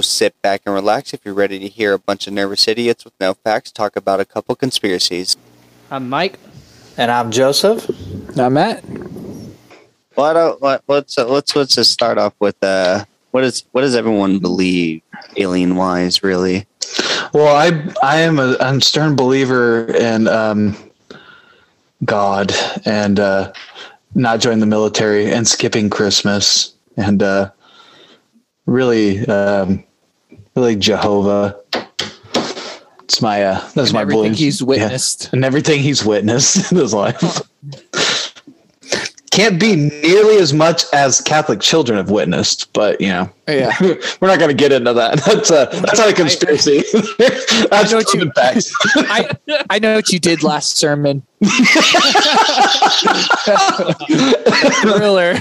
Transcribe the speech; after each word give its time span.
sit 0.00 0.40
back 0.40 0.62
and 0.64 0.74
relax 0.74 1.12
if 1.12 1.20
you're 1.22 1.34
ready 1.34 1.58
to 1.58 1.68
hear 1.68 1.92
a 1.92 1.98
bunch 1.98 2.26
of 2.26 2.32
nervous 2.32 2.66
idiots 2.66 3.04
with 3.04 3.12
no 3.20 3.34
facts 3.34 3.70
talk 3.70 3.94
about 3.94 4.20
a 4.20 4.24
couple 4.24 4.54
conspiracies. 4.54 5.36
I'm 5.90 6.08
Mike. 6.08 6.38
And 6.96 7.10
I'm 7.10 7.30
Joseph. 7.30 7.90
I'm 8.38 8.54
Matt. 8.54 8.82
Well, 10.16 10.26
I 10.26 10.32
don't, 10.32 10.62
let, 10.62 10.82
let's 10.88 11.18
uh, 11.18 11.28
let's 11.28 11.54
let's 11.54 11.74
just 11.74 11.90
start 11.90 12.16
off 12.16 12.34
with 12.38 12.56
uh, 12.62 13.04
what 13.32 13.44
is 13.44 13.64
what 13.72 13.82
does 13.82 13.94
everyone 13.94 14.38
believe 14.38 15.02
alien 15.36 15.76
wise 15.76 16.22
really? 16.22 16.66
Well, 17.34 17.54
I 17.54 17.92
I 18.02 18.20
am 18.20 18.38
a, 18.38 18.56
a 18.60 18.80
stern 18.80 19.14
believer 19.14 19.92
in 19.94 20.26
um, 20.26 20.74
God 22.04 22.52
and 22.86 23.20
uh, 23.20 23.52
not 24.14 24.40
joining 24.40 24.60
the 24.60 24.66
military 24.66 25.30
and 25.30 25.46
skipping 25.46 25.90
Christmas 25.90 26.74
and 26.96 27.22
uh, 27.22 27.50
really 28.66 29.26
um, 29.26 29.84
really 30.54 30.76
Jehovah. 30.76 31.58
It's 33.04 33.20
my 33.20 33.42
uh, 33.44 33.60
that's 33.74 33.90
And 33.90 33.92
my 33.92 34.00
everything 34.02 34.22
belief. 34.24 34.38
he's 34.38 34.62
witnessed. 34.62 35.24
Yeah. 35.24 35.30
and 35.34 35.44
everything 35.44 35.80
he's 35.82 36.04
witnessed 36.04 36.72
in 36.72 36.78
his 36.78 36.94
life. 36.94 37.40
Can't 39.32 39.58
be 39.58 39.74
nearly 39.76 40.36
as 40.36 40.52
much 40.52 40.84
as 40.92 41.20
Catholic 41.22 41.60
children 41.60 41.96
have 41.96 42.10
witnessed, 42.10 42.70
but 42.74 43.00
you 43.00 43.08
know, 43.08 43.30
Yeah. 43.48 43.72
we're 43.80 44.28
not 44.28 44.38
going 44.38 44.50
to 44.50 44.54
get 44.54 44.72
into 44.72 44.92
that. 44.92 45.18
That's 45.26 45.50
a 45.50 45.68
that's 45.80 45.98
not 45.98 46.10
a 46.10 46.12
conspiracy. 46.12 46.82
that's 47.70 47.90
know 47.90 47.96
what 47.98 48.12
you- 48.12 48.30
facts. 48.36 48.72
I 48.96 49.30
I 49.70 49.78
know 49.78 49.94
what 49.94 50.10
you 50.10 50.18
did 50.18 50.42
last 50.42 50.76
sermon. 50.76 51.22
Thriller. 54.82 55.34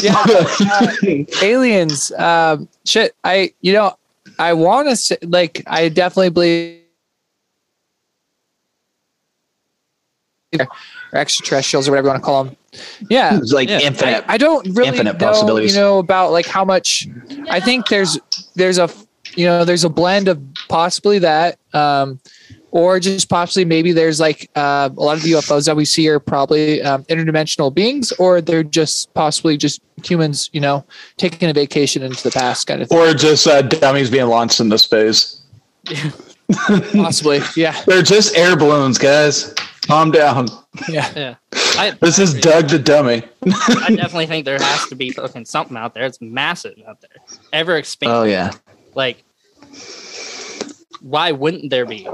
yeah. 0.00 0.24
uh, 0.24 0.94
aliens. 1.42 2.12
Um, 2.12 2.68
shit. 2.84 3.14
I 3.24 3.52
you 3.60 3.72
know 3.72 3.96
I 4.38 4.52
want 4.52 4.88
to 4.88 4.94
say 4.96 5.18
like 5.22 5.62
I 5.66 5.88
definitely 5.88 6.30
believe. 6.30 6.78
Or 11.12 11.18
extraterrestrials 11.18 11.86
or 11.88 11.92
whatever 11.92 12.06
you 12.08 12.12
want 12.12 12.22
to 12.22 12.24
call 12.24 12.44
them. 12.44 12.56
Yeah, 13.10 13.38
It's 13.38 13.52
like 13.52 13.68
Yeah. 13.68 13.80
infinite. 13.80 14.24
I, 14.28 14.34
I 14.34 14.38
don't 14.38 14.64
really 14.74 14.88
infinite 14.88 15.18
know, 15.20 15.26
possibilities. 15.26 15.74
you 15.74 15.80
know, 15.80 15.98
about 15.98 16.32
like 16.32 16.46
how 16.46 16.64
much. 16.64 17.06
I 17.50 17.60
think 17.60 17.88
there's 17.88 18.18
there's 18.54 18.78
a 18.78 18.88
you 19.36 19.44
know 19.46 19.64
there's 19.64 19.84
a 19.84 19.90
blend 19.90 20.28
of 20.28 20.40
possibly 20.68 21.18
that, 21.18 21.58
um, 21.74 22.18
or 22.70 22.98
just 22.98 23.28
possibly 23.28 23.66
maybe 23.66 23.92
there's 23.92 24.20
like 24.20 24.48
uh, 24.56 24.88
a 24.96 25.00
lot 25.00 25.18
of 25.18 25.22
the 25.22 25.32
UFOs 25.32 25.66
that 25.66 25.76
we 25.76 25.84
see 25.84 26.08
are 26.08 26.18
probably 26.18 26.80
um, 26.80 27.04
interdimensional 27.04 27.74
beings, 27.74 28.12
or 28.12 28.40
they're 28.40 28.62
just 28.62 29.12
possibly 29.12 29.58
just 29.58 29.82
humans, 30.02 30.48
you 30.54 30.60
know, 30.60 30.82
taking 31.18 31.50
a 31.50 31.52
vacation 31.52 32.02
into 32.02 32.22
the 32.22 32.30
past 32.30 32.66
kind 32.66 32.80
of 32.80 32.88
thing. 32.88 32.98
or 32.98 33.12
just 33.12 33.46
uh, 33.46 33.60
dummies 33.60 34.08
being 34.10 34.26
launched 34.28 34.60
into 34.60 34.78
space. 34.78 35.42
possibly, 36.92 37.40
yeah, 37.56 37.80
They're 37.86 38.02
just 38.02 38.36
air 38.36 38.56
balloons, 38.56 38.98
guys. 38.98 39.54
Calm 39.82 40.10
down. 40.12 40.46
yeah. 40.88 41.10
Yeah. 41.16 41.34
I, 41.76 41.90
This 42.00 42.18
is 42.18 42.34
Doug 42.34 42.68
the 42.68 42.78
dummy. 42.78 43.22
I 43.44 43.88
definitely 43.94 44.26
think 44.26 44.44
there 44.44 44.58
has 44.58 44.86
to 44.88 44.94
be 44.94 45.10
fucking 45.10 45.44
something 45.44 45.76
out 45.76 45.94
there. 45.94 46.04
It's 46.04 46.20
massive 46.20 46.74
out 46.86 47.00
there. 47.00 47.10
Ever 47.52 47.76
expanding. 47.76 48.16
Oh 48.16 48.22
yeah. 48.22 48.52
Like, 48.94 49.24
why 51.00 51.32
wouldn't 51.32 51.70
there 51.70 51.84
be? 51.86 52.06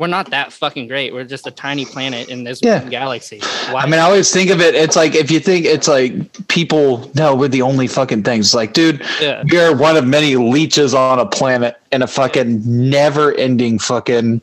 We're 0.00 0.06
not 0.06 0.30
that 0.30 0.50
fucking 0.50 0.88
great. 0.88 1.12
We're 1.12 1.24
just 1.24 1.46
a 1.46 1.50
tiny 1.50 1.84
planet 1.84 2.30
in 2.30 2.42
this 2.42 2.60
Yeah. 2.62 2.82
galaxy. 2.84 3.38
Why? 3.70 3.82
I 3.82 3.84
mean, 3.84 4.00
I 4.00 4.04
always 4.04 4.32
think 4.32 4.48
of 4.48 4.58
it. 4.58 4.74
It's 4.74 4.96
like 4.96 5.14
if 5.14 5.30
you 5.30 5.40
think 5.40 5.66
it's 5.66 5.88
like 5.88 6.48
people. 6.48 7.10
No, 7.14 7.34
we're 7.34 7.48
the 7.48 7.60
only 7.60 7.86
fucking 7.86 8.22
things. 8.22 8.46
It's 8.46 8.54
like, 8.54 8.72
dude, 8.72 9.04
yeah. 9.20 9.42
we 9.50 9.58
are 9.58 9.76
one 9.76 9.98
of 9.98 10.06
many 10.06 10.36
leeches 10.36 10.94
on 10.94 11.18
a 11.18 11.26
planet 11.26 11.76
in 11.92 12.00
a 12.00 12.06
fucking 12.06 12.62
never-ending 12.64 13.78
fucking. 13.78 14.40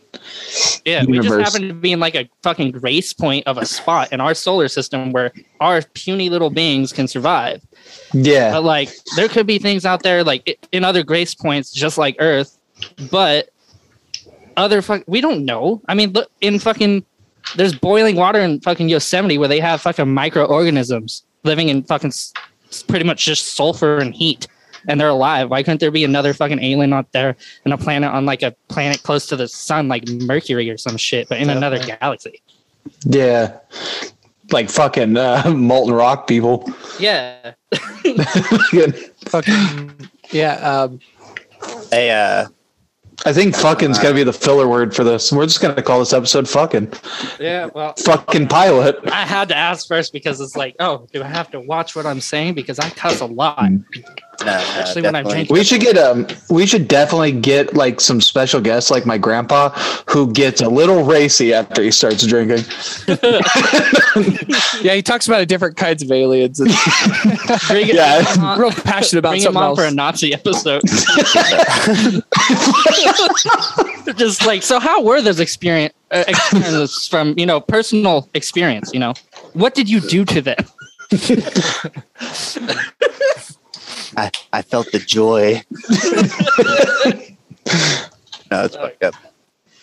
Yeah, 0.86 1.04
we 1.06 1.18
just 1.18 1.24
universe. 1.24 1.52
happen 1.52 1.68
to 1.70 1.74
be 1.74 1.92
in 1.92 2.00
like 2.00 2.14
a 2.14 2.30
fucking 2.44 2.74
grace 2.74 3.12
point 3.12 3.48
of 3.48 3.58
a 3.58 3.66
spot 3.66 4.14
in 4.14 4.22
our 4.22 4.36
solar 4.36 4.68
system 4.68 5.12
where 5.12 5.32
our 5.60 5.82
puny 5.96 6.30
little 6.30 6.52
beings 6.52 6.94
can 6.94 7.08
survive. 7.08 7.64
Yeah. 8.14 8.52
But 8.52 8.64
like, 8.64 8.92
there 9.16 9.28
could 9.28 9.48
be 9.48 9.58
things 9.58 9.86
out 9.88 10.04
there 10.04 10.24
like 10.24 10.60
in 10.72 10.84
other 10.84 11.02
grace 11.02 11.34
points, 11.34 11.72
just 11.72 11.98
like 11.98 12.16
Earth, 12.20 12.60
but 13.10 13.50
other 14.58 14.82
fuck, 14.82 15.04
we 15.08 15.22
don't 15.22 15.46
know. 15.46 15.82
I 15.88 15.94
mean, 15.94 16.12
look 16.12 16.30
in 16.42 16.60
fucking, 16.60 17.06
there's 17.56 17.74
boiling 17.76 18.16
water 18.16 18.40
in 18.40 18.60
fucking 18.60 18.90
Yosemite 18.90 19.38
where 19.38 19.48
they 19.48 19.60
have 19.60 19.82
fucking 19.82 20.14
microorganisms 20.14 21.24
living 21.44 21.70
in 21.70 21.84
fucking 21.84 22.10
s- 22.10 22.34
s- 22.70 22.84
pretty 22.84 23.06
much 23.06 23.24
just 23.24 23.54
sulfur 23.54 23.98
and 24.00 24.14
heat, 24.14 24.48
and 24.88 25.00
they're 25.00 25.08
alive. 25.10 25.50
Why 25.50 25.64
couldn't 25.64 25.80
there 25.80 25.92
be 25.92 26.04
another 26.04 26.34
fucking 26.34 26.60
alien 26.62 26.92
out 26.92 27.12
there 27.14 27.36
and 27.64 27.74
a 27.74 27.78
planet 27.78 28.10
on 28.12 28.26
like 28.26 28.42
a 28.44 28.52
planet 28.68 29.04
close 29.04 29.26
to 29.28 29.36
the 29.36 29.48
sun, 29.48 29.88
like 29.88 30.08
Mercury 30.10 30.70
or 30.70 30.78
some 30.78 30.98
shit, 30.98 31.30
but 31.30 31.40
in 31.40 31.50
another 31.50 31.80
galaxy? 31.80 32.42
Yeah. 33.06 33.58
Like 34.52 34.70
fucking 34.70 35.18
uh, 35.18 35.50
molten 35.56 35.94
rock 35.94 36.28
people. 36.28 36.70
Yeah. 37.00 37.54
Fucking 39.28 40.10
yeah. 40.32 40.54
Um, 40.56 41.00
Hey, 41.92 42.12
uh, 42.12 42.48
I 43.26 43.34
think 43.34 43.56
fucking's 43.56 43.98
gotta 43.98 44.14
be 44.14 44.24
the 44.24 44.32
filler 44.34 44.68
word 44.68 44.96
for 44.96 45.04
this. 45.04 45.32
We're 45.32 45.46
just 45.46 45.62
gonna 45.62 45.82
call 45.82 46.00
this 46.00 46.14
episode 46.14 46.48
fucking. 46.48 46.94
Yeah. 47.40 47.70
Well, 47.74 47.94
Fucking 47.98 48.48
pilot. 48.48 49.00
I 49.12 49.26
had 49.26 49.48
to 49.50 49.56
ask 49.58 49.88
first 49.88 50.14
because 50.14 50.40
it's 50.40 50.56
like, 50.56 50.76
oh, 50.80 51.08
do 51.12 51.24
I 51.24 51.28
have 51.28 51.50
to 51.52 51.60
watch 51.60 51.96
what 51.96 52.06
I'm 52.06 52.22
saying? 52.22 52.54
Because 52.54 52.80
I 52.80 52.90
cuss 52.92 53.20
a 53.22 53.26
lot. 53.26 53.60
Hmm. 53.60 53.78
No, 54.46 54.46
no, 54.46 55.02
when 55.02 55.16
I'm 55.16 55.24
definitely. 55.24 55.48
We 55.50 55.64
should 55.64 55.82
get 55.82 55.98
um 55.98 56.28
we 56.50 56.66
should 56.66 56.88
definitely 56.88 57.32
get 57.32 57.74
like 57.76 58.00
some 58.00 58.22
special 58.22 58.62
guests 58.62 58.92
like 58.92 59.06
my 59.06 59.18
grandpa 59.18 59.70
who 60.10 60.32
gets 60.32 60.62
a 60.62 60.70
little 60.70 61.04
racy 61.04 61.54
after 61.54 61.82
he 61.82 61.92
starts 61.92 62.26
drinking. 62.26 62.64
yeah, 64.82 64.94
he 64.94 65.02
talks 65.02 65.28
about 65.28 65.48
different 65.48 65.78
kinds 65.78 66.04
of 66.04 66.12
aliens. 66.12 66.60
And 66.60 66.70
Bring 67.68 67.90
it- 67.90 67.96
Yeah. 67.96 68.24
on- 68.40 68.60
real 68.60 68.72
passionate 68.72 69.20
about 69.20 69.32
Bring 69.32 69.42
him 69.42 69.54
something 69.54 69.62
on 69.62 69.70
else. 69.70 69.80
for 69.80 69.86
a 69.86 69.92
Nazi 69.92 70.34
episode. 70.34 70.82
Just 74.18 74.46
like, 74.46 74.64
so 74.64 74.80
how 74.80 75.04
were 75.04 75.22
those 75.22 75.40
experience 75.40 75.94
uh, 76.12 76.24
experiences 76.28 77.08
from 77.08 77.34
you 77.38 77.46
know 77.46 77.60
personal 77.60 78.30
experience? 78.34 78.92
You 78.94 79.00
know, 79.00 79.14
what 79.54 79.74
did 79.76 79.90
you 79.90 80.00
do 80.00 80.26
to 80.26 80.42
them? 80.42 80.58
I, 84.18 84.32
I 84.52 84.62
felt 84.64 84.92
the 84.92 85.00
joy. 85.00 85.62
no, 88.52 88.64
it's 88.66 88.76
fucked 88.76 89.04
up. 89.04 89.14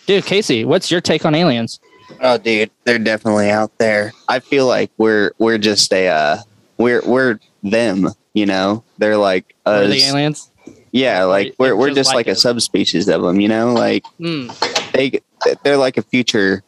Dude, 0.05 0.25
Casey, 0.25 0.65
what's 0.65 0.91
your 0.91 1.01
take 1.01 1.25
on 1.25 1.33
aliens? 1.33 1.79
Oh, 2.21 2.37
dude, 2.37 2.69
they're 2.83 2.99
definitely 2.99 3.49
out 3.49 3.75
there. 3.77 4.11
I 4.27 4.39
feel 4.39 4.67
like 4.67 4.91
we're 4.97 5.31
we're 5.39 5.57
just 5.57 5.91
a 5.93 6.07
uh, 6.09 6.37
we're 6.77 7.01
we're 7.05 7.39
them. 7.63 8.09
You 8.33 8.45
know, 8.45 8.83
they're 8.97 9.17
like 9.17 9.55
Are 9.65 9.83
us. 9.83 9.89
the 9.89 10.01
aliens? 10.03 10.51
Yeah, 10.91 11.23
like 11.23 11.55
we're 11.57 11.75
we're 11.75 11.87
just 11.87 11.97
just 11.97 12.09
like 12.09 12.27
like 12.27 12.27
a 12.27 12.35
subspecies 12.35 13.07
of 13.07 13.21
them. 13.21 13.39
You 13.39 13.47
know, 13.47 13.73
like 13.73 14.05
Hmm. 14.19 14.49
they 14.93 15.19
they're 15.63 15.77
like 15.77 15.97
a 15.97 16.01
future 16.03 16.63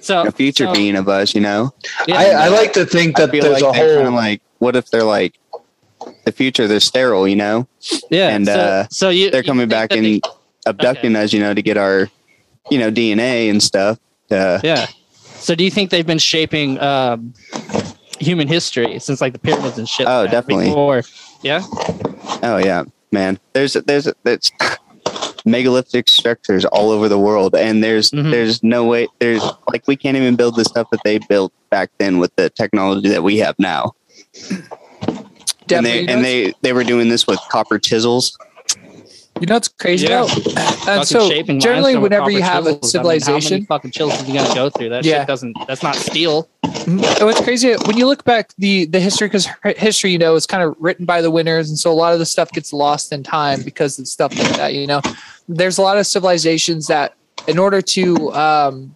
So 0.00 0.26
a 0.26 0.32
future 0.32 0.66
so, 0.66 0.72
being 0.74 0.96
of 0.96 1.08
us. 1.08 1.34
You 1.34 1.40
know, 1.40 1.72
yeah, 2.06 2.16
I, 2.16 2.24
I 2.30 2.48
like 2.48 2.72
to 2.74 2.84
think 2.84 3.16
that 3.16 3.30
there's 3.32 3.44
like 3.44 3.62
a 3.62 3.72
they're 3.72 3.94
kinda 3.96 4.04
whole 4.10 4.12
like 4.14 4.42
what 4.58 4.76
if 4.76 4.90
they're 4.90 5.04
like 5.04 5.38
the 6.24 6.32
future? 6.32 6.66
They're 6.68 6.80
sterile. 6.80 7.26
You 7.28 7.36
know, 7.36 7.68
yeah, 8.10 8.28
and, 8.30 8.46
so, 8.46 8.52
uh, 8.58 8.86
so 8.90 9.08
you 9.10 9.30
they're 9.30 9.42
coming 9.42 9.68
think 9.68 9.70
back 9.70 9.92
and 9.92 10.04
they- 10.06 10.20
abducting 10.66 11.16
us. 11.16 11.32
You 11.32 11.40
know, 11.40 11.54
to 11.54 11.62
get 11.62 11.76
our 11.76 12.08
you 12.70 12.78
know 12.78 12.90
DNA 12.90 13.50
and 13.50 13.62
stuff. 13.62 13.98
Uh, 14.30 14.60
Yeah. 14.62 14.86
So 15.36 15.54
do 15.54 15.62
you 15.64 15.70
think 15.70 15.90
they've 15.90 16.06
been 16.06 16.18
shaping 16.18 16.80
um, 16.80 17.34
human 18.18 18.48
history 18.48 18.98
since 18.98 19.20
like 19.20 19.34
the 19.34 19.38
pyramids 19.38 19.76
and 19.76 19.86
shit? 19.88 20.06
Oh, 20.08 20.22
like 20.22 20.30
definitely. 20.30 20.66
Before, 20.66 21.02
yeah. 21.42 21.60
Oh 22.42 22.56
yeah, 22.64 22.84
man. 23.12 23.38
There's 23.52 23.74
there's 23.74 24.08
there's 24.22 24.50
megalithic 25.44 26.08
structures 26.08 26.64
all 26.64 26.90
over 26.90 27.08
the 27.10 27.18
world, 27.18 27.54
and 27.54 27.84
there's 27.84 28.10
Mhm. 28.10 28.30
there's 28.30 28.62
no 28.62 28.86
way 28.86 29.06
there's 29.18 29.42
like 29.70 29.86
we 29.86 29.96
can't 29.96 30.16
even 30.16 30.34
build 30.36 30.56
the 30.56 30.64
stuff 30.64 30.88
that 30.92 31.00
they 31.04 31.18
built 31.18 31.52
back 31.68 31.90
then 31.98 32.18
with 32.18 32.34
the 32.36 32.48
technology 32.48 33.10
that 33.10 33.22
we 33.22 33.36
have 33.38 33.54
now. 33.58 33.92
And 35.70 35.84
Definitely 35.84 36.06
they 36.06 36.12
and 36.12 36.24
they 36.24 36.54
they 36.60 36.72
were 36.74 36.84
doing 36.84 37.08
this 37.08 37.26
with 37.26 37.40
copper 37.50 37.78
chisels. 37.78 38.36
You 39.40 39.46
know 39.46 39.54
what's 39.54 39.68
crazy 39.68 40.06
Yeah. 40.06 40.26
though? 40.26 40.62
And 40.86 41.06
so 41.08 41.28
generally, 41.58 41.96
whenever 41.96 42.30
you 42.30 42.40
copper 42.40 42.52
have 42.52 42.66
a 42.66 42.74
chisels, 42.74 42.94
I 42.94 42.98
mean, 42.98 43.02
how 43.02 43.08
many 43.08 43.20
civilization, 43.20 43.66
fucking 43.66 43.90
chisels 43.90 44.22
are 44.22 44.26
you 44.26 44.34
gonna 44.34 44.54
go 44.54 44.70
through? 44.70 44.90
That 44.90 45.04
Yeah. 45.04 45.20
shit 45.20 45.26
doesn't. 45.26 45.56
That's 45.66 45.82
not 45.82 45.96
steel. 45.96 46.48
Mhm. 46.64 47.24
what's 47.24 47.40
crazy 47.40 47.72
when 47.86 47.96
you 47.96 48.06
look 48.06 48.24
back 48.24 48.50
the 48.58 48.84
the 48.84 49.00
history 49.00 49.26
because 49.26 49.48
history, 49.76 50.10
you 50.12 50.18
know, 50.18 50.34
is 50.34 50.46
kind 50.46 50.62
of 50.62 50.76
written 50.78 51.06
by 51.06 51.20
the 51.22 51.30
winners, 51.30 51.68
and 51.70 51.78
so 51.78 51.90
a 51.90 51.94
lot 51.94 52.12
of 52.12 52.18
the 52.18 52.26
stuff 52.26 52.52
gets 52.52 52.72
lost 52.72 53.10
in 53.10 53.22
time 53.22 53.62
because 53.62 53.98
of 53.98 54.06
stuff 54.06 54.36
like 54.38 54.56
that. 54.56 54.74
You 54.74 54.86
know, 54.86 55.00
there's 55.48 55.78
a 55.78 55.82
lot 55.82 55.96
of 55.96 56.06
civilizations 56.06 56.86
that, 56.88 57.14
in 57.48 57.58
order 57.58 57.80
to 57.80 58.32
um, 58.34 58.94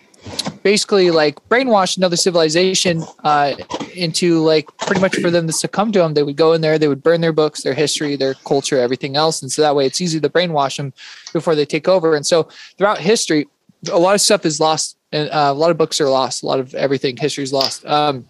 basically 0.72 1.10
like 1.10 1.36
brainwash 1.48 1.96
another 1.96 2.14
civilization 2.14 3.02
uh, 3.24 3.54
into 3.94 4.40
like 4.40 4.66
pretty 4.76 5.00
much 5.00 5.16
for 5.16 5.30
them 5.30 5.46
to 5.46 5.52
succumb 5.64 5.90
to 5.90 5.98
them. 6.00 6.12
They 6.12 6.22
would 6.22 6.36
go 6.36 6.52
in 6.52 6.60
there, 6.60 6.78
they 6.78 6.88
would 6.88 7.02
burn 7.02 7.22
their 7.22 7.32
books, 7.32 7.62
their 7.62 7.72
history, 7.72 8.16
their 8.16 8.34
culture, 8.34 8.78
everything 8.78 9.16
else, 9.16 9.40
and 9.40 9.50
so 9.50 9.62
that 9.62 9.74
way 9.74 9.86
it's 9.86 10.02
easy 10.02 10.20
to 10.20 10.28
brainwash 10.28 10.76
them 10.76 10.92
before 11.32 11.54
they 11.54 11.64
take 11.64 11.88
over. 11.88 12.14
And 12.14 12.26
so 12.26 12.48
throughout 12.76 12.98
history, 12.98 13.48
a 13.90 13.98
lot 13.98 14.14
of 14.14 14.20
stuff 14.20 14.44
is 14.44 14.60
lost, 14.60 14.98
and 15.10 15.30
uh, 15.30 15.48
a 15.50 15.58
lot 15.62 15.70
of 15.70 15.78
books 15.78 16.02
are 16.02 16.10
lost. 16.10 16.42
A 16.42 16.46
lot 16.46 16.60
of 16.60 16.74
everything, 16.74 17.16
history 17.16 17.44
is 17.44 17.52
lost. 17.52 17.86
Um, 17.86 18.26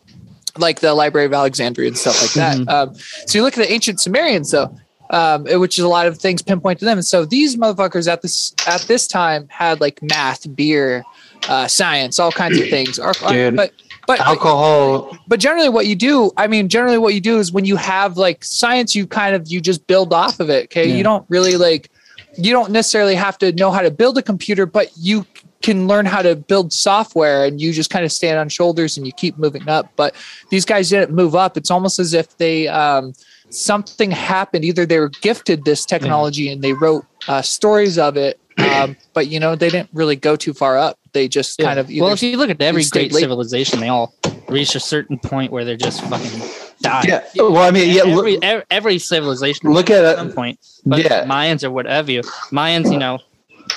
like 0.57 0.79
the 0.79 0.95
Library 0.95 1.27
of 1.27 1.33
Alexandria 1.33 1.89
and 1.89 1.99
stuff 1.99 2.23
like 2.23 2.35
that. 2.35 2.57
Mhm. 2.59 2.69
Um, 2.69 2.95
so 3.27 3.33
you 3.37 3.43
look 3.43 3.59
at 3.59 3.67
the 3.67 3.73
ancient 3.73 4.01
Sumerians, 4.01 4.53
though, 4.53 4.71
um, 5.11 5.45
which 5.45 5.77
is 5.79 5.85
a 5.85 5.89
lot 5.89 6.07
of 6.07 6.19
things 6.19 6.41
pinpoint 6.43 6.79
to 6.79 6.85
them. 6.85 6.99
And 6.99 7.07
so 7.07 7.25
these 7.25 7.57
motherfuckers 7.57 8.07
at 8.11 8.23
this 8.23 8.55
at 8.67 8.83
this 8.83 9.09
time 9.09 9.49
had 9.51 9.81
like 9.81 10.01
math, 10.03 10.55
beer, 10.55 11.05
uh, 11.49 11.67
science, 11.69 12.19
all 12.19 12.33
kinds 12.33 12.59
of 12.59 12.69
things. 12.69 12.99
Or, 12.99 13.13
Dude. 13.29 13.57
but 13.57 13.73
but 14.07 14.21
Alcohol. 14.21 15.17
but 15.27 15.39
generally 15.39 15.69
what 15.69 15.87
you 15.87 15.95
do 15.95 16.31
i 16.39 16.47
mean 16.47 16.71
generally 16.71 16.97
what 16.97 17.13
you 17.13 17.21
do 17.21 17.39
is 17.39 17.53
when 17.53 17.67
you 17.67 17.77
have 17.77 18.17
like 18.17 18.43
science 18.43 18.97
you 18.97 19.07
kind 19.07 19.35
of 19.35 19.47
you 19.49 19.61
just 19.61 19.87
build 19.87 20.15
off 20.15 20.41
of 20.41 20.49
it 20.49 20.65
okay 20.65 20.89
Yeah. 20.89 20.95
you 20.95 21.03
don't 21.03 21.27
really 21.29 21.59
like 21.59 21.91
you 22.39 22.53
don't 22.53 22.71
necessarily 22.71 23.15
have 23.17 23.37
to 23.39 23.53
know 23.53 23.71
how 23.71 23.83
to 23.83 23.91
build 23.91 24.17
a 24.17 24.23
computer 24.23 24.65
but 24.65 24.91
you 24.97 25.27
can 25.61 25.87
learn 25.89 26.07
how 26.07 26.23
to 26.23 26.35
build 26.37 26.73
software 26.73 27.45
and 27.45 27.61
you 27.61 27.71
just 27.71 27.91
kind 27.91 28.03
of 28.05 28.11
stand 28.11 28.39
on 28.39 28.49
shoulders 28.49 28.97
and 28.97 29.05
you 29.07 29.13
keep 29.13 29.37
moving 29.37 29.69
up 29.69 29.91
but 29.97 30.15
these 30.49 30.65
guys 30.65 30.89
didn't 30.89 31.15
move 31.15 31.35
up 31.35 31.59
it's 31.59 31.71
almost 31.71 31.99
as 31.99 32.15
if 32.15 32.35
they 32.39 32.67
um, 32.69 33.13
something 33.51 34.11
happened 34.11 34.65
either 34.65 34.87
they 34.87 34.99
were 35.01 35.11
gifted 35.21 35.67
this 35.67 35.85
technology 35.85 36.51
and 36.51 36.63
they 36.63 36.73
wrote 36.73 37.05
uh, 37.29 37.43
stories 37.43 37.99
of 37.99 38.17
it 38.17 38.41
um, 38.57 38.97
but 39.13 39.27
you 39.29 39.39
know 39.39 39.55
they 39.55 39.69
didn't 39.69 39.91
really 39.93 40.17
go 40.17 40.35
too 40.35 40.55
far 40.55 40.79
up 40.79 40.98
they 41.13 41.29
just 41.29 41.59
kind 41.59 41.79
of 41.79 41.89
well, 41.89 42.13
if 42.13 42.23
you 42.23 42.37
look 42.37 42.51
at 42.51 42.61
every 42.61 42.83
stayed 42.83 43.11
great 43.11 43.13
late. 43.15 43.21
civilization, 43.21 43.81
they 43.81 43.89
all 43.89 44.15
reach 44.49 44.75
a 44.75 44.81
certain 44.81 45.19
point 45.19 45.53
where 45.53 45.65
they're 45.65 45.77
just 45.77 46.03
fucking 46.05 46.41
die. 46.81 47.05
Yeah. 47.07 47.25
Well, 47.37 47.59
I 47.59 47.71
mean, 47.71 47.95
yeah. 47.95 48.03
every, 48.07 48.35
Look, 48.35 48.45
every, 48.45 48.65
every 48.71 48.99
civilization 48.99 49.71
look 49.71 49.91
at 49.91 50.05
at 50.05 50.17
some 50.17 50.33
point. 50.33 50.59
But 50.87 51.01
Yeah. 51.05 51.25
Mayans 51.27 51.65
or 51.65 51.71
whatever 51.71 52.11
you 52.11 52.23
Mayans, 52.51 52.91
you 52.91 52.99
know, 52.99 53.19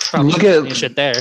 probably 0.09 0.31
Look 0.31 0.43
at- 0.43 0.75
shit 0.75 0.95
there. 0.95 1.15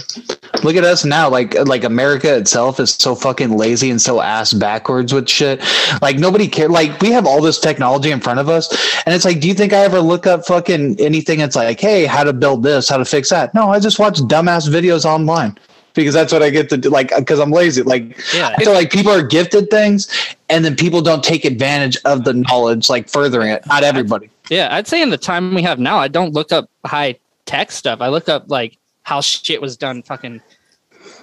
Look 0.63 0.77
at 0.77 0.85
us 0.85 1.05
now. 1.07 1.31
Like 1.31 1.55
like 1.67 1.85
America 1.85 2.37
itself 2.37 2.79
is 2.81 2.91
so 2.95 3.15
fucking 3.15 3.57
lazy 3.57 3.91
and 3.91 4.01
so 4.03 4.21
ass 4.21 4.53
backwards 4.53 5.13
with 5.15 5.27
shit. 5.29 5.63
Like 6.03 6.19
nobody 6.19 6.49
care. 6.49 6.69
Like 6.69 7.01
we 7.01 7.11
have 7.13 7.27
all 7.27 7.41
this 7.41 7.59
technology 7.59 8.11
in 8.11 8.21
front 8.21 8.41
of 8.41 8.51
us, 8.51 8.69
and 9.07 9.15
it's 9.15 9.25
like, 9.25 9.41
do 9.41 9.49
you 9.49 9.55
think 9.55 9.73
I 9.73 9.79
ever 9.79 10.01
look 10.01 10.27
up 10.27 10.45
fucking 10.45 11.01
anything? 11.01 11.41
It's 11.41 11.57
like, 11.57 11.81
hey, 11.81 12.05
how 12.05 12.25
to 12.25 12.35
build 12.35 12.63
this, 12.63 12.91
how 12.91 12.99
to 12.99 13.07
fix 13.07 13.31
that? 13.31 13.55
No, 13.55 13.71
I 13.71 13.81
just 13.81 13.99
watch 13.99 14.19
dumbass 14.19 14.69
videos 14.69 15.07
online 15.07 15.57
because 15.95 16.15
that's 16.15 16.33
what 16.33 16.43
I 16.43 16.51
get 16.51 16.69
to 16.71 16.77
do. 16.77 16.89
Like 16.91 17.11
because 17.17 17.39
I'm 17.39 17.51
lazy. 17.51 17.83
Like 17.83 18.19
Yeah. 18.35 18.55
I 18.57 18.63
feel 18.63 18.73
like 18.73 18.91
people 18.91 19.13
are 19.13 19.23
gifted 19.23 19.71
things, 19.71 20.09
and 20.49 20.65
then 20.65 20.77
people 20.77 21.01
don't 21.03 21.23
take 21.25 21.45
advantage 21.45 21.97
of 22.05 22.25
the 22.25 22.33
knowledge, 22.35 22.89
like 22.89 23.09
furthering 23.09 23.51
it. 23.51 23.67
Not 23.67 23.83
everybody. 23.85 24.31
Yeah, 24.51 24.75
I'd 24.75 24.89
say 24.89 25.01
in 25.03 25.11
the 25.11 25.19
time 25.19 25.55
we 25.55 25.63
have 25.63 25.79
now, 25.79 25.99
I 25.99 26.09
don't 26.09 26.33
look 26.33 26.53
up 26.53 26.69
high 26.85 27.17
tech 27.47 27.71
stuff. 27.71 28.01
I 28.01 28.09
look 28.09 28.29
up 28.29 28.45
like 28.49 28.77
how 29.03 29.21
shit 29.21 29.61
was 29.61 29.77
done 29.77 30.03
fucking 30.03 30.41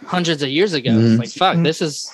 hundreds 0.06 0.42
of 0.42 0.50
years 0.50 0.74
ago. 0.74 0.92
Mhm. 0.92 1.20
Like 1.20 1.30
fuck, 1.30 1.58
this 1.64 1.82
is 1.82 2.12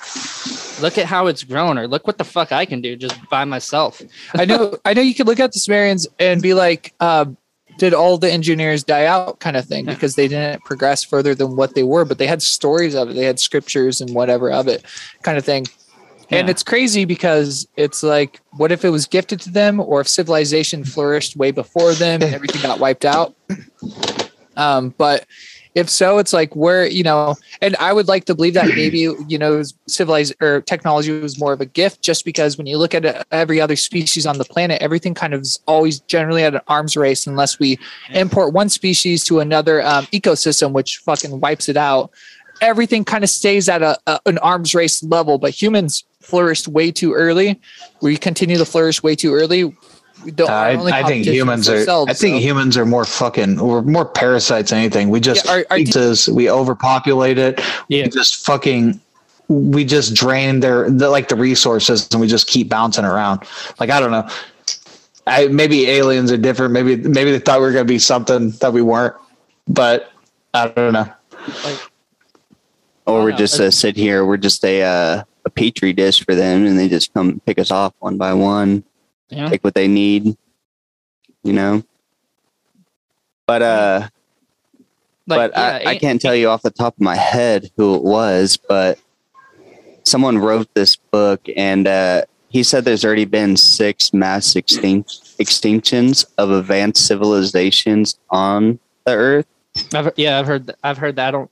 look 0.82 0.98
at 0.98 1.06
how 1.06 1.28
it's 1.28 1.44
grown, 1.44 1.78
or 1.78 1.88
look 1.88 2.08
what 2.08 2.18
the 2.18 2.24
fuck 2.24 2.52
I 2.52 2.66
can 2.66 2.82
do 2.82 2.96
just 2.96 3.16
by 3.30 3.46
myself. 3.46 4.02
I 4.36 4.46
know, 4.46 4.78
I 4.86 4.94
know. 4.94 5.02
You 5.02 5.14
could 5.14 5.28
look 5.28 5.40
at 5.40 5.54
the 5.54 5.60
Sumerians 5.60 6.08
and 6.20 6.42
be 6.42 6.54
like, 6.54 6.94
um, 7.00 7.38
"Did 7.78 7.94
all 7.94 8.18
the 8.18 8.32
engineers 8.32 8.84
die 8.84 9.06
out?" 9.06 9.40
kind 9.40 9.58
of 9.58 9.66
thing, 9.66 9.86
Yeah. 9.86 9.94
because 9.94 10.16
they 10.16 10.28
didn't 10.28 10.64
progress 10.64 11.04
further 11.04 11.36
than 11.36 11.56
what 11.56 11.76
they 11.76 11.84
were. 11.84 12.06
But 12.06 12.18
they 12.18 12.28
had 12.28 12.42
stories 12.42 12.96
of 12.96 13.10
it. 13.10 13.16
They 13.16 13.26
had 13.26 13.40
scriptures 13.40 14.02
and 14.02 14.14
whatever 14.14 14.52
of 14.52 14.68
it, 14.68 14.84
kind 15.22 15.38
of 15.38 15.46
thing. 15.46 15.68
And 16.30 16.50
it's 16.50 16.64
crazy 16.64 17.06
because 17.06 17.68
it's 17.76 18.02
like, 18.02 18.42
what 18.54 18.72
if 18.72 18.84
it 18.84 18.90
was 18.90 19.06
gifted 19.06 19.40
to 19.42 19.52
them, 19.52 19.80
or 19.80 20.02
if 20.02 20.08
civilization 20.08 20.84
flourished 20.84 21.36
way 21.36 21.52
before 21.52 21.94
them 21.94 22.24
and 22.24 22.34
everything 22.34 22.62
got 22.64 22.80
wiped 22.80 23.06
out? 23.06 23.36
Um, 24.56 24.94
but 24.98 25.26
if 25.76 25.90
so, 25.90 26.18
it's 26.18 26.34
like 26.34 26.56
where 26.56 26.86
you 26.86 27.04
know, 27.04 27.36
and 27.62 27.76
I 27.78 27.94
would 27.94 28.08
like 28.08 28.26
to 28.26 28.36
believe 28.36 28.54
that 28.54 28.68
maybe 28.68 29.10
you 29.28 29.38
know, 29.38 29.64
civilized 29.88 30.36
or 30.42 30.62
technology 30.62 31.12
was 31.20 31.40
more 31.40 31.54
of 31.54 31.62
a 31.62 31.66
gift, 31.66 32.02
just 32.02 32.26
because 32.26 32.58
when 32.58 32.68
you 32.68 32.78
look 32.78 32.94
at 32.94 33.06
uh, 33.06 33.24
every 33.32 33.60
other 33.60 33.76
species 33.76 34.26
on 34.26 34.38
the 34.38 34.46
planet, 34.46 34.82
everything 34.82 35.14
kind 35.14 35.34
of 35.34 35.42
is 35.42 35.60
always 35.68 36.00
generally 36.02 36.44
at 36.44 36.54
an 36.54 36.62
arms 36.68 36.96
race 36.96 37.26
unless 37.26 37.60
we 37.60 37.80
import 38.12 38.54
one 38.54 38.70
species 38.70 39.24
to 39.26 39.40
another 39.40 39.82
um, 39.82 40.06
ecosystem, 40.08 40.72
which 40.72 40.98
fucking 40.98 41.40
wipes 41.40 41.70
it 41.70 41.78
out. 41.78 42.12
Everything 42.62 43.04
kind 43.04 43.24
of 43.24 43.30
stays 43.30 43.68
at 43.68 43.82
a, 43.82 43.98
a 44.08 44.20
an 44.26 44.38
arms 44.40 44.76
race 44.76 45.04
level, 45.04 45.38
but 45.38 45.60
humans 45.60 46.04
flourished 46.22 46.68
way 46.68 46.92
too 46.92 47.14
early. 47.14 47.60
We 48.02 48.16
continue 48.16 48.58
to 48.58 48.66
flourish 48.66 49.04
way 49.04 49.16
too 49.16 49.34
early. 49.34 49.76
The 50.26 50.46
I, 50.46 50.76
only 50.76 50.92
I 50.92 51.04
think 51.04 51.26
humans 51.26 51.68
are. 51.70 51.78
I 51.78 52.14
think 52.14 52.36
so- 52.36 52.40
humans 52.40 52.78
are 52.78 52.86
more 52.86 53.06
fucking. 53.06 53.58
We're 53.58 53.82
more 53.82 54.06
parasites 54.06 54.70
than 54.70 54.80
anything. 54.80 55.10
We 55.10 55.20
just 55.20 55.46
Yeah, 55.46 55.52
are- 55.52 55.66
are- 55.72 55.78
pizzas, 55.78 56.28
we 56.30 56.50
overpopulate 56.50 57.38
it. 57.38 57.60
Yeah. 57.90 58.04
We 58.04 58.10
just 58.10 58.46
fucking. 58.46 59.00
We 59.50 59.84
just 59.86 60.14
drain 60.16 60.62
their 60.62 60.90
the, 60.90 61.10
like 61.10 61.28
the 61.28 61.36
resources, 61.36 62.08
and 62.12 62.22
we 62.22 62.28
just 62.28 62.48
keep 62.48 62.70
bouncing 62.70 63.04
around. 63.06 63.44
Like 63.80 63.90
I 63.90 64.00
don't 64.00 64.12
know. 64.12 64.28
I 65.28 65.48
maybe 65.48 65.88
aliens 65.88 66.32
are 66.32 66.38
different. 66.38 66.72
Maybe 66.74 66.96
maybe 66.96 67.32
they 67.32 67.40
thought 67.40 67.60
we 67.60 67.66
were 67.66 67.72
gonna 67.74 67.86
be 67.86 68.00
something 68.00 68.52
that 68.62 68.72
we 68.74 68.82
weren't. 68.82 69.16
But 69.68 70.12
I 70.54 70.68
don't 70.70 70.94
know. 70.94 71.12
Or 73.06 73.20
Oh, 73.20 73.24
we're 73.24 73.34
just 73.34 73.60
uh, 73.60 73.70
sit 73.70 73.98
here. 73.98 74.26
We're 74.26 74.38
just 74.38 74.64
a 74.64 74.82
uh, 74.84 75.24
a 75.46 75.50
petri 75.50 75.92
dish 75.92 76.24
for 76.24 76.36
them, 76.36 76.66
and 76.66 76.80
they 76.80 76.88
just 76.88 77.14
come 77.14 77.42
pick 77.46 77.60
us 77.60 77.70
off 77.70 77.94
one 78.00 78.18
by 78.18 78.34
one, 78.34 78.84
Yeah. 79.30 79.50
take 79.50 79.64
what 79.64 79.74
they 79.74 79.88
need. 79.88 80.38
You 81.44 81.54
know. 81.54 81.84
But 83.46 83.62
uh, 83.62 84.08
Like, 85.28 85.52
but 85.52 85.58
I, 85.58 85.82
yeah, 85.82 85.90
I 85.90 85.96
can't 85.98 86.22
tell 86.22 86.36
you 86.36 86.50
off 86.50 86.62
the 86.62 86.72
top 86.72 86.96
of 86.96 87.02
my 87.02 87.16
head 87.16 87.72
who 87.78 87.96
it 87.96 88.04
was, 88.04 88.58
but 88.58 89.00
someone 90.04 90.38
wrote 90.38 90.74
this 90.74 90.96
book, 90.96 91.48
and 91.56 91.88
uh, 91.88 92.24
he 92.50 92.64
said 92.64 92.86
there's 92.86 93.06
already 93.06 93.26
been 93.26 93.58
six 93.58 94.14
mass 94.14 94.56
extinct 94.56 95.10
extinctions 95.40 96.26
of 96.38 96.52
advanced 96.52 97.08
civilizations 97.08 98.20
on 98.30 98.80
the 99.06 99.14
Earth. 99.14 99.48
I've, 99.94 100.12
yeah, 100.18 100.40
I've 100.40 100.46
heard. 100.46 100.72
I've 100.84 100.98
heard 100.98 101.16
that. 101.16 101.30
I 101.30 101.32
don't. 101.32 101.52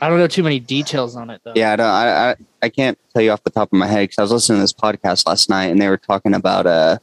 I 0.00 0.08
don't 0.08 0.18
know 0.18 0.28
too 0.28 0.42
many 0.42 0.60
details 0.60 1.16
on 1.16 1.30
it 1.30 1.40
though. 1.44 1.52
Yeah, 1.54 1.72
I 1.72 1.76
don't. 1.76 1.86
I 1.86 2.30
I, 2.30 2.36
I 2.62 2.68
can't 2.68 2.98
tell 3.12 3.22
you 3.22 3.30
off 3.32 3.42
the 3.42 3.50
top 3.50 3.72
of 3.72 3.78
my 3.78 3.86
head 3.86 4.02
because 4.04 4.18
I 4.18 4.22
was 4.22 4.32
listening 4.32 4.58
to 4.58 4.62
this 4.62 4.72
podcast 4.72 5.26
last 5.26 5.48
night, 5.48 5.66
and 5.66 5.80
they 5.80 5.88
were 5.88 5.96
talking 5.96 6.34
about 6.34 6.66
uh 6.66 6.98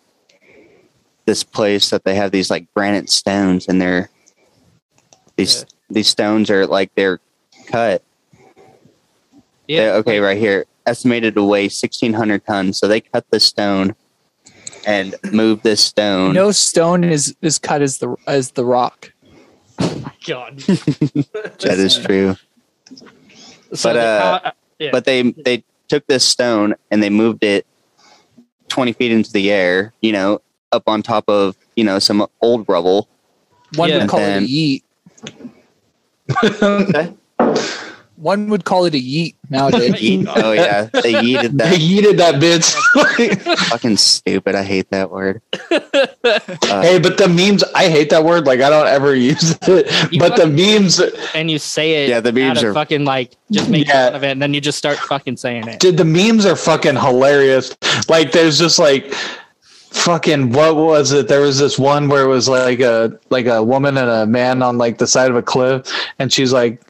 this 1.25 1.43
place 1.43 1.89
that 1.89 2.03
they 2.03 2.15
have 2.15 2.31
these 2.31 2.49
like 2.49 2.71
granite 2.73 3.09
stones, 3.09 3.67
and 3.67 3.81
they're 3.81 4.09
these 5.35 5.65
these 5.89 6.07
stones 6.07 6.49
are 6.49 6.65
like 6.65 6.93
they're 6.95 7.19
cut. 7.67 8.01
Yeah. 9.67 9.81
Yeah, 9.87 9.91
okay, 9.93 10.19
right 10.19 10.37
here. 10.37 10.65
Estimated 10.85 11.35
to 11.35 11.43
weigh 11.43 11.69
sixteen 11.69 12.13
hundred 12.13 12.45
tons. 12.45 12.77
So 12.77 12.87
they 12.87 13.01
cut 13.01 13.29
the 13.29 13.39
stone 13.39 13.95
and 14.85 15.15
move 15.31 15.63
this 15.63 15.83
stone. 15.83 16.33
no 16.33 16.51
stone 16.51 17.03
is 17.03 17.35
is 17.41 17.59
cut 17.59 17.81
as 17.81 17.97
the 17.97 18.15
as 18.27 18.51
the 18.51 18.63
rock. 18.63 19.11
God. 20.25 20.59
that 20.59 21.75
is 21.77 21.97
true. 21.97 22.35
So 23.73 23.89
But, 23.89 23.93
the- 23.93 23.99
uh, 23.99 24.39
uh, 24.45 24.51
yeah. 24.79 24.89
But 24.91 25.05
they 25.05 25.21
they 25.23 25.63
took 25.87 26.05
this 26.07 26.23
stone 26.27 26.75
and 26.91 27.01
they 27.01 27.09
moved 27.09 27.43
it 27.43 27.65
twenty 28.67 28.93
feet 28.93 29.11
into 29.11 29.31
the 29.31 29.51
air. 29.51 29.93
You 30.01 30.11
know, 30.11 30.41
up 30.71 30.83
on 30.87 31.01
top 31.01 31.23
of 31.27 31.55
you 31.75 31.83
know 31.83 31.99
some 31.99 32.25
old 32.41 32.67
rubble. 32.67 33.07
One 33.75 33.89
Yeah. 33.89 33.99
would 33.99 34.09
call 34.09 34.19
And 34.19 34.45
it 34.45 34.49
a 34.49 34.81
yeet. 36.33 37.13
One 38.17 38.49
would 38.49 38.63
call 38.65 38.85
it 38.85 38.93
a 38.93 38.97
yeet 38.97 39.35
nowadays. 39.49 39.91
Yeet- 39.95 40.31
oh 40.35 40.51
yeah, 40.53 40.85
they 40.85 41.13
yeeted 41.13 41.57
that. 41.57 41.69
They 41.71 41.77
that. 41.77 41.79
yeeted 41.79 42.17
that 42.17 42.35
bitch. 42.35 43.55
Fucking 43.69 43.97
stupid. 43.97 44.55
I 44.55 44.63
hate 44.63 44.89
that 44.91 45.11
word. 45.11 45.41
Uh, 45.53 45.79
hey, 46.81 46.99
but 46.99 47.17
the 47.17 47.27
memes. 47.27 47.63
I 47.75 47.89
hate 47.89 48.09
that 48.11 48.23
word. 48.23 48.45
Like 48.45 48.61
I 48.61 48.69
don't 48.69 48.87
ever 48.87 49.13
use 49.15 49.57
it. 49.67 50.13
You 50.13 50.19
But 50.19 50.35
the 50.37 50.47
memes. 50.47 50.99
and 51.33 51.51
you 51.51 51.59
say 51.59 52.05
it. 52.05 52.09
Yeah, 52.09 52.19
the 52.21 52.31
memes 52.31 52.63
are- 52.63 52.73
fucking 52.73 53.03
like 53.05 53.35
just 53.51 53.69
make 53.69 53.87
Yeah. 53.87 54.07
fun 54.07 54.15
of 54.15 54.23
it, 54.23 54.31
and 54.31 54.41
then 54.41 54.53
you 54.53 54.61
just 54.61 54.77
start 54.77 54.97
fucking 54.97 55.37
saying 55.37 55.67
it. 55.67 55.79
Dude, 55.79 55.97
the 55.97 56.05
memes 56.05 56.45
are 56.45 56.55
fucking 56.55 56.95
hilarious. 56.95 57.75
Like 58.07 58.31
there's 58.31 58.57
just 58.57 58.79
like 58.79 59.13
fucking 59.91 60.51
what 60.51 60.75
was 60.75 61.11
it? 61.11 61.27
There 61.27 61.41
was 61.41 61.59
this 61.59 61.77
one 61.79 62.07
where 62.09 62.23
it 62.23 62.27
was 62.27 62.47
like 62.49 62.79
a 62.79 63.17
like 63.29 63.45
a 63.45 63.63
woman 63.63 63.97
and 63.97 64.09
a 64.09 64.25
man 64.25 64.61
on 64.61 64.77
like 64.77 64.97
the 64.97 65.07
side 65.07 65.29
of 65.29 65.35
a 65.37 65.41
cliff, 65.43 65.91
and 66.19 66.31
she's 66.31 66.53
like, 66.53 66.81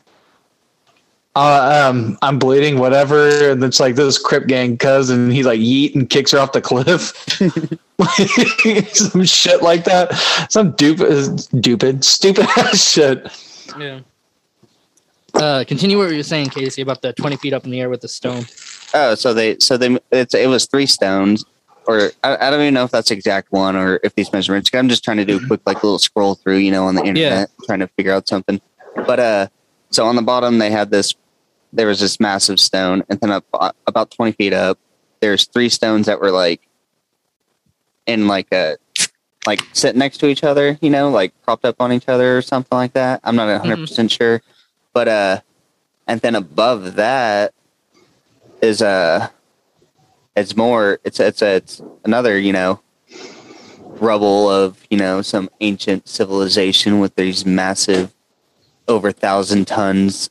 uh, 1.36 1.90
um, 1.90 2.18
I'm 2.22 2.40
bleeding, 2.40 2.80
whatever. 2.80 3.52
And 3.52 3.64
it's 3.64 3.80
like 3.80 3.96
this 3.96 4.18
Crip 4.18 4.48
gang 4.48 4.78
cousin, 4.78 5.30
he 5.30 5.44
like 5.44 5.60
yeet 5.60 5.94
and 5.96 6.10
kicks 6.10 6.32
her 6.32 6.40
off 6.40 6.54
the 6.54 6.62
cliff. 6.62 7.14
Some 8.96 9.26
shit 9.26 9.62
like 9.62 9.84
that. 9.86 10.14
Some 10.50 10.74
stupid, 10.74 11.40
stupid, 11.40 12.06
stupid 12.06 12.46
ass 12.58 12.92
shit. 12.92 13.28
Yeah. 13.78 14.00
Uh, 15.34 15.66
continue 15.68 15.98
what 15.98 16.10
you 16.10 16.18
were 16.18 16.24
saying, 16.24 16.50
Casey, 16.50 16.82
about 16.82 17.02
the 17.02 17.12
twenty 17.12 17.36
feet 17.36 17.52
up 17.52 17.66
in 17.66 17.72
the 17.72 17.82
air 17.82 17.90
with 17.90 18.00
the 18.00 18.08
stone. 18.08 18.46
Oh, 18.94 19.16
so 19.16 19.34
they 19.34 19.58
so 19.60 19.76
they 19.76 19.98
it's 20.12 20.34
it 20.34 20.48
was 20.48 20.66
three 20.66 20.86
stones, 20.86 21.44
or 21.88 22.12
I, 22.24 22.38
I 22.38 22.50
don't 22.50 22.62
even 22.62 22.74
know 22.74 22.86
if 22.86 22.92
that's 22.92 23.10
the 23.10 23.16
exact 23.16 23.52
one 23.52 23.76
or 23.76 24.00
if 24.04 24.16
these 24.16 24.32
measurements. 24.32 24.70
I'm 24.74 24.88
just 24.88 25.04
trying 25.04 25.18
to 25.18 25.26
do 25.26 25.44
a 25.44 25.48
quick 25.48 25.60
like 25.66 25.84
little 25.84 26.00
scroll 26.00 26.36
through, 26.36 26.58
you 26.58 26.72
know, 26.72 26.86
on 26.86 26.96
the 26.96 27.04
internet, 27.04 27.50
trying 27.66 27.80
to 27.80 27.88
figure 27.88 28.14
out 28.14 28.30
something. 28.30 28.62
But 28.96 29.20
uh, 29.20 29.48
so 29.90 30.06
on 30.06 30.16
the 30.16 30.22
bottom 30.22 30.58
they 30.58 30.72
had 30.72 30.90
this. 30.90 31.14
There 31.76 31.88
was 31.88 32.00
this 32.00 32.20
massive 32.20 32.60
stone, 32.60 33.04
and 33.10 33.20
then 33.20 33.32
up, 33.32 33.46
about 33.88 34.12
twenty 34.12 34.32
feet 34.32 34.54
up, 34.54 34.80
there's 35.20 35.46
three 35.46 35.70
stones 35.70 36.06
that 36.06 36.20
were 36.20 36.32
like 36.32 36.68
in 38.06 38.28
like 38.28 38.52
a 38.52 38.78
like 39.46 39.62
sitting 39.74 40.00
next 40.00 40.18
to 40.20 40.28
each 40.28 40.44
other, 40.44 40.78
you 40.82 40.90
know, 40.90 41.10
like 41.10 41.34
propped 41.44 41.66
up 41.66 41.76
on 41.80 41.92
each 41.92 42.08
other 42.08 42.38
or 42.38 42.42
something 42.42 42.76
like 42.76 42.94
that. 42.94 43.20
I'm 43.24 43.36
not 43.36 43.48
100 43.48 43.78
percent 43.78 44.12
sure, 44.12 44.42
but 44.94 45.08
uh, 45.08 45.42
and 46.08 46.22
then 46.22 46.36
above 46.36 46.96
that 46.96 47.54
is 48.62 48.82
uh 48.82 49.28
it's 50.36 50.56
more 50.56 51.00
it's 51.04 51.20
it's 51.20 51.42
it's 51.42 51.82
another 52.04 52.38
you 52.38 52.54
know 52.54 52.82
rubble 54.00 54.50
of 54.50 54.86
you 54.90 54.98
know 54.98 55.22
some 55.22 55.50
ancient 55.62 56.08
civilization 56.08 57.00
with 57.00 57.16
these 57.16 57.46
massive 57.46 58.14
over 58.88 59.12
thousand 59.12 59.68
tons 59.68 60.30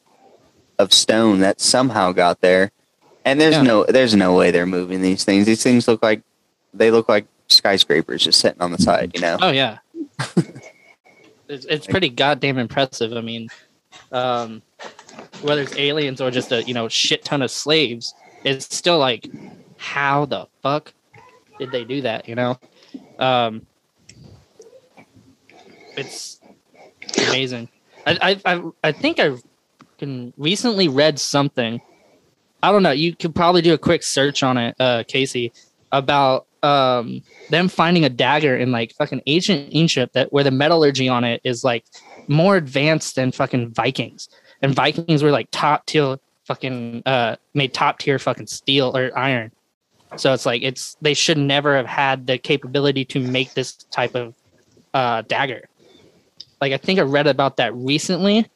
of 0.78 0.92
stone 0.92 1.40
that 1.40 1.60
somehow 1.60 2.12
got 2.12 2.40
there 2.40 2.70
and 3.24 3.40
there's 3.40 3.54
Yeah. 3.54 3.62
no 3.62 3.84
there's 3.84 4.14
no 4.14 4.34
way 4.36 4.50
they're 4.50 4.66
moving 4.66 5.00
these 5.02 5.24
things 5.24 5.46
these 5.46 5.62
things 5.62 5.86
look 5.88 6.02
like 6.02 6.22
they 6.72 6.90
look 6.90 7.08
like 7.08 7.26
skyscrapers 7.48 8.24
just 8.24 8.40
sitting 8.40 8.60
on 8.60 8.72
the 8.72 8.78
side 8.78 9.12
you 9.14 9.20
know 9.20 9.38
Oh 9.40 9.50
yeah, 9.50 9.78
it's, 11.48 11.64
it's 11.66 11.86
pretty 11.86 12.08
goddamn 12.08 12.58
impressive. 12.58 13.12
I 13.12 13.20
mean, 13.20 13.48
um, 14.12 14.62
whether 15.42 15.62
it's 15.62 15.76
aliens 15.76 16.20
or 16.20 16.30
just 16.30 16.50
a 16.52 16.62
you 16.64 16.74
know 16.74 16.88
shit 16.88 17.24
ton 17.24 17.42
of 17.42 17.50
slaves, 17.50 18.14
it's 18.44 18.74
still 18.74 18.98
like, 18.98 19.28
how 19.76 20.24
the 20.24 20.46
fuck 20.62 20.92
did 21.58 21.70
they 21.70 21.84
do 21.84 22.00
that? 22.02 22.28
You 22.28 22.34
know, 22.34 22.58
um, 23.18 23.66
it's 25.96 26.40
amazing. 27.28 27.68
I 28.06 28.38
I 28.44 28.54
I, 28.54 28.62
I 28.82 28.92
think 28.92 29.20
I 29.20 29.36
can 30.04 30.32
recently 30.36 30.88
read 30.88 31.18
something. 31.18 31.80
I 32.62 32.72
don't 32.72 32.82
know. 32.82 32.92
You 32.92 33.14
could 33.14 33.34
probably 33.34 33.62
do 33.62 33.74
a 33.74 33.78
quick 33.78 34.02
search 34.02 34.42
on 34.42 34.56
it, 34.56 34.74
uh, 34.80 35.04
Casey, 35.06 35.52
about 35.92 36.46
um 36.62 37.22
them 37.50 37.68
finding 37.68 38.06
a 38.06 38.08
dagger 38.08 38.56
in 38.56 38.72
like 38.72 38.94
fucking 38.94 39.20
ancient 39.26 39.68
Egypt 39.70 40.14
that 40.14 40.32
where 40.32 40.42
the 40.42 40.50
metallurgy 40.50 41.08
on 41.08 41.22
it 41.22 41.40
is 41.44 41.62
like 41.62 41.84
more 42.26 42.56
advanced 42.56 43.16
than 43.16 43.30
fucking 43.30 43.70
Vikings. 43.74 44.28
And 44.62 44.74
Vikings 44.74 45.22
were 45.22 45.30
like 45.30 45.48
top 45.50 45.84
tier 45.84 46.16
fucking 46.46 47.02
uh 47.04 47.36
made 47.52 47.74
top 47.74 47.98
tier 47.98 48.18
fucking 48.18 48.46
steel 48.46 48.96
or 48.96 49.16
iron. 49.16 49.52
So 50.16 50.32
it's 50.32 50.46
like 50.46 50.62
it's 50.62 50.96
they 51.02 51.14
should 51.14 51.38
never 51.38 51.76
have 51.76 51.86
had 51.86 52.26
the 52.26 52.38
capability 52.38 53.04
to 53.06 53.20
make 53.20 53.52
this 53.52 53.74
type 53.74 54.14
of 54.14 54.34
uh 54.94 55.22
dagger. 55.22 55.68
Like 56.62 56.72
I 56.72 56.78
think 56.78 56.98
I 56.98 57.02
read 57.02 57.26
about 57.26 57.58
that 57.58 57.74
recently. 57.74 58.48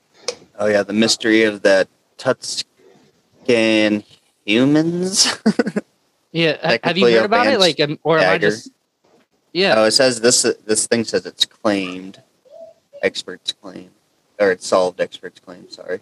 Oh 0.59 0.67
yeah 0.67 0.83
the 0.83 0.93
mystery 0.93 1.43
of 1.45 1.63
the 1.63 1.87
Tuscan 2.17 4.05
humans 4.45 5.39
Yeah, 6.31 6.77
have 6.85 6.99
you 6.99 7.07
heard 7.07 7.25
about 7.25 7.47
it? 7.47 7.59
Like, 7.59 7.81
um, 7.81 7.99
or 8.03 8.19
am 8.19 8.35
I 8.35 8.37
just? 8.39 8.71
Yeah, 9.55 9.75
Oh, 9.79 9.85
it 9.85 9.93
says 9.93 10.21
this. 10.21 10.43
This 10.67 10.87
thing 10.87 11.03
says 11.05 11.25
it's 11.25 11.47
claimed. 11.47 12.23
Experts 13.03 13.53
claim, 13.53 13.91
or 14.39 14.51
it's 14.53 14.67
solved. 14.67 15.01
Experts 15.01 15.41
claim. 15.41 15.71
Sorry. 15.71 16.01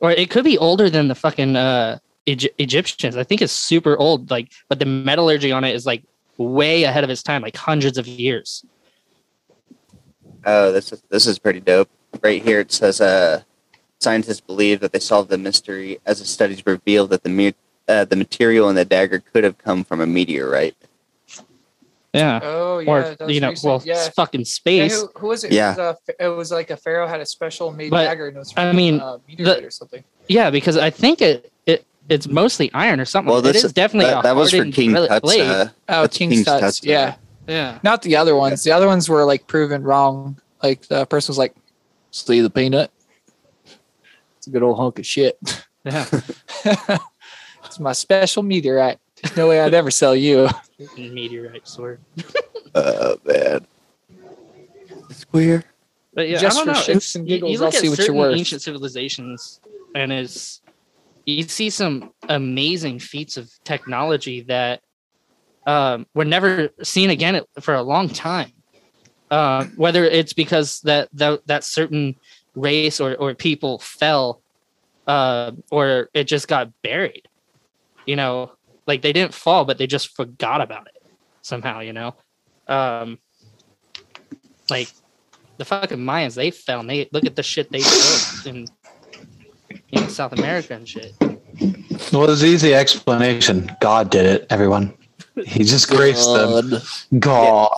or 0.00 0.10
it 0.12 0.28
could 0.28 0.44
be 0.44 0.58
older 0.58 0.90
than 0.90 1.08
the 1.08 1.14
fucking 1.14 1.56
uh 1.56 1.98
Egy- 2.26 2.50
Egyptians. 2.58 3.16
I 3.16 3.24
think 3.24 3.40
it's 3.40 3.54
super 3.54 3.96
old. 3.96 4.30
Like, 4.30 4.52
but 4.68 4.78
the 4.80 4.84
metallurgy 4.86 5.50
on 5.50 5.64
it 5.64 5.74
is 5.74 5.86
like 5.86 6.02
way 6.36 6.84
ahead 6.84 7.02
of 7.02 7.08
its 7.08 7.22
time, 7.22 7.40
like 7.40 7.56
hundreds 7.56 7.96
of 7.96 8.06
years. 8.06 8.66
Oh, 10.44 10.72
this 10.72 10.92
is 10.92 11.02
this 11.08 11.26
is 11.26 11.38
pretty 11.38 11.60
dope. 11.60 11.88
Right 12.22 12.42
here 12.42 12.60
it 12.60 12.70
says, 12.70 13.00
uh, 13.00 13.42
scientists 14.00 14.40
believe 14.40 14.80
that 14.80 14.92
they 14.92 14.98
solved 14.98 15.30
the 15.30 15.38
mystery 15.38 15.98
as 16.06 16.18
the 16.20 16.24
studies 16.26 16.64
revealed 16.66 17.10
that 17.10 17.22
the 17.22 17.28
me- 17.30 17.54
uh, 17.88 18.04
the 18.04 18.16
material 18.16 18.68
in 18.68 18.76
the 18.76 18.84
dagger 18.84 19.20
could 19.32 19.44
have 19.44 19.58
come 19.58 19.84
from 19.84 20.00
a 20.00 20.06
meteorite. 20.06 20.74
Yeah, 22.12 22.38
Oh 22.44 22.78
yeah, 22.78 22.90
or 22.90 23.02
that 23.02 23.20
was 23.26 23.34
you 23.34 23.40
know, 23.40 23.48
recent. 23.50 23.68
well, 23.68 23.82
yeah. 23.84 23.94
s- 23.94 24.08
fucking 24.10 24.42
Yeah, 24.42 24.44
space. 24.44 25.00
who, 25.00 25.08
who 25.16 25.26
was 25.28 25.42
it? 25.42 25.50
Yeah. 25.50 25.72
It 25.72 25.78
was, 25.78 25.96
a, 26.08 26.24
it 26.24 26.28
was 26.28 26.50
like 26.52 26.70
a 26.70 26.76
pharaoh 26.76 27.08
had 27.08 27.20
a 27.20 27.26
special 27.26 27.72
made 27.72 27.90
But, 27.90 28.04
dagger, 28.04 28.28
and 28.28 28.36
it 28.36 28.38
was 28.38 28.52
I 28.56 28.72
mean, 28.72 29.00
uh, 29.00 29.18
meteorite 29.26 29.64
or 29.64 29.70
something. 29.72 30.04
Yeah, 30.28 30.50
because 30.50 30.76
I 30.76 30.90
think 30.90 31.20
it 31.20 31.50
it 31.66 31.84
it's 32.08 32.28
mostly 32.28 32.70
iron 32.72 33.00
or 33.00 33.04
something. 33.04 33.32
Well, 33.32 33.42
this 33.42 33.64
is 33.64 33.72
definitely 33.72 34.10
that, 34.12 34.20
a 34.20 34.22
that 34.22 34.36
was 34.36 34.52
for 34.52 34.64
King 34.70 34.92
bla- 34.92 35.08
Tut's. 35.08 35.36
Uh, 35.36 35.68
Oh, 35.88 36.02
that's 36.02 36.16
King's 36.16 36.34
King's 36.34 36.46
Tuts. 36.46 36.60
Tuts, 36.60 36.84
Yeah, 36.84 37.16
yeah, 37.48 37.80
not 37.82 38.02
the 38.02 38.14
other 38.14 38.36
ones. 38.36 38.62
The 38.62 38.70
other 38.70 38.86
ones 38.86 39.08
were 39.08 39.24
like 39.24 39.48
proven 39.48 39.82
wrong. 39.82 40.38
Like 40.62 40.82
the 40.86 41.06
person 41.06 41.32
was 41.32 41.38
like, 41.38 41.54
"See 42.12 42.40
the 42.40 42.48
peanut? 42.48 42.92
It's 44.44 44.48
a 44.48 44.50
good 44.50 44.62
old 44.62 44.76
hunk 44.76 44.98
of 44.98 45.06
shit. 45.06 45.38
yeah. 45.84 46.04
it's 47.64 47.80
my 47.80 47.92
special 47.92 48.42
meteorite. 48.42 48.98
There's 49.22 49.34
no 49.38 49.48
way 49.48 49.58
I'd 49.62 49.72
ever 49.72 49.90
sell 49.90 50.14
you." 50.14 50.50
Meteorite 50.98 51.66
sword. 51.66 51.98
oh 52.74 53.16
man, 53.24 53.66
it's 55.08 55.24
weird. 55.32 55.64
But 56.12 56.28
yeah, 56.28 56.36
Just 56.36 56.58
I 56.60 56.64
don't 56.66 56.76
for 56.76 56.90
know. 56.92 56.94
shits 56.98 57.14
and 57.16 57.26
you- 57.26 57.36
giggles, 57.36 57.52
you 57.52 57.58
look 57.58 57.64
I'll 57.72 57.76
at 57.78 57.80
see 57.80 57.88
what 57.88 57.96
you're 57.98 58.06
certain 58.06 58.20
worth. 58.20 58.36
ancient 58.36 58.60
civilizations, 58.60 59.60
and 59.94 60.12
it's 60.12 60.60
you 61.24 61.42
see 61.44 61.70
some 61.70 62.12
amazing 62.28 62.98
feats 62.98 63.38
of 63.38 63.50
technology 63.64 64.42
that 64.42 64.82
um, 65.66 66.06
were 66.12 66.26
never 66.26 66.68
seen 66.82 67.08
again 67.08 67.40
for 67.60 67.72
a 67.72 67.82
long 67.82 68.10
time. 68.10 68.52
Uh, 69.30 69.64
whether 69.76 70.04
it's 70.04 70.34
because 70.34 70.82
that 70.82 71.08
that, 71.14 71.46
that 71.46 71.64
certain 71.64 72.14
race 72.54 73.00
or, 73.00 73.14
or 73.16 73.34
people 73.34 73.78
fell, 73.78 74.40
uh, 75.06 75.52
or 75.70 76.10
it 76.14 76.24
just 76.24 76.48
got 76.48 76.70
buried. 76.82 77.28
You 78.06 78.16
know, 78.16 78.52
like 78.86 79.02
they 79.02 79.12
didn't 79.12 79.34
fall, 79.34 79.64
but 79.64 79.78
they 79.78 79.86
just 79.86 80.14
forgot 80.16 80.60
about 80.60 80.86
it 80.88 81.02
somehow. 81.42 81.80
You 81.80 81.92
know, 81.92 82.14
um, 82.68 83.18
like 84.70 84.88
the 85.56 85.64
fucking 85.64 85.98
Mayans, 85.98 86.34
they 86.34 86.50
fell 86.50 86.80
and 86.80 86.90
they 86.90 87.08
look 87.12 87.24
at 87.24 87.36
the 87.36 87.42
shit 87.42 87.70
they 87.70 87.78
built 87.78 88.46
in 88.46 88.66
you 89.90 90.00
know, 90.00 90.08
South 90.08 90.32
America 90.32 90.74
and 90.74 90.88
shit. 90.88 91.14
Well, 92.12 92.26
there's 92.26 92.44
easy 92.44 92.74
explanation. 92.74 93.70
God 93.80 94.10
did 94.10 94.26
it, 94.26 94.46
everyone. 94.50 94.92
He 95.46 95.64
just 95.64 95.88
graced 95.88 96.32
them. 96.32 96.80
God. 97.18 97.70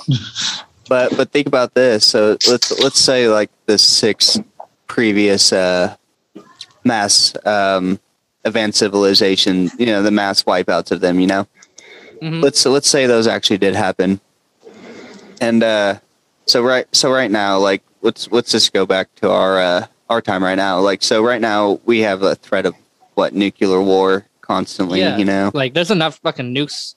But 0.89 1.17
but 1.17 1.31
think 1.33 1.47
about 1.47 1.75
this. 1.75 2.07
So 2.07 2.37
let's 2.49 2.79
let's 2.81 2.99
say 2.99 3.29
like 3.29 3.51
the 3.67 3.79
six 3.79 4.39
previous 4.87 5.53
uh, 5.53 5.97
mass 6.85 7.35
um, 7.47 7.99
advanced 8.45 8.79
civilization, 8.79 9.71
you 9.79 9.87
know, 9.87 10.03
the 10.03 10.11
mass 10.11 10.43
wipeouts 10.45 10.91
of 10.93 11.01
them. 11.01 11.21
You 11.21 11.27
know, 11.27 11.47
Mhm. 12.23 12.43
let's 12.43 12.61
so 12.61 12.71
let's 12.71 12.89
say 12.89 13.07
those 13.07 13.27
actually 13.27 13.59
did 13.59 13.75
happen. 13.75 14.21
And 15.41 15.63
uh, 15.63 15.99
so 16.47 16.63
right 16.63 16.87
so 16.93 17.13
right 17.13 17.31
now, 17.31 17.59
like 17.59 17.83
let's 18.03 18.31
let's 18.33 18.51
just 18.51 18.73
go 18.73 18.87
back 18.87 19.15
to 19.17 19.31
our 19.31 19.61
uh, 19.61 19.87
our 20.09 20.23
time 20.23 20.43
right 20.43 20.55
now. 20.55 20.81
Like 20.81 21.03
so 21.03 21.23
right 21.23 21.41
now 21.41 21.81
we 21.85 22.01
have 22.01 22.23
a 22.23 22.35
threat 22.35 22.67
of 22.67 22.75
what 23.15 23.35
nuclear 23.35 23.83
war 23.83 24.27
constantly. 24.41 25.01
Yeah. 25.01 25.17
You 25.17 25.25
know. 25.25 25.51
Like, 25.55 25.75
there's 25.75 25.91
enough 25.91 26.19
fucking 26.19 26.55
nukes 26.55 26.95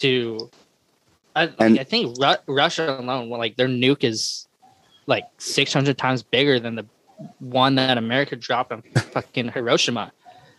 to. 0.00 0.50
I, 1.34 1.44
like, 1.46 1.54
And- 1.60 1.78
I 1.80 1.84
think 1.84 2.16
Ru- 2.20 2.54
Russia 2.54 2.98
alone, 2.98 3.28
well, 3.28 3.38
like 3.40 3.56
their 3.56 3.68
nuke 3.68 4.04
is 4.04 4.46
like 5.06 5.24
600 5.38 5.96
times 5.98 6.22
bigger 6.22 6.58
than 6.58 6.74
the 6.76 6.84
one 7.38 7.74
that 7.76 7.98
America 7.98 8.36
dropped 8.36 8.72
on 8.72 8.82
fucking 9.12 9.48
Hiroshima. 9.48 10.12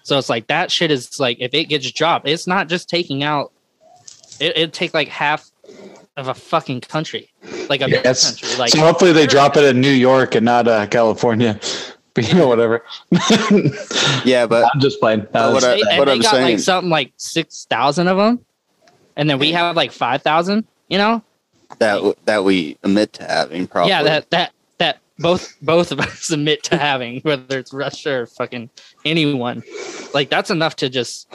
So 0.04 0.18
it's 0.18 0.30
like 0.30 0.48
that 0.48 0.72
shit 0.72 0.90
is 0.92 1.20
like 1.20 1.38
if 1.40 1.54
it 1.54 1.66
gets 1.66 1.92
dropped, 1.92 2.28
it's 2.28 2.48
not 2.48 2.68
just 2.70 2.90
taking 2.90 3.24
out. 3.24 3.52
It, 4.40 4.56
it'd 4.56 4.74
take 4.74 4.94
like 4.94 5.08
half 5.10 5.50
of 6.16 6.28
a 6.30 6.34
fucking 6.34 6.82
country, 6.82 7.30
like 7.70 7.82
a 7.82 7.90
Yes. 7.90 8.40
country. 8.40 8.58
Like 8.58 8.70
so 8.70 8.80
hopefully 8.80 9.12
they 9.12 9.28
drop 9.28 9.58
it 9.58 9.64
in 9.66 9.82
New 9.82 9.92
York 9.92 10.36
and 10.36 10.46
not 10.46 10.68
uh, 10.68 10.88
California. 10.88 11.60
But 12.14 12.30
you 12.30 12.34
know, 12.34 12.48
whatever. 12.48 12.84
Yeah, 14.26 14.48
but 14.48 14.68
I'm 14.74 14.80
just 14.80 15.00
playing. 15.00 15.28
But 15.32 15.54
what 15.54 15.64
I- 15.64 15.76
they, 15.76 15.82
and 15.90 16.00
what 16.00 16.06
they 16.06 16.14
I'm 16.14 16.20
got 16.22 16.32
saying- 16.32 16.46
like 16.56 16.60
something 16.60 16.90
like 16.90 17.14
six 17.18 17.66
thousand 17.70 18.08
of 18.08 18.18
them, 18.18 18.44
and 19.16 19.30
then 19.30 19.38
we 19.38 19.52
have 19.52 19.76
like 19.76 19.92
five 19.92 20.24
thousand. 20.24 20.66
You 20.90 20.98
know, 20.98 21.24
that 21.80 22.16
that 22.26 22.44
we 22.44 22.78
admit 22.84 23.14
to 23.14 23.24
having 23.24 23.68
probably. 23.68 23.92
yeah, 23.92 24.02
that 24.02 24.30
that 24.32 24.52
that 24.52 24.54
both 25.20 25.56
both 25.62 25.92
of 25.92 26.00
us 26.00 26.30
admit 26.32 26.64
to 26.64 26.78
having, 26.78 27.22
whether 27.22 27.60
it's 27.60 27.74
Russia 27.74 28.22
or 28.22 28.26
fucking 28.26 28.70
anyone. 29.06 29.64
Like 30.14 30.30
that's 30.30 30.50
enough 30.50 30.76
to 30.78 30.90
just 30.90 31.34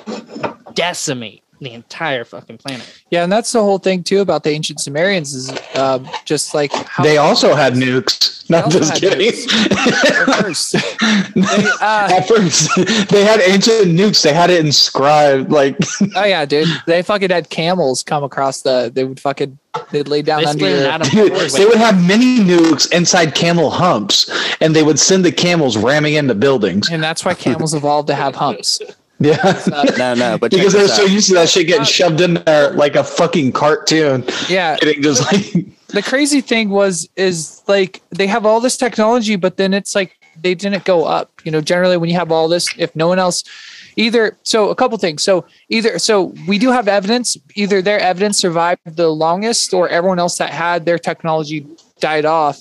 decimate 0.75 1.43
the 1.65 1.73
entire 1.73 2.25
fucking 2.25 2.59
planet. 2.59 3.03
Yeah, 3.11 3.23
and 3.25 3.33
that's 3.33 3.53
the 3.53 3.61
whole 3.61 3.79
thing 3.79 4.03
too 4.03 4.21
about 4.21 4.45
the 4.45 4.51
ancient 4.51 4.81
Sumerians 4.81 5.35
is 5.35 5.51
um, 5.77 6.09
just 6.25 6.55
like 6.55 6.73
how 6.73 7.03
They 7.03 7.19
also 7.19 7.55
had 7.55 7.75
nukes. 7.75 8.31
Not 8.51 8.71
just 8.71 9.01
kidding. 9.01 9.29
At 9.29 10.43
first. 10.43 10.75
They, 11.35 11.67
uh, 11.81 12.09
At 12.13 12.29
first, 12.29 12.69
they 13.11 13.25
had 13.25 13.41
ancient 13.41 13.87
nukes. 13.99 14.23
They 14.23 14.33
had 14.35 14.51
it 14.51 14.65
inscribed. 14.65 15.51
Like, 15.51 15.77
oh 16.17 16.25
yeah, 16.25 16.45
dude. 16.45 16.69
They 16.87 17.03
fucking 17.03 17.31
had 17.31 17.49
camels 17.49 18.03
come 18.03 18.23
across 18.25 18.63
the. 18.63 18.91
They 18.95 19.05
would 19.05 19.19
fucking. 19.21 19.59
They'd 19.91 20.09
lay 20.09 20.23
down 20.23 20.45
under. 20.45 20.59
Basically, 20.65 20.73
an 20.73 20.81
your- 20.81 20.91
Adam 20.91 21.09
dude, 21.09 21.51
they 21.53 21.65
would 21.65 21.79
have 21.79 22.07
mini 22.07 22.39
nukes 22.41 22.91
inside 22.93 23.35
camel 23.35 23.71
humps, 23.71 24.31
and 24.61 24.77
they 24.77 24.83
would 24.83 24.99
send 24.99 25.25
the 25.25 25.33
camels 25.33 25.77
ramming 25.77 26.15
into 26.15 26.35
buildings. 26.35 26.91
and 26.91 27.03
that's 27.03 27.25
why 27.25 27.35
camels 27.35 27.73
evolved 27.75 28.09
to 28.09 28.15
have 28.15 28.35
humps. 28.35 28.81
Yeah. 29.23 29.61
No, 29.99 30.15
no, 30.15 30.39
but 30.39 30.51
because 30.51 30.73
they're 30.73 30.89
so 30.89 31.05
used 31.05 31.29
to 31.29 31.35
that 31.35 31.49
shit 31.49 31.67
getting 31.67 31.85
shoved 31.85 32.21
in 32.21 32.35
there 32.35 32.73
like 32.73 32.97
a 32.97 33.05
fucking 33.05 33.53
cartoon. 33.53 34.25
Yeah. 34.49 34.77
Getting 34.77 35.03
just 35.03 35.23
like 35.33 35.67
the 35.93 36.03
crazy 36.03 36.41
thing 36.41 36.71
was 36.71 37.09
is 37.17 37.63
like 37.69 38.03
they 38.11 38.27
have 38.27 38.45
all 38.47 38.61
this 38.61 38.77
technology 38.77 39.37
but 39.37 39.57
then 39.57 39.73
it's 39.75 39.95
like 39.95 40.19
they 40.41 40.55
didn't 40.55 40.85
go 40.85 41.05
up 41.05 41.31
you 41.45 41.53
know 41.53 41.61
generally 41.61 41.97
when 41.97 42.09
you 42.09 42.17
have 42.17 42.33
all 42.33 42.49
this 42.49 42.69
if 42.79 42.95
no 42.97 43.07
one 43.07 43.19
else 43.19 43.45
either 43.97 44.37
so 44.43 44.71
a 44.71 44.75
couple 44.75 44.97
things 44.97 45.23
so 45.23 45.45
either 45.69 45.99
so 45.99 46.35
we 46.49 46.59
do 46.59 46.71
have 46.71 46.89
evidence 46.89 47.37
either 47.55 47.83
their 47.83 48.01
evidence 48.01 48.39
survived 48.39 48.81
the 48.97 49.09
longest 49.09 49.75
or 49.75 49.89
everyone 49.89 50.19
else 50.19 50.39
that 50.39 50.51
had 50.51 50.87
their 50.87 50.99
technology 50.99 51.67
died 52.03 52.27
off. 52.27 52.61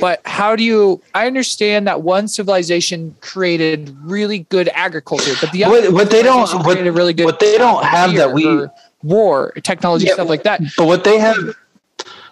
But 0.00 0.20
how 0.24 0.56
do 0.56 0.62
you 0.64 1.00
i 1.14 1.26
understand 1.26 1.86
that 1.86 2.02
one 2.02 2.26
civilization 2.26 3.14
created 3.20 3.94
really 4.02 4.40
good 4.48 4.68
agriculture 4.74 5.34
but 5.40 5.52
the 5.52 5.64
other 5.64 5.82
what, 5.82 5.92
what 5.92 6.10
they 6.10 6.22
don't 6.22 6.48
what, 6.64 6.64
created 6.74 6.92
really 6.92 7.12
good 7.12 7.24
what 7.26 7.38
they 7.38 7.58
don't 7.58 7.84
have 7.84 8.14
that 8.14 8.32
we 8.32 8.66
war 9.02 9.52
technology 9.62 10.06
Yeah, 10.06 10.14
stuff 10.14 10.28
like 10.28 10.42
that. 10.44 10.62
but 10.78 10.86
what 10.86 11.04
they 11.04 11.18
have 11.18 11.36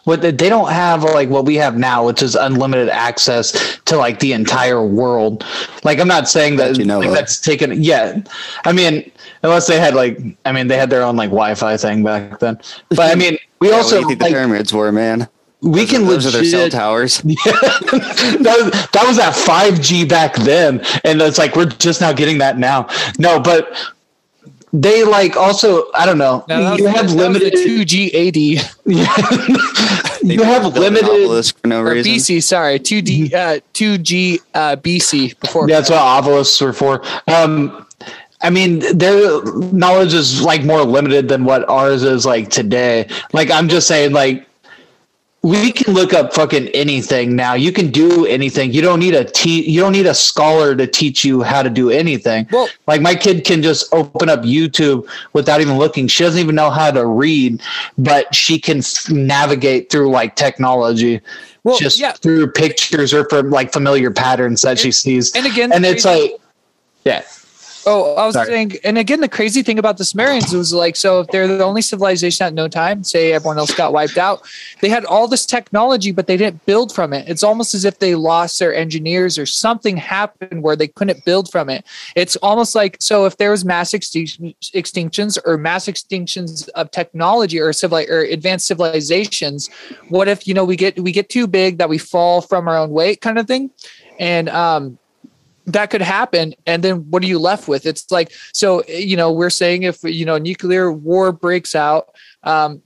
what 0.04 0.22
they, 0.22 0.30
they 0.30 0.48
don't 0.48 0.70
have 0.70 1.04
like 1.04 1.28
what 1.28 1.44
we 1.44 1.56
have 1.56 1.76
now 1.76 2.06
which 2.06 2.22
is 2.22 2.34
unlimited 2.34 2.88
access 2.88 3.78
to 3.84 3.96
like 3.98 4.20
the 4.20 4.32
entire 4.32 4.82
world. 4.82 5.44
Like 5.84 5.98
i'm 6.00 6.08
not 6.08 6.26
saying 6.28 6.56
that 6.56 6.72
That 6.72 6.78
you 6.78 6.86
know 6.86 7.00
like, 7.00 7.12
that's 7.12 7.38
taken 7.38 7.82
yeah. 7.82 8.22
I 8.64 8.72
mean 8.72 9.10
unless 9.42 9.66
they 9.66 9.78
had 9.78 9.94
like 9.94 10.18
i 10.46 10.52
mean 10.52 10.68
they 10.68 10.78
had 10.78 10.88
their 10.88 11.02
own 11.02 11.16
like 11.16 11.28
wi-fi 11.28 11.76
thing 11.76 12.02
back 12.02 12.38
then. 12.38 12.56
But 12.88 13.12
i 13.12 13.14
mean 13.22 13.36
we 13.60 13.68
Yeah, 13.68 13.76
also 13.76 13.96
what 13.96 14.00
do 14.00 14.00
you 14.00 14.08
think 14.08 14.20
like, 14.22 14.30
the 14.30 14.34
pyramids 14.36 14.72
were, 14.72 14.90
man? 14.90 15.28
We 15.60 15.80
Those 15.80 15.90
can 15.90 16.02
are, 16.02 16.06
those 16.06 16.26
are 16.26 16.30
their 16.30 16.44
cell 16.44 16.60
legit 16.60 16.72
towers. 16.72 17.22
Yeah. 17.24 17.34
that, 17.44 18.56
was, 18.60 18.70
that 18.92 19.04
was 19.06 19.18
at 19.18 19.34
5G 19.34 20.08
back 20.08 20.36
then. 20.36 20.80
And 21.04 21.20
it's 21.20 21.38
like, 21.38 21.56
we're 21.56 21.66
just 21.66 22.00
now 22.00 22.12
getting 22.12 22.38
that 22.38 22.58
now. 22.58 22.88
No, 23.18 23.40
but 23.40 23.76
they 24.72 25.04
like 25.04 25.36
also, 25.36 25.90
I 25.92 26.06
don't 26.06 26.18
know. 26.18 26.44
Now, 26.48 26.60
that 26.60 26.70
was 26.72 26.80
you 26.80 26.86
have 26.86 26.96
that 26.96 27.02
was 27.04 27.14
the 27.14 27.18
limited, 27.18 27.52
2G 27.54 28.14
AD 28.14 28.84
They 30.22 30.34
you 30.34 30.42
have 30.42 30.74
limited, 30.74 31.54
for 31.56 31.66
no 31.66 31.80
or 31.80 31.92
reason. 31.92 32.12
BC. 32.12 32.42
Sorry, 32.42 32.78
2D, 32.78 33.32
uh, 33.32 33.60
2G 33.72 34.40
uh, 34.54 34.76
BC 34.76 35.38
before. 35.40 35.68
Yeah, 35.68 35.76
that's 35.76 35.90
what 35.90 36.00
obelisks 36.00 36.60
were 36.60 36.72
for. 36.72 37.02
Um, 37.28 37.86
I 38.40 38.50
mean, 38.50 38.80
their 38.96 39.42
knowledge 39.72 40.14
is 40.14 40.42
like 40.42 40.64
more 40.64 40.82
limited 40.82 41.28
than 41.28 41.44
what 41.44 41.68
ours 41.68 42.02
is 42.02 42.26
like 42.26 42.50
today. 42.50 43.08
Like, 43.32 43.50
I'm 43.50 43.68
just 43.68 43.88
saying, 43.88 44.12
like, 44.12 44.47
we 45.42 45.70
can 45.70 45.94
look 45.94 46.12
up 46.12 46.34
fucking 46.34 46.66
anything 46.68 47.36
now. 47.36 47.54
You 47.54 47.72
can 47.72 47.90
do 47.90 48.26
anything. 48.26 48.72
You 48.72 48.82
don't 48.82 48.98
need 48.98 49.14
a 49.14 49.24
te- 49.24 49.68
you 49.70 49.80
don't 49.80 49.92
need 49.92 50.06
a 50.06 50.14
scholar 50.14 50.74
to 50.74 50.86
teach 50.86 51.24
you 51.24 51.42
how 51.42 51.62
to 51.62 51.70
do 51.70 51.90
anything. 51.90 52.48
Well- 52.50 52.68
like 52.88 53.00
my 53.00 53.14
kid 53.14 53.44
can 53.44 53.62
just 53.62 53.92
open 53.94 54.28
up 54.28 54.40
YouTube 54.42 55.08
without 55.34 55.60
even 55.60 55.78
looking. 55.78 56.08
She 56.08 56.24
doesn't 56.24 56.40
even 56.40 56.56
know 56.56 56.70
how 56.70 56.90
to 56.90 57.06
read, 57.06 57.62
but 57.96 58.34
she 58.34 58.58
can 58.58 58.78
f- 58.78 59.08
navigate 59.10 59.90
through 59.90 60.10
like 60.10 60.34
technology 60.34 61.20
Well, 61.62 61.78
just 61.78 62.00
yeah. 62.00 62.12
through 62.12 62.50
pictures 62.52 63.14
or 63.14 63.28
from 63.28 63.50
like 63.50 63.72
familiar 63.72 64.10
patterns 64.10 64.62
that 64.62 64.78
she 64.80 64.90
sees. 64.90 65.32
And 65.36 65.46
again, 65.46 65.72
And 65.72 65.86
it's 65.86 66.02
crazy- 66.02 66.20
like 66.32 66.32
yeah. 67.04 67.22
Oh, 67.90 68.14
I 68.16 68.26
was 68.26 68.34
Sorry. 68.34 68.46
saying, 68.48 68.72
and 68.84 68.98
again, 68.98 69.22
the 69.22 69.28
crazy 69.28 69.62
thing 69.62 69.78
about 69.78 69.96
the 69.96 70.04
Sumerians 70.04 70.52
was 70.52 70.74
like, 70.74 70.94
so 70.94 71.20
if 71.20 71.28
they're 71.28 71.48
the 71.48 71.64
only 71.64 71.80
civilization 71.80 72.44
at 72.44 72.52
no 72.52 72.68
time, 72.68 73.02
say 73.02 73.32
everyone 73.32 73.56
else 73.56 73.74
got 73.74 73.94
wiped 73.94 74.18
out, 74.18 74.42
they 74.82 74.90
had 74.90 75.06
all 75.06 75.26
this 75.26 75.46
technology, 75.46 76.12
but 76.12 76.26
they 76.26 76.36
didn't 76.36 76.66
build 76.66 76.94
from 76.94 77.14
it. 77.14 77.26
It's 77.26 77.42
almost 77.42 77.74
as 77.74 77.86
if 77.86 77.98
they 77.98 78.14
lost 78.14 78.58
their 78.58 78.74
engineers 78.74 79.38
or 79.38 79.46
something 79.46 79.96
happened 79.96 80.62
where 80.62 80.76
they 80.76 80.88
couldn't 80.88 81.24
build 81.24 81.50
from 81.50 81.70
it. 81.70 81.86
It's 82.14 82.36
almost 82.36 82.74
like, 82.74 82.98
so 83.00 83.24
if 83.24 83.38
there 83.38 83.52
was 83.52 83.64
mass 83.64 83.94
extinction, 83.94 84.54
extinctions 84.74 85.38
or 85.46 85.56
mass 85.56 85.86
extinctions 85.86 86.68
of 86.70 86.90
technology 86.90 87.58
or 87.58 87.72
civil 87.72 87.98
or 87.98 88.20
advanced 88.20 88.66
civilizations, 88.66 89.70
what 90.10 90.28
if 90.28 90.46
you 90.46 90.52
know 90.52 90.64
we 90.64 90.76
get 90.76 91.00
we 91.00 91.10
get 91.10 91.30
too 91.30 91.46
big 91.46 91.78
that 91.78 91.88
we 91.88 91.96
fall 91.96 92.42
from 92.42 92.68
our 92.68 92.76
own 92.76 92.90
weight, 92.90 93.22
kind 93.22 93.38
of 93.38 93.46
thing, 93.46 93.70
and 94.18 94.50
um 94.50 94.98
that 95.72 95.90
could 95.90 96.02
happen 96.02 96.54
and 96.66 96.82
then 96.82 97.10
what 97.10 97.22
are 97.22 97.26
you 97.26 97.38
left 97.38 97.68
with? 97.68 97.86
It's 97.86 98.10
like 98.10 98.32
so 98.52 98.84
you 98.86 99.16
know 99.16 99.32
we're 99.32 99.50
saying 99.50 99.82
if 99.84 100.02
you 100.02 100.24
know 100.24 100.38
nuclear 100.38 100.92
war 100.92 101.32
breaks 101.32 101.74
out 101.74 102.14
um 102.42 102.82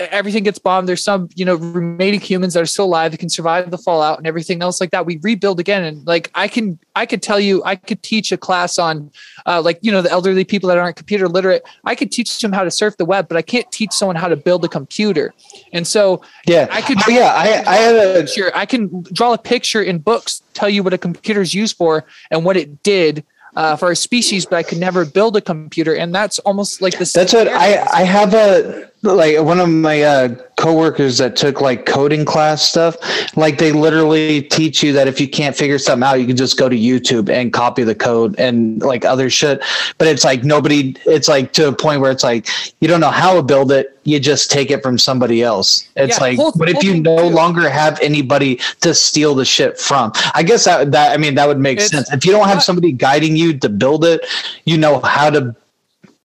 everything 0.00 0.42
gets 0.42 0.58
bombed 0.58 0.88
there's 0.88 1.02
some 1.02 1.28
you 1.34 1.44
know 1.44 1.54
remaining 1.56 2.20
humans 2.20 2.54
that 2.54 2.60
are 2.60 2.66
still 2.66 2.86
alive 2.86 3.10
that 3.12 3.18
can 3.18 3.28
survive 3.28 3.70
the 3.70 3.78
fallout 3.78 4.18
and 4.18 4.26
everything 4.26 4.62
else 4.62 4.80
like 4.80 4.90
that 4.90 5.04
we 5.04 5.18
rebuild 5.22 5.60
again 5.60 5.84
and 5.84 6.06
like 6.06 6.30
i 6.34 6.48
can 6.48 6.78
i 6.96 7.04
could 7.04 7.22
tell 7.22 7.38
you 7.38 7.62
i 7.64 7.76
could 7.76 8.02
teach 8.02 8.32
a 8.32 8.36
class 8.36 8.78
on 8.78 9.10
uh, 9.46 9.60
like 9.60 9.78
you 9.82 9.92
know 9.92 10.00
the 10.02 10.10
elderly 10.10 10.44
people 10.44 10.68
that 10.68 10.78
aren't 10.78 10.96
computer 10.96 11.28
literate 11.28 11.62
i 11.84 11.94
could 11.94 12.10
teach 12.10 12.38
them 12.40 12.52
how 12.52 12.64
to 12.64 12.70
surf 12.70 12.96
the 12.96 13.04
web 13.04 13.28
but 13.28 13.36
i 13.36 13.42
can't 13.42 13.70
teach 13.70 13.92
someone 13.92 14.16
how 14.16 14.28
to 14.28 14.36
build 14.36 14.64
a 14.64 14.68
computer 14.68 15.34
and 15.72 15.86
so 15.86 16.22
Yeah. 16.46 16.66
I 16.70 16.80
could- 16.82 16.98
Oh, 17.06 17.10
yeah, 17.10 17.32
I 17.34 17.62
I 17.66 17.76
had 17.76 17.96
a 17.96 18.20
picture. 18.20 18.50
I 18.54 18.66
can 18.66 19.02
draw 19.12 19.32
a 19.32 19.38
picture 19.38 19.82
in 19.82 19.98
books, 19.98 20.42
tell 20.54 20.68
you 20.68 20.82
what 20.82 20.92
a 20.92 20.98
computer 20.98 21.40
is 21.40 21.54
used 21.54 21.76
for 21.76 22.04
and 22.30 22.44
what 22.44 22.56
it 22.56 22.82
did 22.82 23.24
uh, 23.56 23.74
for 23.76 23.90
a 23.90 23.96
species, 23.96 24.44
but 24.46 24.56
I 24.56 24.62
could 24.62 24.78
never 24.78 25.04
build 25.04 25.36
a 25.36 25.40
computer, 25.40 25.94
and 25.94 26.14
that's 26.14 26.38
almost 26.40 26.82
like 26.82 26.98
the. 26.98 27.10
That's 27.14 27.32
what 27.32 27.48
I 27.48 27.82
I 28.00 28.02
have 28.04 28.34
a 28.34 28.89
like 29.02 29.38
one 29.40 29.58
of 29.60 29.68
my 29.68 30.02
uh, 30.02 30.28
coworkers 30.58 31.16
that 31.18 31.34
took 31.34 31.60
like 31.62 31.86
coding 31.86 32.24
class 32.24 32.62
stuff. 32.68 32.96
Like 33.36 33.56
they 33.58 33.72
literally 33.72 34.42
teach 34.42 34.82
you 34.82 34.92
that 34.92 35.08
if 35.08 35.18
you 35.20 35.28
can't 35.28 35.56
figure 35.56 35.78
something 35.78 36.06
out, 36.06 36.20
you 36.20 36.26
can 36.26 36.36
just 36.36 36.58
go 36.58 36.68
to 36.68 36.76
YouTube 36.76 37.30
and 37.30 37.50
copy 37.52 37.82
the 37.82 37.94
code 37.94 38.38
and 38.38 38.80
like 38.82 39.04
other 39.06 39.30
shit. 39.30 39.62
But 39.96 40.08
it's 40.08 40.22
like 40.24 40.44
nobody. 40.44 40.94
It's 41.06 41.28
like 41.28 41.52
to 41.54 41.68
a 41.68 41.72
point 41.72 42.02
where 42.02 42.10
it's 42.10 42.22
like 42.22 42.46
you 42.80 42.88
don't 42.88 43.00
know 43.00 43.10
how 43.10 43.34
to 43.36 43.42
build 43.42 43.72
it. 43.72 43.98
You 44.04 44.20
just 44.20 44.50
take 44.50 44.70
it 44.70 44.82
from 44.82 44.98
somebody 44.98 45.42
else. 45.42 45.88
It's 45.96 46.16
Yeah, 46.18 46.22
like 46.22 46.36
whole- 46.36 46.52
what 46.52 46.68
if 46.68 46.82
you 46.82 47.00
no 47.00 47.16
too. 47.28 47.34
longer 47.34 47.68
have 47.70 47.98
anybody 48.00 48.60
to 48.82 48.92
steal 48.94 49.34
the 49.34 49.44
shit 49.46 49.78
from? 49.80 50.12
I 50.34 50.42
guess 50.42 50.64
that 50.66 50.90
that 50.92 51.12
I 51.12 51.16
mean 51.16 51.36
that 51.36 51.48
would 51.48 51.58
make 51.58 51.78
It's- 51.78 51.90
sense. 51.90 52.12
If 52.12 52.26
you 52.26 52.32
don't 52.32 52.48
have 52.48 52.62
somebody 52.62 52.92
guiding 52.92 53.36
you 53.36 53.56
to 53.58 53.68
build 53.70 54.04
it, 54.04 54.26
you 54.66 54.76
know 54.76 55.00
how 55.00 55.30
to 55.30 55.54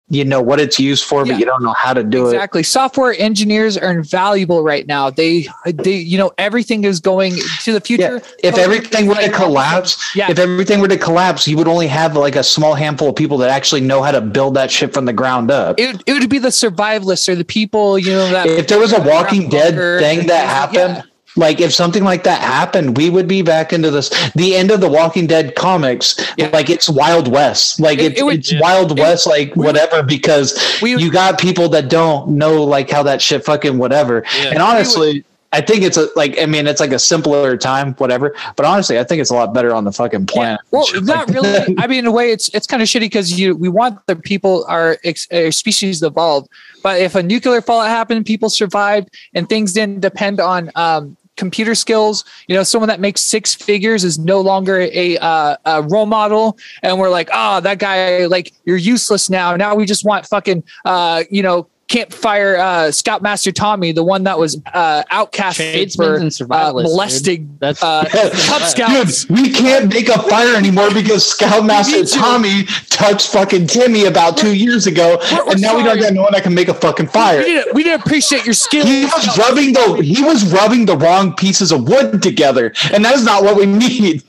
you 0.10 0.26
know 0.26 0.41
what 0.41 0.60
it's 0.60 0.80
used 0.80 1.04
for, 1.06 1.26
Yeah. 1.26 1.34
but 1.34 1.39
you 1.39 1.45
don't 1.45 1.63
know 1.63 1.74
how 1.74 1.93
to 1.93 2.04
do 2.04 2.28
it. 2.28 2.34
Exactly. 2.34 2.63
Software 2.63 3.15
engineers 3.19 3.78
are 3.78 3.91
invaluable 3.91 4.63
right 4.63 4.88
now. 4.88 5.10
They, 5.10 5.48
they, 5.65 5.95
you 5.98 6.17
know, 6.17 6.32
everything 6.38 6.84
is 6.84 7.00
going 7.00 7.36
to 7.63 7.72
the 7.72 7.74
Yeah. 7.74 7.80
future. 7.80 8.15
If 8.43 8.56
Coding 8.56 8.60
everything 8.63 9.06
were 9.08 9.15
to 9.15 9.30
collapse, 9.30 9.98
Yeah. 10.15 10.32
if 10.32 10.39
everything 10.39 10.80
were 10.80 10.88
to 10.88 10.98
collapse, 10.98 11.48
you 11.48 11.58
would 11.58 11.67
only 11.67 11.88
have 11.88 12.15
like 12.15 12.36
a 12.36 12.43
small 12.43 12.74
handful 12.74 13.10
of 13.10 13.15
people 13.15 13.38
that 13.39 13.50
actually 13.52 13.82
know 13.82 14.02
how 14.02 14.12
to 14.12 14.22
build 14.22 14.56
that 14.56 14.72
shit 14.72 14.93
from 14.93 15.06
the 15.06 15.13
ground 15.13 15.52
up. 15.52 15.80
It, 15.80 16.02
it 16.08 16.13
would 16.13 16.30
be 16.30 16.39
the 16.39 16.50
survivalists 16.50 17.30
or 17.30 17.36
the 17.36 17.45
people, 17.45 18.00
you 18.00 18.12
know, 18.12 18.30
that 18.32 18.48
If 18.48 18.67
there 18.67 18.80
was 18.80 18.93
a 18.93 19.02
Walking 19.02 19.50
Dead 19.50 19.74
Bunker, 19.76 20.00
thing 20.00 20.28
that 20.28 20.74
yeah. 20.74 21.02
Like 21.39 21.60
if 21.62 21.73
something 21.73 22.04
like 22.04 22.23
that 22.25 22.41
happened, 22.41 22.97
we 22.97 23.10
would 23.10 23.28
be 23.28 23.41
back 23.41 23.73
into 23.73 23.89
this 23.89 24.10
the 24.34 24.56
end 24.56 24.69
of 24.71 24.82
the 24.82 24.89
Walking 24.89 25.25
Dead 25.25 25.56
comics. 25.56 26.15
Yeah. 26.38 26.49
Like 26.54 26.69
it's 26.69 26.89
Wild 26.89 27.28
West, 27.32 27.80
like 27.80 27.99
It- 27.99 28.12
it's 28.12 28.19
it 28.19 28.23
would- 28.23 28.36
it's 28.39 28.54
Wild 28.62 28.99
West, 28.99 29.25
like 29.25 29.56
we 29.56 29.65
would- 29.65 29.75
whatever, 29.75 30.04
because 30.04 30.58
we 30.82 30.95
you 30.95 31.10
got 31.12 31.39
people 31.39 31.69
that 31.69 31.89
don't 31.89 32.30
know 32.32 32.63
like 32.63 32.89
how 32.89 33.02
that 33.04 33.21
shit 33.21 33.43
fucking 33.45 33.78
whatever. 33.78 34.23
Yeah. 34.38 34.49
And 34.49 34.60
honestly. 34.60 35.23
I 35.52 35.62
think 35.62 35.82
it's 35.82 35.97
a 35.97 36.08
like 36.15 36.38
I 36.39 36.45
mean 36.45 36.67
it's 36.67 36.80
like 36.80 36.91
a 36.91 36.99
simpler 36.99 37.58
time, 37.58 37.95
whatever. 37.95 38.36
But 38.56 38.67
honestly, 38.67 38.99
I 38.99 39.04
think 39.04 39.19
it's 39.19 39.32
a 39.32 39.34
lot 39.34 39.52
better 39.52 39.73
on 39.73 39.84
the 39.84 39.91
fucking 39.91 40.28
Yeah. 40.30 40.34
planet. 40.36 40.62
Well, 40.69 40.86
Shit 40.86 41.06
not 41.06 41.25
like 41.28 41.36
really. 41.36 41.49
that. 41.49 41.69
I 41.80 41.88
mean, 41.88 41.99
in 41.99 42.06
a 42.06 42.12
way, 42.12 42.30
it's 42.32 42.49
it's 42.54 42.67
kind 42.67 42.84
of 42.84 42.88
shitty 42.88 42.99
because 43.10 43.39
you 43.39 43.56
we 43.56 43.67
want 43.67 43.97
the 44.06 44.15
people 44.15 44.63
our 44.67 44.99
our 45.34 45.49
species 45.52 46.02
to 46.02 46.06
evolve, 46.06 46.47
but 46.84 47.02
if 47.02 47.15
a 47.15 47.23
nuclear 47.23 47.62
fallout 47.63 47.88
happened, 47.88 48.28
people 48.28 48.52
survived, 48.52 49.10
and 49.34 49.49
things 49.49 49.73
didn't 49.73 50.02
depend 50.02 50.39
on 50.39 50.69
um, 50.75 51.17
computer 51.39 51.73
skills. 51.73 52.23
You 52.47 52.56
know, 52.56 52.63
someone 52.63 52.89
that 52.89 52.99
makes 52.99 53.21
six 53.21 53.56
figures 53.56 54.04
is 54.04 54.19
no 54.19 54.41
longer 54.41 54.82
a, 54.82 55.17
uh, 55.17 55.56
a 55.65 55.82
role 55.82 56.06
model, 56.06 56.58
and 56.84 56.99
we're 56.99 57.10
like, 57.10 57.30
oh, 57.34 57.62
that 57.62 57.80
guy, 57.80 58.25
like 58.25 58.54
you're 58.65 58.78
useless 58.78 59.30
now. 59.30 59.56
Now 59.56 59.73
we 59.73 59.86
just 59.86 60.06
want 60.06 60.28
fucking, 60.28 60.63
uh, 60.86 61.23
you 61.32 61.41
know. 61.41 61.67
Campfire 61.89 62.56
uh, 62.58 62.91
Scoutmaster 62.91 63.52
Tommy, 63.52 63.91
the 63.91 64.04
one 64.04 64.23
that 64.23 64.38
was 64.39 64.62
uh, 64.73 65.04
outcasted 65.12 65.95
for 65.95 66.15
and 66.15 66.52
uh, 66.52 66.71
molesting 66.71 67.58
That's 67.60 67.84
uh, 67.84 68.06
Cub 68.12 68.62
Scouts. 68.62 69.25
Dude, 69.25 69.38
we 69.38 69.49
can't 69.52 69.91
make 69.93 70.08
a 70.08 70.21
fire 70.23 70.56
anymore 70.56 70.93
because 70.93 71.28
Scoutmaster 71.28 72.06
Tommy 72.06 72.63
touched 72.89 73.32
fucking 73.34 73.67
Timmy 73.67 74.06
about 74.06 74.38
two 74.38 74.56
years 74.56 74.88
ago, 74.88 75.17
We're- 75.32 75.43
we're 75.45 75.52
and 75.54 75.62
now 75.62 75.75
we 75.75 75.84
don't 75.84 75.89
sorry. 75.97 76.02
got 76.02 76.13
no 76.13 76.21
one 76.23 76.32
that 76.34 76.43
can 76.43 76.54
make 76.54 76.67
a 76.69 76.73
fucking 76.73 77.08
fire. 77.08 77.39
We 77.39 77.45
didn't, 77.45 77.73
we 77.75 77.84
didn't 77.84 78.02
appreciate 78.06 78.45
your 78.45 78.54
skill. 78.54 78.86
He 78.86 79.06
was 79.06 79.38
rubbing 79.38 79.73
the 79.73 80.02
he 80.04 80.23
was 80.23 80.52
rubbing 80.54 80.86
the 80.86 80.95
wrong 80.95 81.34
pieces 81.36 81.71
of 81.71 81.88
wood 81.89 82.21
together, 82.21 82.71
and 82.93 83.04
that 83.04 83.15
is 83.15 83.25
not 83.25 83.43
what 83.43 83.56
we 83.58 83.65
need. 83.65 84.23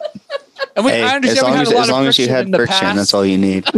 And 0.77 0.85
we, 0.85 0.93
Hey, 0.93 1.03
I 1.03 1.07
as 1.07 1.13
understand 1.15 1.47
we 1.47 1.51
long 1.51 1.57
had 1.57 1.63
as, 1.67 1.73
a 1.73 1.75
lot 1.75 1.83
as 1.83 1.89
of 1.89 1.93
long 1.95 2.07
as 2.07 2.19
you 2.19 2.29
had 2.29 2.49
friction, 2.55 2.79
past. 2.81 2.97
that's 2.97 3.15
all 3.15 3.25
you 3.27 3.39
need. 3.39 3.65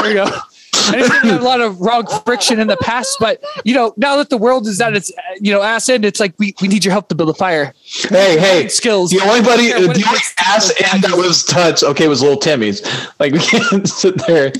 There 0.00 0.08
you 0.10 0.14
go. 0.14 0.38
I 0.78 0.92
understand 0.94 1.22
we 1.24 1.28
had 1.30 1.40
a 1.40 1.44
lot 1.44 1.60
of 1.60 1.80
wrong 1.80 2.06
friction 2.24 2.60
in 2.60 2.66
the 2.68 2.76
past, 2.78 3.16
but 3.20 3.42
you 3.64 3.74
know, 3.74 3.92
now 3.96 4.16
that 4.16 4.30
the 4.30 4.36
world 4.38 4.66
is 4.66 4.80
at 4.80 4.94
its 4.94 5.10
you 5.40 5.52
know 5.52 5.62
ass 5.62 5.88
end, 5.88 6.04
it's 6.04 6.20
like 6.20 6.34
we, 6.38 6.54
we 6.60 6.68
need 6.68 6.84
your 6.84 6.92
help 6.92 7.08
to 7.08 7.14
build 7.14 7.30
a 7.30 7.34
fire. 7.34 7.72
Hey, 7.84 8.38
hey, 8.38 8.68
skills. 8.68 9.10
the 9.10 9.20
only 9.20 9.42
buddy, 9.42 9.64
Yeah, 9.64 9.78
the 9.80 9.88
only 9.88 10.02
takes 10.02 10.34
ass 10.38 10.72
end 10.92 11.04
that 11.04 11.16
was 11.16 11.44
touched, 11.44 11.82
okay, 11.82 12.08
was 12.08 12.22
little 12.22 12.36
Timmy's. 12.38 12.82
Like 13.18 13.32
we 13.32 13.40
can't 13.40 13.88
sit 14.02 14.14
there. 14.26 14.52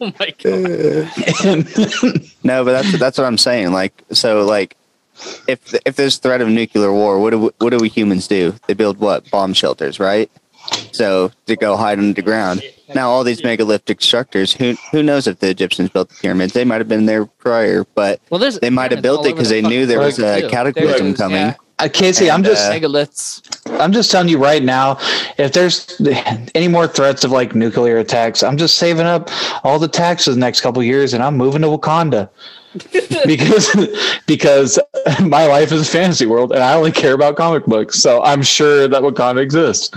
oh 0.00 0.12
my 0.18 0.34
god. 0.42 1.10
No, 2.42 2.64
but 2.64 2.72
that's 2.72 2.98
that's 2.98 3.18
what 3.18 3.26
I'm 3.26 3.38
saying. 3.38 3.72
Like, 3.72 3.92
so 4.12 4.44
like, 4.44 4.76
if 5.46 5.74
if 5.84 5.96
there's 5.96 6.16
threat 6.16 6.40
of 6.40 6.48
nuclear 6.48 6.92
war, 6.92 7.18
what 7.20 7.30
do 7.30 7.38
we, 7.38 7.50
what 7.58 7.70
do 7.70 7.78
we 7.78 7.88
humans 7.88 8.26
do? 8.26 8.54
They 8.66 8.74
build 8.74 8.98
what 8.98 9.30
bomb 9.30 9.52
shelters, 9.52 10.00
right? 10.00 10.30
So 10.92 11.30
to 11.46 11.56
go 11.56 11.76
hide 11.76 11.98
underground. 11.98 12.62
Now 12.94 13.08
all 13.10 13.22
these 13.22 13.44
megalithic 13.44 14.02
structures, 14.02 14.52
who 14.52 14.74
who 14.90 15.02
knows 15.02 15.26
if 15.26 15.38
the 15.38 15.48
Egyptians 15.48 15.90
built 15.90 16.08
the 16.08 16.16
pyramids? 16.16 16.52
They 16.54 16.64
might 16.64 16.78
have 16.78 16.88
been 16.88 17.06
there 17.06 17.24
prior, 17.26 17.84
but 17.94 18.20
Well, 18.30 18.40
they 18.60 18.70
might 18.70 18.90
have 18.90 19.02
built 19.02 19.26
it 19.26 19.34
because 19.34 19.48
the 19.48 19.60
they 19.60 19.68
knew 19.68 19.86
there 19.86 20.00
was 20.00 20.18
a 20.18 20.42
too. 20.42 20.48
cataclysm 20.48 20.98
There 20.98 21.06
is, 21.12 21.16
coming. 21.16 21.36
yeah. 21.36 21.54
uh, 21.78 21.88
Casey, 21.92 22.28
I'm 22.28 22.36
And, 22.36 22.44
just 22.46 22.68
uh, 22.68 22.74
Megaliths. 22.74 23.80
I'm 23.80 23.92
just 23.92 24.10
telling 24.10 24.28
you 24.28 24.38
right 24.38 24.62
now, 24.64 24.98
if 25.38 25.52
there's 25.52 26.00
any 26.56 26.66
more 26.66 26.88
threats 26.88 27.22
of 27.22 27.30
like 27.30 27.54
nuclear 27.54 27.98
attacks, 27.98 28.42
I'm 28.42 28.56
just 28.56 28.76
saving 28.76 29.06
up 29.06 29.30
all 29.64 29.78
the 29.78 29.88
taxes 29.88 30.34
the 30.34 30.40
next 30.40 30.60
couple 30.60 30.82
years 30.82 31.14
and 31.14 31.22
I'm 31.22 31.36
moving 31.36 31.62
to 31.62 31.68
Wakanda. 31.68 32.28
because 33.26 33.68
because 34.26 34.78
my 35.20 35.46
life 35.46 35.72
is 35.72 35.82
a 35.82 35.90
fantasy 35.90 36.26
world 36.26 36.52
and 36.52 36.62
I 36.62 36.74
only 36.74 36.92
care 36.92 37.14
about 37.14 37.36
comic 37.36 37.66
books. 37.66 37.98
So 38.00 38.22
I'm 38.22 38.42
sure 38.42 38.86
that 38.88 39.02
Wakanda 39.02 39.40
exists. 39.42 39.90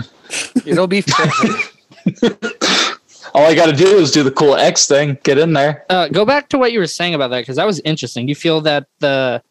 It'll 0.64 0.86
be 0.86 1.00
fair. 1.02 1.26
All 3.34 3.44
I 3.46 3.54
got 3.54 3.66
to 3.66 3.72
do 3.72 3.86
is 3.98 4.12
do 4.12 4.22
the 4.22 4.30
cool 4.30 4.54
X 4.54 4.86
thing, 4.86 5.18
get 5.24 5.38
in 5.38 5.54
there. 5.54 5.84
Uh, 5.90 6.08
go 6.08 6.24
back 6.24 6.48
to 6.50 6.58
what 6.58 6.72
you 6.72 6.78
were 6.78 6.86
saying 6.86 7.14
about 7.14 7.30
that 7.30 7.40
because 7.40 7.56
that 7.56 7.66
was 7.66 7.80
interesting. 7.80 8.28
You 8.28 8.34
feel 8.36 8.60
that 8.62 8.86
the 9.00 9.42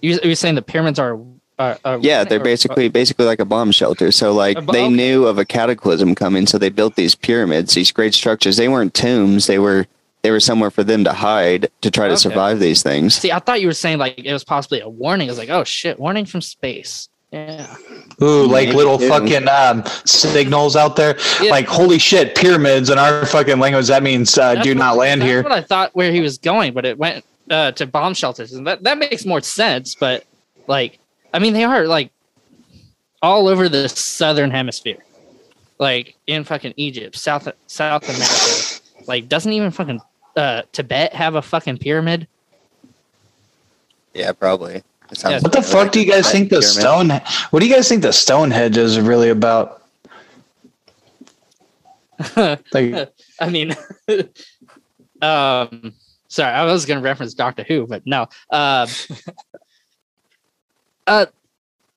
you 0.00 0.18
you're 0.22 0.34
saying 0.36 0.54
the 0.54 0.62
pyramids 0.62 0.98
are 1.00 1.18
are, 1.58 1.78
are 1.84 1.98
Yeah, 1.98 2.22
they're 2.24 2.40
or- 2.40 2.44
basically 2.44 2.88
basically 2.88 3.24
like 3.26 3.40
a 3.40 3.44
bomb 3.44 3.72
shelter. 3.72 4.12
So 4.12 4.32
like 4.32 4.58
A 4.58 4.62
bo- 4.62 4.72
they 4.72 4.84
okay. 4.84 4.94
knew 4.94 5.26
of 5.26 5.38
a 5.38 5.44
cataclysm 5.44 6.14
coming, 6.14 6.46
so 6.46 6.56
they 6.56 6.68
built 6.68 6.94
these 6.94 7.14
pyramids, 7.16 7.74
these 7.74 7.90
great 7.90 8.14
structures. 8.14 8.56
They 8.58 8.68
weren't 8.68 8.94
tombs; 8.94 9.48
they 9.48 9.58
were 9.58 9.86
they 10.22 10.30
were 10.30 10.38
somewhere 10.40 10.70
for 10.70 10.84
them 10.84 11.02
to 11.02 11.12
hide 11.12 11.68
to 11.80 11.90
try 11.90 12.06
to 12.06 12.16
survive 12.16 12.60
these 12.60 12.82
things. 12.84 13.16
See, 13.16 13.32
I 13.32 13.40
thought 13.40 13.60
you 13.60 13.66
were 13.66 13.74
saying 13.74 13.98
like 13.98 14.18
it 14.18 14.32
was 14.32 14.44
possibly 14.44 14.78
a 14.80 14.88
warning. 14.88 15.28
I 15.28 15.32
was 15.32 15.38
like, 15.38 15.50
oh 15.50 15.64
shit, 15.64 15.98
warning 15.98 16.26
from 16.26 16.42
space. 16.42 17.08
Yeah. 17.32 17.74
Ooh, 18.20 18.46
like 18.46 18.68
little 18.74 18.98
fucking 18.98 19.48
um, 19.48 19.82
signals 20.04 20.76
out 20.76 20.96
there. 20.96 21.16
Yeah. 21.40 21.50
Like, 21.50 21.66
holy 21.66 21.98
shit, 21.98 22.34
pyramids 22.36 22.90
in 22.90 22.98
our 22.98 23.24
fucking 23.24 23.58
language. 23.58 23.88
That 23.88 24.02
means 24.02 24.36
uh, 24.36 24.54
That's 24.54 24.64
do 24.64 24.70
what- 24.70 24.78
not 24.78 24.96
land 24.96 25.22
that's 25.22 25.30
here. 25.30 25.42
what 25.42 25.50
I 25.52 25.62
thought 25.62 25.94
where 25.96 26.12
he 26.12 26.20
was 26.20 26.36
going, 26.38 26.74
but 26.74 26.84
it 26.84 26.98
went 26.98 27.24
uh, 27.50 27.72
to 27.72 27.86
bomb 27.86 28.12
shelters, 28.14 28.52
and 28.52 28.66
that 28.66 28.82
that 28.82 28.98
makes 28.98 29.24
more 29.24 29.40
sense. 29.40 29.94
But 29.94 30.24
like, 30.66 30.98
I 31.32 31.38
mean, 31.38 31.54
they 31.54 31.64
are 31.64 31.86
like 31.86 32.10
all 33.22 33.48
over 33.48 33.68
the 33.68 33.88
southern 33.88 34.50
hemisphere, 34.50 34.98
like 35.78 36.14
in 36.26 36.44
fucking 36.44 36.74
Egypt, 36.76 37.16
South 37.16 37.48
South 37.66 38.04
America. 38.08 38.80
Like, 39.08 39.28
doesn't 39.28 39.52
even 39.52 39.70
fucking 39.70 40.00
uh, 40.36 40.62
Tibet 40.72 41.12
have 41.14 41.34
a 41.34 41.42
fucking 41.42 41.78
pyramid? 41.78 42.28
Yeah, 44.14 44.32
probably. 44.32 44.82
It 45.12 45.18
sounds 45.18 45.32
Yeah. 45.34 45.40
What 45.40 45.52
the 45.52 45.58
like 45.58 45.66
fuck 45.66 45.92
do 45.92 46.00
you 46.00 46.10
guys 46.10 46.30
think 46.32 46.48
the 46.48 46.60
pyramid. 46.60 46.68
stone? 46.68 47.08
What 47.50 47.60
do 47.60 47.66
you 47.66 47.74
guys 47.74 47.88
think 47.88 48.02
the 48.02 48.12
Stonehenge 48.12 48.76
is 48.76 48.98
really 48.98 49.28
about? 49.28 49.82
Like, 52.72 53.12
I 53.40 53.48
mean, 53.48 53.74
um, 55.22 55.92
sorry, 56.28 56.52
I 56.52 56.64
was 56.64 56.86
going 56.86 57.00
to 57.00 57.04
reference 57.04 57.34
Doctor 57.34 57.64
Who, 57.64 57.86
but 57.86 58.06
no. 58.06 58.28
Um, 58.50 58.88
uh, 61.08 61.26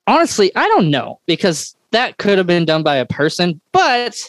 honestly, 0.06 0.50
I 0.56 0.66
don't 0.68 0.90
know 0.90 1.20
because 1.26 1.76
that 1.92 2.18
could 2.18 2.38
have 2.38 2.46
been 2.48 2.64
done 2.64 2.82
by 2.82 2.96
a 2.96 3.06
person, 3.06 3.60
but 3.70 4.20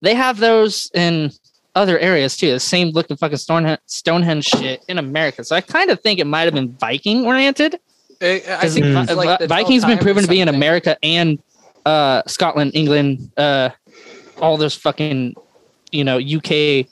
they 0.00 0.14
have 0.14 0.38
those 0.38 0.90
in 0.94 1.30
other 1.76 1.96
areas 2.00 2.36
too. 2.36 2.50
The 2.50 2.60
same 2.60 2.88
looking 2.88 3.16
fucking 3.16 3.38
Stonehenge, 3.38 3.80
Stonehenge 3.86 4.46
shit 4.46 4.84
in 4.88 4.98
America. 4.98 5.44
So 5.44 5.54
I 5.54 5.60
kind 5.60 5.90
of 5.90 6.00
think 6.00 6.18
it 6.18 6.26
might 6.26 6.42
have 6.42 6.54
been 6.54 6.72
Viking 6.72 7.24
oriented. 7.24 7.78
I 8.22 8.68
think 8.68 8.86
Mm. 8.86 9.02
it's 9.04 9.14
like 9.14 9.38
the 9.38 9.46
Vikings 9.46 9.84
been 9.84 9.98
proven 9.98 10.22
to 10.22 10.28
be 10.28 10.40
in. 10.40 10.48
America 10.48 10.96
and 11.02 11.38
uh, 11.86 12.22
Scotland, 12.26 12.72
England, 12.74 13.30
uh, 13.36 13.70
all 14.40 14.56
those 14.56 14.74
fucking, 14.74 15.34
you 15.90 16.04
know, 16.04 16.18
UK 16.18 16.86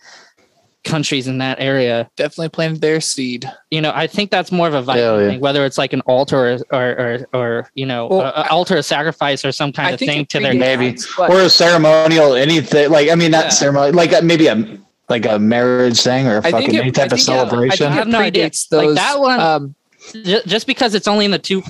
countries 0.85 1.27
in 1.29 1.39
that 1.39 1.61
area. 1.61 2.09
Definitely 2.17 2.49
planted 2.51 2.81
their 2.81 3.01
seed. 3.01 3.51
You 3.71 3.83
know, 3.83 3.93
I 3.95 4.07
think 4.07 4.31
that's 4.31 4.51
more 4.51 4.67
of 4.69 4.75
a 4.75 4.81
Viking 4.83 5.03
yeah. 5.03 5.29
thing, 5.29 5.41
whether 5.41 5.65
it's 5.67 5.77
like 5.77 5.93
an 5.93 6.01
altar 6.03 6.39
or, 6.39 6.59
or, 6.73 6.89
or, 6.99 7.41
or 7.41 7.71
you 7.75 7.85
know, 7.85 8.07
Well, 8.07 8.21
a, 8.23 8.29
a 8.31 8.33
I- 8.45 8.49
altar, 8.49 8.77
a 8.77 8.83
sacrifice, 8.83 9.45
or 9.45 9.53
some 9.53 9.73
kind 9.73 9.89
I 9.89 9.93
of 9.93 9.99
thing 9.99 10.25
to 10.27 10.41
their 10.41 10.53
predates- 10.55 10.59
maybe, 10.59 10.97
but- 11.19 11.31
or 11.31 11.41
a 11.41 11.51
ceremonial 11.51 12.35
anything. 12.35 12.91
Like, 12.91 13.11
I 13.11 13.15
mean, 13.15 13.31
not 13.33 13.45
Yeah. 13.47 13.51
ceremony. 13.51 13.93
Like 13.93 14.13
uh, 14.15 14.23
maybe 14.23 14.47
a 14.47 14.79
like 15.11 15.25
a 15.25 15.39
marriage 15.39 16.01
thing 16.03 16.27
or 16.27 16.37
a 16.37 16.39
I 16.39 16.43
think 16.43 16.55
fucking 16.55 16.75
it- 16.75 16.81
any 16.81 16.89
I 16.89 16.91
type 16.93 17.13
of 17.13 17.19
think, 17.19 17.29
yeah, 17.29 17.35
I 17.35 17.39
celebration. 17.49 17.87
I 17.87 17.89
think 17.89 17.99
have 17.99 18.09
it 18.09 18.11
no 18.11 18.19
idea. 18.19 18.51
predates 18.51 18.73
Like 18.73 18.87
those. 18.89 18.97
that 18.97 19.21
one- 19.21 19.41
Um, 19.41 19.67
Ju- 19.69 19.75
just 20.13 20.67
because 20.67 20.95
it's 20.95 21.09
only 21.09 21.25
in 21.25 21.31
the 21.31 21.39
two 21.39 21.63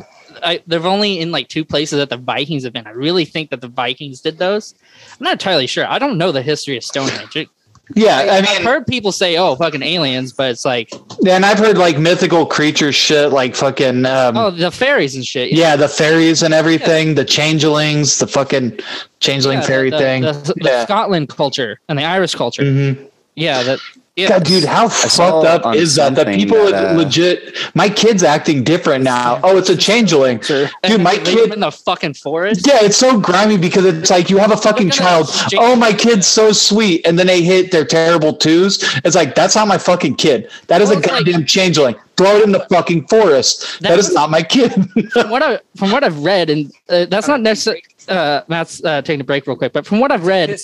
I, 0.42 0.62
they're 0.66 0.86
only 0.86 1.20
in 1.20 1.30
like 1.32 1.48
two 1.48 1.64
places 1.64 1.98
that 1.98 2.10
the 2.10 2.16
Vikings 2.16 2.64
have 2.64 2.72
been. 2.72 2.86
I 2.86 2.90
really 2.90 3.24
think 3.24 3.50
that 3.50 3.60
the 3.60 3.68
Vikings 3.68 4.20
did 4.20 4.38
those. 4.38 4.74
I'm 5.18 5.24
not 5.24 5.32
entirely 5.32 5.66
sure. 5.66 5.86
I 5.86 5.98
don't 5.98 6.16
know 6.18 6.30
the 6.32 6.42
history 6.42 6.76
of 6.76 6.84
Stonehenge. 6.84 7.34
It- 7.36 7.48
yeah, 7.94 8.18
I 8.18 8.42
mean 8.42 8.50
I've 8.50 8.64
heard 8.64 8.86
people 8.86 9.12
say, 9.12 9.38
"Oh, 9.38 9.56
fucking 9.56 9.82
aliens," 9.82 10.34
but 10.34 10.50
it's 10.50 10.66
like, 10.66 10.90
and 11.26 11.46
I've 11.46 11.58
heard 11.58 11.78
like 11.78 11.98
mythical 11.98 12.44
creature 12.44 12.92
shit, 12.92 13.32
like 13.32 13.54
fucking. 13.56 14.04
Um, 14.04 14.36
oh, 14.36 14.50
the 14.50 14.70
fairies 14.70 15.14
and 15.14 15.24
shit. 15.24 15.52
Yeah, 15.52 15.74
the 15.74 15.88
fairies 15.88 16.42
and 16.42 16.52
everything, 16.52 17.14
the 17.14 17.24
changelings, 17.24 18.18
the 18.18 18.26
fucking 18.26 18.78
changeling 19.20 19.60
Yeah, 19.60 19.66
fairy 19.66 19.88
the, 19.88 19.98
thing. 19.98 20.20
The, 20.22 20.54
yeah. 20.60 20.84
Scotland 20.84 21.30
culture 21.30 21.80
and 21.88 21.98
the 21.98 22.04
Irish 22.04 22.34
culture. 22.34 22.62
Mhm. 22.62 23.08
Yeah, 23.36 23.62
that. 23.62 23.78
Yeah, 24.18 24.30
God, 24.30 24.44
dude, 24.44 24.64
how 24.64 24.88
saw 24.88 25.42
fucked 25.42 25.64
up 25.64 25.74
is 25.76 25.94
that? 25.94 26.16
That 26.16 26.26
people 26.34 26.58
that, 26.72 26.90
uh, 26.96 26.98
legit. 26.98 27.56
My 27.76 27.88
kid's 27.88 28.24
acting 28.24 28.64
different 28.64 29.04
now. 29.04 29.38
Oh, 29.44 29.56
it's 29.56 29.68
a 29.70 29.76
changeling, 29.76 30.40
And 30.50 30.68
dude. 30.82 31.00
My 31.00 31.12
leave 31.12 31.24
them 31.24 31.34
kid. 31.36 31.52
in 31.54 31.60
the 31.60 31.70
fucking 31.70 32.14
forest. 32.14 32.66
Yeah, 32.66 32.78
it's 32.82 32.96
so 32.96 33.20
grimy 33.20 33.58
because 33.58 33.84
it's 33.84 34.10
like 34.10 34.28
you 34.28 34.38
have 34.38 34.50
a 34.50 34.56
fucking 34.56 34.90
child. 34.90 35.28
Oh, 35.56 35.76
my 35.76 35.92
kid's 35.92 36.26
so 36.26 36.50
sweet, 36.50 37.06
and 37.06 37.16
then 37.16 37.28
they 37.28 37.42
hit 37.42 37.70
their 37.70 37.84
terrible 37.84 38.32
twos. 38.32 38.82
It's 39.04 39.14
like 39.14 39.36
that's 39.36 39.54
not 39.54 39.68
my 39.68 39.78
fucking 39.78 40.16
kid. 40.16 40.50
That 40.66 40.80
is 40.82 40.88
Well, 40.88 40.96
a 40.98 41.00
it's 41.00 41.08
like- 41.10 41.24
goddamn 41.24 41.46
changeling. 41.46 41.94
Throw 42.16 42.38
it 42.38 42.42
in 42.42 42.50
the 42.50 42.66
fucking 42.68 43.06
forest. 43.06 43.78
That 43.82 43.90
that 43.90 43.98
is 44.00 44.12
not 44.12 44.28
my 44.30 44.42
kid. 44.42 44.72
from 45.12 45.30
what 45.30 45.40
I 45.40 45.60
from 45.76 45.92
what 45.92 46.02
I've 46.02 46.18
read, 46.24 46.50
and 46.50 46.72
uh, 46.88 47.04
that's 47.04 47.28
not 47.28 47.40
necessarily. 47.40 47.84
Uh, 48.08 48.40
Matt's 48.48 48.82
uh, 48.82 49.02
taking 49.02 49.20
a 49.20 49.24
break 49.24 49.46
real 49.46 49.54
quick, 49.54 49.72
but 49.72 49.86
from 49.86 50.00
what 50.00 50.10
I've 50.10 50.26
read, 50.26 50.58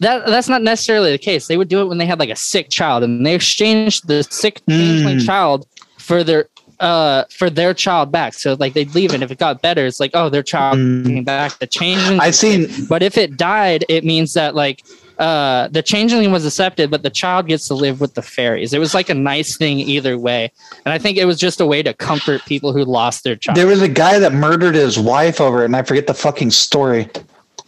that 0.00 0.26
that's 0.26 0.48
not 0.48 0.62
necessarily 0.62 1.12
the 1.12 1.18
case. 1.18 1.46
They 1.46 1.56
would 1.56 1.68
do 1.68 1.80
it 1.80 1.86
when 1.86 1.98
they 1.98 2.06
had 2.06 2.18
like 2.18 2.30
a 2.30 2.36
sick 2.36 2.68
child, 2.70 3.02
and 3.04 3.24
they 3.24 3.34
exchanged 3.34 4.06
the 4.08 4.22
sick 4.24 4.60
Mm. 4.68 5.24
child 5.24 5.66
for 5.98 6.24
their 6.24 6.48
uh 6.80 7.24
for 7.30 7.50
their 7.50 7.74
child 7.74 8.10
back. 8.10 8.32
So 8.34 8.56
like 8.58 8.72
they'd 8.74 8.94
leave, 8.94 9.12
and 9.12 9.22
if 9.22 9.30
it 9.30 9.38
got 9.38 9.60
better, 9.62 9.84
it's 9.86 10.00
like 10.00 10.12
oh 10.14 10.28
their 10.30 10.42
child 10.42 10.78
Mm. 10.78 11.06
came 11.06 11.24
back. 11.24 11.58
The 11.58 11.66
changeling, 11.66 12.20
I've 12.20 12.34
seen. 12.34 12.66
but 12.88 13.02
if 13.02 13.16
it 13.18 13.36
died, 13.36 13.84
it 13.88 14.04
means 14.04 14.32
that 14.34 14.54
like 14.54 14.82
uh 15.18 15.68
the 15.68 15.82
changeling 15.82 16.32
was 16.32 16.46
accepted, 16.46 16.90
but 16.90 17.02
the 17.02 17.10
child 17.10 17.46
gets 17.46 17.68
to 17.68 17.74
live 17.74 18.00
with 18.00 18.14
the 18.14 18.22
fairies. 18.22 18.72
It 18.72 18.78
was 18.78 18.94
like 18.94 19.10
a 19.10 19.14
nice 19.14 19.58
thing 19.58 19.78
either 19.80 20.16
way, 20.16 20.50
and 20.86 20.94
I 20.94 20.98
think 20.98 21.18
it 21.18 21.26
was 21.26 21.38
just 21.38 21.60
a 21.60 21.66
way 21.66 21.82
to 21.82 21.92
comfort 21.92 22.40
people 22.46 22.72
who 22.72 22.84
lost 22.86 23.24
their 23.24 23.36
child. 23.36 23.58
There 23.58 23.66
was 23.66 23.82
a 23.82 23.88
guy 23.88 24.18
that 24.18 24.32
murdered 24.32 24.74
his 24.74 24.98
wife 24.98 25.38
over 25.38 25.60
it, 25.60 25.66
and 25.66 25.76
I 25.76 25.82
forget 25.82 26.06
the 26.06 26.14
fucking 26.14 26.52
story. 26.52 27.06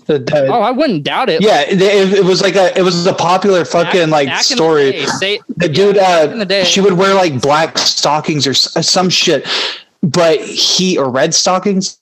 The, 0.07 0.19
the- 0.19 0.47
oh, 0.49 0.61
I 0.61 0.71
wouldn't 0.71 1.05
doubt 1.05 1.29
it. 1.29 1.43
yeah, 1.43 1.61
it, 1.63 1.81
it 1.81 2.25
was 2.25 2.43
like 2.43 2.57
a 2.57 2.77
it 2.79 2.83
was 2.83 3.07
a 3.07 3.15
popular 3.15 3.65
fucking 3.65 4.11
like 4.11 4.27
Back 4.29 4.51
in 4.51 4.57
the 4.57 4.57
story. 4.57 4.91
day, 4.93 5.07
say- 5.07 5.41
The 5.57 5.69
dude, 5.69 5.97
back 5.97 6.49
the 6.49 6.61
uh, 6.61 6.65
she 6.65 6.81
would 6.81 6.95
wear 6.95 7.15
like 7.15 7.41
black 7.41 7.79
stockings 7.79 8.47
or 8.47 8.51
uh, 8.51 8.83
some 8.83 9.09
shit, 9.09 9.47
but 10.03 10.41
he 10.41 10.99
or 10.99 11.11
red 11.11 11.35
stockings. 11.35 11.99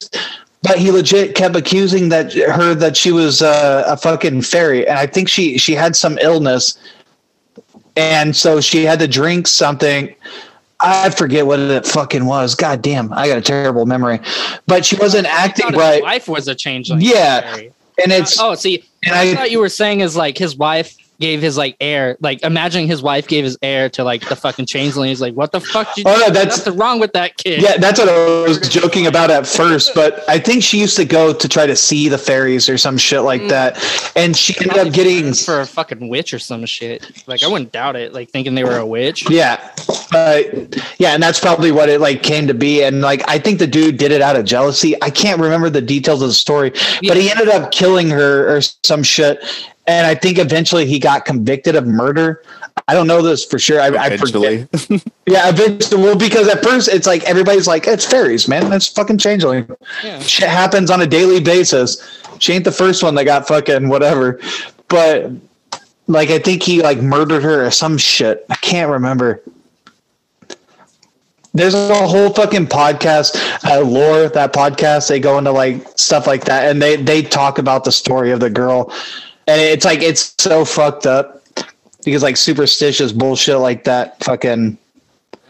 But 0.63 0.79
he 0.79 0.91
legit 0.91 1.35
kept 1.35 1.57
accusing 1.57 2.11
that 2.11 2.33
her 2.35 2.75
that 2.75 2.97
she 2.97 3.13
was 3.13 3.41
uh, 3.43 3.85
a 3.87 3.97
fucking 3.97 4.43
fairy, 4.43 4.87
and 4.87 4.99
I 4.99 5.07
think 5.07 5.29
she 5.29 5.57
she 5.59 5.75
had 5.75 5.97
some 5.97 6.19
illness. 6.19 6.79
and 7.97 8.35
so 8.35 8.61
she 8.61 8.85
had 8.85 8.99
to 9.01 9.09
drink 9.09 9.47
something. 9.47 10.15
I 10.83 11.11
forget 11.11 11.47
what 11.47 11.61
it 11.61 11.87
fucking 11.87 12.25
was. 12.25 12.55
God 12.55 12.81
damn, 12.83 13.13
I 13.13 13.29
got 13.29 13.37
a 13.39 13.43
terrible 13.43 13.85
memory. 13.85 14.21
But 14.67 14.85
she 14.87 14.97
wasn't 14.97 15.27
acting 15.27 15.75
right, 15.75 16.03
Life 16.03 16.27
was 16.29 16.49
a 16.49 16.55
changeling. 16.55 17.03
Yeah. 17.03 17.51
Sorry. 17.53 17.73
And 18.03 18.13
it's 18.13 18.41
Oh, 18.41 18.55
see, 18.55 18.85
and 19.05 19.15
I 19.15 19.31
I 19.31 19.35
thought 19.35 19.51
you 19.51 19.59
were 19.59 19.69
saying 19.69 20.01
is 20.01 20.17
like 20.17 20.39
his 20.39 20.57
wife 20.57 20.97
gave 21.21 21.41
his 21.41 21.57
like 21.57 21.77
heir, 21.81 22.17
like 22.21 22.43
imagining 22.43 22.89
his 22.89 23.03
wife 23.03 23.29
gave 23.29 23.45
his 23.45 23.57
heir 23.63 23.89
to 23.91 24.03
like 24.03 24.29
the 24.29 24.35
fucking 24.35 24.67
changeling. 24.67 25.11
He's 25.11 25.21
like, 25.21 25.35
what 25.35 25.53
the 25.53 25.61
fuck? 25.61 25.95
Did 25.95 26.07
Oh, 26.07 26.15
you 26.15 26.21
no, 26.21 26.31
that's- 26.31 26.59
nothing 26.59 26.79
wrong 26.79 26.99
with 26.99 27.13
that 27.13 27.37
kid. 27.37 27.63
Yeah, 27.63 27.77
that's 27.77 28.01
what 28.01 28.09
I 28.09 28.43
was 28.49 28.59
joking 28.69 29.07
about 29.07 29.31
at 29.31 29.47
first, 29.47 29.95
but 29.95 30.29
I 30.29 30.39
think 30.39 30.63
she 30.63 30.81
used 30.81 30.97
to 30.97 31.05
go 31.05 31.33
to 31.33 31.49
try 31.49 31.67
to 31.67 31.77
see 31.77 32.09
the 32.09 32.19
fairies 32.19 32.69
or 32.69 32.79
some 32.79 32.97
shit 32.99 33.21
like 33.23 33.43
mm. 33.43 33.49
that, 33.51 34.13
and 34.17 34.37
she 34.37 34.55
ended 34.61 34.79
up 34.79 34.93
getting 34.93 35.35
for 35.35 35.61
a 35.61 35.67
fucking 35.67 36.09
witch 36.09 36.35
or 36.35 36.39
some 36.39 36.65
shit. 36.67 37.29
Like 37.29 37.43
I 37.43 37.47
wouldn't 37.49 37.73
doubt 37.73 37.97
it. 37.97 38.13
Like 38.13 38.31
thinking 38.31 38.55
they 38.55 38.65
were 38.65 38.79
a 38.79 38.87
witch. 38.87 39.31
yeah, 39.31 39.71
but 40.11 40.77
yeah, 40.99 41.15
and 41.15 41.23
that's 41.23 41.39
probably 41.39 41.71
what 41.71 41.89
it 41.89 42.01
like 42.01 42.23
came 42.23 42.47
to 42.47 42.55
be, 42.55 42.83
and 42.83 43.03
like 43.03 43.23
I 43.29 43.39
think 43.39 43.59
the 43.59 43.67
dude 43.67 43.99
did 43.99 44.11
it 44.13 44.23
out 44.23 44.37
of 44.37 44.45
jealousy. 44.45 45.01
I 45.03 45.11
can't 45.11 45.41
remember 45.41 45.69
the 45.71 45.83
details 45.83 46.23
of 46.23 46.29
the 46.29 46.35
story, 46.35 46.71
but 47.07 47.17
he 47.17 47.31
ended 47.31 47.49
up 47.49 47.71
killing 47.73 48.09
her 48.11 48.57
or 48.57 48.61
some 48.63 49.03
shit, 49.03 49.43
and 49.91 50.07
I 50.07 50.15
think 50.15 50.39
eventually 50.39 50.87
he 50.87 50.99
got 50.99 51.25
convicted 51.25 51.75
of 51.75 51.87
murder. 51.87 52.45
I 52.87 52.95
don't 52.95 53.09
know 53.09 53.23
this 53.23 53.45
for 53.45 53.59
sure. 53.59 53.81
I, 53.81 53.89
I 53.89 54.17
forget. 54.17 54.69
Eventually. 54.73 55.03
Yeah, 55.27 55.49
eventually. 55.49 56.03
Well, 56.03 56.17
because 56.17 56.49
at 56.49 56.61
first 56.61 56.89
it's 56.89 57.07
like 57.07 57.23
everybody's 57.23 57.69
like, 57.69 57.87
it's 57.87 58.05
fairies, 58.05 58.49
man. 58.49 58.69
That's 58.69 58.89
fucking 58.89 59.19
changeling. 59.19 59.71
Yeah. 60.03 60.19
Shit 60.19 60.49
happens 60.49 60.91
on 60.91 61.03
a 61.03 61.07
daily 61.07 61.39
basis. 61.39 62.21
She 62.41 62.53
ain't 62.53 62.65
the 62.65 62.73
first 62.73 63.05
one 63.05 63.15
that 63.15 63.25
got 63.25 63.47
fucking 63.47 63.89
whatever. 63.89 64.41
But 64.89 65.31
like 66.09 66.31
I 66.31 66.41
think 66.41 66.65
he 66.65 66.83
like 66.83 66.99
murdered 66.99 67.45
her 67.45 67.65
or 67.65 67.71
some 67.71 67.97
shit. 67.97 68.45
I 68.51 68.57
can't 68.57 68.91
remember. 68.91 69.41
There's 71.53 71.75
a 71.75 72.07
whole 72.07 72.33
fucking 72.33 72.67
podcast, 72.67 73.37
uh, 73.65 73.81
lore 73.81 74.29
that 74.29 74.53
podcast. 74.53 75.09
They 75.09 75.21
go 75.21 75.39
into 75.39 75.53
like 75.53 75.87
stuff 75.99 76.27
like 76.27 76.45
that, 76.45 76.71
and 76.71 76.81
they 76.81 76.97
they 76.97 77.23
talk 77.23 77.59
about 77.59 77.85
the 77.85 77.93
story 77.93 78.31
of 78.31 78.41
the 78.41 78.51
girl, 78.51 78.93
and 79.51 79.61
it's 79.61 79.85
like 79.85 80.01
it's 80.03 80.35
so 80.39 80.65
fucked 80.65 81.07
up 81.07 81.43
because 82.05 82.23
like 82.23 82.37
superstitious 82.37 83.13
bullshit 83.13 83.59
like 83.59 83.85
that. 83.85 84.23
Fucking 84.25 84.79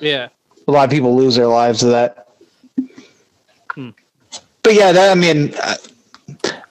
Yeah. 0.00 0.28
a 0.66 0.72
lot 0.72 0.84
of 0.84 0.90
people 0.90 1.14
lose 1.16 1.36
their 1.36 1.46
lives 1.46 1.80
to 1.80 1.86
that. 1.86 2.28
Hmm. 3.72 3.90
But 4.62 4.74
yeah, 4.74 4.92
that 4.92 5.10
I 5.10 5.14
mean, 5.14 5.54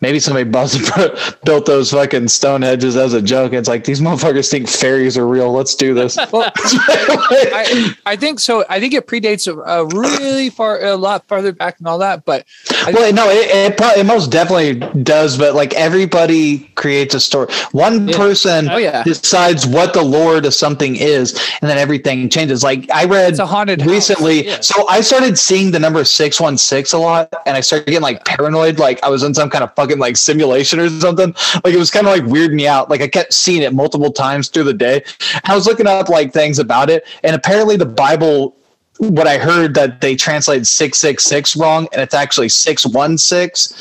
maybe 0.02 0.20
somebody 0.20 0.50
built 1.46 1.66
those 1.66 1.92
fucking 1.92 2.28
stone 2.28 2.62
hedges 2.62 2.96
as 2.96 3.14
a 3.14 3.22
joke. 3.22 3.54
It's 3.54 3.68
like 3.70 3.84
these 3.84 4.00
motherfuckers 4.02 4.50
think 4.50 4.68
fairies 4.70 5.18
are 5.18 5.28
real. 5.28 5.52
Let's 5.52 5.76
do 5.76 5.94
this. 5.94 6.18
Well, 6.32 6.52
I, 6.56 7.96
I 8.06 8.16
think 8.16 8.40
so. 8.40 8.64
I 8.70 8.80
think 8.80 8.94
it 8.94 9.08
predates 9.08 9.48
uh, 9.48 9.86
really 9.98 10.50
far, 10.50 10.82
a 10.84 10.96
lot 10.96 11.28
farther 11.28 11.52
back 11.52 11.80
and 11.80 11.88
all 11.88 11.98
that. 12.00 12.26
But 12.26 12.46
I 12.86 12.92
well, 12.92 13.12
no, 13.14 13.30
it 13.30 13.50
it, 13.72 13.78
pro- 13.78 13.92
it 13.94 14.06
most 14.06 14.32
definitely 14.32 14.76
does. 15.04 15.38
But 15.38 15.56
like 15.56 15.74
everybody 15.74 16.60
creates 16.76 17.16
a 17.16 17.20
story. 17.20 17.52
One 17.72 18.08
Yeah. 18.08 18.18
person 18.18 18.70
Oh, 18.70 18.78
yeah. 18.78 19.04
decides 19.04 19.66
what 19.66 19.94
the 19.94 20.02
lore 20.04 20.42
to 20.42 20.52
something 20.52 20.96
is, 20.96 21.34
and 21.62 21.70
then 21.70 21.78
everything 21.78 22.30
changes. 22.30 22.64
Like 22.64 22.90
I 22.92 23.06
read 23.06 23.32
it's 23.32 23.40
a 23.40 23.46
haunted 23.46 23.86
recently. 23.86 24.46
yeah. 24.46 24.60
So 24.62 24.88
I 24.88 25.02
started 25.02 25.38
seeing 25.40 25.72
the 25.72 25.80
number 25.80 26.04
616 26.04 26.98
a 26.98 27.02
lot 27.02 27.34
and 27.46 27.58
I 27.58 27.62
started 27.62 27.86
getting 27.88 28.02
like 28.02 28.24
paranoid, 28.26 28.78
like 28.80 29.04
I 29.04 29.10
was 29.10 29.24
in 29.24 29.34
some 29.34 29.50
kind 29.50 29.64
of 29.64 29.74
fucking 29.76 29.89
like 29.98 30.18
simulation 30.18 30.80
or 30.80 30.90
something. 30.90 31.34
Like 31.64 31.74
it 31.74 31.78
was 31.80 31.90
kind 31.90 32.06
of 32.06 32.14
like 32.14 32.24
weirding 32.24 32.54
me 32.56 32.68
out. 32.68 32.90
Like 32.92 33.02
I 33.02 33.08
kept 33.08 33.34
seeing 33.34 33.64
it 33.64 33.74
multiple 33.74 34.12
times 34.12 34.50
through 34.50 34.66
the 34.66 34.74
day. 34.74 35.04
I 35.46 35.56
was 35.56 35.66
looking 35.66 35.88
up 35.88 36.10
like 36.10 36.32
things 36.34 36.60
about 36.60 36.92
it. 36.92 37.08
And 37.24 37.36
apparently 37.36 37.78
the 37.78 37.86
Bible, 37.88 38.56
what 39.00 39.26
I 39.26 39.38
heard 39.40 39.74
that 39.76 40.02
they 40.02 40.16
translated 40.16 40.68
666 40.68 41.56
wrong 41.56 41.88
and 41.94 42.02
it's 42.02 42.14
actually 42.14 42.50
616. 42.50 43.76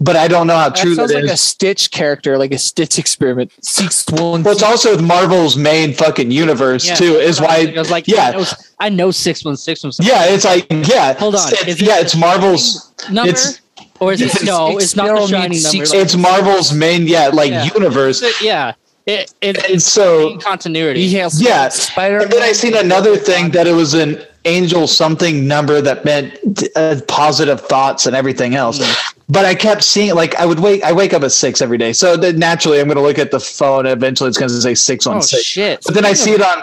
But 0.00 0.16
I 0.16 0.26
don't 0.26 0.48
know 0.48 0.56
how 0.56 0.68
true 0.68 0.96
that 0.96 1.10
sounds 1.10 1.14
like 1.14 1.32
a 1.32 1.36
Stitch 1.36 1.92
character, 1.92 2.36
like 2.36 2.50
a 2.50 2.58
Stitch 2.58 2.98
experiment. 2.98 3.52
Six 3.60 4.04
one. 4.10 4.42
well, 4.42 4.52
it's 4.52 4.62
also 4.62 5.00
Marvel's 5.00 5.56
main 5.56 5.94
fucking 5.94 6.28
universe 6.32 6.88
Yeah. 6.88 6.96
too, 6.96 7.14
is 7.18 7.40
why 7.40 7.72
I 7.72 7.78
was 7.78 7.88
like, 7.92 8.08
yeah. 8.08 8.30
I 8.30 8.32
know, 8.32 8.44
I 8.80 8.88
know 8.88 9.10
six 9.12 9.44
one 9.44 9.56
six 9.56 9.84
one. 9.84 9.92
yeah, 10.00 10.24
it's 10.24 10.44
like 10.44 10.66
yeah. 10.88 11.12
Hold 11.14 11.36
on. 11.36 11.52
It's, 11.52 11.68
Is 11.68 11.80
yeah, 11.82 12.00
it's 12.00 12.16
Marvel's 12.16 12.92
number, 13.12 13.30
it's- 13.30 13.60
or 14.02 14.12
is 14.12 14.20
it 14.20 14.44
no? 14.44 14.76
It's 14.78 14.96
not 14.96 15.06
the 15.16 15.26
shining 15.26 15.62
number. 15.62 15.78
like- 15.86 15.94
it's 15.94 16.16
Marvel's 16.16 16.72
main 16.72 17.06
yeah 17.06 17.28
like 17.28 17.50
Yeah. 17.50 17.64
universe. 17.74 18.22
yeah. 18.42 18.72
It, 19.04 19.32
it, 19.40 19.56
And 19.68 19.82
so 19.82 20.36
continuity. 20.38 21.08
He 21.08 21.16
has 21.16 21.40
Yeah. 21.42 21.68
Spider. 21.70 22.18
and 22.20 22.30
then 22.30 22.42
I 22.42 22.52
seen 22.52 22.76
another 22.76 23.16
thing 23.16 23.50
that 23.50 23.66
it 23.66 23.72
was 23.72 23.94
an 23.94 24.20
angel 24.44 24.86
something 24.86 25.46
number 25.48 25.80
that 25.80 26.04
meant 26.04 26.38
uh, 26.76 26.96
positive 27.08 27.60
thoughts 27.60 28.06
and 28.06 28.14
everything 28.14 28.54
else. 28.54 28.78
But 29.28 29.44
I 29.44 29.54
kept 29.56 29.82
seeing 29.82 30.14
like 30.14 30.34
I 30.36 30.46
would 30.46 30.60
wake 30.60 30.82
I 30.84 30.92
wake 30.92 31.14
up 31.14 31.22
at 31.24 31.32
six 31.32 31.60
every 31.62 31.78
day, 31.78 31.92
so 31.92 32.16
then 32.16 32.38
naturally 32.38 32.78
I'm 32.80 32.86
going 32.86 32.96
to 32.96 33.02
look 33.02 33.18
at 33.18 33.30
the 33.32 33.40
phone. 33.40 33.86
And 33.86 33.92
eventually, 33.96 34.28
it's 34.28 34.38
going 34.38 34.50
to 34.50 34.60
say 34.60 34.74
six 34.74 35.06
oh 35.06 35.12
one 35.12 35.22
six. 35.22 35.42
shit! 35.42 35.80
But 35.84 35.94
then 35.94 36.04
I 36.04 36.12
see 36.12 36.32
it 36.32 36.42
on. 36.42 36.62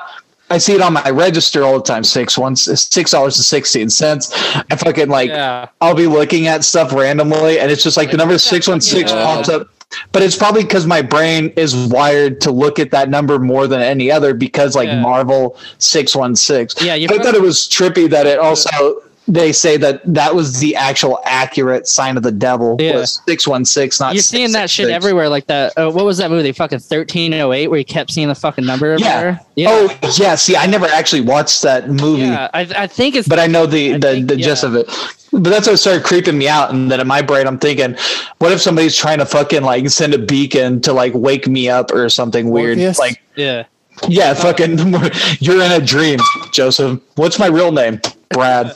I 0.49 0.57
see 0.57 0.73
it 0.73 0.81
on 0.81 0.93
my 0.93 1.09
register 1.09 1.63
all 1.63 1.77
the 1.77 1.83
time. 1.83 2.03
Six 2.03 2.37
one 2.37 2.55
six 2.55 3.11
dollars 3.11 3.37
and 3.37 3.45
sixteen 3.45 3.89
cents. 3.89 4.31
I 4.55 4.75
fucking 4.75 5.09
like 5.09 5.29
yeah. 5.29 5.67
I'll 5.81 5.95
be 5.95 6.07
looking 6.07 6.47
at 6.47 6.63
stuff 6.63 6.93
randomly, 6.93 7.59
and 7.59 7.71
it's 7.71 7.83
just 7.83 7.97
like 7.97 8.11
the 8.11 8.17
number 8.17 8.37
six 8.37 8.67
one 8.67 8.81
six 8.81 9.11
pops 9.11 9.49
up. 9.49 9.69
But 10.11 10.21
it's 10.21 10.35
probably 10.35 10.63
because 10.63 10.85
my 10.85 11.01
brain 11.01 11.51
is 11.55 11.75
wired 11.75 12.41
to 12.41 12.51
look 12.51 12.77
at 12.77 12.91
that 12.91 13.09
number 13.09 13.39
more 13.39 13.65
than 13.67 13.81
any 13.81 14.11
other 14.11 14.33
because 14.33 14.75
like 14.75 14.87
Yeah. 14.87 15.01
Marvel 15.01 15.57
six 15.79 16.15
one 16.15 16.35
six. 16.35 16.75
Yeah, 16.81 16.95
you 16.95 17.07
I 17.11 17.17
thought 17.17 17.35
it 17.35 17.41
was 17.41 17.67
trippy 17.67 18.09
that 18.09 18.27
it 18.27 18.39
also 18.39 19.01
they 19.29 19.51
say 19.51 19.77
that 19.77 20.01
that 20.11 20.33
was 20.33 20.59
the 20.59 20.75
actual 20.75 21.19
accurate 21.23 21.87
sign 21.87 22.17
of 22.17 22.23
the 22.23 22.31
devil 22.31 22.75
Yeah. 22.79 22.95
was 22.95 23.21
six 23.27 23.47
one 23.47 23.63
six, 23.63 23.99
not 23.99 24.15
You're 24.15 24.23
seeing 24.23 24.51
that 24.53 24.69
shit 24.69 24.89
everywhere, 24.89 25.29
like 25.29 25.45
that. 25.47 25.77
Uh, 25.77 25.89
what 25.91 26.03
was 26.03 26.17
that 26.17 26.31
movie? 26.31 26.51
Fucking 26.51 26.79
thirteen 26.79 27.33
oh 27.35 27.53
eight, 27.53 27.67
where 27.67 27.77
you 27.77 27.85
kept 27.85 28.11
seeing 28.11 28.27
the 28.27 28.35
fucking 28.35 28.65
number 28.65 28.97
Yeah. 28.97 29.07
everywhere. 29.07 29.39
Yeah. 29.55 29.67
Oh 29.71 29.99
yeah, 30.17 30.35
see, 30.35 30.55
I 30.57 30.65
never 30.65 30.87
actually 30.87 31.21
watched 31.21 31.61
that 31.61 31.89
movie. 31.89 32.23
yeah. 32.23 32.49
I, 32.53 32.61
I 32.75 32.87
think 32.87 33.15
it's. 33.15 33.27
but 33.27 33.39
I 33.39 33.45
know 33.47 33.65
the 33.65 33.93
I 33.93 33.97
the, 33.99 34.07
think- 34.13 34.27
the 34.27 34.35
gist 34.35 34.63
yeah. 34.63 34.69
of 34.69 34.75
it. 34.75 34.89
But 35.31 35.43
that's 35.51 35.67
what 35.67 35.77
started 35.77 36.03
creeping 36.03 36.39
me 36.39 36.47
out, 36.47 36.71
and 36.71 36.89
then 36.89 36.99
in 36.99 37.05
my 37.07 37.21
brain, 37.21 37.45
I'm 37.45 37.59
thinking, 37.59 37.95
what 38.39 38.51
if 38.51 38.61
somebody's 38.61 38.95
trying 38.97 39.19
to 39.19 39.27
fucking 39.27 39.61
like 39.61 39.87
send 39.91 40.15
a 40.15 40.17
beacon 40.17 40.81
to 40.81 40.91
like 40.91 41.13
wake 41.13 41.47
me 41.47 41.69
up 41.69 41.91
or 41.91 42.09
something 42.09 42.49
weird? 42.49 42.79
Morpheus? 42.79 42.97
Like, 42.97 43.21
yeah. 43.35 43.65
yeah, 44.07 44.33
fucking, 44.33 44.79
you're 45.39 45.61
in 45.61 45.71
a 45.71 45.85
dream, 45.85 46.17
Joseph. 46.51 46.99
What's 47.15 47.37
my 47.37 47.45
real 47.45 47.71
name? 47.71 48.01
Brad. 48.29 48.75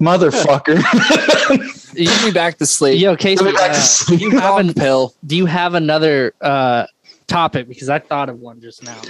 Motherfucker. 0.00 0.82
You 1.96 2.04
get 2.04 2.24
me 2.26 2.30
back 2.30 2.58
to 2.58 2.66
sleep. 2.66 3.00
Yo, 3.00 3.16
Casey, 3.16 3.42
me 3.42 3.52
back 3.52 3.72
to 3.72 3.78
uh, 3.78 3.80
sleep. 3.80 4.18
do 4.18 4.24
you 4.26 4.30
have 4.32 4.40
Calm 4.42 4.68
an, 4.68 4.74
pill. 4.74 5.14
do 5.26 5.34
you 5.34 5.46
have 5.46 5.72
another 5.72 6.34
uh, 6.42 6.84
topic? 7.26 7.68
Because 7.68 7.88
I 7.88 8.00
thought 8.00 8.28
of 8.28 8.38
one 8.38 8.60
just 8.60 8.82
now. 8.84 9.00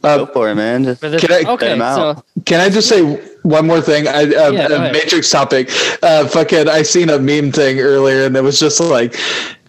Go 0.00 0.22
Uh, 0.22 0.26
for 0.26 0.48
it, 0.48 0.54
man. 0.54 0.94
For 0.96 1.18
Can 1.18 1.30
I- 1.30 1.44
okay, 1.52 1.76
so 1.78 2.24
can 2.46 2.60
I 2.60 2.70
just 2.70 2.88
say 2.88 3.02
one 3.42 3.66
more 3.66 3.82
thing? 3.82 4.08
I, 4.08 4.22
uh, 4.22 4.50
Yeah, 4.50 4.68
a. 4.88 4.92
Matrix 4.92 5.28
topic. 5.30 5.68
Uh, 6.02 6.26
fucking, 6.26 6.68
I 6.70 6.80
seen 6.84 7.10
a 7.10 7.18
meme 7.18 7.52
thing 7.52 7.80
earlier, 7.80 8.24
and 8.24 8.34
it 8.34 8.42
was 8.42 8.58
just 8.58 8.80
like, 8.80 9.14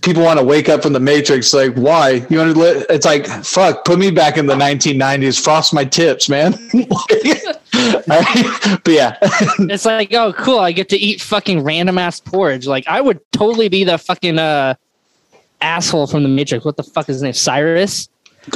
people 0.04 0.24
want 0.24 0.38
to 0.40 0.46
wake 0.46 0.70
up 0.70 0.84
from 0.84 0.94
the 0.94 1.00
Matrix. 1.00 1.54
Like, 1.54 1.74
why? 1.76 2.26
You 2.30 2.38
want 2.38 2.54
to? 2.54 2.60
Li-? 2.60 2.86
It's 2.90 3.06
like, 3.06 3.26
fuck, 3.26 3.86
put 3.86 3.98
me 3.98 4.12
back 4.12 4.38
in 4.38 4.46
the 4.46 4.56
1990s. 4.56 5.42
Frost 5.42 5.74
my 5.74 5.86
tips, 5.86 6.30
man. 6.30 6.54
But 8.06 8.88
yeah, 8.88 9.18
it's 9.22 9.86
like, 9.86 10.14
oh, 10.14 10.32
cool. 10.34 10.60
I 10.60 10.72
get 10.72 10.90
to 10.90 10.98
eat 10.98 11.22
fucking 11.22 11.64
random 11.64 11.98
ass 11.98 12.20
porridge. 12.20 12.68
Like, 12.68 12.88
I 12.88 13.02
would 13.02 13.20
totally 13.32 13.68
be 13.68 13.84
the 13.84 13.98
fucking 13.98 14.38
uh, 14.38 14.76
asshole 15.62 16.08
from 16.08 16.24
the 16.24 16.30
Matrix. 16.30 16.64
What 16.64 16.78
the 16.78 16.84
fuck 16.84 17.10
is 17.10 17.16
his 17.16 17.24
name? 17.24 17.34
Cyrus? 17.34 18.10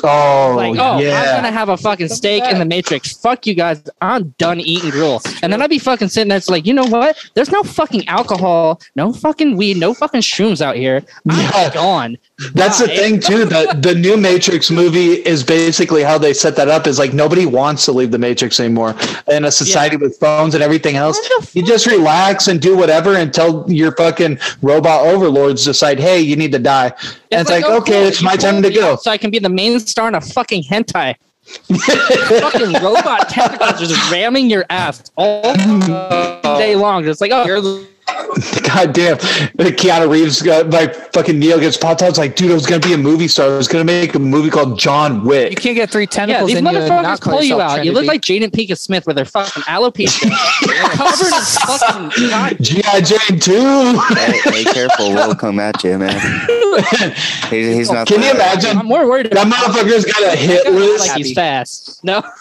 Oh, 0.03 0.53
like, 0.55 0.75
oh, 0.79 0.99
yeah. 0.99 1.21
I'm 1.21 1.35
gonna 1.43 1.51
have 1.51 1.69
a 1.69 1.77
fucking 1.77 2.09
steak 2.09 2.43
in 2.43 2.59
the 2.59 2.65
Matrix. 2.65 3.13
Fuck 3.17 3.47
you 3.47 3.53
guys. 3.53 3.81
I'm 4.01 4.29
done 4.37 4.59
eating 4.59 4.89
gruel. 4.89 5.21
And 5.41 5.51
then 5.51 5.61
I'd 5.61 5.69
be 5.69 5.79
fucking 5.79 6.09
sitting 6.09 6.29
there. 6.29 6.37
It's 6.37 6.49
like, 6.49 6.65
you 6.65 6.73
know 6.73 6.85
what? 6.85 7.17
There's 7.33 7.51
no 7.51 7.63
fucking 7.63 8.07
alcohol, 8.07 8.81
no 8.95 9.13
fucking 9.13 9.57
weed, 9.57 9.77
no 9.77 9.93
fucking 9.93 10.21
shrooms 10.21 10.61
out 10.61 10.75
here. 10.75 11.03
I'm 11.29 11.39
Yeah. 11.39 11.73
gone. 11.73 12.17
That's 12.53 12.79
the 12.79 12.87
thing 12.87 13.15
eh? 13.15 13.19
too. 13.19 13.45
The 13.45 13.77
the 13.79 13.95
new 13.95 14.17
Matrix 14.17 14.69
movie 14.69 15.13
is 15.25 15.43
basically 15.43 16.03
how 16.03 16.17
they 16.17 16.33
set 16.33 16.55
that 16.57 16.67
up. 16.67 16.85
Is 16.85 16.99
like 16.99 17.13
nobody 17.13 17.45
wants 17.45 17.85
to 17.85 17.91
leave 17.91 18.11
the 18.11 18.19
Matrix 18.19 18.59
anymore. 18.59 18.95
In 19.27 19.45
a 19.45 19.51
society 19.51 19.97
with 19.97 20.17
phones 20.19 20.53
and 20.53 20.63
everything 20.63 20.95
else, 20.97 21.17
you 21.53 21.63
just 21.63 21.87
relax 21.87 22.47
and 22.47 22.61
do 22.61 22.77
whatever 22.77 23.15
until 23.15 23.65
your 23.71 23.91
fucking 23.95 24.39
robot 24.61 25.05
overlords 25.07 25.65
decide, 25.65 25.99
hey, 25.99 26.19
you 26.19 26.35
need 26.35 26.51
to 26.51 26.59
die. 26.59 26.91
And 27.31 27.41
it's 27.41 27.49
like, 27.49 27.63
oh, 27.65 27.77
okay, 27.77 27.93
cool. 27.93 28.03
it's 28.03 28.21
my 28.21 28.35
time 28.35 28.61
to 28.61 28.69
go. 28.71 28.95
So 28.97 29.11
I 29.11 29.17
can 29.17 29.31
be 29.31 29.39
the 29.39 29.49
main 29.49 29.76
star 29.79 30.07
in 30.07 30.15
a 30.15 30.21
fucking 30.21 30.63
hentai. 30.63 31.15
fucking 32.41 32.73
robot 32.83 33.29
tentacles 33.29 33.79
just 33.79 34.11
ramming 34.11 34.49
your 34.49 34.65
ass 34.69 35.11
all 35.15 35.53
day 36.57 36.75
long. 36.75 37.07
It's 37.07 37.21
like, 37.21 37.31
oh, 37.33 37.45
You're 37.45 37.61
God 38.63 38.93
damn. 38.93 39.17
Keanu 39.17 40.09
Reeves 40.09 40.41
got 40.41 40.69
like 40.69 40.93
fucking 41.13 41.37
Neo 41.39 41.59
gets 41.59 41.77
popped 41.77 42.01
out. 42.01 42.09
It's 42.09 42.17
like, 42.17 42.35
dude, 42.35 42.51
I 42.51 42.53
was 42.53 42.65
gonna 42.65 42.79
be 42.79 42.93
a 42.93 42.97
movie 42.97 43.27
star. 43.27 43.53
I 43.53 43.57
was 43.57 43.67
gonna 43.67 43.83
make 43.83 44.15
a 44.15 44.19
movie 44.19 44.49
called 44.49 44.77
John 44.79 45.23
Wick. 45.25 45.49
You 45.51 45.55
can't 45.55 45.75
get 45.75 45.89
three 45.89 46.03
Yeah, 46.03 46.07
tentacles 46.07 46.49
these 46.49 46.57
in 46.57 46.65
you 46.65 46.69
and 46.71 46.77
motherfuckers 46.77 47.03
not 47.03 47.21
call 47.21 47.33
pull 47.33 47.43
you 47.43 47.55
yourself 47.55 47.71
out. 47.79 47.85
You 47.85 47.91
look 47.93 48.05
Trinity. 48.05 48.41
like 48.41 48.51
Jaden 48.51 48.67
Pinkett 48.67 48.77
Smith 48.77 49.07
with 49.07 49.15
their 49.15 49.25
fucking 49.25 49.63
alopecia 49.63 50.29
covered 50.91 51.33
in 51.33 52.11
fucking. 52.11 52.29
God, 52.29 52.57
G.I. 52.61 53.01
Jane 53.01 53.39
2. 53.39 54.15
Hey, 54.15 54.39
hey, 54.51 54.63
careful, 54.65 55.09
we'll 55.13 55.35
come 55.35 55.59
at 55.59 55.83
you, 55.83 55.97
man. 55.97 56.47
He- 57.49 57.73
he's 57.75 57.91
not. 57.91 58.07
Can 58.07 58.21
you 58.21 58.31
imagine? 58.31 58.77
I'm 58.77 58.85
more 58.85 59.07
worried 59.07 59.31
That 59.31 59.47
motherfucker's 59.47 60.05
got 60.05 60.33
a 60.33 60.35
hit 60.35 60.71
list. 60.71 61.07
Like 61.07 61.17
he's 61.17 61.33
fast. 61.33 62.03
No. 62.03 62.21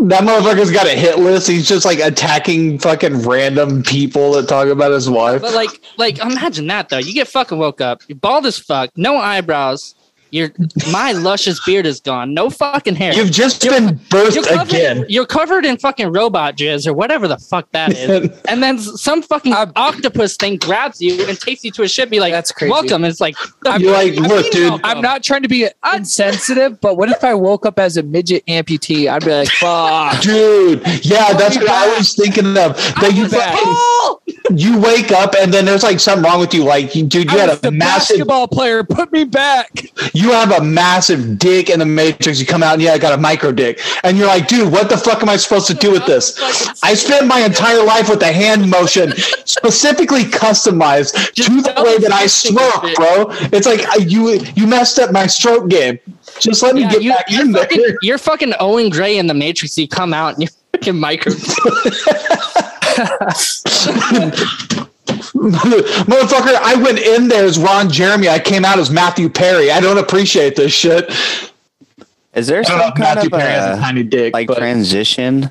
That 0.00 0.22
motherfucker's 0.24 0.70
got 0.72 0.86
a 0.86 0.90
hit 0.90 1.18
list. 1.18 1.48
He's 1.48 1.66
just 1.66 1.84
like 1.86 1.98
attacking 2.00 2.78
fucking 2.80 3.22
random 3.22 3.82
people 3.82 4.32
that 4.32 4.48
talk 4.48 4.68
about 4.68 4.92
his 4.92 5.08
wife. 5.08 5.40
But 5.40 5.54
like, 5.54 5.80
like 5.96 6.18
imagine 6.18 6.66
that 6.66 6.88
though. 6.88 6.98
You 6.98 7.14
get 7.14 7.26
fucking 7.28 7.56
woke 7.58 7.80
up. 7.80 8.02
You're 8.08 8.18
bald 8.18 8.44
as 8.46 8.58
fuck. 8.58 8.90
No 8.96 9.16
eyebrows. 9.16 9.94
Your 10.30 10.50
my 10.92 11.12
luscious 11.12 11.64
beard 11.64 11.86
is 11.86 12.00
gone. 12.00 12.34
No 12.34 12.50
fucking 12.50 12.94
hair. 12.96 13.12
You've 13.14 13.30
just 13.30 13.64
You're- 13.64 13.78
been 13.80 13.98
birthed 14.10 14.34
you're 14.34 14.44
covered, 14.44 14.68
again. 14.74 15.04
you're 15.08 15.26
covered 15.26 15.64
in 15.64 15.76
fucking 15.78 16.12
robot 16.12 16.56
jizz 16.56 16.86
or 16.86 16.92
whatever 16.92 17.26
the 17.28 17.38
fuck 17.38 17.70
that 17.72 17.92
is. 17.96 18.30
and 18.48 18.62
then 18.62 18.78
some 18.78 19.22
fucking 19.22 19.52
I'm- 19.52 19.72
octopus 19.76 20.36
thing 20.36 20.56
grabs 20.58 21.00
you 21.00 21.26
and 21.26 21.38
takes 21.40 21.64
you 21.64 21.70
to 21.72 21.82
a 21.82 21.88
ship. 21.88 22.10
Be 22.10 22.20
like, 22.20 22.32
That's 22.32 22.52
crazy. 22.52 22.70
Welcome. 22.72 23.04
And 23.04 23.10
it's 23.10 23.20
like, 23.20 23.36
You're 23.78 23.92
like, 23.92 24.14
look, 24.14 24.50
dude. 24.50 24.80
I'm 24.84 25.00
not 25.00 25.22
trying 25.22 25.42
to 25.42 25.48
be 25.48 25.68
insensitive, 25.94 26.80
but 26.80 26.96
what 26.96 27.08
if 27.10 27.22
I 27.24 27.34
woke 27.34 27.66
up 27.66 27.78
as 27.78 27.96
a 27.96 28.02
midget 28.02 28.44
amputee? 28.46 29.10
I'd 29.10 29.24
be 29.24 29.30
like, 29.32 29.48
fuck. 29.48 30.20
Dude, 30.22 30.80
yeah, 31.04 31.32
that's 31.34 31.56
me 31.56 31.62
what 31.62 31.70
I 31.70 31.96
was 31.96 32.14
thinking 32.14 32.46
of. 32.48 32.76
That 32.76 33.12
you 33.14 33.22
was 33.24 33.32
like, 33.32 33.50
oh, 33.54 34.20
you 34.54 34.80
wake 34.80 35.10
up 35.12 35.34
and 35.38 35.52
then 35.52 35.64
there's 35.64 35.82
like 35.82 36.00
something 36.00 36.24
wrong 36.24 36.40
with 36.40 36.52
you. 36.54 36.64
Like, 36.64 36.92
dude, 36.92 37.12
you 37.14 37.24
I 37.30 37.36
had 37.38 37.64
a 37.64 37.70
massive, 37.70 38.16
basketball 38.16 38.48
player. 38.48 38.82
Put 38.84 39.12
me 39.12 39.24
back. 39.24 39.84
you 40.14 40.30
have 40.30 40.52
a 40.52 40.62
massive 40.62 41.38
dick 41.38 41.70
in 41.70 41.78
the 41.78 41.84
Matrix. 41.86 42.40
You 42.40 42.46
come 42.46 42.62
out 42.62 42.74
and 42.74 42.82
yeah, 42.82 42.92
I 42.92 42.98
got 42.98 43.12
a 43.12 43.20
micro 43.20 43.52
dick, 43.52 43.80
and 44.04 44.16
you're 44.16 44.26
like, 44.26 44.48
dude, 44.48 44.72
what 44.72 44.88
the 44.88 44.96
fuck 44.96 45.22
am 45.22 45.28
I 45.28 45.36
supposed 45.36 45.66
to 45.68 45.74
do 45.74 45.90
with 45.90 46.06
this? 46.12 46.38
I 46.82 46.94
spent 46.94 47.26
my 47.26 47.40
entire 47.40 47.82
life 47.84 48.08
with 48.08 48.22
a 48.22 48.32
hand 48.32 48.68
motion 48.70 49.12
specifically 49.44 50.22
customized 50.24 51.32
Just 51.34 51.48
to 51.48 51.62
the 51.74 51.82
way 51.82 51.98
that 51.98 52.12
I 52.12 52.26
stroke, 52.26 52.84
it. 52.84 52.96
bro. 52.96 53.26
It's 53.52 53.66
like 53.66 53.86
I- 53.88 53.96
you 54.04 54.40
you 54.56 54.66
messed 54.66 54.98
up 54.98 55.12
my 55.12 55.26
stroke 55.26 55.68
game. 55.68 55.98
Just 56.40 56.62
let 56.62 56.74
me 56.74 56.82
yeah, 56.82 56.90
get 56.90 57.02
you, 57.02 57.10
back 57.12 57.24
you're, 57.28 57.42
in 57.42 57.52
there. 57.52 57.62
fucking, 57.64 57.96
you're 58.02 58.18
fucking 58.18 58.52
Owen 58.60 58.90
Gray 58.90 59.18
in 59.18 59.26
the 59.26 59.34
Matrix. 59.34 59.76
You 59.76 59.88
come 59.88 60.14
out 60.14 60.34
and 60.34 60.42
you're 60.42 60.50
fucking 60.72 60.96
micro. 60.98 61.32
Motherfucker, 66.08 66.54
I 66.60 66.74
went 66.82 66.98
in 66.98 67.28
there 67.28 67.44
as 67.44 67.58
Ron 67.58 67.90
Jeremy. 67.90 68.28
I 68.28 68.38
came 68.38 68.64
out 68.64 68.78
as 68.78 68.90
Matthew 68.90 69.28
Perry. 69.28 69.70
I 69.70 69.80
don't 69.80 69.98
appreciate 69.98 70.56
this 70.56 70.72
shit. 70.72 71.10
Is 72.34 72.46
there 72.46 72.62
some 72.64 72.78
know 72.78 72.90
kind 72.90 73.00
Matthew 73.00 73.26
of 73.28 73.40
Perry 73.40 73.52
has 73.52 73.76
a 73.76 73.78
a, 73.78 73.80
tiny 73.80 74.02
dick, 74.02 74.34
like 74.34 74.46
but 74.46 74.58
transition 74.58 75.50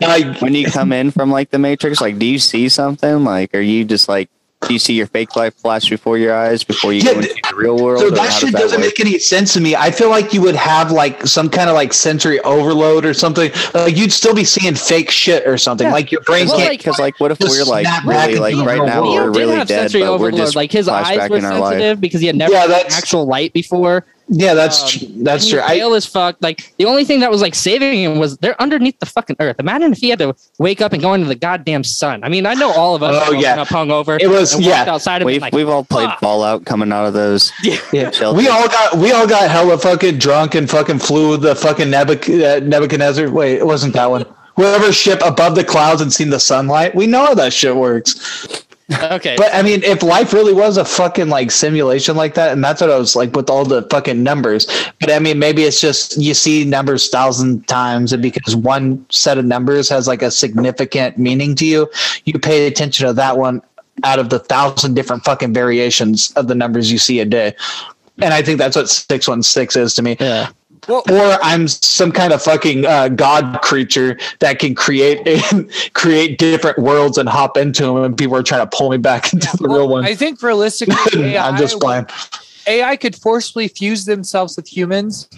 like, 0.00 0.40
when 0.40 0.54
you 0.54 0.66
come 0.66 0.92
in 0.92 1.10
from 1.10 1.30
like 1.30 1.50
the 1.50 1.58
Matrix? 1.58 2.00
Like, 2.00 2.18
do 2.18 2.26
you 2.26 2.38
see 2.38 2.68
something? 2.68 3.24
Like, 3.24 3.54
are 3.54 3.60
you 3.60 3.84
just 3.84 4.08
like, 4.08 4.30
do 4.62 4.72
you 4.72 4.78
see 4.78 4.94
your 4.94 5.06
fake 5.06 5.36
life 5.36 5.54
flash 5.54 5.88
before 5.90 6.16
your 6.18 6.34
eyes 6.34 6.64
before 6.64 6.92
you 6.92 7.00
Yeah, 7.02 7.12
go 7.12 7.20
into 7.20 7.34
the 7.48 7.54
real 7.56 7.76
world? 7.78 8.00
so 8.00 8.10
that 8.10 8.32
shit 8.32 8.52
does 8.52 8.60
doesn't 8.62 8.80
work? 8.80 8.86
make 8.88 9.00
any 9.00 9.18
sense 9.18 9.52
to 9.52 9.60
me. 9.60 9.76
I 9.76 9.90
feel 9.90 10.08
like 10.08 10.32
you 10.32 10.40
would 10.42 10.56
have 10.56 10.90
like 10.90 11.24
some 11.26 11.48
kind 11.50 11.68
of 11.68 11.74
like 11.74 11.92
sensory 11.92 12.40
overload 12.40 13.04
or 13.04 13.12
something. 13.14 13.50
Like 13.74 13.96
you'd 13.96 14.12
still 14.12 14.34
be 14.34 14.44
seeing 14.44 14.74
fake 14.74 15.10
shit 15.10 15.46
or 15.46 15.58
something. 15.58 15.86
Yeah. 15.86 15.92
Like 15.92 16.10
your 16.10 16.22
brain 16.22 16.48
Well, 16.48 16.56
can't. 16.56 16.70
like- 16.70 16.78
Because 16.78 16.98
like, 16.98 17.20
what 17.20 17.30
if 17.30 17.38
we're 17.40 17.64
like 17.64 17.86
really 18.04 18.38
like 18.38 18.56
right 18.66 18.84
now 18.84 19.02
we're 19.02 19.30
really 19.30 19.56
dead, 19.56 19.68
sensory 19.68 20.00
but 20.02 20.18
we're 20.18 20.30
just 20.32 20.56
Like 20.56 20.72
his 20.72 20.88
eyes 20.88 21.28
were 21.28 21.36
in 21.36 21.44
our 21.44 21.58
life. 21.60 21.72
sensitive 21.74 22.00
because 22.00 22.20
he 22.22 22.26
had 22.26 22.36
never 22.36 22.52
Yeah, 22.54 22.62
seen 22.62 22.70
that's- 22.70 22.96
actual 22.98 23.26
light 23.26 23.52
before. 23.52 24.04
Yeah, 24.28 24.54
that's 24.54 25.02
Um, 25.04 25.24
that's 25.24 25.48
true. 25.48 25.60
he's 25.60 25.70
I, 25.70 25.78
pale 25.78 25.94
as 25.94 26.04
fuck. 26.06 26.36
Like 26.40 26.72
the 26.78 26.84
only 26.86 27.04
thing 27.04 27.20
that 27.20 27.30
was 27.30 27.40
like 27.42 27.54
saving 27.54 28.02
him 28.02 28.18
was 28.18 28.36
they're 28.38 28.60
underneath 28.60 28.98
the 28.98 29.06
fucking 29.06 29.36
earth. 29.40 29.56
Imagine 29.58 29.92
if 29.92 29.98
he 29.98 30.08
had 30.10 30.18
to 30.18 30.34
wake 30.58 30.80
up 30.80 30.92
and 30.92 31.00
go 31.02 31.14
into 31.14 31.26
the 31.26 31.34
goddamn 31.34 31.84
sun. 31.84 32.24
I 32.24 32.28
mean, 32.28 32.46
I 32.46 32.54
know 32.54 32.70
all 32.72 32.94
of 32.94 33.02
us 33.02 33.22
Oh, 33.28 33.32
yeah. 33.32 33.56
woken 33.56 33.58
up 33.60 33.68
hungover. 33.68 34.20
It 34.20 34.28
was- 34.28 34.58
yeah. 34.58 34.84
outside 34.88 35.16
and 35.22 35.26
been 35.26 35.34
We've 35.34 35.40
like, 35.42 35.52
we've 35.54 35.68
all 35.68 35.84
played 35.84 36.08
"Fuck." 36.10 36.20
Fallout 36.20 36.64
coming 36.64 36.92
out 36.92 37.06
of 37.06 37.12
those. 37.14 37.52
Yeah. 37.92 38.10
shelters. 38.10 38.36
We 38.42 38.48
all 38.48 38.66
got 38.68 38.98
we 38.98 39.12
all 39.12 39.26
got 39.26 39.50
hella 39.50 39.78
fucking 39.78 40.18
drunk 40.18 40.54
and 40.54 40.68
fucking 40.68 40.98
flew 40.98 41.36
the 41.36 41.54
fucking 41.54 41.88
Nebuch- 41.88 42.28
uh, 42.62 42.64
Nebuchadnezzar. 42.64 43.30
Wait, 43.30 43.56
it 43.58 43.66
wasn't 43.66 43.94
that 43.94 44.10
one. 44.10 44.24
Whoever 44.56 44.90
ship 44.92 45.20
above 45.24 45.54
the 45.54 45.64
clouds 45.64 46.00
and 46.00 46.10
seen 46.12 46.30
the 46.30 46.40
sunlight. 46.40 46.94
We 46.94 47.06
know 47.06 47.26
how 47.26 47.34
that 47.34 47.52
shit 47.52 47.76
works. 47.76 48.64
Okay. 48.92 49.34
But 49.36 49.52
I 49.52 49.62
mean, 49.62 49.82
if 49.82 50.02
life 50.02 50.32
really 50.32 50.52
was 50.52 50.76
a 50.76 50.84
fucking 50.84 51.28
like 51.28 51.50
simulation 51.50 52.16
like 52.16 52.34
that, 52.34 52.52
and 52.52 52.62
that's 52.62 52.80
what 52.80 52.90
I 52.90 52.98
was 52.98 53.16
like 53.16 53.34
with 53.34 53.50
all 53.50 53.64
the 53.64 53.82
fucking 53.90 54.22
numbers. 54.22 54.66
But 55.00 55.10
I 55.10 55.18
mean, 55.18 55.38
maybe 55.38 55.64
it's 55.64 55.80
just 55.80 56.16
you 56.16 56.34
see 56.34 56.64
numbers 56.64 57.08
thousand 57.08 57.66
times, 57.66 58.12
and 58.12 58.22
because 58.22 58.54
one 58.54 59.04
set 59.10 59.38
of 59.38 59.44
numbers 59.44 59.88
has 59.88 60.06
like 60.06 60.22
a 60.22 60.30
significant 60.30 61.18
meaning 61.18 61.54
to 61.56 61.66
you, 61.66 61.90
you 62.24 62.38
pay 62.38 62.66
attention 62.66 63.06
to 63.06 63.12
that 63.12 63.38
one 63.38 63.60
out 64.04 64.18
of 64.18 64.30
the 64.30 64.38
thousand 64.38 64.94
different 64.94 65.24
fucking 65.24 65.52
variations 65.52 66.32
of 66.32 66.48
the 66.48 66.54
numbers 66.54 66.92
you 66.92 66.98
see 66.98 67.20
a 67.20 67.24
day. 67.24 67.54
And 68.22 68.32
I 68.32 68.42
think 68.42 68.58
that's 68.58 68.76
what 68.76 68.88
six 68.88 69.26
one 69.26 69.42
six 69.42 69.76
is 69.76 69.94
to 69.94 70.02
me. 70.02 70.16
yeah. 70.20 70.50
Or 70.88 71.38
I'm 71.42 71.68
some 71.68 72.12
kind 72.12 72.32
of 72.32 72.42
fucking 72.42 72.86
uh, 72.86 73.08
god 73.08 73.60
creature 73.62 74.18
that 74.38 74.58
can 74.58 74.74
create 74.74 75.26
create 75.94 76.38
different 76.38 76.78
worlds 76.78 77.18
and 77.18 77.28
hop 77.28 77.56
into 77.56 77.84
them, 77.84 77.96
and 78.02 78.16
people 78.16 78.36
are 78.36 78.42
trying 78.42 78.68
to 78.68 78.76
pull 78.76 78.90
me 78.90 78.96
back 78.96 79.32
into 79.32 79.56
the 79.56 79.68
real 79.68 79.88
one. 79.88 80.04
I 80.04 80.14
think 80.14 80.42
realistically, 80.42 81.34
AI, 81.34 81.48
I'm 81.48 81.56
just 81.56 81.80
playing. 81.80 82.06
AI 82.68 82.96
could 82.96 83.14
forcibly 83.14 83.68
fuse 83.68 84.06
themselves 84.06 84.56
with 84.56 84.66
humans, 84.66 85.28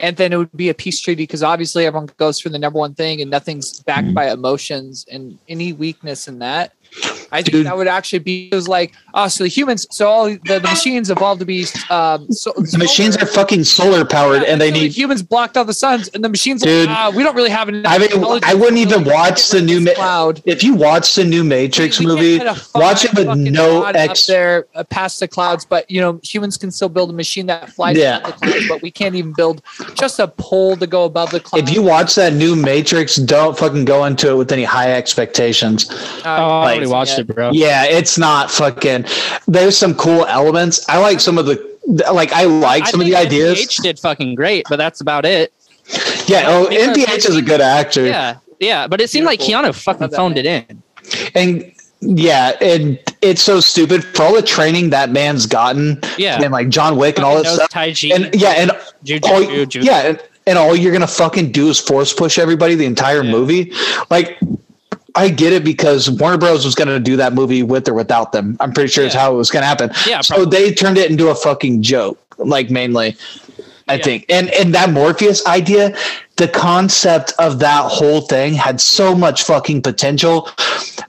and 0.00 0.16
then 0.16 0.32
it 0.34 0.36
would 0.36 0.52
be 0.54 0.68
a 0.68 0.74
peace 0.74 1.00
treaty 1.00 1.22
because 1.22 1.42
obviously 1.42 1.86
everyone 1.86 2.10
goes 2.18 2.38
for 2.40 2.50
the 2.50 2.58
number 2.58 2.78
one 2.78 2.94
thing, 2.94 3.20
and 3.22 3.30
nothing's 3.30 3.80
backed 3.80 4.04
Mm-hmm. 4.04 4.14
by 4.14 4.30
emotions 4.30 5.06
and 5.10 5.38
any 5.48 5.72
weakness 5.72 6.28
in 6.28 6.38
that. 6.40 6.72
I 7.34 7.42
think 7.42 7.52
Dude. 7.52 7.66
that 7.66 7.76
would 7.76 7.88
actually 7.88 8.20
be 8.20 8.48
it 8.50 8.54
was 8.54 8.68
like 8.68 8.94
oh, 9.12 9.28
so 9.28 9.44
the 9.44 9.48
humans, 9.48 9.86
so 9.90 10.06
all 10.08 10.24
the, 10.26 10.36
the 10.44 10.60
machines 10.60 11.10
evolved 11.10 11.40
to 11.40 11.46
be 11.46 11.66
um, 11.90 12.30
so, 12.30 12.52
The 12.56 12.78
machines 12.78 13.16
are 13.16 13.26
fucking 13.26 13.64
solar 13.64 14.04
powered, 14.04 14.42
and 14.44 14.60
they 14.60 14.68
so 14.70 14.74
the 14.74 14.80
need. 14.82 14.92
humans 14.96 15.22
blocked 15.22 15.56
out 15.56 15.66
the 15.66 15.74
suns, 15.74 16.08
and 16.14 16.24
the 16.24 16.28
machines 16.28 16.62
Dude. 16.62 16.88
like, 16.88 16.96
ah, 16.96 17.12
we 17.14 17.22
don't 17.22 17.34
really 17.36 17.50
have 17.50 17.68
enough. 17.68 17.92
I 17.92 17.98
mean, 17.98 18.10
I 18.44 18.54
wouldn't 18.54 18.78
even 18.78 19.00
really 19.02 19.12
watch 19.12 19.50
the 19.50 19.60
new 19.60 19.80
this 19.80 19.96
Ma- 19.98 20.02
cloud. 20.02 20.42
If 20.46 20.62
you 20.64 20.74
watch 20.74 21.14
the 21.14 21.24
new 21.24 21.44
Matrix 21.44 21.98
We- 21.98 22.06
we 22.06 22.12
movie, 22.14 22.38
can't 22.38 22.56
put 22.58 22.74
a 22.74 22.78
watch 22.78 23.04
it 23.04 23.10
fine 23.10 23.26
with 23.28 23.38
no 23.38 23.82
god 23.82 23.96
ex. 23.96 24.26
there 24.26 24.66
uh, 24.74 24.84
past 24.84 25.20
the 25.20 25.28
clouds. 25.28 25.64
But 25.64 25.90
you 25.90 26.00
know, 26.00 26.20
humans 26.22 26.56
can 26.56 26.70
still 26.70 26.88
build 26.88 27.10
a 27.10 27.12
machine 27.12 27.46
that 27.46 27.70
flies 27.70 27.96
Yeah. 27.96 28.20
the 28.20 28.32
clouds. 28.32 28.68
But 28.68 28.82
we 28.82 28.90
can't 28.90 29.14
even 29.16 29.32
build 29.36 29.62
just 29.94 30.18
a 30.20 30.28
pole 30.28 30.76
to 30.76 30.86
go 30.86 31.04
above 31.04 31.30
the 31.30 31.40
clouds. 31.40 31.68
If 31.68 31.74
you 31.74 31.82
watch 31.82 32.14
that 32.14 32.32
new 32.34 32.54
Matrix, 32.56 33.16
don't 33.16 33.56
fucking 33.58 33.84
go 33.84 34.04
into 34.04 34.30
it 34.30 34.36
with 34.36 34.52
any 34.52 34.64
high 34.64 34.92
expectations. 34.92 35.86
Oh, 35.90 36.22
I 36.24 36.38
already 36.38 36.86
Like- 36.86 36.92
watched 36.92 37.18
it, 37.18 37.23
bro. 37.26 37.50
Yeah, 37.52 37.84
it's 37.84 38.18
not 38.18 38.50
fucking. 38.50 39.04
There's 39.46 39.76
some 39.76 39.94
cool 39.94 40.24
elements. 40.26 40.84
I 40.88 40.98
like 40.98 41.20
some 41.20 41.38
of 41.38 41.46
the. 41.46 41.74
Like 42.12 42.32
I 42.32 42.44
like 42.44 42.84
I 42.84 42.90
some 42.90 43.00
of 43.00 43.06
the 43.06 43.14
ideas. 43.16 43.58
NPH 43.58 43.82
did 43.82 43.98
fucking 43.98 44.34
great, 44.36 44.64
but 44.70 44.76
that's 44.76 45.00
about 45.02 45.24
it. 45.26 45.52
Yeah. 46.26 46.44
Oh, 46.46 46.68
Because 46.68 46.96
NPH 46.96 47.28
is 47.28 47.36
a 47.36 47.42
good 47.42 47.60
actor. 47.60 48.06
Yeah, 48.06 48.36
yeah, 48.58 48.86
but 48.86 49.00
it 49.02 49.10
seemed 49.10 49.26
like 49.26 49.40
Beautiful. 49.40 49.70
Keanu 49.70 49.74
fucking 49.74 50.08
phoned 50.10 50.38
it 50.38 50.46
in. 50.46 50.82
And 51.34 51.70
yeah, 52.00 52.52
and 52.62 52.98
it's 53.20 53.42
so 53.42 53.60
stupid 53.60 54.02
for 54.02 54.22
all 54.22 54.34
the 54.34 54.40
training 54.42 54.90
that 54.90 55.10
man's 55.10 55.44
gotten. 55.44 56.00
Yeah. 56.16 56.40
And 56.42 56.52
like 56.52 56.70
John 56.70 56.96
Wick 56.96 57.16
and 57.16 57.24
all 57.26 57.36
that 57.42 57.46
stuff. 57.46 57.68
Tai 57.70 57.92
Chi, 57.92 58.08
And 58.14 58.34
yeah, 58.34 58.50
and 58.52 58.72
Jiu-Jitsu, 59.02 59.32
all, 59.34 59.40
Jiu-Jitsu. 59.44 59.86
yeah, 59.86 60.00
and, 60.08 60.22
and 60.46 60.58
all 60.58 60.74
you're 60.74 60.92
gonna 60.92 61.06
fucking 61.06 61.52
do 61.52 61.68
is 61.68 61.78
force 61.80 62.14
push 62.14 62.38
everybody 62.38 62.74
the 62.76 62.86
entire 62.86 63.22
Yeah. 63.22 63.30
movie. 63.30 63.72
Like, 64.10 64.38
I 65.16 65.28
get 65.28 65.52
it 65.52 65.64
because 65.64 66.10
Warner 66.10 66.38
Bros 66.38 66.64
was 66.64 66.74
gonna 66.74 66.98
do 66.98 67.16
that 67.16 67.32
movie 67.34 67.62
with 67.62 67.88
or 67.88 67.94
without 67.94 68.32
them. 68.32 68.56
I'm 68.60 68.72
pretty 68.72 68.88
sure 68.90 69.04
it's 69.04 69.14
how 69.14 69.32
it 69.32 69.36
was 69.36 69.50
gonna 69.50 69.66
happen. 69.66 69.90
Yeah, 70.06 70.20
So 70.20 70.34
probably. 70.36 70.58
they 70.58 70.74
turned 70.74 70.98
it 70.98 71.10
into 71.10 71.28
a 71.28 71.34
fucking 71.34 71.82
joke, 71.82 72.18
like 72.38 72.70
mainly. 72.70 73.16
I 73.86 73.94
Yeah. 73.96 74.02
think, 74.04 74.24
and 74.30 74.48
and 74.50 74.74
that 74.74 74.90
Morpheus 74.90 75.46
idea, 75.46 75.94
the 76.36 76.48
concept 76.48 77.34
of 77.38 77.58
that 77.58 77.82
whole 77.90 78.22
thing 78.22 78.54
had 78.54 78.80
so 78.80 79.14
much 79.14 79.42
fucking 79.42 79.82
potential, 79.82 80.48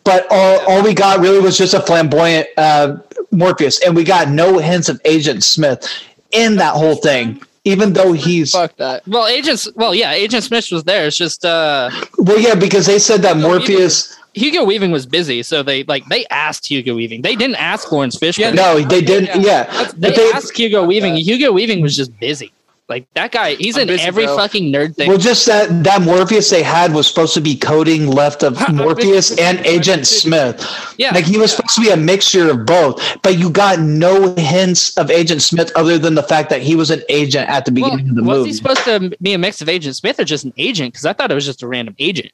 but 0.04 0.28
all, 0.30 0.60
all 0.68 0.84
we 0.84 0.94
got 0.94 1.20
really 1.20 1.39
was 1.39 1.58
just 1.58 1.74
a 1.74 1.80
flamboyant 1.80 2.48
uh, 2.58 2.98
Morpheus, 3.32 3.80
and 3.82 3.96
we 3.96 4.04
got 4.04 4.30
no 4.30 4.58
hints 4.60 4.89
of 4.89 5.00
Agent 5.06 5.44
Smith 5.44 5.88
in 6.32 6.58
that 6.58 6.74
whole 6.74 6.96
thing. 6.96 7.41
Even 7.65 7.93
though 7.93 8.13
he's 8.13 8.51
fuck 8.51 8.75
that. 8.78 9.08
Well, 9.08 9.28
agents. 9.28 9.67
Well, 9.75 9.93
yeah, 9.95 10.12
Agent 10.12 10.43
Smith 10.43 10.67
was 10.71 10.84
there. 10.84 11.08
It's 11.08 11.17
just 11.17 11.43
uh, 11.43 11.89
well, 12.19 12.39
yeah, 12.39 12.56
because 12.56 12.86
they 12.86 12.99
said 12.99 13.21
that 13.23 13.38
Morpheus. 13.38 14.15
Hugo 14.36 14.65
Weaving 14.65 14.91
was 14.91 15.06
busy, 15.06 15.43
so 15.43 15.63
they 15.63 15.84
like 15.86 16.06
they 16.08 16.25
asked 16.28 16.67
Hugo 16.67 16.93
Weaving. 16.95 17.21
They 17.21 17.36
didn't 17.36 17.56
ask 17.56 17.91
Laurence 17.91 18.17
Fishburne. 18.17 18.38
Yeah, 18.38 18.51
No, 18.51 18.80
they 18.82 19.01
didn't. 19.01 19.41
Yeah, 19.41 19.63
They, 19.93 20.10
but 20.10 20.15
they, 20.15 20.32
asked 20.32 20.58
Hugo 20.58 20.86
Weaving. 20.86 21.15
Hugo 21.15 21.54
Weaving 21.54 21.82
was 21.82 21.95
just 21.95 22.17
busy. 22.19 22.51
Like 22.88 23.12
that 23.15 23.32
guy, 23.32 23.56
he's 23.56 23.76
I'm 23.78 23.84
in 23.84 23.88
busy, 23.88 24.04
every 24.04 24.26
bro. 24.26 24.38
fucking 24.38 24.71
nerd 24.71 24.95
thing. 24.95 25.10
Well, 25.10 25.17
just 25.17 25.48
that 25.48 25.84
that 25.86 26.04
Morpheus 26.04 26.52
they 26.52 26.62
had 26.62 26.93
was 26.93 27.07
supposed 27.07 27.34
to 27.34 27.41
be 27.41 27.55
coding 27.55 28.05
left 28.05 28.43
of 28.43 28.59
Morpheus 28.74 29.36
and 29.39 29.57
Agent 29.66 30.05
Smith. 30.05 30.64
yeah, 30.99 31.09
Like 31.12 31.26
he 31.26 31.36
was 31.39 31.55
supposed 31.55 31.74
to 31.76 31.82
be 31.82 31.89
a 31.89 31.97
mixture 31.97 32.47
of 32.51 32.64
both, 32.68 33.01
but 33.24 33.39
you 33.39 33.49
got 33.49 33.80
no 33.80 34.36
hints 34.36 34.95
of 34.97 35.09
Agent 35.09 35.41
Smith 35.41 35.72
other 35.76 35.97
than 35.97 36.14
the 36.14 36.22
fact 36.22 36.51
that 36.51 36.62
he 36.62 36.76
was 36.76 36.91
an 36.91 37.01
agent 37.09 37.49
at 37.49 37.66
the 37.66 37.72
well, 37.74 37.89
beginning 37.89 38.09
of 38.12 38.16
the 38.18 38.24
was 38.24 38.38
movie. 38.38 38.49
he 38.49 38.53
supposed 38.53 38.84
to 38.84 39.18
be 39.20 39.34
a 39.34 39.38
mix 39.39 39.62
of 39.62 39.70
Agent 39.70 39.95
Smith 39.95 40.20
or 40.20 40.24
just 40.24 40.43
an 40.43 40.53
agent? 40.57 40.93
Because 40.93 41.07
I 41.07 41.14
thought 41.14 41.32
it 41.32 41.36
was 41.36 41.45
just 41.45 41.64
a 41.64 41.68
random 41.68 41.95
agent. 41.97 42.32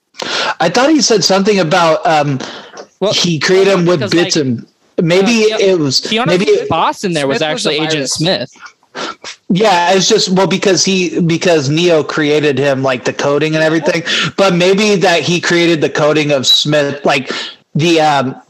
I 0.59 0.67
thought 0.69 0.89
he 0.89 1.01
said 1.01 1.23
something 1.23 1.59
about 1.59 2.05
um 2.05 2.39
Well, 2.99 3.13
he 3.13 3.39
created 3.39 3.73
him 3.73 3.85
with 3.85 3.99
because, 3.99 4.11
bits 4.11 4.35
like, 4.35 4.45
and 4.45 4.67
maybe 5.01 5.53
uh, 5.53 5.59
it 5.59 5.79
was 5.79 6.01
Keanu 6.01 6.27
maybe 6.27 6.45
Reeves' 6.45 6.67
boss 6.67 7.05
in 7.05 7.13
there 7.13 7.25
was 7.25 7.37
Smith 7.37 7.53
was 7.53 7.65
a 7.65 7.69
actually 7.69 7.75
Agent 7.77 7.93
virus. 7.93 8.11
Smith. 8.13 8.53
Yeah, 9.49 9.91
it's 9.93 10.07
just 10.07 10.29
well 10.29 10.47
because 10.47 10.85
he 10.85 11.19
because 11.21 11.69
Neo 11.69 12.03
created 12.03 12.57
him 12.57 12.83
like 12.83 13.03
the 13.03 13.13
coding 13.13 13.55
and 13.55 13.63
everything, 13.63 14.03
but 14.37 14.55
maybe 14.55 14.95
that 14.95 15.21
he 15.23 15.41
created 15.41 15.81
the 15.81 15.89
coding 15.89 16.31
of 16.31 16.47
Smith, 16.47 17.03
like 17.03 17.31
the 17.75 17.99
um 17.99 18.41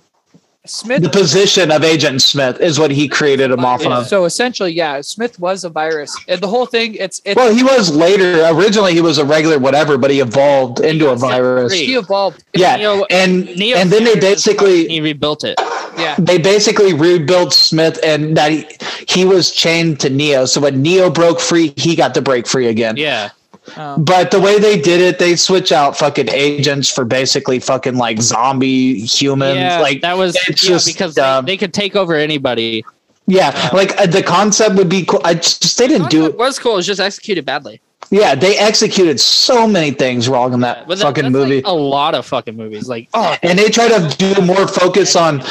Smith 0.66 1.02
the 1.02 1.10
position 1.10 1.72
of 1.72 1.84
Agent 1.84 2.22
Smith 2.22 2.60
is 2.60 2.78
what 2.78 2.92
he 2.92 3.08
created 3.08 3.50
him 3.50 3.66
off 3.66 3.84
of. 3.84 4.06
So 4.06 4.26
essentially, 4.26 4.72
yeah, 4.72 5.02
Smith 5.02 5.40
was 5.40 5.64
a 5.64 5.70
virus, 5.70 6.16
and 6.28 6.40
the 6.40 6.48
whole 6.48 6.68
thing 6.68 6.94
it's 6.96 7.20
it's 7.26 7.36
Well, 7.36 7.52
he 7.54 7.64
was 7.64 7.96
later. 7.96 8.46
Originally, 8.52 8.94
he 8.94 9.02
was 9.02 9.18
a 9.18 9.26
regular 9.26 9.58
whatever, 9.58 9.98
but 9.98 10.12
he 10.12 10.20
evolved 10.20 10.80
into 10.80 11.10
a 11.10 11.16
virus. 11.16 11.74
free. 11.74 11.86
he 11.88 11.96
evolved. 11.96 12.44
Yeah, 12.54 12.76
Neo- 12.76 13.06
and 13.10 13.46
Neo 13.56 13.78
and 13.78 13.90
then 13.90 14.04
they 14.04 14.12
fired 14.12 14.24
his 14.24 14.44
fucking- 14.44 14.58
basically 14.60 14.88
he 14.88 15.02
rebuilt 15.02 15.44
it. 15.44 15.60
Yeah, 15.98 16.16
they 16.20 16.38
basically 16.38 16.94
rebuilt 16.94 17.54
Smith, 17.54 18.00
and 18.04 18.38
that 18.38 18.52
he, 18.52 18.68
he 19.08 19.26
was 19.26 19.52
chained 19.52 20.00
to 20.02 20.12
Neo. 20.12 20.46
So 20.46 20.62
when 20.62 20.80
Neo 20.84 21.10
broke 21.10 21.40
free, 21.42 21.74
he 21.76 21.96
got 21.96 22.14
to 22.14 22.22
break 22.22 22.46
free 22.46 22.68
again. 22.68 22.98
Yeah, 22.98 23.32
um, 23.78 24.04
But 24.04 24.32
the 24.32 24.40
way 24.40 24.60
they 24.60 24.80
did 24.80 25.02
it, 25.02 25.20
they 25.20 25.36
switch 25.36 25.72
out 25.72 25.98
fucking 25.98 26.30
agents 26.30 26.90
for 26.90 27.06
basically 27.06 27.60
fucking 27.60 27.96
like 27.98 28.22
zombie 28.22 29.00
humans. 29.00 29.56
yeah. 29.58 29.80
like 29.80 30.02
that 30.02 30.18
was 30.18 30.36
yeah, 30.36 30.54
just 30.56 30.88
because 30.88 31.16
they, 31.16 31.42
they 31.46 31.58
could 31.58 31.74
take 31.74 31.96
over 31.96 32.16
anybody. 32.16 32.84
yeah, 33.28 33.70
like 33.74 33.98
uh, 34.00 34.06
the 34.06 34.24
concept 34.24 34.76
would 34.76 34.90
be 34.90 35.06
cool. 35.06 35.22
I 35.24 35.36
just 35.36 35.78
they 35.78 35.88
didn't 35.88 36.10
do 36.10 36.26
It 36.26 36.38
was 36.38 36.60
cool. 36.60 36.74
It 36.74 36.78
was 36.78 36.88
just 36.88 37.00
executed 37.02 37.46
badly. 37.46 37.82
Yeah, 38.14 38.36
they 38.36 38.58
executed 38.58 39.22
so 39.22 39.66
many 39.66 39.92
things 39.92 40.28
wrong 40.28 40.54
in 40.54 40.60
that 40.60 40.86
But 40.86 40.98
that- 40.98 41.04
fucking 41.06 41.24
that's 41.24 41.32
movie. 41.34 41.56
Like 41.62 41.66
a 41.68 41.72
lot 41.72 42.14
of 42.14 42.26
fucking 42.26 42.58
movies. 42.58 42.90
Like 42.90 43.08
oh, 43.14 43.36
and 43.42 43.58
they 43.58 43.70
try 43.70 43.88
to 43.88 44.16
do 44.36 44.42
more 44.42 44.68
focus 44.68 45.16
on 45.16 45.42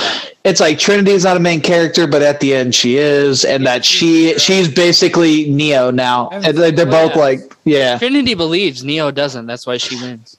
it's 0.45 0.61
like 0.61 0.79
Trinity 0.79 1.13
is 1.13 1.25
not 1.25 1.37
a 1.39 1.41
main 1.41 1.63
character, 1.63 2.07
but 2.07 2.21
at 2.23 2.41
the 2.41 2.55
end 2.55 2.75
she 2.75 2.97
is, 2.99 3.45
and 3.47 3.67
that 3.67 3.85
she 3.85 4.39
she's 4.39 4.69
basically 4.69 5.51
Neo 5.51 5.91
now. 5.91 6.29
And 6.29 6.57
they- 6.57 6.71
they're 6.71 6.85
both 6.87 7.13
Yeah. 7.17 7.19
like, 7.19 7.41
yeah, 7.65 7.99
Trinity 7.99 8.35
believes 8.35 8.85
Neo 8.85 9.11
doesn't. 9.11 9.47
That's 9.47 9.67
why 9.67 9.79
she 9.79 9.97
wins. 9.97 10.37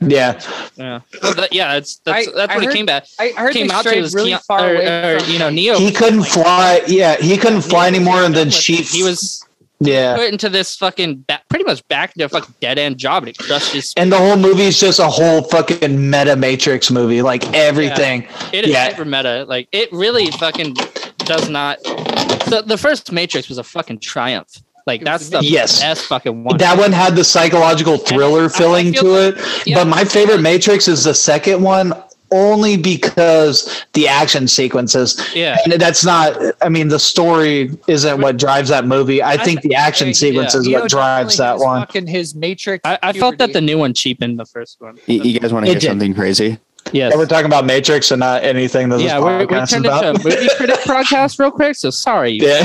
yeah. 0.00 0.40
Yeah, 0.76 1.00
that- 1.20 1.48
yeah. 1.52 1.74
That's 1.74 1.96
that's 2.04 2.28
I- 2.28 2.32
that's 2.32 2.52
I 2.52 2.54
what 2.56 2.64
heard- 2.64 2.72
it 2.74 2.76
came 2.76 2.86
back. 2.86 3.06
I 3.18 3.32
heard 3.36 3.52
came 3.54 3.66
they 3.68 3.74
out 3.74 3.84
to 3.86 4.00
was 4.00 4.14
really 4.14 4.32
Keanu- 4.32 4.44
far 4.44 4.68
or, 4.68 4.74
away 4.76 5.14
or, 5.14 5.20
from 5.20 5.32
you 5.32 5.38
know 5.40 5.50
Neo. 5.50 5.78
He 5.78 5.90
couldn't 5.90 6.22
fly. 6.24 6.82
Yeah, 6.86 7.16
he 7.16 7.36
couldn't 7.36 7.62
fly 7.62 7.90
Neo 7.90 7.96
anymore, 7.96 8.22
and 8.22 8.34
then 8.36 8.50
she. 8.50 8.76
he 8.76 9.02
was 9.02 9.42
yeah. 9.80 10.16
put 10.16 10.32
into 10.32 10.48
this 10.48 10.76
fucking 10.76 11.24
ba- 11.28 11.40
pretty 11.48 11.64
much 11.64 11.86
back 11.88 12.12
into 12.16 12.24
a 12.24 12.28
fucking 12.28 12.54
dead 12.60 12.78
end 12.78 12.98
job, 12.98 13.22
and 13.24 13.30
it 13.30 13.38
crushed 13.38 13.72
his. 13.72 13.92
And 13.96 14.10
the 14.10 14.18
whole 14.18 14.36
movie 14.36 14.62
is 14.62 14.78
just 14.78 14.98
a 14.98 15.08
whole 15.08 15.42
fucking 15.42 16.10
meta 16.10 16.36
Matrix 16.36 16.90
movie, 16.90 17.22
like 17.22 17.44
everything. 17.54 18.26
It 18.52 18.64
is 18.64 18.70
yeah. 18.72 18.84
hyper 18.90 19.04
meta. 19.04 19.44
Like 19.48 19.68
it 19.72 19.92
really 19.92 20.30
fucking 20.32 20.74
does 21.18 21.48
not. 21.48 21.82
The, 21.82 22.62
the 22.66 22.78
first 22.78 23.10
Matrix 23.12 23.48
was 23.48 23.58
a 23.58 23.64
fucking 23.64 23.98
triumph. 24.00 24.48
Like 24.86 25.02
that's 25.02 25.30
the 25.30 25.40
Yes. 25.42 25.80
best 25.80 26.06
fucking 26.06 26.44
one. 26.44 26.58
That 26.58 26.78
one 26.78 26.92
had 26.92 27.16
the 27.16 27.24
psychological 27.24 27.98
thriller 27.98 28.44
I 28.44 28.48
feeling 28.48 28.92
to 28.94 29.02
like- 29.04 29.36
it. 29.36 29.66
yeah. 29.66 29.78
But 29.78 29.88
my 29.88 30.04
favorite 30.04 30.40
Matrix 30.40 30.86
is 30.86 31.02
the 31.04 31.14
second 31.14 31.60
one 31.62 31.92
only 32.30 32.76
because 32.76 33.84
the 33.92 34.08
action 34.08 34.48
sequences. 34.48 35.30
Yeah. 35.34 35.58
And 35.64 35.74
that's 35.74 36.04
not 36.04 36.36
I 36.62 36.68
mean 36.68 36.88
the 36.88 36.98
story 36.98 37.70
isn't 37.86 38.20
what 38.20 38.38
drives 38.38 38.68
that 38.70 38.86
movie. 38.86 39.22
I 39.22 39.36
think 39.36 39.62
the 39.62 39.74
action 39.74 40.08
yeah. 40.08 40.14
sequence 40.14 40.54
is 40.54 40.66
Neo 40.66 40.80
what 40.80 40.90
drives 40.90 41.36
that 41.38 41.58
one. 41.58 41.82
Fucking 41.82 42.06
his 42.06 42.34
Matrix. 42.34 42.82
I, 42.84 42.98
I 43.02 43.12
felt 43.12 43.38
that 43.38 43.52
the 43.52 43.60
new 43.60 43.78
one 43.78 43.94
cheapened 43.94 44.38
the 44.38 44.46
first 44.46 44.80
one. 44.80 44.98
You, 45.06 45.22
you 45.22 45.40
guys 45.40 45.52
want 45.52 45.66
to 45.66 45.72
It 45.72 45.82
hear 45.82 45.90
something 45.90 46.14
crazy? 46.14 46.58
Yes. 46.92 47.12
Yeah, 47.12 47.18
we're 47.18 47.26
talking 47.26 47.46
about 47.46 47.64
Matrix 47.66 48.10
and 48.10 48.20
not 48.20 48.42
anything 48.44 48.88
that 48.90 48.96
this 48.98 49.06
yeah, 49.06 49.18
we're, 49.18 49.40
we 49.40 49.46
turned 49.66 49.86
about. 49.86 50.04
into 50.04 50.20
a 50.28 50.34
movie 50.34 50.48
critic 50.56 50.76
podcast 50.84 51.38
real 51.38 51.50
quick. 51.50 51.74
So 51.76 51.90
sorry. 51.90 52.30
Yeah. 52.32 52.62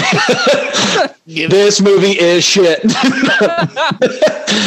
this 1.26 1.82
movie 1.82 2.20
is 2.20 2.44
shit. 2.44 2.82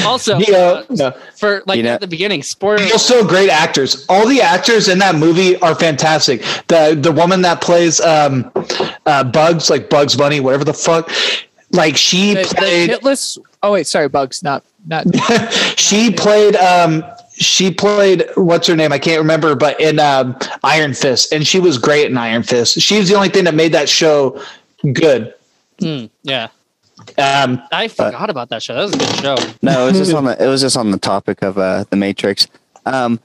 Also, 0.04 0.38
Neo, 0.38 0.56
uh, 0.58 0.84
no. 0.90 1.10
for 1.36 1.62
like 1.66 1.76
You 1.76 1.82
know- 1.84 1.94
at 1.94 2.00
the 2.00 2.06
beginning, 2.06 2.42
spoiler. 2.42 2.78
They're 2.78 2.98
still 2.98 3.26
great 3.26 3.50
actors. 3.50 4.04
All 4.08 4.26
the 4.26 4.40
actors 4.40 4.88
in 4.88 4.98
that 4.98 5.14
movie 5.14 5.56
are 5.60 5.74
fantastic. 5.74 6.42
The 6.68 6.96
the 7.00 7.12
woman 7.12 7.42
that 7.42 7.60
plays 7.60 8.00
um, 8.00 8.50
uh, 9.06 9.24
Bugs, 9.24 9.70
like 9.70 9.88
Bugs 9.90 10.16
Bunny, 10.16 10.40
whatever 10.40 10.64
the 10.64 10.74
fuck, 10.74 11.10
like 11.72 11.96
she 11.96 12.34
The, 12.34 12.42
the 12.42 12.54
played. 12.56 12.90
shitless. 12.90 13.38
Oh 13.62 13.72
wait, 13.72 13.86
sorry, 13.86 14.08
Bugs. 14.08 14.42
Not 14.42 14.64
not. 14.86 15.06
she 15.78 16.10
played. 16.12 16.56
Um, 16.56 17.04
she 17.36 17.70
played 17.72 18.24
what's 18.36 18.66
her 18.68 18.76
name? 18.76 18.92
I 18.92 18.98
can't 18.98 19.18
remember, 19.20 19.54
but 19.56 19.80
in 19.80 19.98
um, 19.98 20.36
Iron 20.62 20.94
Fist, 20.94 21.32
and 21.32 21.46
she 21.46 21.58
was 21.60 21.78
great 21.78 22.10
in 22.10 22.16
Iron 22.16 22.42
Fist. 22.42 22.80
She's 22.80 23.08
the 23.08 23.14
only 23.16 23.28
thing 23.28 23.44
that 23.44 23.54
made 23.54 23.72
that 23.72 23.88
show 23.88 24.40
good. 24.92 25.34
Hmm, 25.80 26.04
yeah, 26.22 26.48
Um, 27.18 27.60
I 27.72 27.88
forgot 27.88 28.30
about 28.30 28.48
that 28.50 28.62
show. 28.62 28.74
That 28.74 28.82
was 28.82 28.94
a 28.94 28.98
good 28.98 29.16
show. 29.16 29.36
No, 29.62 29.86
it 29.86 29.90
was 29.92 29.98
just 29.98 30.14
on 30.14 30.24
the 30.24 30.42
it 30.42 30.46
was 30.46 30.60
just 30.60 30.76
on 30.76 30.90
the 30.92 30.98
topic 30.98 31.42
of 31.42 31.58
uh 31.58 31.84
the 31.90 31.96
Matrix. 31.96 32.46
Um 32.86 33.18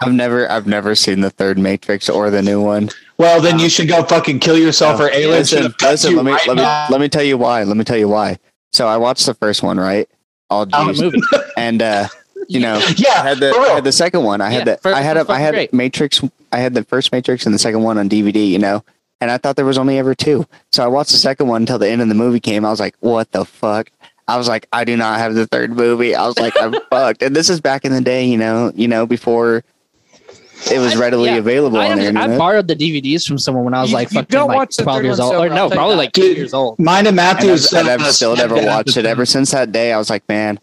I've 0.00 0.12
never 0.12 0.50
I've 0.50 0.66
never 0.66 0.94
seen 0.94 1.20
the 1.20 1.30
third 1.30 1.58
Matrix 1.58 2.08
or 2.08 2.30
the 2.30 2.42
new 2.42 2.62
one. 2.62 2.88
well, 3.18 3.40
then 3.40 3.58
you 3.58 3.68
should 3.68 3.88
go 3.88 4.02
fucking 4.02 4.40
kill 4.40 4.58
yourself, 4.58 4.98
or 5.00 5.10
aliens 5.10 5.52
Listen, 5.52 5.74
listen, 5.82 6.16
let 6.16 6.24
me 6.24 6.32
right 6.32 6.46
let 6.48 6.56
me 6.56 6.62
let 6.94 7.00
me 7.00 7.08
tell 7.08 7.22
you 7.22 7.36
why. 7.38 7.62
Let 7.64 7.76
me 7.76 7.84
tell 7.84 7.98
you 7.98 8.08
why. 8.08 8.38
So 8.72 8.88
I 8.88 8.96
watched 8.96 9.26
the 9.26 9.34
first 9.34 9.62
one, 9.62 9.78
right? 9.78 10.08
All 10.50 10.64
The 10.66 10.84
juiced, 10.84 11.02
movie. 11.02 11.20
and 11.58 11.82
uh 11.82 12.08
you 12.48 12.60
know 12.60 12.78
Yeah, 12.96 13.10
I 13.22 13.28
had 13.28 13.38
the. 13.38 13.50
I 13.50 13.74
had 13.74 13.84
the 13.84 13.92
second 13.92 14.24
one. 14.24 14.40
I 14.40 14.50
had 14.50 14.66
Yeah, 14.66 14.74
the 14.74 14.80
first 14.80 14.96
I 14.96 15.00
had 15.02 15.16
a, 15.16 15.24
I 15.30 15.38
had 15.38 15.54
great. 15.54 15.72
Matrix. 15.72 16.22
I 16.52 16.58
had 16.58 16.74
the 16.74 16.84
first 16.84 17.12
Matrix 17.12 17.46
and 17.46 17.54
the 17.54 17.58
second 17.58 17.82
one 17.82 17.98
on 17.98 18.08
DVD. 18.08 18.48
You 18.48 18.58
know, 18.58 18.84
and 19.20 19.30
I 19.30 19.38
thought 19.38 19.56
there 19.56 19.64
was 19.64 19.78
only 19.78 19.98
ever 19.98 20.14
two. 20.14 20.46
So 20.72 20.84
I 20.84 20.86
watched 20.86 21.12
the 21.12 21.18
second 21.18 21.48
one 21.48 21.62
until 21.62 21.78
the 21.78 21.88
end 21.88 22.02
of 22.02 22.08
the 22.08 22.14
movie 22.14 22.40
came. 22.40 22.64
I 22.64 22.70
was 22.70 22.80
like, 22.80 22.94
what 23.00 23.30
the 23.32 23.44
fuck? 23.44 23.90
I 24.26 24.38
was 24.38 24.48
like, 24.48 24.66
I 24.72 24.84
do 24.84 24.96
not 24.96 25.18
have 25.18 25.34
the 25.34 25.46
third 25.46 25.72
movie. 25.72 26.14
I 26.14 26.26
was 26.26 26.38
like, 26.38 26.54
I'm 26.58 26.74
fucked. 26.90 27.22
And 27.22 27.36
this 27.36 27.50
is 27.50 27.60
back 27.60 27.84
in 27.84 27.92
the 27.92 28.00
day, 28.00 28.24
you 28.24 28.38
know, 28.38 28.72
you 28.74 28.88
know, 28.88 29.04
before 29.04 29.62
it 30.70 30.78
was 30.78 30.96
I- 30.96 30.98
readily 30.98 31.28
yeah, 31.28 31.36
available 31.36 31.76
I, 31.78 31.90
on 31.90 31.98
the 31.98 32.08
under- 32.08 32.20
I 32.34 32.38
borrowed 32.38 32.66
the 32.68 32.74
DVDs 32.76 33.26
from 33.28 33.36
someone 33.38 33.64
when 33.64 33.74
I 33.74 33.82
was 33.82 33.90
You- 33.90 33.96
like 33.96 34.10
you 34.12 34.14
fucking 34.20 34.28
don't 34.30 34.48
like 34.48 34.56
watch 34.56 34.76
the 34.76 34.82
twelve 34.84 34.98
third 34.98 35.04
years 35.04 35.20
old. 35.20 35.34
Or 35.34 35.48
no, 35.50 35.68
probably 35.68 35.96
like 35.96 36.12
that. 36.14 36.20
two 36.22 36.32
years 36.32 36.54
old. 36.54 36.78
Mine 36.78 37.06
and 37.06 37.20
and 37.20 37.20
I've, 37.20 37.72
and 37.74 37.88
I've 37.88 38.06
still 38.14 38.34
never 38.34 38.54
watched 38.54 38.96
it. 38.96 39.04
Ever 39.04 39.26
since 39.26 39.50
that 39.50 39.72
day, 39.72 39.92
I 39.92 39.98
was 39.98 40.08
like, 40.08 40.26
man, 40.26 40.58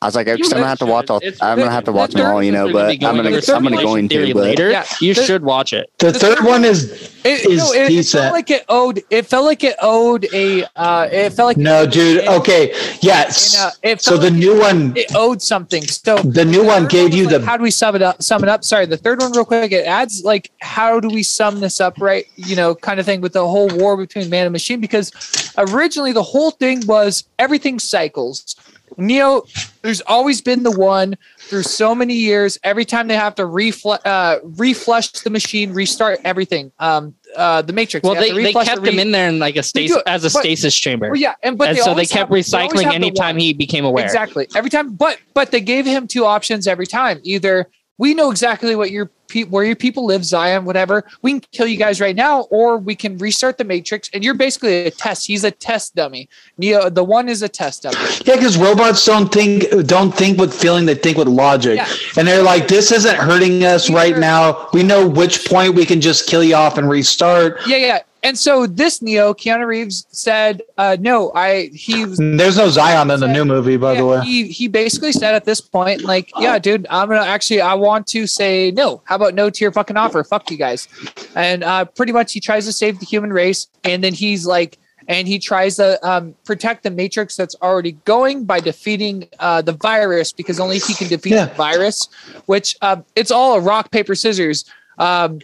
I 0.00 0.06
was 0.06 0.14
like, 0.14 0.28
I'm 0.28 0.38
gonna 0.38 0.64
have 0.64 0.78
to 0.78 0.86
watch 0.86 1.10
all. 1.10 1.16
It's- 1.16 1.38
I'm 1.42 1.58
gonna 1.58 1.72
have 1.72 1.82
to 1.84 1.92
watch 1.92 2.12
them 2.12 2.24
all, 2.24 2.40
you 2.40 2.52
know. 2.52 2.66
We're 2.66 2.72
gonna 2.72 2.98
But 3.00 3.06
I'm 3.08 3.16
going 3.16 3.32
gonna 3.32 3.56
I'm 3.56 3.62
gonna 3.64 3.82
go 3.82 3.96
into. 3.96 4.14
theory 4.14 4.32
But 4.32 4.42
later. 4.44 4.70
Yeah. 4.70 4.84
You 5.00 5.12
The- 5.12 5.24
should 5.24 5.42
watch 5.42 5.72
it. 5.72 5.90
The 5.98 6.12
third 6.12 6.44
one 6.44 6.64
is 6.64 7.10
It, 7.24 7.44
Is 7.46 7.58
no, 7.58 7.72
it, 7.72 7.82
it 7.82 7.88
decent. 7.88 8.22
felt 8.22 8.32
like 8.32 8.50
it 8.50 8.64
owed. 8.68 9.02
It 9.10 9.26
felt 9.26 9.44
like 9.44 9.64
it 9.64 9.74
owed 9.82 10.26
a. 10.32 10.64
Uh, 10.76 11.08
it 11.10 11.30
felt 11.32 11.48
like 11.48 11.56
no, 11.56 11.84
dude. 11.84 12.18
it- 12.18 12.28
Okay, 12.28 12.72
yes. 13.02 13.56
And, 13.56 13.64
uh, 13.66 13.70
it 13.82 14.00
so 14.00 14.12
felt 14.12 14.20
the 14.22 14.30
like 14.30 14.38
new 14.38 14.58
one, 14.58 14.92
it 14.96 15.12
owed 15.16 15.42
something. 15.42 15.82
So 15.88 16.16
the 16.18 16.44
new 16.44 16.64
one 16.64 16.82
third 16.82 16.90
gave 16.90 17.04
was 17.10 17.16
you 17.16 17.24
like, 17.26 17.40
the 17.40 17.46
how 17.46 17.56
do 17.56 17.64
we 17.64 17.72
sum 17.72 17.96
it 17.96 18.02
up? 18.02 18.22
Sum 18.22 18.44
it 18.44 18.48
up. 18.48 18.62
Sorry, 18.64 18.86
the 18.86 18.96
third 18.96 19.20
one, 19.20 19.32
real 19.32 19.44
quick. 19.44 19.72
It 19.72 19.84
adds 19.84 20.22
like 20.24 20.52
how 20.60 21.00
do 21.00 21.08
we 21.08 21.24
sum 21.24 21.58
this 21.58 21.80
up, 21.80 21.96
right? 21.98 22.24
You 22.36 22.54
know, 22.54 22.74
kind 22.76 23.00
of 23.00 23.04
thing 23.04 23.20
with 23.20 23.32
the 23.32 23.46
whole 23.46 23.68
war 23.68 23.96
between 23.96 24.30
man 24.30 24.46
and 24.46 24.52
machine. 24.52 24.80
Because 24.80 25.10
originally 25.58 26.12
the 26.12 26.22
whole 26.22 26.52
thing 26.52 26.86
was 26.86 27.24
everything 27.40 27.80
cycles. 27.80 28.54
Neo, 28.96 29.42
there's 29.82 30.00
always 30.02 30.40
been 30.40 30.62
the 30.62 30.70
one 30.70 31.16
through 31.38 31.62
so 31.62 31.94
many 31.94 32.14
years. 32.14 32.58
Every 32.62 32.84
time 32.84 33.08
they 33.08 33.16
have 33.16 33.34
to 33.36 33.42
refle- 33.42 33.98
uh, 34.04 34.38
reflush 34.40 35.22
the 35.22 35.30
machine, 35.30 35.72
restart 35.72 36.20
everything. 36.24 36.72
Um, 36.78 37.14
uh, 37.36 37.62
the 37.62 37.72
Matrix. 37.72 38.04
Well, 38.04 38.14
have 38.14 38.22
they, 38.24 38.32
they 38.32 38.52
kept 38.52 38.82
the 38.82 38.90
him 38.90 38.98
in 38.98 39.10
there 39.12 39.28
in 39.28 39.38
like 39.38 39.56
a 39.56 39.62
stasis 39.62 40.02
as 40.06 40.24
a 40.24 40.30
but- 40.30 40.40
stasis 40.40 40.74
chamber. 40.74 41.10
Well, 41.10 41.20
yeah, 41.20 41.34
and 41.42 41.58
but 41.58 41.68
and 41.68 41.78
they 41.78 41.82
so 41.82 41.94
they 41.94 42.06
kept 42.06 42.30
have- 42.30 42.38
recycling 42.38 42.84
have 42.84 42.92
the 42.92 42.94
anytime 42.94 43.36
he 43.36 43.52
became 43.52 43.84
aware. 43.84 44.04
Exactly. 44.04 44.48
Every 44.54 44.70
time, 44.70 44.94
but 44.94 45.18
but 45.34 45.50
they 45.50 45.60
gave 45.60 45.84
him 45.86 46.08
two 46.08 46.24
options 46.24 46.66
every 46.66 46.86
time. 46.86 47.20
Either 47.22 47.68
we 47.98 48.14
know 48.14 48.30
exactly 48.30 48.74
what 48.76 48.90
your 48.90 49.10
pe- 49.28 49.44
where 49.44 49.64
your 49.64 49.76
people 49.76 50.06
live, 50.06 50.24
Zion, 50.24 50.64
whatever. 50.64 51.04
We 51.22 51.32
can 51.32 51.40
kill 51.52 51.66
you 51.66 51.76
guys 51.76 52.00
right 52.00 52.14
now, 52.16 52.42
or 52.42 52.78
we 52.78 52.94
can 52.94 53.18
restart 53.18 53.58
the 53.58 53.64
Matrix, 53.64 54.08
and 54.14 54.24
you're 54.24 54.34
basically 54.34 54.86
a 54.86 54.90
test. 54.90 55.26
He's 55.26 55.44
a 55.44 55.50
test 55.50 55.94
dummy. 55.96 56.28
Neo, 56.56 56.88
the 56.90 57.04
one 57.04 57.28
is 57.28 57.42
a 57.42 57.48
test 57.48 57.82
dummy. 57.82 57.96
yeah, 58.24 58.36
because 58.36 58.56
robots 58.56 59.04
don't 59.04 59.32
think 59.32 59.64
don't 59.86 60.12
think 60.12 60.38
with 60.38 60.54
feeling; 60.54 60.86
they 60.86 60.94
think 60.94 61.18
with 61.18 61.28
logic, 61.28 61.76
Yeah. 61.76 61.88
and 62.16 62.26
they're 62.26 62.42
like, 62.42 62.68
"This 62.68 62.90
isn't 62.92 63.16
hurting 63.16 63.64
us 63.64 63.90
right 63.90 64.16
now. 64.16 64.68
We 64.72 64.82
know 64.82 65.06
which 65.08 65.46
point 65.48 65.74
we 65.74 65.84
can 65.84 66.00
just 66.00 66.26
kill 66.28 66.42
you 66.44 66.54
off 66.54 66.78
and 66.78 66.88
restart." 66.88 67.58
Yeah, 67.66 67.76
yeah. 67.76 67.98
And 68.22 68.38
so 68.38 68.66
this 68.66 69.00
Neo, 69.00 69.32
Keanu 69.32 69.66
Reeves 69.66 70.06
said, 70.10 70.62
uh, 70.76 70.96
"No, 71.00 71.30
I 71.34 71.70
he 71.72 72.04
was 72.04 72.18
There's 72.18 72.56
no 72.56 72.68
Zion 72.68 73.10
in 73.10 73.20
the 73.20 73.28
new 73.28 73.44
movie, 73.44 73.76
by 73.76 73.94
the 73.94 74.04
way. 74.06 74.20
He 74.22 74.48
he 74.48 74.68
basically 74.68 75.12
said 75.12 75.34
at 75.34 75.44
this 75.44 75.60
point, 75.60 76.02
like, 76.04 76.30
yeah, 76.38 76.58
dude, 76.58 76.86
I'm 76.90 77.08
gonna 77.08 77.20
actually 77.22 77.60
I 77.60 77.74
want 77.74 78.06
to 78.08 78.26
say 78.26 78.70
no. 78.72 79.02
How 79.04 79.16
about 79.16 79.34
no 79.34 79.50
to 79.50 79.64
your 79.64 79.72
fucking 79.72 79.96
offer? 79.96 80.22
Fuck 80.24 80.50
you 80.50 80.56
guys. 80.56 80.88
And 81.34 81.62
uh 81.62 81.84
pretty 81.84 82.12
much 82.12 82.32
he 82.32 82.40
tries 82.40 82.66
to 82.66 82.72
save 82.72 82.98
the 83.00 83.06
human 83.06 83.32
race, 83.32 83.66
and 83.84 84.02
then 84.02 84.14
he's 84.14 84.46
like 84.46 84.78
and 85.10 85.26
he 85.26 85.38
tries 85.38 85.76
to 85.76 85.98
um, 86.06 86.34
protect 86.44 86.82
the 86.82 86.90
matrix 86.90 87.34
that's 87.34 87.54
already 87.62 87.92
going 88.04 88.44
by 88.44 88.60
defeating 88.60 89.26
uh, 89.38 89.62
the 89.62 89.72
virus 89.72 90.32
because 90.32 90.60
only 90.60 90.78
he 90.78 90.92
can 90.92 91.08
defeat 91.08 91.32
Yeah. 91.32 91.46
the 91.46 91.54
virus 91.54 92.08
which 92.44 92.76
uh, 92.82 92.96
it's 93.16 93.30
all 93.30 93.54
a 93.54 93.60
rock 93.60 93.90
paper 93.90 94.14
scissors 94.14 94.66
um, 94.98 95.38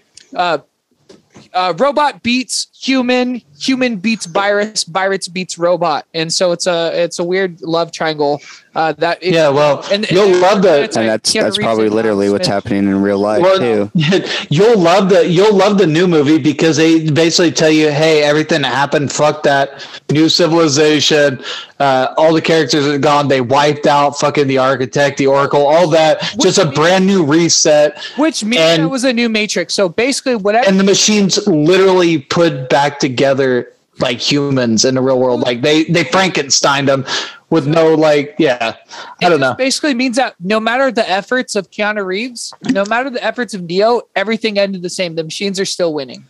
uh, 1.53 1.75
robot 1.79 2.23
beats 2.23 2.69
human, 2.85 3.41
human 3.59 3.97
beats 3.97 4.27
virus, 4.27 4.85
virus 4.85 5.27
beats 5.29 5.57
robot, 5.59 6.07
and 6.13 6.33
so 6.33 6.53
it's 6.53 6.67
a 6.67 6.91
it's 6.95 7.19
a 7.19 7.25
weird 7.25 7.61
love 7.63 7.93
triangle. 7.93 8.41
Uh, 8.75 8.93
that 8.95 9.23
is- 9.23 9.33
Yeah, 9.33 9.51
well, 9.51 9.85
you'll 10.11 10.37
love 10.39 10.61
that- 10.63 10.83
it's 10.83 10.97
and 10.97 11.09
that's 11.09 11.33
that's 11.33 11.57
probably 11.59 11.89
literally 11.89 12.29
what's 12.29 12.47
Smith. 12.47 12.55
happening 12.55 12.89
in 12.89 13.01
real 13.01 13.19
life 13.21 13.41
Well, 13.41 13.59
too. 13.59 13.91
you'll 14.51 14.79
love 14.81 15.09
the 15.09 15.29
you'll 15.29 15.55
love 15.55 15.79
the 15.79 15.87
new 15.87 16.09
movie 16.09 16.39
because 16.39 16.77
they 16.77 17.09
basically 17.09 17.53
tell 17.53 17.71
you, 17.71 17.91
hey, 17.93 18.23
everything 18.25 18.63
that 18.63 18.75
happened, 18.75 19.13
fuck 19.13 19.45
that. 19.45 19.87
New 20.11 20.29
civilization, 20.29 21.43
uh, 21.79 22.09
all 22.17 22.33
the 22.35 22.43
characters 22.43 22.85
are 22.87 22.99
gone. 22.99 23.29
They 23.29 23.41
wiped 23.41 23.87
out 23.87 24.19
fucking 24.19 24.49
the 24.49 24.59
architect, 24.59 25.19
the 25.19 25.29
oracle, 25.29 25.65
all 25.67 25.89
that. 25.91 26.21
Just 26.41 26.59
a 26.59 26.65
means- 26.65 26.75
brand 26.77 27.07
new 27.07 27.25
reset. 27.25 27.97
which 28.17 28.43
means 28.45 28.61
and- 28.61 28.83
it 28.83 28.87
was 28.87 29.05
a 29.05 29.13
new 29.13 29.29
Matrix. 29.29 29.73
So 29.73 29.89
basically, 29.89 30.35
whatever. 30.35 30.67
And 30.69 30.79
the 30.81 30.85
machines 30.85 31.45
literally 31.47 32.19
put 32.19 32.71
back 32.75 32.99
together 32.99 33.73
like 34.01 34.19
humans 34.19 34.85
in 34.85 34.97
the 34.97 35.01
real 35.01 35.21
world. 35.21 35.41
Like 35.49 35.63
they 35.63 35.85
they 35.85 36.03
Frankenstein 36.05 36.85
them 36.87 37.05
with 37.51 37.67
no 37.69 37.95
like 37.95 38.35
yeah. 38.39 38.75
I 39.23 39.27
It 39.27 39.31
don't 39.31 39.39
know. 39.39 39.55
Basically 39.55 39.95
means 39.95 40.17
that 40.17 40.35
no 40.41 40.59
matter 40.59 40.91
the 40.91 41.09
efforts 41.09 41.55
of 41.55 41.71
Keanu 41.71 42.05
Reeves, 42.05 42.53
no 42.73 42.85
matter 42.85 43.09
the 43.11 43.23
efforts 43.23 43.55
of 43.55 43.63
Neo, 43.63 44.03
everything 44.17 44.59
ended 44.59 44.83
the 44.83 44.91
same. 44.91 45.15
The 45.15 45.23
machines 45.23 45.61
are 45.61 45.65
still 45.77 45.95
winning. 45.95 46.25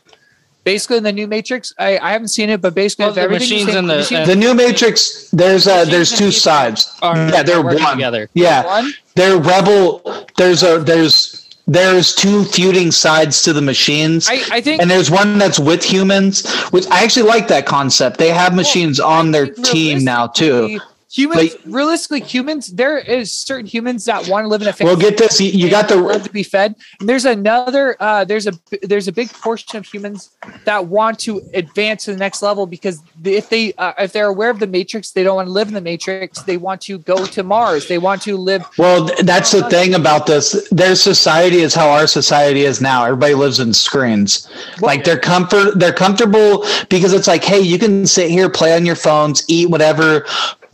Basically, 0.64 0.96
in 0.98 1.02
the 1.04 1.12
new 1.12 1.26
Matrix, 1.26 1.74
I, 1.78 1.98
I 1.98 2.12
haven't 2.12 2.28
seen 2.28 2.48
it, 2.48 2.60
but 2.62 2.74
basically, 2.74 3.04
Well, 3.04 3.10
if 3.10 3.14
the 3.16 3.20
everything's 3.22 3.50
machines 3.50 3.68
same- 3.68 3.76
and 3.78 3.90
the- 3.90 3.96
machines- 3.96 4.26
The 4.28 4.36
new 4.36 4.54
Matrix, 4.54 5.28
there's 5.30 5.66
uh 5.66 5.84
there's 5.86 6.10
two 6.12 6.30
sides. 6.30 6.90
Are, 7.02 7.16
Yeah, 7.16 7.42
they're 7.42 7.62
one. 7.62 7.76
together. 7.96 8.28
Yeah. 8.34 8.64
one, 8.66 8.92
They're 9.14 9.38
rebel. 9.38 10.02
There's 10.36 10.62
a 10.62 10.78
there's 10.80 11.43
there's 11.66 12.14
two 12.14 12.44
feuding 12.44 12.90
sides 12.90 13.42
to 13.42 13.52
the 13.52 13.62
machines. 13.62 14.28
I, 14.28 14.42
I 14.50 14.60
think 14.60 14.82
and 14.82 14.90
there's 14.90 15.10
one 15.10 15.38
that's 15.38 15.58
with 15.58 15.82
humans, 15.82 16.46
which 16.70 16.86
I 16.88 17.02
actually 17.02 17.28
like 17.28 17.48
that 17.48 17.66
concept. 17.66 18.18
They 18.18 18.28
have 18.28 18.54
machines 18.54 19.00
on 19.00 19.30
their 19.30 19.46
team 19.46 20.04
now 20.04 20.26
too. 20.26 20.80
Humans, 21.14 21.56
realistically, 21.64 22.22
humans. 22.22 22.66
There 22.66 22.98
is 22.98 23.32
certain 23.32 23.66
humans 23.66 24.04
that 24.06 24.26
want 24.26 24.42
to 24.42 24.48
live 24.48 24.62
in 24.62 24.66
a 24.66 24.72
family. 24.72 24.94
Well, 24.94 25.00
get 25.00 25.16
this. 25.16 25.40
You, 25.40 25.48
you 25.48 25.70
got 25.70 25.88
the 25.88 25.94
to 25.94 26.30
be 26.30 26.42
fed. 26.42 26.74
And 26.98 27.08
there's 27.08 27.24
another. 27.24 27.96
Uh, 28.00 28.24
there's 28.24 28.48
a 28.48 28.52
there's 28.82 29.06
a 29.06 29.12
big 29.12 29.32
portion 29.32 29.76
of 29.76 29.86
humans 29.86 30.30
that 30.64 30.84
want 30.84 31.20
to 31.20 31.40
advance 31.54 32.06
to 32.06 32.12
the 32.12 32.16
next 32.16 32.42
level 32.42 32.66
because 32.66 33.00
if 33.22 33.48
they 33.48 33.74
uh, 33.74 33.92
if 34.00 34.12
they're 34.12 34.26
aware 34.26 34.50
of 34.50 34.58
the 34.58 34.66
matrix, 34.66 35.12
they 35.12 35.22
don't 35.22 35.36
want 35.36 35.46
to 35.46 35.52
live 35.52 35.68
in 35.68 35.74
the 35.74 35.80
matrix. 35.80 36.42
They 36.42 36.56
want 36.56 36.80
to 36.82 36.98
go 36.98 37.24
to 37.24 37.42
Mars. 37.44 37.86
They 37.86 37.98
want 37.98 38.20
to 38.22 38.36
live. 38.36 38.66
well. 38.76 39.08
That's 39.22 39.52
the 39.52 39.70
thing 39.70 39.94
about 39.94 40.26
this. 40.26 40.68
Their 40.70 40.96
society 40.96 41.58
is 41.58 41.76
how 41.76 41.90
our 41.90 42.08
society 42.08 42.62
is 42.62 42.80
now. 42.80 43.04
Everybody 43.04 43.34
lives 43.34 43.60
in 43.60 43.72
screens. 43.72 44.50
Like 44.80 45.04
they're 45.04 45.20
comfort. 45.20 45.78
They're 45.78 45.92
comfortable 45.92 46.66
because 46.88 47.12
it's 47.12 47.28
like, 47.28 47.44
hey, 47.44 47.60
you 47.60 47.78
can 47.78 48.04
sit 48.04 48.30
here, 48.30 48.50
play 48.50 48.74
on 48.74 48.84
your 48.84 48.96
phones, 48.96 49.44
eat 49.46 49.70
whatever. 49.70 50.26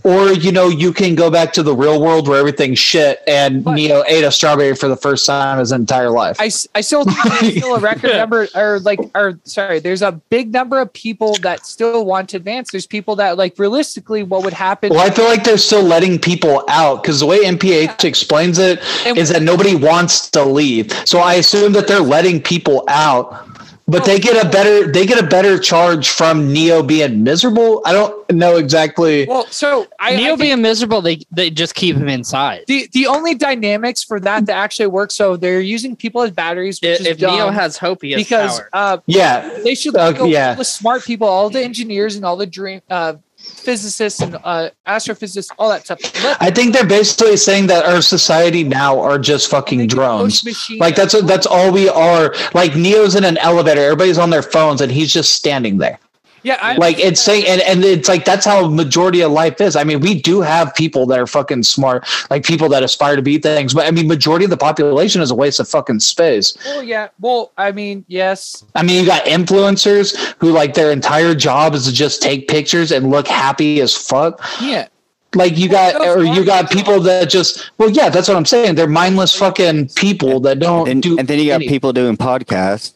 Or 0.03 0.33
you 0.33 0.51
know 0.53 0.69
you 0.69 0.93
can 0.93 1.15
go 1.15 1.31
back 1.31 1.53
to 1.55 1.63
the 1.63 1.75
real 1.75 2.01
world 2.01 2.27
where 2.29 2.39
everything's 2.39 2.79
shit, 2.79 3.23
and 3.27 3.63
But- 3.63 3.75
Neo 3.75 4.03
ate 4.07 4.25
a 4.25 4.31
strawberry 4.31 4.75
for 4.75 4.89
the 4.89 4.97
first 4.97 5.27
time 5.27 5.55
in 5.55 5.61
his 5.61 5.73
entire 5.73 6.11
life. 6.11 6.37
I 6.41 6.49
still 6.49 7.05
there's 7.05 7.57
still 7.59 7.75
a 7.77 7.81
record 7.81 8.13
number 8.13 8.49
or 8.55 8.81
like 8.81 8.99
or 9.15 9.39
sorry 9.45 9.79
there's 9.79 10.03
a 10.03 10.13
big 10.13 10.53
number 10.53 10.81
of 10.81 10.93
people 10.93 11.35
that 11.43 11.67
still 11.67 12.05
want 12.05 12.29
to 12.31 12.37
advance 12.39 12.71
there's 12.71 12.87
people 12.87 13.17
that 13.17 13.37
like 13.37 13.59
realistically 13.59 14.23
what 14.23 14.45
would 14.45 14.53
happen 14.53 14.91
Well, 14.91 15.01
I 15.01 15.11
feel 15.11 15.27
like 15.27 15.45
they're 15.45 15.59
still 15.59 15.83
letting 15.83 16.19
people 16.19 16.65
out 16.69 17.03
because 17.03 17.21
the 17.21 17.27
way 17.27 17.41
NPH 17.45 18.05
explains 18.05 18.59
it 18.59 18.81
And- 19.07 19.19
is 19.19 19.29
that 19.31 19.43
nobody 19.43 19.75
wants 19.75 20.31
to 20.31 20.45
leave. 20.45 20.91
So 21.07 21.19
I 21.19 21.35
assume 21.35 21.73
that 21.73 21.87
they're 21.87 22.01
letting 22.01 22.41
people 22.41 22.85
out, 22.89 23.50
but 23.91 24.05
they 24.05 24.19
get 24.19 24.45
a 24.45 24.49
better 24.49 24.91
they 24.91 25.05
get 25.07 25.19
a 25.23 25.27
better 25.27 25.59
charge 25.59 26.09
from 26.09 26.53
Neo 26.53 26.83
being 26.83 27.23
miserable. 27.25 27.83
I 27.85 27.93
don't 27.93 28.31
know 28.31 28.57
exactly. 28.57 29.27
well 29.27 29.47
so 29.47 29.87
I, 29.99 30.13
I 30.13 30.17
Neo 30.17 30.29
think- 30.31 30.41
being 30.41 30.63
miserable, 30.63 31.01
they 31.03 31.21
they 31.31 31.51
just 31.51 31.75
keep 31.75 31.97
him 31.97 32.09
inside. 32.09 32.65
the 32.69 32.89
the 32.93 33.07
only 33.07 33.35
dynamics 33.35 34.03
for 34.05 34.21
that 34.21 34.47
to 34.47 34.53
actually 34.53 34.87
work 34.87 35.11
so 35.11 35.37
they're 35.37 35.61
using 35.61 35.97
people 35.97 36.23
as 36.23 36.31
batteries 36.31 36.81
which 36.81 36.91
If, 36.93 37.01
is 37.01 37.07
if 37.07 37.21
Neo 37.21 37.51
has 37.51 37.77
hope, 37.77 38.03
he 38.03 38.13
has 38.13 38.23
because 38.23 38.61
power. 38.61 38.69
uh 38.73 38.99
Yeah, 39.07 39.59
they 39.65 39.75
should 39.75 39.97
Uh, 39.97 40.13
go 40.13 40.25
yeah. 40.27 40.51
all 40.51 40.57
the 40.57 40.65
smart 40.65 41.05
people 41.05 41.27
all 41.27 41.51
the 41.51 41.63
engineers 41.63 42.17
and 42.17 42.25
all 42.25 42.37
the 42.37 42.47
dream 42.47 42.81
uh 42.91 43.15
physicists 43.43 44.21
and 44.21 44.37
uh 44.45 44.71
astrophysicists 44.87 45.51
all 45.59 45.69
that 45.69 45.85
stuff 45.85 46.01
Let 46.25 46.41
I 46.41 46.51
think 46.51 46.73
they're 46.73 46.87
basically 46.87 47.37
saying 47.37 47.67
that 47.67 47.85
our 47.85 48.01
society 48.01 48.65
now 48.65 48.99
are 48.99 49.19
just 49.19 49.51
fucking 49.51 49.87
drones. 49.87 50.45
Like 50.79 50.97
that's 50.97 51.21
that's 51.23 51.47
all 51.47 51.73
we 51.73 51.89
are. 51.89 52.35
Like 52.55 52.75
Neo's 52.75 53.15
in 53.15 53.25
an 53.25 53.37
elevator, 53.39 53.81
everybody's 53.83 54.19
on 54.19 54.31
their 54.31 54.43
phones, 54.43 54.81
and 54.81 54.91
he's 54.91 55.13
just 55.13 55.33
standing 55.35 55.79
there. 55.79 55.99
Yeah 56.43 56.59
I, 56.61 56.77
like 56.77 56.99
it's 56.99 57.21
saying 57.21 57.45
and, 57.47 57.61
and 57.63 57.85
it's 57.85 58.09
like 58.09 58.25
that's 58.25 58.45
how 58.47 58.69
majority 58.69 59.21
of 59.23 59.33
life 59.33 59.61
is. 59.61 59.77
I 59.77 59.85
mean 59.85 60.01
we 60.01 60.21
do 60.21 60.41
have 60.41 60.75
people 60.75 61.07
that 61.07 61.19
are 61.19 61.27
fucking 61.27 61.63
smart 61.63 62.07
like 62.31 62.45
people 62.45 62.69
that 62.71 62.83
aspire 62.83 63.17
to 63.17 63.23
be 63.23 63.39
things 63.39 63.75
but 63.75 63.87
i 63.87 63.91
mean 63.91 64.07
majority 64.09 64.45
of 64.45 64.51
the 64.51 64.57
population 64.57 65.21
is 65.23 65.31
a 65.31 65.35
waste 65.35 65.61
of 65.61 65.69
fucking 65.69 66.01
space. 66.01 66.57
Well 66.65 66.83
yeah 66.83 67.09
well 67.21 67.53
i 67.59 67.73
mean 67.73 68.05
yes. 68.09 68.65
I 68.75 68.83
mean 68.83 69.01
you 69.01 69.07
got 69.07 69.25
influencers 69.25 70.35
who 70.39 70.51
like 70.51 70.75
their 70.75 70.91
entire 70.93 71.35
job 71.35 71.75
is 71.75 71.87
to 71.87 71.93
just 71.93 72.23
take 72.23 72.49
pictures 72.49 72.93
and 72.93 73.11
look 73.11 73.27
happy 73.29 73.81
as 73.81 73.97
fuck. 73.97 74.41
Yeah. 74.61 74.89
Like 75.35 75.57
you 75.57 75.69
Well, 75.69 75.93
got 76.01 76.19
or 76.19 76.25
you 76.25 76.45
got 76.45 76.71
people 76.71 77.01
that 77.03 77.31
just 77.31 77.71
well 77.79 77.91
yeah 77.91 78.09
that's 78.09 78.27
what 78.29 78.37
i'm 78.37 78.45
saying. 78.47 78.75
They're 78.75 78.89
mindless 78.89 79.35
fucking 79.37 79.91
people 79.91 80.41
that 80.41 80.59
don't 80.59 80.89
And, 80.89 81.03
do 81.03 81.19
and 81.19 81.29
then 81.29 81.39
you 81.39 81.47
got 81.47 81.57
any- 81.57 81.69
people 81.69 81.93
doing 81.93 82.17
podcasts. 82.17 82.95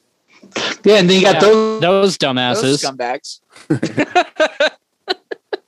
Yeah 0.85 0.97
and 0.97 1.09
then 1.11 1.17
you 1.19 1.23
got 1.23 1.35
Yeah, 1.35 1.41
those 1.41 1.81
those 1.81 2.19
those 2.19 2.19
dumbasses. 2.19 2.85
scumbags 2.85 3.41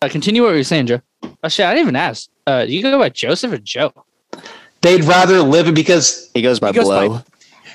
Uh, 0.02 0.08
continue 0.10 0.42
what 0.42 0.50
you 0.50 0.56
were 0.56 0.62
saying, 0.62 0.86
Joe. 0.86 1.00
Oh 1.42 1.48
shit, 1.48 1.64
I 1.64 1.70
didn't 1.72 1.84
even 1.84 1.96
ask. 1.96 2.28
Uh, 2.46 2.66
you 2.68 2.82
go 2.82 2.98
by 2.98 3.08
Joseph 3.08 3.50
or 3.52 3.56
Joe? 3.58 3.92
they'd 4.82 5.02
rather 5.04 5.40
live 5.40 5.68
it 5.68 5.74
because 5.74 6.30
He 6.34 6.42
goes 6.42 6.60
by 6.60 6.68
He 6.68 6.74
goes 6.74 6.88
by- 6.88 7.08
blow. 7.08 7.22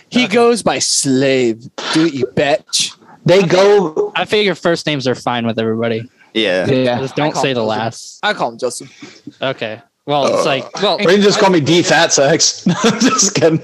He 0.10 0.28
goes 0.28 0.62
by 0.62 0.78
slave. 0.80 1.64
Do 1.94 2.06
it, 2.06 2.14
you 2.14 2.28
bitch. 2.28 2.96
they 3.26 3.42
go 3.44 4.12
I 4.16 4.26
figure 4.26 4.54
first 4.56 4.86
names 4.86 5.08
are 5.08 5.16
fine 5.16 5.48
with 5.48 5.58
everybody. 5.58 6.08
yeah. 6.36 6.68
yeah 6.70 7.00
Just 7.00 7.16
don't 7.16 7.36
say 7.36 7.54
the 7.54 7.62
Joseph. 7.62 7.68
last. 7.70 8.20
I 8.22 8.34
call 8.34 8.52
him 8.52 8.60
Joseph. 8.60 9.22
Okay. 9.42 9.82
Well, 10.06 10.28
it's 10.36 10.46
like 10.46 10.72
well, 10.82 10.96
Or 10.98 11.02
you 11.02 11.08
can 11.08 11.22
just 11.22 11.40
call 11.40 11.50
me 11.50 11.60
D 11.60 11.82
Fat 11.82 12.14
Sex. 12.14 12.64
just 13.00 13.34
kidding. 13.36 13.62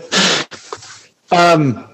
Um, 1.32 1.88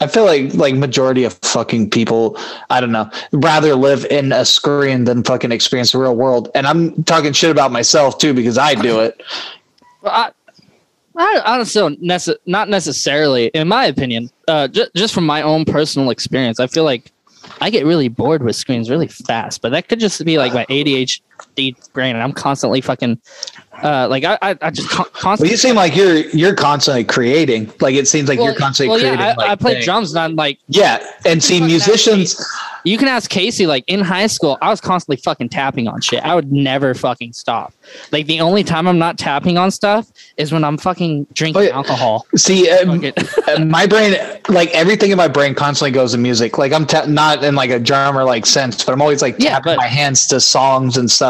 I 0.00 0.06
feel 0.06 0.24
like 0.24 0.54
like 0.54 0.74
majority 0.74 1.24
of 1.24 1.32
fucking 1.42 1.90
people, 1.90 2.38
I 2.70 2.80
don't 2.80 2.92
know, 2.92 3.10
rather 3.32 3.74
live 3.74 4.04
in 4.06 4.32
a 4.32 4.44
screen 4.44 5.04
than 5.04 5.24
fucking 5.24 5.52
experience 5.52 5.92
the 5.92 5.98
real 5.98 6.16
world. 6.16 6.50
And 6.54 6.66
I'm 6.66 7.02
talking 7.04 7.32
shit 7.32 7.50
about 7.50 7.72
myself 7.72 8.18
too 8.18 8.32
because 8.32 8.58
I 8.58 8.74
do 8.74 9.00
it. 9.00 9.20
I, 10.04 10.30
I 11.16 11.42
honestly 11.44 11.80
don't 11.80 12.00
nece- 12.00 12.36
not 12.46 12.68
necessarily, 12.68 13.46
in 13.48 13.66
my 13.66 13.86
opinion, 13.86 14.30
uh, 14.46 14.68
ju- 14.68 14.86
just 14.94 15.12
from 15.12 15.26
my 15.26 15.42
own 15.42 15.64
personal 15.64 16.10
experience, 16.10 16.60
I 16.60 16.68
feel 16.68 16.84
like 16.84 17.10
I 17.60 17.70
get 17.70 17.84
really 17.84 18.08
bored 18.08 18.42
with 18.42 18.54
screens 18.54 18.88
really 18.88 19.08
fast. 19.08 19.62
But 19.62 19.70
that 19.70 19.88
could 19.88 19.98
just 19.98 20.24
be 20.24 20.38
like 20.38 20.54
my 20.54 20.64
ADHD 20.66 21.20
brain, 21.92 22.14
and 22.14 22.22
I'm 22.22 22.32
constantly 22.32 22.80
fucking 22.80 23.20
uh, 23.82 24.08
like 24.08 24.24
I 24.24 24.38
I, 24.42 24.56
I 24.60 24.70
just 24.70 24.88
con- 24.90 25.04
Well, 25.06 25.22
constantly. 25.22 25.50
you 25.52 25.56
seem 25.56 25.76
like 25.76 25.94
you're 25.96 26.16
you're 26.30 26.54
constantly 26.54 27.04
creating. 27.04 27.72
Like 27.80 27.94
it 27.94 28.08
seems 28.08 28.28
like 28.28 28.38
Well, 28.38 28.48
you're 28.48 28.56
constantly 28.56 28.90
well, 28.90 29.00
yeah, 29.00 29.14
creating. 29.16 29.26
I, 29.26 29.34
like, 29.34 29.50
I 29.50 29.54
play 29.56 29.72
things. 29.74 29.84
drums, 29.84 30.10
and 30.12 30.18
I'm 30.18 30.34
like, 30.36 30.58
Yeah, 30.68 31.04
and 31.24 31.42
see 31.42 31.60
musicians. 31.60 32.44
you 32.84 32.98
can 32.98 33.06
ask 33.08 33.30
Casey. 33.30 33.66
Like 33.66 33.84
in 33.86 34.00
high 34.00 34.26
school, 34.26 34.58
I 34.62 34.70
was 34.70 34.80
constantly 34.80 35.16
fucking 35.22 35.50
tapping 35.50 35.86
on 35.86 36.00
shit. 36.00 36.24
I 36.24 36.34
would 36.34 36.50
never 36.50 36.92
fucking 36.94 37.32
stop. 37.34 37.72
Like 38.10 38.26
the 38.26 38.40
only 38.40 38.64
time 38.64 38.86
I'm 38.88 38.98
not 38.98 39.16
tapping 39.18 39.58
on 39.58 39.70
stuff 39.70 40.10
is 40.36 40.50
when 40.52 40.64
I'm 40.64 40.76
fucking 40.76 41.26
drinking 41.34 41.62
Oh, 41.62 41.64
yeah. 41.64 41.76
alcohol. 41.76 42.26
See, 42.36 42.68
um, 42.70 43.00
uh, 43.46 43.64
my 43.64 43.86
brain, 43.86 44.16
like 44.48 44.70
everything 44.70 45.10
in 45.12 45.16
my 45.16 45.28
brain, 45.28 45.54
constantly 45.54 45.92
goes 45.92 46.12
to 46.12 46.18
music. 46.18 46.58
Like 46.58 46.72
I'm 46.72 46.86
ta- 46.86 47.06
not 47.06 47.44
in 47.44 47.54
like 47.54 47.70
a 47.70 47.78
drummer 47.78 48.24
like 48.24 48.44
sense, 48.44 48.82
but 48.84 48.92
I'm 48.92 49.00
always 49.02 49.22
like 49.22 49.36
Yeah, 49.38 49.50
tapping 49.50 49.72
but- 49.72 49.76
my 49.78 49.86
hands 49.86 50.26
to 50.28 50.40
songs 50.40 50.96
and 50.96 51.08
stuff 51.10 51.27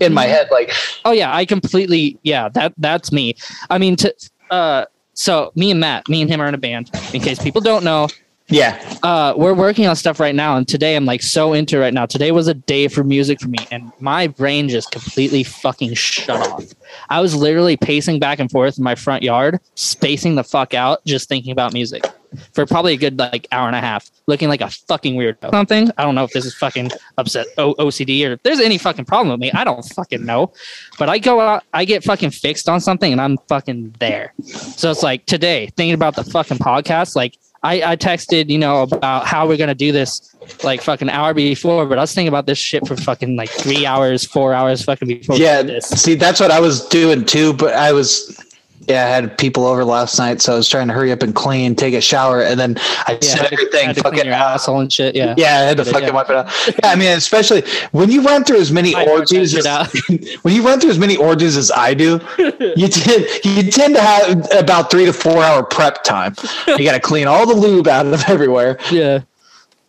in 0.00 0.14
my 0.14 0.24
head. 0.24 0.48
Like 0.50 0.72
Oh 1.04 1.12
yeah, 1.12 1.34
I 1.34 1.44
completely 1.44 2.18
yeah, 2.22 2.48
that 2.50 2.74
that's 2.78 3.12
me. 3.12 3.34
I 3.70 3.78
mean 3.78 3.96
to 3.96 4.14
uh 4.50 4.84
so 5.14 5.52
me 5.56 5.70
and 5.70 5.80
Matt, 5.80 6.08
me 6.08 6.22
and 6.22 6.30
him 6.30 6.40
are 6.40 6.46
in 6.46 6.54
a 6.54 6.58
band. 6.58 6.90
In 7.12 7.20
case 7.20 7.38
people 7.42 7.60
don't 7.60 7.84
know, 7.84 8.08
Yeah. 8.50 8.96
uh, 9.02 9.34
we're 9.36 9.54
working 9.54 9.86
on 9.86 9.94
stuff 9.96 10.18
right 10.20 10.34
now, 10.34 10.56
and 10.56 10.66
today 10.66 10.96
I'm 10.96 11.04
like 11.04 11.22
so 11.22 11.52
into 11.52 11.78
right 11.78 11.92
now. 11.92 12.06
Today 12.06 12.32
was 12.32 12.48
a 12.48 12.54
day 12.54 12.88
for 12.88 13.04
music 13.04 13.40
for 13.40 13.48
me, 13.48 13.58
and 13.70 13.92
my 14.00 14.26
brain 14.26 14.68
just 14.68 14.90
completely 14.90 15.42
fucking 15.44 15.94
shut 15.94 16.40
off. 16.50 16.64
I 17.10 17.20
was 17.20 17.34
literally 17.34 17.76
pacing 17.76 18.20
back 18.20 18.38
and 18.38 18.50
forth 18.50 18.78
in 18.78 18.84
my 18.84 18.94
front 18.94 19.22
yard, 19.22 19.60
spacing 19.74 20.34
the 20.34 20.44
fuck 20.44 20.72
out, 20.72 21.04
just 21.04 21.28
thinking 21.28 21.52
about 21.52 21.74
music 21.74 22.04
for 22.52 22.66
probably 22.66 22.92
a 22.92 22.96
good 22.96 23.18
like 23.18 23.46
hour 23.52 23.66
and 23.66 23.76
a 23.76 23.80
half, 23.80 24.10
looking 24.26 24.48
like 24.48 24.60
a 24.60 24.68
fucking 24.70 25.14
weirdo. 25.14 25.50
Something 25.50 25.90
I 25.98 26.04
don't 26.04 26.14
know 26.14 26.24
if 26.24 26.32
this 26.32 26.44
is 26.44 26.54
fucking 26.54 26.90
upset 27.16 27.46
o- 27.58 27.74
OCD 27.74 28.26
or 28.28 28.32
if 28.32 28.42
there's 28.42 28.60
any 28.60 28.78
fucking 28.78 29.04
problem 29.06 29.30
with 29.30 29.40
me. 29.40 29.50
I 29.52 29.64
don't 29.64 29.82
fucking 29.82 30.24
know, 30.24 30.52
but 30.98 31.08
I 31.08 31.18
go 31.18 31.40
out, 31.40 31.64
I 31.74 31.84
get 31.84 32.02
fucking 32.04 32.30
fixed 32.30 32.68
on 32.68 32.80
something, 32.80 33.12
and 33.12 33.20
I'm 33.20 33.36
fucking 33.48 33.96
there. 33.98 34.32
So 34.42 34.90
it's 34.90 35.02
like 35.02 35.26
today, 35.26 35.70
thinking 35.76 35.94
about 35.94 36.16
the 36.16 36.24
fucking 36.24 36.58
podcast, 36.58 37.14
like. 37.14 37.36
I, 37.62 37.92
I 37.92 37.96
texted, 37.96 38.48
you 38.48 38.58
know, 38.58 38.82
about 38.82 39.26
how 39.26 39.46
we're 39.46 39.56
gonna 39.56 39.74
do 39.74 39.92
this 39.92 40.36
like 40.62 40.80
fucking 40.80 41.10
hour 41.10 41.34
before, 41.34 41.86
but 41.86 41.98
I 41.98 42.02
was 42.02 42.14
thinking 42.14 42.28
about 42.28 42.46
this 42.46 42.58
shit 42.58 42.86
for 42.86 42.96
fucking 42.96 43.36
like 43.36 43.50
three 43.50 43.84
hours, 43.84 44.24
four 44.24 44.54
hours 44.54 44.84
fucking 44.84 45.08
before. 45.08 45.36
Yeah. 45.36 45.62
this. 45.62 45.86
See, 45.88 46.14
that's 46.14 46.40
what 46.40 46.50
I 46.50 46.60
was 46.60 46.86
doing 46.88 47.24
too, 47.24 47.52
but 47.52 47.74
I 47.74 47.92
was 47.92 48.47
yeah, 48.88 49.04
I 49.04 49.08
had 49.08 49.36
people 49.38 49.66
over 49.66 49.84
last 49.84 50.18
night, 50.18 50.40
so 50.40 50.54
I 50.54 50.56
was 50.56 50.68
trying 50.68 50.88
to 50.88 50.94
hurry 50.94 51.12
up 51.12 51.22
and 51.22 51.34
clean, 51.34 51.74
take 51.76 51.92
a 51.94 52.00
shower, 52.00 52.42
and 52.42 52.58
then 52.58 52.76
I 53.06 53.12
Yeah, 53.12 53.18
set 53.20 53.38
had 53.40 53.46
to- 53.48 53.52
everything 53.52 53.86
had 53.86 53.96
to 53.96 54.00
clean 54.02 54.12
fucking 54.14 54.26
your 54.26 54.34
out. 54.34 54.54
asshole 54.54 54.80
and 54.80 54.92
shit. 54.92 55.14
Yeah. 55.14 55.34
Yeah, 55.36 55.46
I 55.58 55.62
had 55.64 55.76
to 55.76 55.84
But, 55.84 55.92
fucking 55.92 56.08
yeah. 56.08 56.14
wipe 56.14 56.30
it 56.30 56.36
out. 56.36 56.46
Yeah, 56.66 56.90
I 56.90 56.96
mean, 56.96 57.08
especially 57.16 57.62
when 57.92 58.10
you 58.10 58.22
run 58.22 58.44
through 58.44 58.60
as 58.60 58.72
many 58.72 58.94
I 58.94 59.04
orgies, 59.04 59.54
as, 59.54 59.92
when 60.42 60.54
you 60.54 60.62
run 60.66 60.80
through 60.80 60.90
as 60.90 60.98
many 60.98 61.16
orgies 61.16 61.56
as 61.56 61.70
I 61.70 61.92
do, 61.94 62.18
you 62.76 62.88
tend 62.88 63.26
you 63.44 63.62
tend 63.70 63.94
to 63.96 64.00
have 64.00 64.48
about 64.58 64.90
three 64.90 65.04
to 65.04 65.12
four 65.12 65.42
hour 65.42 65.62
prep 65.62 66.02
time. 66.04 66.34
You 66.66 66.82
got 66.84 66.92
to 66.92 67.00
clean 67.00 67.26
all 67.26 67.46
the 67.46 67.54
lube 67.54 67.88
out 67.88 68.06
of 68.06 68.24
everywhere. 68.28 68.78
Yeah. 68.90 69.20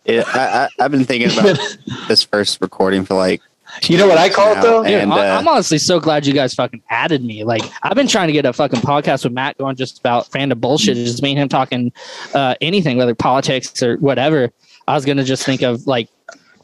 It, 0.04 0.26
I, 0.34 0.64
I, 0.78 0.84
I've 0.84 0.90
been 0.90 1.04
thinking 1.04 1.30
about 1.38 1.58
this 2.08 2.22
first 2.22 2.60
recording 2.60 3.04
for 3.04 3.14
like. 3.14 3.40
You 3.88 3.98
know 3.98 4.06
what 4.08 4.18
I 4.18 4.28
call 4.28 4.52
it 4.56 4.62
though? 4.62 4.82
Dude, 4.84 4.92
And, 4.94 5.12
I- 5.12 5.28
uh, 5.36 5.38
I'm 5.38 5.48
honestly 5.48 5.78
so 5.78 6.00
glad 6.00 6.26
you 6.26 6.32
guys 6.32 6.54
fucking 6.54 6.82
added 6.90 7.24
me. 7.24 7.44
Like, 7.44 7.62
I've 7.82 7.94
been 7.94 8.06
trying 8.08 8.26
to 8.28 8.32
get 8.32 8.44
a 8.46 8.52
fucking 8.52 8.80
podcast 8.80 9.24
with 9.24 9.32
Matt 9.32 9.58
going 9.58 9.76
just 9.76 9.98
about 10.00 10.28
random 10.34 10.58
bullshit. 10.60 10.96
It's 10.98 11.10
just 11.10 11.22
me 11.22 11.30
and 11.30 11.38
him 11.38 11.48
talking 11.48 11.92
uh, 12.34 12.54
anything, 12.60 12.96
whether 12.96 13.14
politics 13.14 13.82
or 13.82 13.96
whatever. 13.98 14.50
I 14.88 14.94
was 14.94 15.04
gonna 15.04 15.24
just 15.24 15.44
think 15.44 15.62
of 15.62 15.86
like 15.86 16.08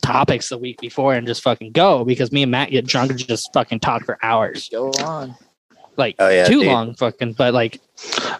topics 0.02 0.48
the 0.50 0.58
week 0.58 0.78
before 0.80 1.14
and 1.14 1.26
just 1.26 1.42
fucking 1.42 1.72
go 1.72 2.04
because 2.04 2.30
me 2.32 2.42
and 2.42 2.50
Matt 2.50 2.70
get 2.70 2.86
drunk 2.86 3.10
and 3.10 3.18
just 3.18 3.52
fucking 3.52 3.80
talk 3.80 4.04
for 4.04 4.18
hours, 4.22 4.68
Go 4.70 4.90
on. 5.04 5.34
like 5.96 6.16
Oh, 6.18 6.28
yeah, 6.28 6.44
too 6.44 6.60
dude. 6.60 6.68
long, 6.72 6.94
fucking. 6.94 7.32
But 7.32 7.54
like, 7.54 7.80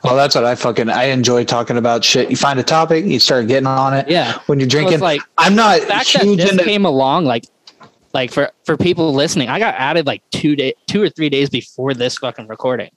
Well, 0.05 0.15
that's 0.17 0.35
what 0.35 0.45
I 0.45 0.55
fucking 0.55 0.91
I 0.91 1.05
enjoy 1.05 1.45
talking 1.45 1.77
about 1.77 2.05
shit. 2.05 2.31
You 2.31 2.37
find 2.37 2.61
a 2.61 2.63
topic, 2.63 3.05
you 3.05 3.19
start 3.19 3.47
getting 3.49 3.67
on 3.67 3.95
it. 3.95 4.09
yeah, 4.09 4.39
When 4.47 4.61
you're 4.61 4.69
drinking, 4.69 4.95
it's 4.95 5.03
like 5.03 5.23
I'm 5.39 5.55
not 5.55 5.81
the 5.81 5.87
fact 5.87 6.13
that 6.13 6.23
huge 6.23 6.39
this 6.39 6.53
into. 6.53 6.65
came 6.65 6.85
along, 6.85 7.25
like, 7.25 7.45
like 8.17 8.33
for 8.33 8.51
for 8.65 8.79
people 8.79 9.13
listening, 9.13 9.51
I 9.51 9.59
got 9.59 9.75
added 9.75 10.07
like 10.07 10.23
two 10.31 10.57
day, 10.57 10.73
two 10.87 11.03
or 11.03 11.11
three 11.11 11.29
days 11.29 11.51
before 11.51 11.93
this 11.93 12.17
fucking 12.17 12.49
recording. 12.49 12.91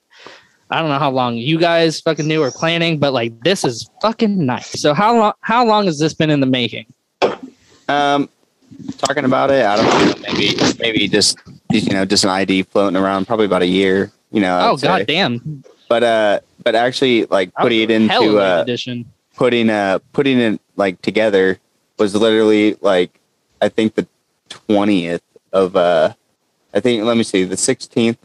I 0.70 0.80
don't 0.80 0.88
know 0.88 0.98
how 0.98 1.10
long 1.10 1.36
you 1.36 1.58
guys 1.58 2.00
fucking 2.00 2.26
knew 2.26 2.42
or 2.42 2.50
planning, 2.50 2.98
but 2.98 3.12
like 3.12 3.38
this 3.40 3.62
is 3.62 3.90
fucking 4.00 4.46
nice. 4.46 4.80
So 4.80 4.94
how 4.94 5.14
long 5.14 5.32
how 5.42 5.66
long 5.66 5.84
has 5.84 5.98
this 5.98 6.14
been 6.14 6.30
in 6.30 6.40
the 6.40 6.46
making? 6.46 6.86
Um, 7.86 8.30
talking 8.96 9.26
about 9.26 9.50
it, 9.50 9.66
I 9.66 9.76
don't 9.76 9.84
know. 9.84 10.14
Maybe, 10.22 10.56
maybe 10.78 11.06
just 11.06 11.38
you 11.70 11.92
know, 11.92 12.06
just 12.06 12.24
an 12.24 12.30
ID 12.30 12.62
floating 12.62 12.96
around. 12.96 13.26
Probably 13.26 13.44
about 13.44 13.60
a 13.62 13.66
year. 13.66 14.10
You 14.32 14.40
know. 14.40 14.56
I 14.56 14.68
oh 14.70 14.76
god 14.78 15.06
damn! 15.06 15.62
But 15.90 16.02
uh, 16.02 16.40
but 16.64 16.74
actually, 16.74 17.26
like 17.26 17.52
putting 17.56 17.90
it 17.90 17.90
a 17.90 18.08
hell 18.08 18.22
of 18.22 18.28
into 18.30 18.40
uh, 18.40 18.62
edition. 18.62 19.04
putting 19.36 19.68
uh, 19.68 19.98
putting 20.14 20.38
it 20.38 20.60
like 20.76 21.02
together 21.02 21.58
was 21.98 22.14
literally 22.14 22.78
like 22.80 23.20
I 23.60 23.68
think 23.68 23.96
the 23.96 24.06
twentieth 24.50 25.22
of 25.52 25.76
uh, 25.76 26.12
I 26.74 26.80
think 26.80 27.04
let 27.04 27.16
me 27.16 27.22
see, 27.22 27.44
the 27.44 27.56
sixteenth 27.56 28.18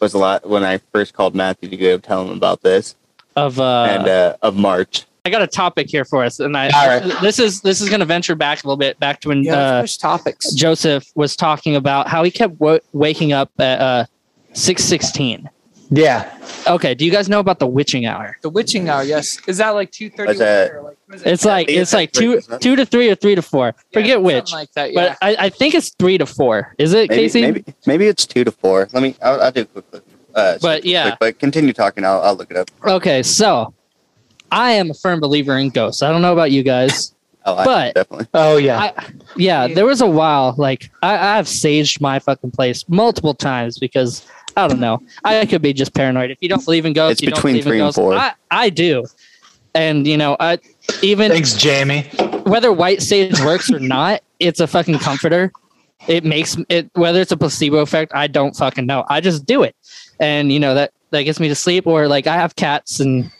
was 0.00 0.14
a 0.14 0.18
lot 0.18 0.48
when 0.48 0.64
I 0.64 0.78
first 0.78 1.14
called 1.14 1.34
Matthew 1.34 1.70
to 1.70 1.76
go 1.76 1.96
tell 1.98 2.26
him 2.26 2.36
about 2.36 2.62
this 2.62 2.96
of 3.36 3.58
uh, 3.58 3.86
and 3.88 4.08
uh, 4.08 4.36
of 4.42 4.56
March. 4.56 5.06
I 5.24 5.30
got 5.30 5.40
a 5.42 5.46
topic 5.46 5.88
here 5.88 6.04
for 6.04 6.24
us, 6.24 6.40
and 6.40 6.56
I 6.56 6.68
All 6.70 6.88
right. 6.88 7.20
this 7.22 7.38
is 7.38 7.60
this 7.60 7.80
is 7.80 7.88
going 7.88 8.00
to 8.00 8.06
venture 8.06 8.34
back 8.34 8.64
a 8.64 8.66
little 8.66 8.76
bit 8.76 8.98
back 8.98 9.20
to 9.20 9.28
when 9.28 9.44
Yeah, 9.44 9.56
uh, 9.56 9.80
push 9.82 9.96
topics. 9.96 10.52
Joseph 10.52 11.04
was 11.14 11.36
talking 11.36 11.76
about 11.76 12.08
how 12.08 12.24
he 12.24 12.30
kept 12.30 12.58
w- 12.58 12.80
waking 12.92 13.32
up 13.32 13.50
at 13.58 13.80
uh, 13.80 14.04
six 14.52 14.82
sixteen. 14.84 15.48
Yeah, 15.92 16.38
Okay, 16.66 16.94
do 16.94 17.04
you 17.04 17.10
guys 17.10 17.28
know 17.28 17.40
about 17.40 17.58
the 17.58 17.66
witching 17.66 18.06
hour? 18.06 18.36
The 18.42 18.48
witching 18.50 18.88
hour, 18.88 19.02
yes. 19.02 19.38
Is 19.48 19.58
that 19.58 19.70
like 19.70 19.90
two 19.90 20.08
thirty? 20.10 20.34
Like, 20.38 20.40
it? 20.40 20.72
It's 21.26 21.44
like 21.44 21.68
it's 21.68 21.76
it's 21.78 21.92
like 21.92 22.00
like 22.08 22.12
two 22.12 22.40
three, 22.40 22.58
two 22.58 22.76
to 22.76 22.86
three 22.86 23.10
or 23.10 23.14
three 23.14 23.34
to 23.34 23.42
four. 23.42 23.66
Yeah, 23.90 24.00
Forget 24.00 24.22
which, 24.22 24.52
like 24.52 24.72
that. 24.72 24.92
Yeah. 24.92 25.10
but 25.10 25.18
I, 25.20 25.46
I 25.46 25.48
think 25.50 25.74
it's 25.74 25.90
three 25.90 26.18
to 26.18 26.26
four. 26.26 26.74
Is 26.78 26.92
it, 26.94 27.10
Maybe, 27.10 27.22
Casey? 27.22 27.40
maybe 27.42 27.64
maybe 27.86 28.06
it's 28.06 28.24
two 28.26 28.44
to 28.44 28.50
four. 28.52 28.88
Let 28.92 29.02
me. 29.02 29.16
I'll, 29.22 29.40
I'll 29.42 29.52
do 29.52 29.62
a 29.62 29.64
quick 29.66 29.84
look. 29.92 30.04
Uh, 30.34 30.58
But, 30.62 30.82
quick, 30.82 30.84
yeah. 30.84 31.16
but 31.20 31.38
continue 31.38 31.72
talking. 31.72 32.04
I'll, 32.04 32.22
I'll 32.22 32.34
look 32.36 32.50
it 32.50 32.56
up. 32.56 32.70
Okay, 32.84 33.22
so 33.22 33.74
I 34.50 34.72
am 34.72 34.90
a 34.90 34.94
firm 34.94 35.20
believer 35.20 35.58
in 35.58 35.70
ghosts. 35.70 36.02
I 36.02 36.10
don't 36.10 36.22
know 36.22 36.32
about 36.32 36.50
you 36.52 36.62
guys. 36.62 37.14
I'll 37.44 37.56
But- 37.64 37.94
definitely. 37.96 38.28
oh 38.34 38.56
yeah. 38.56 38.78
I, 38.96 39.04
yeah, 39.36 39.66
there 39.66 39.84
was 39.84 40.00
a 40.00 40.06
while 40.06 40.54
like 40.58 40.90
I, 41.02 41.38
I've 41.38 41.46
saged 41.46 42.00
my 42.00 42.20
fucking 42.20 42.52
place 42.52 42.88
multiple 42.88 43.34
times 43.34 43.78
because 43.80 44.24
I 44.56 44.68
don't 44.68 44.80
know. 44.80 45.02
I 45.24 45.46
could 45.46 45.62
be 45.62 45.72
just 45.72 45.94
paranoid. 45.94 46.30
If 46.30 46.38
you 46.40 46.48
don't 46.48 46.64
believe 46.64 46.84
in 46.84 46.92
ghosts, 46.92 47.14
It's 47.14 47.22
you 47.22 47.28
don't 47.28 47.36
between 47.36 47.54
believe 47.54 47.66
in 47.66 47.70
three 47.70 47.78
and 47.80 47.86
ghosts. 47.86 47.98
four. 47.98 48.14
I, 48.14 48.32
I 48.50 48.70
do, 48.70 49.06
and 49.74 50.06
you 50.06 50.16
know, 50.16 50.36
I 50.38 50.58
even 51.02 51.30
Thanks, 51.30 51.54
Jamie. 51.54 52.02
whether 52.44 52.72
white 52.72 53.02
sage 53.02 53.40
works 53.40 53.70
or 53.72 53.78
not, 53.78 54.20
it's 54.40 54.60
a 54.60 54.66
fucking 54.66 54.98
comforter. 54.98 55.52
It 56.08 56.24
makes 56.24 56.56
it 56.68 56.90
whether 56.94 57.20
it's 57.20 57.32
a 57.32 57.36
placebo 57.36 57.78
effect, 57.78 58.12
I 58.14 58.26
don't 58.26 58.56
fucking 58.56 58.86
know. 58.86 59.04
I 59.08 59.20
just 59.20 59.46
do 59.46 59.62
it. 59.62 59.76
And 60.20 60.52
you 60.52 60.58
know 60.60 60.74
that 60.74 60.92
that 61.10 61.22
gets 61.22 61.38
me 61.40 61.48
to 61.48 61.54
sleep 61.54 61.86
or 61.86 62.08
like 62.08 62.26
I 62.26 62.34
have 62.36 62.56
cats 62.56 63.00
and 63.00 63.30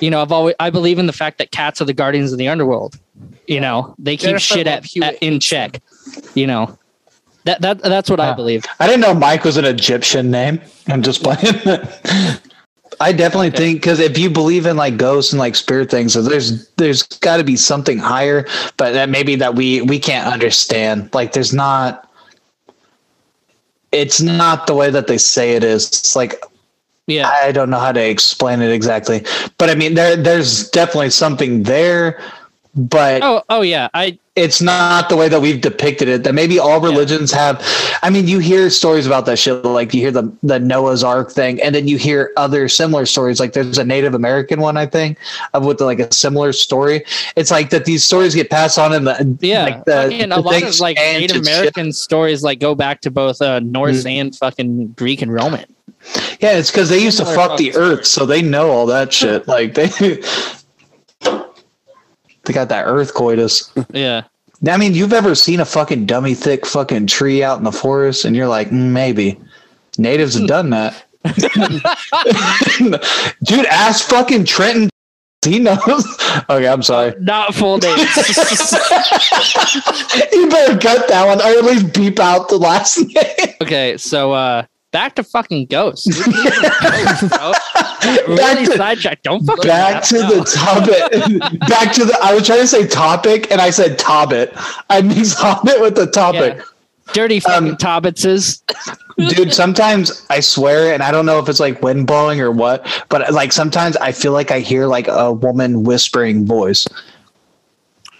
you 0.00 0.10
know, 0.10 0.22
I've 0.22 0.32
always 0.32 0.54
I 0.58 0.70
believe 0.70 0.98
in 0.98 1.06
the 1.06 1.12
fact 1.12 1.38
that 1.38 1.50
cats 1.50 1.80
are 1.80 1.84
the 1.84 1.92
guardians 1.92 2.32
of 2.32 2.38
the 2.38 2.48
underworld. 2.48 2.98
You 3.46 3.60
know, 3.60 3.94
they 3.98 4.16
keep 4.16 4.28
Jennifer 4.28 4.40
shit 4.40 4.66
Love 4.66 4.84
at, 4.96 5.02
at 5.02 5.22
in 5.22 5.40
check. 5.40 5.80
You 6.34 6.46
know. 6.46 6.78
That 7.46 7.62
that 7.62 7.82
that's 7.82 8.10
what 8.10 8.20
I 8.20 8.30
ah. 8.30 8.34
believe. 8.34 8.66
I 8.80 8.86
didn't 8.86 9.02
know 9.02 9.14
Mike 9.14 9.44
was 9.44 9.56
an 9.56 9.64
Egyptian 9.64 10.30
name. 10.30 10.60
I'm 10.88 11.02
just 11.02 11.22
playing. 11.24 11.54
I 13.00 13.12
definitely 13.12 13.48
Okay. 13.48 13.58
think 13.58 13.80
because 13.80 14.00
if 14.00 14.18
you 14.18 14.30
believe 14.30 14.66
in 14.66 14.76
like 14.76 14.96
ghosts 14.98 15.32
and 15.32 15.40
like 15.40 15.54
spirit 15.56 15.90
things, 15.90 16.14
so 16.14 16.22
there's 16.22 16.68
there's 16.76 17.02
got 17.04 17.38
to 17.38 17.44
be 17.44 17.56
something 17.56 17.98
higher, 17.98 18.46
but 18.78 18.92
that 18.92 19.10
maybe 19.10 19.36
that 19.36 19.54
we 19.54 19.82
we 19.82 19.98
can't 19.98 20.26
understand. 20.32 21.10
Like 21.14 21.32
there's 21.32 21.54
not. 21.54 22.10
It's 23.92 24.20
not 24.20 24.66
the 24.66 24.74
way 24.74 24.90
that 24.90 25.06
they 25.06 25.18
say 25.18 25.52
it 25.56 25.64
is. 25.64 25.86
It's 25.88 26.16
like 26.16 26.42
Yeah. 27.06 27.28
I 27.28 27.52
don't 27.52 27.70
know 27.70 27.78
how 27.78 27.92
to 27.92 28.02
explain 28.02 28.60
it 28.62 28.72
exactly, 28.72 29.24
but 29.58 29.70
I 29.70 29.74
mean 29.76 29.94
there 29.94 30.16
there's 30.16 30.68
definitely 30.70 31.10
something 31.10 31.62
there, 31.64 32.20
but 32.74 33.22
Oh 33.22 33.42
oh 33.50 33.62
yeah. 33.62 33.88
I 33.94 34.18
it's 34.36 34.60
not 34.60 35.08
the 35.08 35.16
way 35.16 35.28
that 35.30 35.40
we've 35.40 35.60
depicted 35.62 36.08
it. 36.08 36.22
That 36.22 36.34
maybe 36.34 36.58
all 36.58 36.80
religions 36.80 37.32
have. 37.32 37.60
I 38.02 38.10
mean, 38.10 38.28
you 38.28 38.38
hear 38.38 38.68
stories 38.70 39.06
about 39.06 39.24
that 39.26 39.38
shit. 39.38 39.64
Like 39.64 39.94
you 39.94 40.02
hear 40.02 40.10
the 40.10 40.30
the 40.42 40.60
Noah's 40.60 41.02
Ark 41.02 41.30
thing, 41.32 41.60
and 41.62 41.74
then 41.74 41.88
you 41.88 41.96
hear 41.96 42.32
other 42.36 42.68
similar 42.68 43.06
stories. 43.06 43.40
Like 43.40 43.54
there's 43.54 43.78
a 43.78 43.84
Native 43.84 44.14
American 44.14 44.60
one, 44.60 44.76
I 44.76 44.84
think, 44.86 45.18
of 45.54 45.64
with 45.64 45.80
like 45.80 45.98
a 45.98 46.12
similar 46.12 46.52
story. 46.52 47.04
It's 47.34 47.50
like 47.50 47.70
that 47.70 47.86
these 47.86 48.04
stories 48.04 48.34
get 48.34 48.50
passed 48.50 48.78
on 48.78 48.92
in 48.92 49.04
the 49.04 49.36
yeah. 49.40 49.64
Like 49.64 49.84
the, 49.86 49.92
fucking 49.92 50.22
a 50.32 50.36
the 50.36 50.40
lot 50.40 50.62
of 50.62 50.80
like 50.80 50.96
Native 50.96 51.36
and 51.38 51.46
shit. 51.46 51.54
American 51.54 51.92
stories 51.92 52.42
like 52.42 52.60
go 52.60 52.74
back 52.74 53.00
to 53.02 53.10
both 53.10 53.40
uh, 53.40 53.60
Norse 53.60 54.04
Mm. 54.04 54.20
and 54.20 54.36
fucking 54.36 54.88
Greek 54.88 55.22
and 55.22 55.32
Roman. 55.32 55.64
Yeah, 56.40 56.52
it's 56.58 56.70
because 56.70 56.88
they 56.90 57.02
used 57.02 57.18
to 57.18 57.24
fuck 57.24 57.56
the 57.56 57.74
Earth, 57.74 58.04
so 58.06 58.26
they 58.26 58.42
know 58.42 58.70
all 58.70 58.86
that 58.86 59.12
shit. 59.14 59.48
Like 59.48 59.74
they. 59.74 59.88
They 62.46 62.52
got 62.52 62.68
that 62.70 62.84
earth 62.86 63.14
coitus. 63.14 63.70
Yeah. 63.92 64.22
I 64.66 64.76
mean, 64.78 64.94
you've 64.94 65.12
ever 65.12 65.34
seen 65.34 65.60
a 65.60 65.64
fucking 65.64 66.06
dummy 66.06 66.34
thick 66.34 66.64
fucking 66.64 67.08
tree 67.08 67.42
out 67.42 67.58
in 67.58 67.64
the 67.64 67.72
forest, 67.72 68.24
and 68.24 68.34
you're 68.34 68.48
like, 68.48 68.70
mm, 68.70 68.90
maybe 68.90 69.38
natives 69.98 70.34
have 70.38 70.48
done 70.48 70.70
that. 70.70 71.04
Dude, 73.44 73.66
ask 73.66 74.08
fucking 74.08 74.44
Trenton. 74.44 74.88
He 75.44 75.58
knows. 75.58 76.04
Okay, 76.50 76.68
I'm 76.68 76.82
sorry. 76.82 77.14
Not 77.20 77.54
full 77.54 77.78
names. 77.78 78.00
You 80.32 80.48
better 80.50 80.78
cut 80.78 81.08
that 81.08 81.24
one, 81.26 81.40
or 81.40 81.58
at 81.58 81.64
least 81.64 81.94
beep 81.94 82.18
out 82.20 82.48
the 82.50 82.58
last 82.58 82.98
name. 82.98 83.54
okay, 83.62 83.96
so 83.96 84.32
uh 84.32 84.64
back 84.96 85.14
to 85.16 85.22
fucking 85.22 85.66
ghosts. 85.66 86.06
Ghosts, 86.26 87.28
bro. 87.28 87.52
Back 88.36 88.58
to- 88.64 88.76
sidetracked. 88.76 89.24
Don't 89.24 89.44
fucking 89.44 89.64
Back 89.64 89.94
laugh. 89.94 90.08
to 90.08 90.18
the 90.18 90.44
topic. 90.54 91.60
Back 91.68 91.92
to 91.94 92.04
the. 92.06 92.18
I 92.22 92.32
was 92.34 92.46
trying 92.46 92.60
to 92.60 92.66
say 92.66 92.86
topic, 92.86 93.50
and 93.50 93.60
I 93.60 93.68
said 93.68 93.98
tobbit. 93.98 94.52
I 94.88 95.02
mean 95.02 95.24
hobbit 95.26 95.80
with 95.82 95.96
the 95.96 96.06
topic. 96.06 96.56
Yeah. 96.56 97.12
dirty 97.12 97.40
fucking 97.40 97.70
Um, 97.72 97.76
Tobbitses. 97.76 98.62
dude 99.34 99.54
sometimes 99.54 100.26
i 100.28 100.40
swear 100.40 100.92
and 100.92 101.02
i 101.02 101.10
don't 101.10 101.24
know 101.24 101.38
if 101.38 101.48
it's 101.48 101.58
like 101.60 101.80
wind 101.82 102.06
blowing 102.06 102.38
or 102.38 102.50
what 102.50 102.84
but 103.08 103.32
like 103.32 103.50
sometimes 103.50 103.96
i 103.96 104.12
feel 104.12 104.32
like 104.32 104.50
i 104.50 104.58
hear 104.60 104.86
like 104.86 105.08
a 105.08 105.32
woman 105.32 105.84
whispering 105.84 106.44
voice 106.44 106.86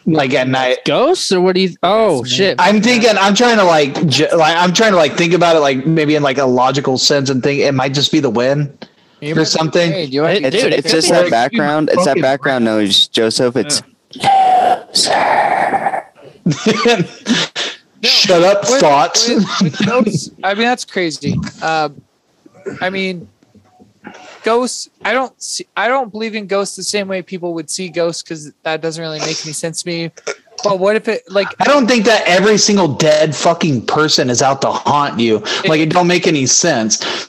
like 0.07 0.33
at 0.35 0.49
night. 0.49 0.79
Ghosts 0.85 1.33
or 1.33 1.41
what 1.41 1.55
do 1.57 1.63
you? 1.63 1.77
Oh 1.83 2.25
shit! 2.25 2.57
I'm 2.61 2.81
thinking. 2.81 3.11
I'm 3.19 3.35
trying 3.35 3.57
to 3.59 3.65
like, 3.65 4.07
j- 4.07 4.33
like, 4.35 4.57
I'm 4.57 4.73
trying 4.73 4.93
to 4.93 4.97
like 4.97 5.13
think 5.15 5.33
about 5.35 5.57
it, 5.57 5.61
like 5.61 5.87
maybe 5.87 6.15
in 6.15 6.23
like 6.23 6.39
a 6.39 6.47
logical 6.47 6.97
sense, 6.99 7.29
and 7.31 7.43
think 7.43 7.61
it 7.61 7.73
might 7.75 7.93
just 7.95 8.13
be 8.13 8.21
the 8.21 8.31
wind 8.31 8.89
You 9.21 9.37
or 9.39 9.45
something. 9.45 9.91
right. 9.93 10.09
You 10.09 10.23
might 10.23 10.39
It- 10.39 10.45
It's, 10.55 10.63
Dude, 10.63 10.73
it 10.73 10.79
it's 10.79 10.87
could 10.89 10.95
just 10.97 11.09
that 11.11 11.23
like- 11.25 11.31
background. 11.31 11.89
It's 11.91 11.99
that 12.05 12.11
fucking 12.11 12.23
background 12.23 12.65
noise, 12.65 13.09
Joseph. 13.09 13.57
It's 13.57 13.83
Shut 18.05 18.43
up, 18.43 18.63
With- 18.71 18.81
thoughts. 18.81 19.29
with- 19.29 19.45
with 19.63 19.87
ghosts, 19.87 20.31
I 20.45 20.55
mean, 20.55 20.65
that's 20.65 20.85
crazy. 20.85 21.35
Um, 21.63 22.01
I 22.81 22.91
mean, 22.91 23.29
ghosts. 24.47 24.89
I 25.05 25.13
don't 25.13 25.43
see. 25.43 25.67
I 25.77 25.89
don't 25.89 26.11
believe 26.11 26.37
in 26.37 26.47
ghosts 26.47 26.77
the 26.77 26.85
same 26.85 27.09
way 27.09 27.21
people 27.21 27.53
would 27.55 27.69
see 27.69 27.89
ghosts 27.89 28.23
because 28.23 28.53
that 28.63 28.81
doesn't 28.81 29.03
really 29.03 29.19
make 29.19 29.45
any 29.45 29.53
sense 29.53 29.83
to 29.83 29.89
me. 29.89 30.13
But 30.63 30.79
what 30.79 30.95
if 30.95 31.09
it 31.09 31.23
like? 31.29 31.49
I 31.61 31.65
don't 31.65 31.89
think 31.89 32.05
that 32.07 32.23
every 32.27 32.57
single 32.57 32.95
dead 32.95 33.35
fucking 33.35 33.87
person 33.87 34.31
is 34.31 34.43
out 34.43 34.63
to 34.63 34.71
haunt 34.71 35.19
you. 35.19 35.41
Like 35.67 35.81
it 35.81 35.91
don't 35.91 36.07
make 36.07 36.29
any 36.29 36.47
sense. 36.47 37.29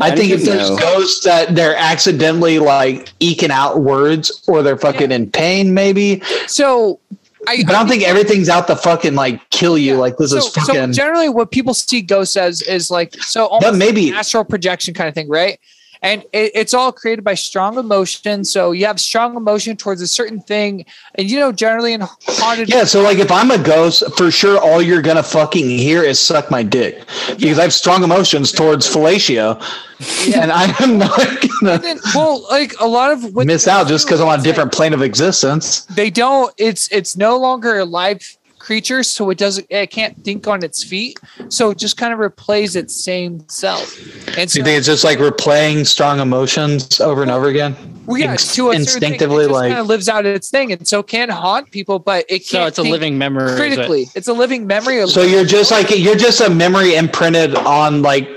I 0.00 0.08
I 0.08 0.16
think 0.16 0.32
if 0.32 0.44
there's 0.44 0.68
so. 0.68 0.78
ghosts 0.78 1.24
that 1.24 1.54
they're 1.54 1.76
accidentally 1.76 2.58
like 2.58 3.12
eking 3.20 3.50
out 3.50 3.80
words 3.80 4.42
or 4.48 4.62
they're 4.62 4.76
fucking 4.76 5.10
in 5.10 5.30
pain, 5.30 5.72
maybe. 5.72 6.20
So, 6.46 7.00
I, 7.46 7.62
But 7.64 7.74
I 7.74 7.78
don't 7.78 7.88
think 7.88 8.02
everything's 8.02 8.50
out 8.50 8.66
to 8.66 8.76
fucking 8.76 9.14
like 9.14 9.48
kill 9.50 9.78
you. 9.78 9.94
Yeah. 9.94 10.00
Like 10.00 10.16
this 10.18 10.32
so, 10.32 10.38
is 10.38 10.52
so 10.52 10.92
generally 10.92 11.28
what 11.30 11.50
people 11.50 11.72
see 11.72 12.02
ghosts 12.02 12.36
as 12.36 12.60
is 12.62 12.90
like 12.90 13.14
so 13.14 13.46
almost 13.46 13.72
But 13.72 13.78
maybe- 13.78 14.12
astral 14.12 14.44
projection 14.44 14.92
kind 14.92 15.08
of 15.08 15.14
thing 15.14 15.28
right 15.28 15.58
and 16.02 16.22
it, 16.32 16.52
it's 16.54 16.74
all 16.74 16.92
created 16.92 17.24
by 17.24 17.34
strong 17.34 17.78
emotion 17.78 18.44
so 18.44 18.72
you 18.72 18.86
have 18.86 19.00
strong 19.00 19.36
emotion 19.36 19.76
towards 19.76 20.00
a 20.00 20.06
certain 20.06 20.40
thing 20.40 20.84
and 21.14 21.30
you 21.30 21.38
know 21.38 21.52
generally 21.52 21.92
in 21.92 22.02
haunted 22.02 22.66
yeah, 22.68 22.84
so 22.84 23.02
like 23.02 23.18
if 23.18 23.30
I'm 23.30 23.50
a 23.50 23.58
ghost, 23.58 24.02
for 24.16 24.30
sure 24.30 24.58
all 24.58 24.82
you're 24.82 25.02
gonna 25.02 25.22
fucking 25.22 25.68
hear 25.68 26.02
is 26.02 26.18
suck 26.18 26.50
my 26.50 26.62
dick. 26.62 27.06
Because 27.38 27.58
I 27.58 27.62
have 27.62 27.74
strong 27.74 28.02
emotions 28.02 28.52
towards 28.52 28.86
fellatio. 28.86 29.62
And 30.36 30.52
I'm 30.52 30.98
not 30.98 31.16
gonna 31.16 31.78
then, 31.78 31.98
well 32.14 32.46
like 32.50 32.74
a 32.80 32.86
lot 32.86 33.12
of 33.12 33.34
miss 33.34 33.66
out 33.66 33.88
just 33.88 34.06
because 34.06 34.20
I'm 34.20 34.28
on 34.28 34.40
a 34.40 34.42
different 34.42 34.72
plane 34.72 34.92
of 34.92 35.00
existence. 35.02 35.86
they 35.86 36.10
don't 36.10 36.52
it's 36.58 36.88
it's 36.92 37.16
no 37.16 37.38
longer 37.38 37.78
a 37.78 37.84
live 37.84 38.36
creature 38.66 39.02
so 39.04 39.30
it 39.30 39.38
doesn't 39.38 39.66
it 39.70 39.90
can't 39.90 40.14
think 40.24 40.46
on 40.48 40.64
its 40.64 40.82
feet 40.82 41.18
so 41.48 41.70
it 41.70 41.78
just 41.78 41.96
kind 41.96 42.12
of 42.12 42.18
replays 42.18 42.74
its 42.74 42.94
same 43.10 43.32
self 43.48 43.96
and 44.36 44.50
So 44.50 44.54
so 44.54 44.58
you 44.58 44.64
think 44.64 44.78
it's 44.78 44.86
just 44.86 45.04
like 45.04 45.18
replaying 45.18 45.86
strong 45.86 46.18
emotions 46.20 47.00
over 47.00 47.22
and 47.22 47.30
over 47.30 47.46
again? 47.48 47.76
Well, 48.06 48.18
yeah, 48.18 48.32
Inst- 48.32 48.54
to 48.56 48.70
a 48.70 48.74
instinctively, 48.74 48.86
certain 48.86 49.20
thing, 49.20 49.40
it 49.40 49.48
just 49.48 49.52
like- 49.52 49.70
kind 49.70 49.80
of 49.80 49.86
lives 49.88 50.08
out 50.08 50.26
its 50.26 50.48
thing, 50.50 50.72
and 50.72 50.86
so 50.86 51.02
can 51.02 51.28
haunt 51.28 51.70
people, 51.72 51.98
but 51.98 52.24
it 52.28 52.40
can't. 52.40 52.48
So 52.48 52.66
it's 52.66 52.78
a 52.78 52.82
living 52.82 53.18
memory. 53.18 53.46
is 53.46 53.52
it? 53.52 53.56
critically. 53.56 54.06
It's 54.14 54.28
a 54.28 54.32
living 54.32 54.66
memory. 54.66 55.00
Of 55.00 55.10
So 55.10 55.22
you're 55.22 55.44
just 55.44 55.70
like 55.72 55.90
you're 55.90 56.14
just 56.16 56.40
a 56.40 56.48
memory 56.50 56.94
imprinted 56.94 57.54
on 57.56 58.02
like 58.02 58.28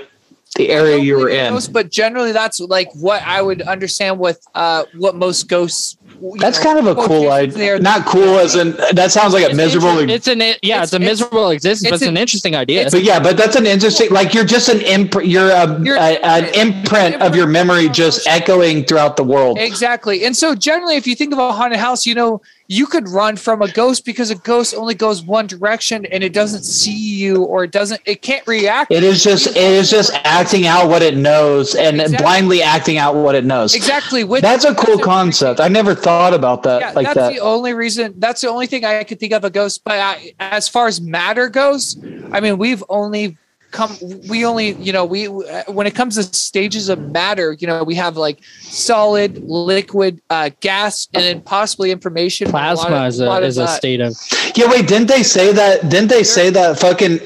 the 0.55 0.69
area 0.69 0.97
you 0.97 1.17
were 1.17 1.29
in. 1.29 1.53
Ghosts, 1.53 1.69
but 1.69 1.89
generally, 1.89 2.31
that's 2.31 2.59
like 2.59 2.89
what 2.93 3.21
I 3.23 3.41
would 3.41 3.61
understand 3.61 4.19
with 4.19 4.45
uh 4.55 4.85
what 4.97 5.15
most 5.15 5.47
ghosts. 5.47 5.97
That's 6.37 6.57
know, 6.59 6.73
kind 6.73 6.87
of 6.87 6.97
a 6.97 7.01
cool 7.07 7.31
idea. 7.31 7.57
they're- 7.57 7.79
Not 7.79 8.05
cool 8.05 8.39
as 8.39 8.55
in 8.55 8.71
that 8.93 9.09
sounds 9.11 9.33
like 9.33 9.49
a 9.49 9.55
miserable. 9.55 9.99
inter- 9.99 10.13
It's 10.13 10.27
an 10.27 10.39
yeah, 10.39 10.51
It's- 10.53 10.83
it's, 10.85 10.93
a 10.93 10.95
it's- 10.97 11.09
miserable 11.09 11.49
existence, 11.51 11.89
but 11.89 11.93
it's 11.95 12.01
it's 12.01 12.09
an- 12.09 12.17
an 12.17 12.21
interesting 12.21 12.55
idea. 12.55 12.89
but 12.91 13.03
yeah, 13.03 13.19
but 13.19 13.37
that's 13.37 13.55
an 13.55 13.65
interesting. 13.65 14.09
Like 14.09 14.33
you're 14.33 14.43
just 14.43 14.67
an 14.69 14.81
imprint. 14.81 15.29
You're 15.29 15.49
a, 15.49 15.79
You're- 15.81 15.97
a- 15.99 16.25
an 16.25 16.45
imprint 16.55 17.21
of 17.21 17.35
your 17.35 17.47
memory 17.47 17.87
just 17.87 18.27
echoing 18.27 18.83
throughout 18.83 19.15
the 19.17 19.23
world. 19.23 19.57
Exactly. 19.59 20.25
And 20.25 20.35
so 20.35 20.55
generally 20.55 20.95
if 20.97 21.07
you 21.07 21.15
think 21.15 21.31
of 21.31 21.39
a 21.39 21.51
haunted 21.53 21.79
house, 21.79 22.05
you 22.05 22.15
know, 22.15 22.41
you 22.71 22.85
could 22.85 23.09
run 23.09 23.35
from 23.35 23.63
a 23.63 23.71
ghost 23.71 24.05
because 24.05 24.29
a 24.29 24.35
ghost 24.35 24.75
only 24.75 24.93
goes 24.93 25.23
one 25.23 25.47
direction 25.47 26.05
and 26.05 26.23
it 26.23 26.33
doesn't 26.33 26.61
see 26.61 26.93
you 27.17 27.43
or 27.43 27.63
it 27.63 27.71
doesn't 27.71 27.99
it 28.05 28.21
can't 28.21 28.45
react. 28.45 28.91
It 28.91 29.03
is 29.03 29.23
just 29.23 29.47
it 29.47 29.57
is 29.57 29.89
just 29.89 30.11
acting 30.23 30.67
out 30.67 30.87
what 30.87 31.01
it 31.01 31.17
knows 31.17 31.73
and 31.73 31.99
Exactly. 31.99 32.23
blindly 32.23 32.61
acting 32.61 32.97
out 32.99 33.15
what 33.15 33.33
it 33.33 33.43
knows. 33.43 33.73
exactly. 33.73 34.23
With 34.23 34.43
That's 34.43 34.65
a 34.65 34.75
cool 34.75 34.99
concept. 34.99 35.59
I 35.59 35.67
never 35.67 35.95
thought 35.95 36.33
about 36.35 36.61
that 36.63 36.81
Yeah, 36.81 36.91
like 36.91 37.07
that's 37.07 37.17
that. 37.17 37.33
the 37.33 37.39
only 37.39 37.73
reason. 37.73 38.13
That's 38.17 38.41
the 38.41 38.49
only 38.49 38.67
thing 38.67 38.85
I 38.85 39.03
could 39.03 39.19
think 39.19 39.33
of 39.33 39.43
a 39.43 39.49
ghost. 39.49 39.81
But 39.83 39.99
I, 39.99 40.33
as 40.39 40.69
far 40.69 40.85
as 40.85 41.01
matter 41.01 41.49
goes, 41.49 41.97
I 42.31 42.39
mean, 42.39 42.59
we've 42.59 42.83
only 42.87 43.35
come. 43.71 43.95
We 44.29 44.45
only, 44.45 44.73
you 44.73 44.91
know, 44.93 45.05
we 45.05 45.25
when 45.25 45.87
it 45.87 45.95
comes 45.95 46.15
to 46.15 46.23
stages 46.23 46.89
of 46.89 46.99
matter, 47.11 47.53
you 47.53 47.67
know, 47.67 47.83
we 47.83 47.95
have 47.95 48.17
like 48.17 48.39
solid, 48.61 49.43
liquid, 49.43 50.21
uh, 50.29 50.49
gas, 50.61 51.07
and 51.13 51.23
then 51.23 51.41
possibly 51.41 51.91
information. 51.91 52.47
A 52.47 52.51
Plasma 52.51 52.95
of- 52.97 53.07
is 53.07 53.19
a, 53.19 53.25
lot 53.25 53.43
is 53.43 53.57
a 53.57 53.63
uh, 53.63 53.67
state 53.67 54.01
of 54.01 54.15
Yeah, 54.55 54.69
wait, 54.69 54.87
didn't 54.87 55.07
they 55.07 55.23
say 55.23 55.51
that? 55.53 55.89
Didn't 55.89 56.09
they 56.09 56.23
say 56.23 56.49
that 56.49 56.79
fucking 56.79 57.19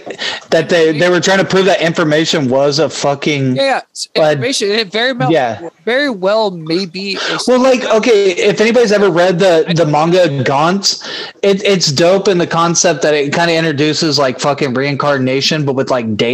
that 0.50 0.70
they 0.70 0.98
they 0.98 1.10
were 1.10 1.20
trying 1.22 1.39
to 1.39 1.46
prove 1.46 1.66
that 1.66 1.82
information 1.82 2.50
was 2.50 2.80
a 2.80 2.89
fucking 2.89 3.56
Yeah, 3.56 3.64
yeah. 3.64 3.82
it's 3.89 4.08
But- 4.14 4.34
information. 4.34 4.70
It 4.72 4.91
very 4.91 5.14
well, 5.14 5.32
Yeah. 5.32 5.70
very 5.86 6.10
well 6.10 6.52
may 6.52 6.86
be. 6.86 7.16
a- 7.16 7.39
well, 7.48 7.60
like 7.62 7.84
okay, 7.86 8.32
if 8.32 8.60
anybody's 8.60 8.91
ever 8.91 9.10
read 9.10 9.39
the 9.39 9.72
the 9.76 9.86
manga 9.86 10.28
Gantz, 10.44 11.02
it, 11.41 11.64
it's 11.64 11.91
dope 11.91 12.28
in 12.28 12.38
the 12.38 12.48
concept 12.48 13.02
that 13.04 13.14
it 13.14 13.32
kind 13.34 13.50
of 13.50 13.56
introduces 13.58 14.20
like 14.20 14.39
fucking 14.39 14.74
reincarnation, 14.74 15.66
but 15.66 15.74
with 15.76 15.89
like 15.89 16.18
data. 16.18 16.32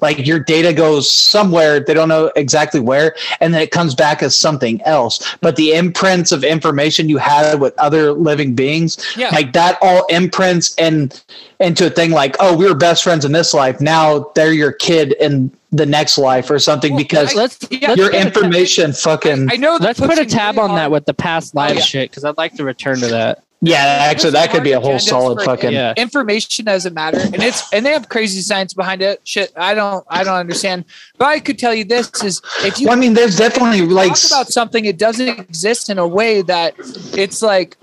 Like 0.00 0.26
your 0.26 0.38
data 0.40 0.72
goes 0.72 1.10
somewhere 1.10 1.80
they 1.80 1.94
don't 1.94 2.08
know 2.08 2.30
exactly 2.36 2.80
where, 2.80 3.14
and 3.40 3.52
then 3.54 3.60
it 3.62 3.70
comes 3.70 3.94
back 3.94 4.22
as 4.22 4.36
something 4.36 4.80
else. 4.82 5.36
But 5.40 5.56
the 5.56 5.72
imprints 5.74 6.32
of 6.32 6.44
information 6.44 7.08
you 7.08 7.18
had 7.18 7.60
with 7.60 7.78
other 7.78 8.12
living 8.12 8.54
beings, 8.54 8.96
Yeah. 9.16 9.30
like 9.30 9.52
that 9.52 9.78
all 9.82 10.04
imprints 10.06 10.74
and 10.78 11.22
into 11.60 11.86
a 11.86 11.90
thing 11.90 12.10
like, 12.10 12.36
oh, 12.40 12.56
we 12.56 12.66
were 12.66 12.74
best 12.74 13.02
friends 13.02 13.24
in 13.24 13.32
this 13.32 13.54
life. 13.54 13.80
Now 13.80 14.30
they're 14.34 14.52
your 14.52 14.72
kid 14.72 15.12
in 15.20 15.50
the 15.72 15.86
next 15.86 16.16
life 16.16 16.50
or 16.50 16.58
something 16.58 16.92
Well, 16.92 17.02
because 17.02 17.34
I- 17.34 17.38
let's 17.38 17.58
yeah, 17.70 17.88
let's 17.88 17.98
your 17.98 18.10
put 18.10 18.20
information 18.26 18.92
fucking 18.92 19.50
I 19.50 19.56
know. 19.56 19.76
let's 19.80 19.98
put 20.00 20.18
a 20.18 20.24
tab 20.24 20.56
really 20.56 20.70
on 20.70 20.76
that 20.76 20.90
with 20.90 21.04
the 21.06 21.14
past 21.14 21.54
live 21.54 21.74
yeah. 21.76 21.80
shit 21.82 22.10
because 22.10 22.24
I'd 22.24 22.36
like 22.38 22.54
to 22.54 22.64
return 22.64 22.98
to 23.00 23.08
that. 23.08 23.42
Yeah 23.66 24.06
actually 24.10 24.30
that 24.30 24.50
could 24.50 24.62
be 24.62 24.72
a 24.72 24.80
whole 24.80 24.98
solid 24.98 25.42
fucking 25.44 25.72
Yeah. 25.72 25.94
information 25.96 26.64
doesn't 26.64 26.94
matter 26.94 27.18
and 27.18 27.42
it's 27.42 27.72
and 27.72 27.84
they 27.84 27.90
have 27.92 28.08
crazy 28.08 28.40
science 28.40 28.72
behind 28.74 29.02
it. 29.02 29.20
Shit 29.24 29.52
i 29.56 29.74
don't 29.74 30.04
i 30.08 30.22
don't 30.24 30.36
understand. 30.36 30.84
But 31.18 31.26
i 31.26 31.40
could 31.40 31.58
tell 31.58 31.74
you 31.74 31.84
this 31.84 32.10
is 32.22 32.40
if 32.64 32.78
you 32.80 32.86
well, 32.88 32.96
i 32.96 33.00
mean 33.00 33.14
there's 33.14 33.36
definitely 33.36 33.82
like 33.82 34.14
talk 34.14 34.30
about 34.30 34.48
something 34.48 34.84
it 34.84 34.98
doesn't 34.98 35.28
exist 35.28 35.90
in 35.90 35.98
a 35.98 36.06
way 36.06 36.42
that 36.42 36.74
it's 37.16 37.42
like 37.42 37.76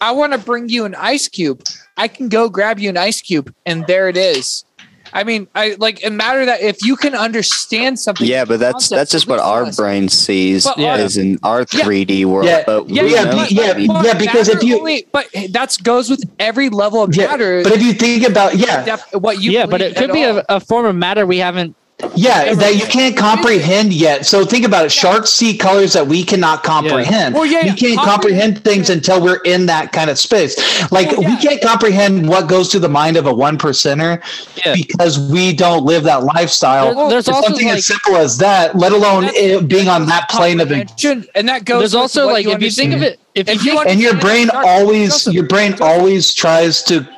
i 0.00 0.10
want 0.10 0.32
to 0.32 0.38
bring 0.38 0.68
you 0.68 0.84
an 0.84 0.94
ice 0.96 1.28
cube. 1.28 1.62
I 1.96 2.08
can 2.08 2.28
go 2.28 2.48
grab 2.48 2.78
you 2.78 2.88
an 2.88 2.96
ice 2.96 3.20
cube 3.20 3.54
and 3.66 3.86
there 3.86 4.08
it 4.08 4.16
is 4.16 4.64
i 5.12 5.24
mean 5.24 5.46
i 5.54 5.76
like 5.78 6.02
it 6.04 6.10
matter 6.10 6.44
that 6.44 6.60
if 6.60 6.84
you 6.84 6.96
can 6.96 7.14
understand 7.14 7.98
something 7.98 8.26
yeah, 8.26 8.44
but 8.44 8.60
that's 8.60 8.72
concept, 8.74 8.96
that's 8.98 9.10
just 9.10 9.26
what 9.26 9.38
our 9.40 9.64
us. 9.64 9.76
brain 9.76 10.08
sees 10.08 10.64
But 10.64 10.78
our- 10.78 10.98
is 10.98 11.16
in 11.16 11.38
our 11.42 11.64
3D 11.64 12.24
world. 12.24 12.46
Yeah, 12.46 12.62
but 12.66 12.88
yeah, 12.88 13.02
yeah, 13.02 13.24
knows? 13.24 13.48
be- 13.48 13.54
yeah, 13.54 13.62
I 13.76 13.86
But 13.86 14.04
yeah, 14.06 14.14
because 14.18 14.48
if 14.48 14.62
you- 14.62 14.78
only, 14.78 15.06
but 15.12 15.26
that 15.50 15.76
goes 15.82 16.10
with 16.10 16.22
every 16.38 16.68
level 16.68 17.02
of 17.02 17.14
yeah, 17.14 17.26
matter 17.26 17.62
but 17.62 17.72
if 17.72 17.82
you 17.82 17.92
think 17.92 18.26
about 18.28 18.56
yeah 18.56 18.84
def- 18.84 19.12
what 19.14 19.40
you 19.42 19.50
yeah, 19.52 19.66
but 19.66 19.80
it 19.80 19.96
could 19.96 20.12
be 20.12 20.22
a, 20.22 20.44
a 20.48 20.60
form 20.60 20.86
of 20.86 20.94
matter 20.96 21.26
we 21.26 21.38
haven't. 21.38 21.74
Yeah 22.14 22.54
that 22.54 22.76
you 22.76 22.86
can't 22.86 23.16
comprehend 23.16 23.92
yet. 23.92 24.26
So 24.26 24.44
think 24.44 24.64
about 24.66 24.84
it. 24.84 24.92
Sharks 24.92 25.30
see 25.30 25.56
colors 25.56 25.92
that 25.92 26.06
we 26.06 26.22
cannot 26.24 26.62
comprehend. 26.62 27.34
Well, 27.34 27.46
yeah, 27.46 27.64
we 27.64 27.74
can't 27.74 27.98
comprehend- 27.98 28.20
comprehend 28.20 28.64
things 28.64 28.90
until 28.90 29.22
we're 29.22 29.40
in 29.44 29.66
that 29.66 29.92
kind 29.92 30.10
of 30.10 30.18
space. 30.18 30.56
Like 30.92 31.10
Well, 31.12 31.20
we 31.30 31.36
can't 31.36 31.60
comprehend 31.62 32.28
what 32.28 32.48
goes 32.48 32.70
through 32.70 32.80
the 32.80 32.88
mind 32.88 33.16
of 33.16 33.26
a 33.26 33.32
one 33.34 33.56
percenter 33.58 34.20
Yeah. 34.64 34.74
because 34.74 35.18
we 35.18 35.52
don't 35.54 35.84
live 35.84 36.02
that 36.04 36.24
lifestyle. 36.24 36.94
There- 36.94 37.08
there's 37.10 37.28
also 37.28 37.48
something 37.48 37.68
like 37.68 37.78
as 37.78 37.86
simple 37.86 38.16
as 38.16 38.38
that 38.38 38.76
let 38.76 38.92
alone 38.92 39.24
it 39.34 39.68
being 39.68 39.88
on 39.88 40.06
that 40.06 40.28
plane 40.28 40.60
of 40.60 40.68
comprehension, 40.68 41.26
and 41.34 41.48
that 41.48 41.64
goes. 41.64 41.80
There's 41.80 41.94
also 41.94 42.26
what 42.26 42.34
like 42.34 42.46
if 42.46 42.62
you 42.62 42.70
think 42.70 42.94
of 42.94 43.02
it, 43.02 43.18
if 43.34 43.46
you 43.48 43.54
If 43.54 43.64
you 43.64 43.78
and 43.80 44.00
your 44.00 44.16
brain 44.18 44.46
Joseph, 44.48 44.64
always 44.66 45.08
Joseph, 45.10 45.34
your 45.34 45.46
brain 45.46 45.74
always 45.80 46.34
tries 46.34 46.82
to 46.84 47.08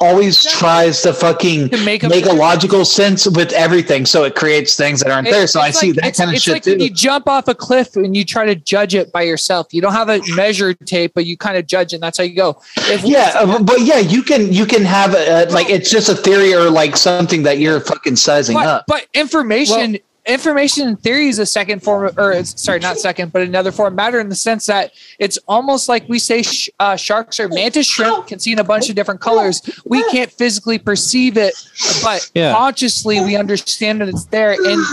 always 0.00 0.42
tries 0.44 1.02
to 1.02 1.12
fucking 1.12 1.68
To 1.68 1.84
make 1.84 2.02
make, 2.04 2.24
a- 2.24 2.30
a 2.30 2.32
logical 2.32 2.86
sense 2.86 3.26
with 3.26 3.52
everything 3.52 4.06
so 4.06 4.24
it 4.24 4.34
creates 4.34 4.74
things 4.74 5.00
that 5.00 5.10
aren't 5.10 5.28
there 5.28 5.46
so 5.46 5.60
i 5.60 5.68
it's 5.68 5.78
see 5.78 5.92
that 5.92 5.98
it's- 5.98 6.16
kind 6.16 6.30
of 6.30 6.36
it's 6.36 6.44
shit 6.44 6.54
like 6.54 6.62
too 6.62 6.70
when 6.70 6.80
you 6.80 6.88
jump 6.88 7.28
off 7.28 7.48
a 7.48 7.54
cliff 7.54 7.96
and 7.96 8.16
you 8.16 8.24
try 8.24 8.46
to 8.46 8.54
judge 8.54 8.94
it 8.94 9.12
by 9.12 9.22
yourself. 9.22 9.66
You 9.72 9.82
don't 9.82 9.92
have 9.92 10.08
a 10.08 10.20
measure 10.34 10.72
tape, 10.74 11.12
but 11.14 11.26
you 11.26 11.36
kind 11.36 11.56
of 11.58 11.66
judge 11.66 11.92
it. 11.92 11.96
and 11.96 12.02
That's 12.02 12.16
how 12.18 12.24
you 12.24 12.34
go. 12.34 12.62
If 12.76 13.04
yeah 13.04 13.32
uh, 13.34 13.62
but 13.62 13.80
yeah 13.82 13.98
you 13.98 14.22
can 14.22 14.52
you 14.52 14.64
can 14.64 14.84
have 14.84 15.14
a, 15.14 15.46
like 15.50 15.68
it's 15.68 15.90
just 15.90 16.08
a 16.08 16.14
theory 16.14 16.54
or 16.54 16.70
like 16.70 16.96
something 16.96 17.42
that 17.42 17.58
you're 17.58 17.80
fucking 17.80 18.16
sizing 18.16 18.54
but, 18.54 18.66
up 18.66 18.84
but 18.86 19.06
information. 19.14 19.98
Information 20.26 20.88
in 20.88 20.96
theory 20.96 21.28
is 21.28 21.38
a 21.38 21.46
second 21.46 21.82
form 21.82 22.06
of, 22.06 22.18
or 22.18 22.42
sorry, 22.44 22.78
not 22.78 22.98
second, 22.98 23.32
but 23.32 23.42
another 23.42 23.72
form 23.72 23.92
of 23.92 23.96
matter 23.96 24.20
in 24.20 24.28
the 24.28 24.34
sense 24.34 24.66
that 24.66 24.92
it's 25.18 25.38
almost 25.48 25.88
like 25.88 26.08
we 26.08 26.18
say 26.18 26.42
sh- 26.42 26.68
uh, 26.78 26.96
sharks 26.96 27.40
or 27.40 27.48
mantis 27.48 27.86
shrimp 27.86 28.26
can 28.26 28.38
see 28.38 28.52
in 28.52 28.58
a 28.58 28.64
bunch 28.64 28.88
of 28.88 28.94
different 28.96 29.20
colors. 29.20 29.60
We 29.84 30.02
can't 30.10 30.30
physically 30.30 30.78
perceive 30.78 31.36
it, 31.36 31.54
but 32.02 32.30
Yeah. 32.34 32.52
consciously 32.52 33.20
we 33.20 33.36
understand 33.36 34.00
that 34.00 34.08
it's 34.08 34.24
there. 34.26 34.52
And 34.52 34.84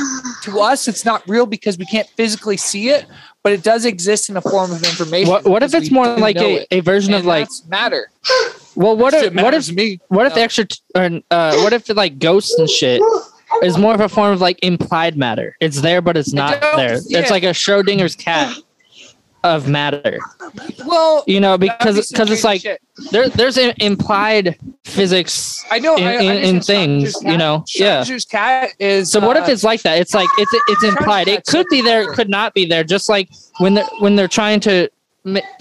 to 0.43 0.59
us, 0.61 0.87
it's 0.87 1.03
not 1.05 1.27
real 1.27 1.45
because 1.45 1.77
we 1.77 1.85
can't 1.85 2.07
physically 2.15 2.57
see 2.57 2.89
it, 2.89 3.05
but 3.43 3.51
it 3.51 3.63
does 3.63 3.85
exist 3.85 4.29
in 4.29 4.37
a 4.37 4.41
form 4.41 4.71
of 4.71 4.83
information. 4.83 5.29
What, 5.29 5.45
what 5.45 5.63
if 5.63 5.73
it's 5.73 5.91
more 5.91 6.07
like 6.17 6.37
a, 6.37 6.61
it. 6.61 6.67
a 6.71 6.79
version 6.81 7.13
of 7.13 7.25
like 7.25 7.47
matter. 7.67 8.09
well 8.75 8.95
what 8.95 9.13
if 9.13 9.33
what 9.33 9.53
if 9.53 9.71
me. 9.71 9.99
what 10.09 10.25
if 10.27 10.35
No. 10.35 10.41
extra 10.41 10.65
or 10.95 11.21
uh 11.31 11.55
what 11.63 11.73
if 11.73 11.87
like 11.89 12.19
ghosts 12.19 12.53
and 12.59 12.69
shit 12.69 13.01
is 13.63 13.77
more 13.77 13.93
of 13.93 14.01
a 14.01 14.09
form 14.09 14.33
of 14.33 14.41
like 14.41 14.59
implied 14.63 15.17
matter 15.17 15.55
it's 15.59 15.81
there 15.81 16.01
but 16.01 16.17
it's 16.17 16.33
not 16.33 16.61
there 16.75 16.99
yeah. 17.07 17.19
it's 17.19 17.31
like 17.31 17.43
a 17.43 17.47
schrodinger's 17.47 18.15
cat 18.15 18.55
of 19.43 19.67
matter 19.67 20.19
well, 20.85 21.23
you 21.27 21.39
know 21.39 21.57
because 21.57 22.09
because 22.09 22.31
it's 22.31 22.43
like 22.43 22.61
shit. 22.61 22.81
there 23.11 23.29
there's 23.29 23.57
implied 23.57 24.57
physics 24.83 25.65
I 25.69 25.79
know 25.79 25.95
in- 25.95 26.07
I, 26.07 26.15
I 26.15 26.21
in- 26.21 26.55
in 26.55 26.61
things, 26.61 27.15
you 27.21 27.37
know? 27.37 27.63
Yeah. 27.75 28.03
Cat 28.29 28.71
is. 28.79 29.11
So 29.11 29.19
what 29.19 29.37
if 29.37 29.47
uh, 29.47 29.51
it's 29.51 29.63
like 29.63 29.81
that? 29.81 29.99
It's 29.99 30.13
like 30.13 30.29
it's 30.37 30.51
it's 30.67 30.83
implied. 30.83 31.27
It 31.27 31.45
could 31.45 31.65
be 31.69 31.81
there, 31.81 32.03
it 32.03 32.15
could 32.15 32.29
not 32.29 32.53
be 32.53 32.65
there. 32.65 32.83
Just 32.83 33.09
like 33.09 33.29
when 33.59 33.73
they're 33.73 33.87
when 33.99 34.15
they're 34.15 34.27
trying 34.27 34.59
to 34.61 34.89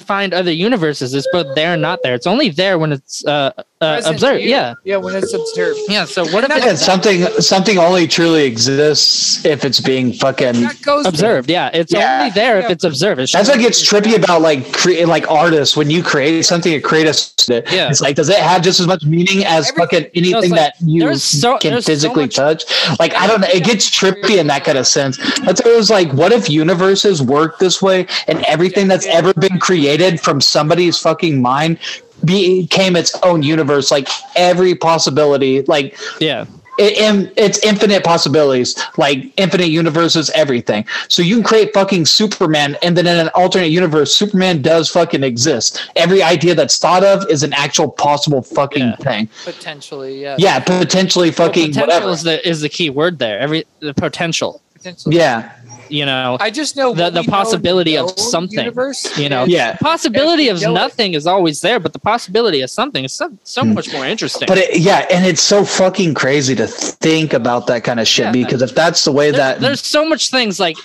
find 0.01 0.33
other 0.35 0.53
universes, 0.53 1.15
it's 1.15 1.27
both 1.33 1.55
there 1.55 1.73
and 1.75 1.83
not 1.83 2.01
there. 2.03 2.15
It's 2.15 2.27
only 2.27 2.49
there 2.51 2.79
when 2.79 2.93
it's 2.93 3.25
uh, 3.27 3.53
uh 3.81 4.03
observed. 4.07 4.43
you? 4.43 4.51
Yeah, 4.51 4.75
yeah, 4.85 4.97
when 4.97 5.15
it's 5.17 5.33
observed. 5.35 5.79
yeah. 5.89 6.05
So 6.05 6.25
what 6.33 6.45
if 6.45 6.51
Yeah, 6.51 6.71
it's 6.73 6.85
something 6.85 7.23
something 7.41 7.79
only 7.79 8.07
truly 8.07 8.45
exists 8.45 9.45
if 9.45 9.65
it's 9.65 9.81
being 9.81 10.13
fucking 10.13 10.67
observed? 11.05 11.51
Yeah, 11.51 11.71
it's 11.75 11.93
Yeah. 11.93 12.21
only 12.21 12.31
there 12.31 12.59
if 12.59 12.71
it's 12.71 12.85
observed. 12.85 13.21
It's 13.21 13.33
That's 13.33 13.49
what 13.49 13.59
gets 13.61 13.83
trippy 13.87 14.17
about 14.17 14.41
like 14.43 14.73
create 14.73 15.09
like 15.09 15.31
artists 15.31 15.77
when 15.77 15.91
you 15.91 16.03
create 16.03 16.43
something 16.45 16.73
to 16.73 16.81
create 16.81 17.07
a 17.07 17.15
Yeah. 17.49 17.89
it's 17.91 18.01
like 18.01 18.17
does 18.17 18.29
it 18.29 18.39
have 18.39 18.63
just 18.63 18.81
as 18.81 18.87
much 18.87 19.05
meaning 19.05 19.45
as 19.45 19.69
Every- 19.69 19.79
fucking 19.81 20.07
anything 20.15 20.51
like, 20.51 20.59
that 20.61 20.75
you 20.81 21.15
so- 21.17 21.59
can 21.59 21.73
there's 21.73 21.85
so 21.85 21.93
physically 21.93 22.25
much- 22.25 22.35
touch 22.35 22.65
like 22.99 23.15
i 23.15 23.27
don't 23.29 23.41
know 23.41 23.47
it 23.55 23.63
gets 23.63 23.89
trippy 23.89 24.39
in 24.39 24.49
that 24.49 24.65
kind 24.65 24.77
of 24.79 24.85
sense 24.87 25.17
that's 25.45 25.61
what 25.63 25.73
it 25.73 25.77
was 25.77 25.89
like 25.89 26.11
what 26.13 26.33
if 26.33 26.51
universes 26.51 27.23
work 27.23 27.59
this 27.61 27.81
way 27.81 28.05
and 28.27 28.43
everything 28.47 28.89
that's 28.89 29.07
ever 29.07 29.33
been 29.35 29.56
created 29.59 30.21
from 30.21 30.41
somebody's 30.41 30.99
fucking 30.99 31.41
mind 31.43 31.79
became 32.25 32.97
its 32.97 33.15
own 33.23 33.43
universe 33.43 33.91
like 33.91 34.09
every 34.37 34.75
possibility 34.75 35.63
like 35.63 35.99
yeah. 36.21 36.47
it, 36.79 36.97
im- 36.99 37.31
it's 37.37 37.59
infinite 37.65 38.05
possibilities, 38.05 38.77
like 38.99 39.33
infinite 39.39 39.69
universes, 39.69 40.29
everything. 40.31 40.85
So 41.09 41.23
you 41.23 41.37
can 41.37 41.45
create 41.45 41.73
fucking 41.73 42.05
Superman, 42.05 42.77
and 42.83 42.95
then 42.97 43.07
in 43.07 43.17
an 43.17 43.31
alternate 43.35 43.71
universe, 43.71 44.15
Superman 44.15 44.61
does 44.61 44.91
fucking 44.91 45.23
exist. 45.25 45.89
Every 45.97 46.23
idea 46.23 46.55
that's 46.55 46.77
thought 46.77 47.03
of 47.03 47.25
is 47.31 47.43
an 47.43 47.55
actual 47.55 47.89
possible 47.91 48.43
fucking 48.43 48.83
Yeah. 48.83 48.97
thing. 48.97 49.29
potentially. 49.45 50.21
Yeah. 50.21 50.37
Yeah, 50.39 50.59
potentially 50.61 51.29
Well, 51.31 51.49
fucking 51.49 51.69
potential 51.69 51.87
whatever. 51.87 52.11
is 52.11 52.23
the 52.23 52.47
is 52.47 52.61
the 52.61 52.69
key 52.69 52.91
word 52.91 53.19
there. 53.19 53.39
Every 53.39 53.65
the 53.81 53.95
potential. 53.95 54.61
Potentially. 54.87 55.17
Yeah, 55.17 55.51
You 55.89 56.05
know, 56.05 56.37
I 56.41 56.51
just 56.51 56.77
know 56.77 56.93
The- 56.95 57.11
the 57.11 57.21
we 57.21 57.27
know 57.29 57.33
possibility 57.33 57.97
of 57.97 58.19
something, 58.19 58.59
Universe, 58.59 59.07
you 59.17 59.29
know. 59.29 59.45
is- 59.45 59.51
yeah. 59.51 59.77
possibility 59.77 60.49
of 60.49 60.61
nothing 60.61 61.15
is 61.15 61.29
always 61.29 61.61
there, 61.61 61.79
but 61.79 61.93
the 61.93 62.01
possibility 62.01 62.61
of 62.61 62.71
something 62.71 63.05
is 63.05 63.13
so, 63.13 63.31
so 63.45 63.63
Hmm. 63.63 63.75
much 63.75 63.93
more 63.93 64.05
interesting. 64.05 64.47
But 64.49 64.59
it, 64.59 64.81
yeah, 64.81 65.07
and 65.13 65.25
it's 65.25 65.41
so 65.43 65.65
fucking 65.65 66.15
crazy 66.15 66.57
to 66.57 66.67
think 66.67 67.33
about 67.35 67.69
that 67.69 67.85
kind 67.85 68.01
of 68.01 68.09
shit 68.09 68.27
Yeah. 68.27 68.33
because 68.33 68.63
if 68.63 68.75
that's 68.75 69.05
the 69.05 69.13
way 69.13 69.31
There- 69.31 69.39
that 69.39 69.61
there's 69.61 69.81
so 69.81 70.05
much 70.05 70.31
things 70.31 70.59
like 70.59 70.77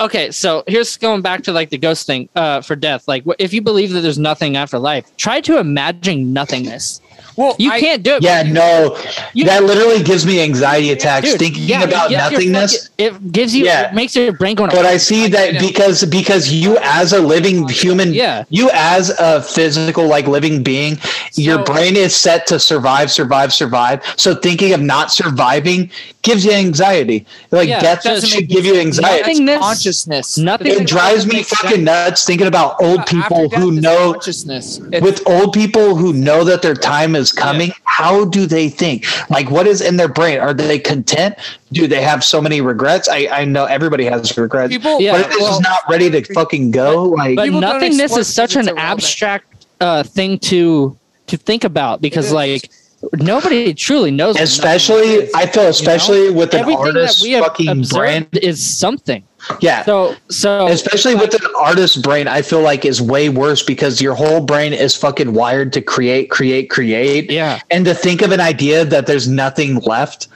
okay 0.00 0.30
so 0.30 0.62
here's 0.68 0.96
going 0.98 1.22
back 1.22 1.42
to 1.44 1.50
like 1.52 1.70
the 1.70 1.78
ghost 1.78 2.06
thing 2.06 2.28
uh 2.36 2.60
for 2.60 2.76
death 2.76 3.02
like 3.08 3.24
if 3.40 3.52
you 3.52 3.60
believe 3.60 3.90
that 3.94 4.00
there's 4.02 4.18
nothing 4.18 4.56
after 4.56 4.78
life 4.78 5.04
try 5.16 5.40
to 5.40 5.58
imagine 5.58 6.32
nothingness 6.32 7.00
Well, 7.38 7.54
you 7.58 7.70
I- 7.70 7.78
can't 7.80 8.02
do 8.02 8.16
it 8.16 8.22
yeah, 8.22 8.42
no, 8.42 8.98
You- 9.32 9.44
that 9.44 9.62
literally 9.62 10.02
gives 10.02 10.26
me 10.26 10.40
anxiety 10.42 10.90
attacks 10.90 11.30
Dude, 11.30 11.38
thinking 11.38 11.62
yeah, 11.62 11.84
about 11.84 12.10
it 12.10 12.16
nothingness. 12.16 12.88
fucking- 12.88 13.06
it 13.06 13.32
gives 13.32 13.54
you 13.54 13.64
Yeah. 13.64 13.88
it 13.88 13.94
makes 13.94 14.16
your 14.16 14.32
brain 14.32 14.56
go 14.56 14.66
but 14.66 14.84
I 14.84 14.96
see 14.96 15.28
that 15.28 15.60
because 15.60 16.04
because 16.04 16.50
you 16.52 16.76
as 16.82 17.12
a 17.12 17.20
living 17.20 17.68
human, 17.68 18.12
Yeah. 18.12 18.42
you 18.50 18.70
as 18.74 19.10
a 19.20 19.40
physical 19.40 20.06
like 20.08 20.26
living 20.26 20.62
being, 20.64 20.98
your 21.36 21.58
brain 21.70 21.94
is 21.96 22.14
set 22.16 22.46
to 22.48 22.58
survive, 22.58 23.10
survive, 23.12 23.52
survive. 23.52 24.00
So 24.16 24.34
thinking 24.34 24.72
of 24.72 24.80
not 24.80 25.12
surviving 25.12 25.90
gives 26.22 26.44
you 26.44 26.50
anxiety. 26.52 27.24
Like 27.52 27.68
Yeah, 27.68 27.80
death 27.80 28.02
doesn't 28.02 28.28
should 28.28 28.48
give 28.48 28.64
you 28.64 28.74
anxiety. 28.80 29.20
Nothingness- 29.20 29.58
consciousness. 29.60 30.36
nothing- 30.38 30.72
It 30.72 30.86
drives 30.86 31.24
me 31.26 31.42
fucking 31.44 31.84
nuts 31.84 32.24
thinking 32.24 32.48
about 32.48 32.76
old 32.82 33.06
people 33.06 33.48
who 33.54 33.70
know 33.70 34.14
consciousness. 34.14 34.80
It's- 34.92 35.02
with 35.02 35.22
old 35.26 35.52
people 35.52 35.94
who 35.94 36.12
know 36.12 36.42
that 36.44 36.62
their 36.62 36.74
time 36.74 37.14
is 37.14 37.27
coming 37.32 37.72
how 37.84 38.24
do 38.24 38.46
they 38.46 38.68
think 38.68 39.04
like 39.30 39.50
what 39.50 39.66
is 39.66 39.80
in 39.80 39.96
their 39.96 40.08
brain 40.08 40.38
are 40.38 40.54
they 40.54 40.78
content 40.78 41.34
do 41.72 41.86
they 41.86 42.02
have 42.02 42.24
so 42.24 42.40
many 42.40 42.60
regrets 42.60 43.08
i 43.08 43.28
i 43.30 43.44
know 43.44 43.64
everybody 43.64 44.04
has 44.04 44.36
regrets 44.36 44.72
people. 44.72 45.00
Yeah, 45.00 45.12
but 45.12 45.20
if 45.22 45.28
this 45.28 45.42
well, 45.42 45.54
is 45.54 45.60
not 45.60 45.80
ready 45.88 46.10
to 46.10 46.22
fucking 46.34 46.70
go 46.70 47.04
like 47.04 47.36
but 47.36 47.44
People 47.44 47.60
don't 47.60 47.74
nothingness 47.74 48.16
is 48.16 48.32
such 48.32 48.56
an 48.56 48.68
irrelevant. 48.68 48.78
abstract 48.78 49.66
uh 49.80 50.02
thing 50.02 50.38
to 50.40 50.96
to 51.26 51.36
think 51.36 51.64
about 51.64 52.00
because 52.00 52.32
is. 52.32 52.62
Nobody 53.14 53.72
truly 53.74 54.10
knows 54.10 54.36
especially 54.40 55.04
is, 55.06 55.34
i 55.34 55.46
feel 55.46 55.66
especially 55.68 56.30
with 56.30 56.52
an 56.54 56.60
everything 56.60 56.84
that 56.84 56.96
artist's 56.96 57.22
we 57.22 57.30
have 57.32 57.44
fucking 57.44 57.82
brain. 57.82 58.26
is 58.42 58.64
something. 58.64 59.22
Yeah. 59.60 59.84
So 59.84 60.16
so 60.28 60.66
especially 60.66 61.14
with 61.14 61.32
an 61.32 61.46
artist 61.56 62.02
brain 62.02 62.26
i 62.26 62.42
feel 62.42 62.60
like 62.60 62.84
is 62.84 63.00
way 63.00 63.28
worse 63.28 63.62
because 63.62 64.02
your 64.02 64.14
whole 64.14 64.40
brain 64.40 64.72
is 64.72 64.96
fucking 64.96 65.32
wired 65.32 65.72
to 65.74 65.80
create 65.80 66.28
create 66.30 66.70
create. 66.70 67.30
Yeah. 67.30 67.60
And 67.70 67.84
to 67.84 67.94
think 67.94 68.20
of 68.20 68.32
an 68.32 68.40
idea 68.40 68.84
that 68.84 69.06
there's 69.06 69.28
nothing 69.28 69.76
left 69.76 70.28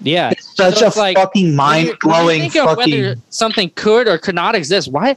yeah. 0.00 0.30
it's 0.30 0.54
such 0.56 0.78
So 0.78 0.88
a 0.88 0.98
like, 0.98 1.16
fucking 1.16 1.44
When 1.44 1.52
you- 1.52 1.56
when 1.58 1.80
you 1.82 1.96
mind-blowing 1.96 2.40
think 2.50 2.56
of 2.56 2.76
fucking 2.76 3.02
whether 3.02 3.16
something 3.28 3.70
could 3.74 4.08
or 4.08 4.16
could 4.18 4.34
not 4.34 4.54
exist 4.54 4.90
why 4.90 5.16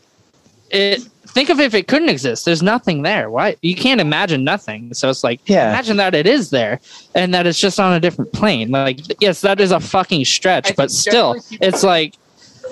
it 0.72 1.02
think 1.34 1.50
of 1.50 1.60
if 1.60 1.74
it 1.74 1.88
couldn't 1.88 2.10
exist 2.10 2.46
there's 2.46 2.62
nothing 2.64 3.02
there 3.04 3.30
why 3.30 3.56
you 3.62 3.76
can't 3.76 4.02
imagine 4.02 4.44
nothing 4.44 4.94
so 4.94 5.10
it's 5.10 5.24
like 5.24 5.40
Yeah. 5.46 5.70
imagine 5.70 5.98
that 5.98 6.16
it 6.16 6.26
is 6.28 6.50
there 6.50 6.80
and 7.16 7.34
that 7.34 7.46
it's 7.48 7.60
just 7.60 7.80
on 7.80 7.94
a 7.94 8.00
different 8.00 8.32
plane 8.34 8.72
like 8.72 9.00
yes 9.22 9.42
that 9.42 9.60
is 9.62 9.72
a 9.72 9.80
fucking 9.80 10.26
stretch 10.26 10.72
I 10.72 10.74
but 10.76 10.92
still 10.92 11.36
it's 11.62 11.84
like 11.84 12.16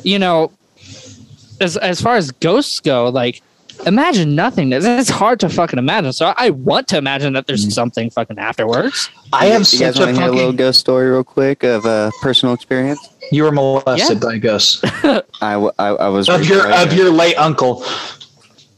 you 0.03 0.19
know 0.19 0.51
as 1.61 1.77
as 1.77 2.01
far 2.01 2.15
as 2.15 2.31
ghosts 2.31 2.79
go 2.79 3.09
like 3.09 3.41
imagine 3.85 4.35
nothingness 4.35 4.83
it's 4.85 5.09
hard 5.09 5.39
to 5.39 5.49
fucking 5.49 5.77
imagine 5.77 6.11
so 6.11 6.33
i 6.37 6.49
want 6.49 6.87
to 6.87 6.97
imagine 6.97 7.33
that 7.33 7.45
Mm-hmm. 7.45 7.61
there's 7.61 7.73
something 7.75 8.09
fucking 8.09 8.39
afterwards 8.39 9.09
i 9.33 9.45
have 9.47 9.61
you 9.71 9.79
guys 9.79 9.95
such 9.95 9.99
want 9.99 10.11
a 10.11 10.13
to 10.13 10.19
hear 10.21 10.29
a 10.31 10.35
little 10.35 10.51
ghost 10.53 10.79
story 10.79 11.09
real 11.09 11.23
quick 11.23 11.63
of 11.63 11.85
uh, 11.85 12.09
personal 12.21 12.55
experience? 12.55 12.99
You 13.31 13.43
were 13.43 13.51
molested 13.51 14.17
Yeah. 14.23 14.29
by 14.29 14.37
ghosts 14.39 14.81
I, 15.41 15.53
w- 15.53 15.71
I, 15.77 15.87
I 15.89 16.07
was 16.07 16.27
of 16.29 16.45
your 16.47 16.63
raised 16.63 16.81
of 16.83 16.89
by- 16.89 16.95
your 16.95 17.09
late 17.11 17.35
uncle. 17.35 17.83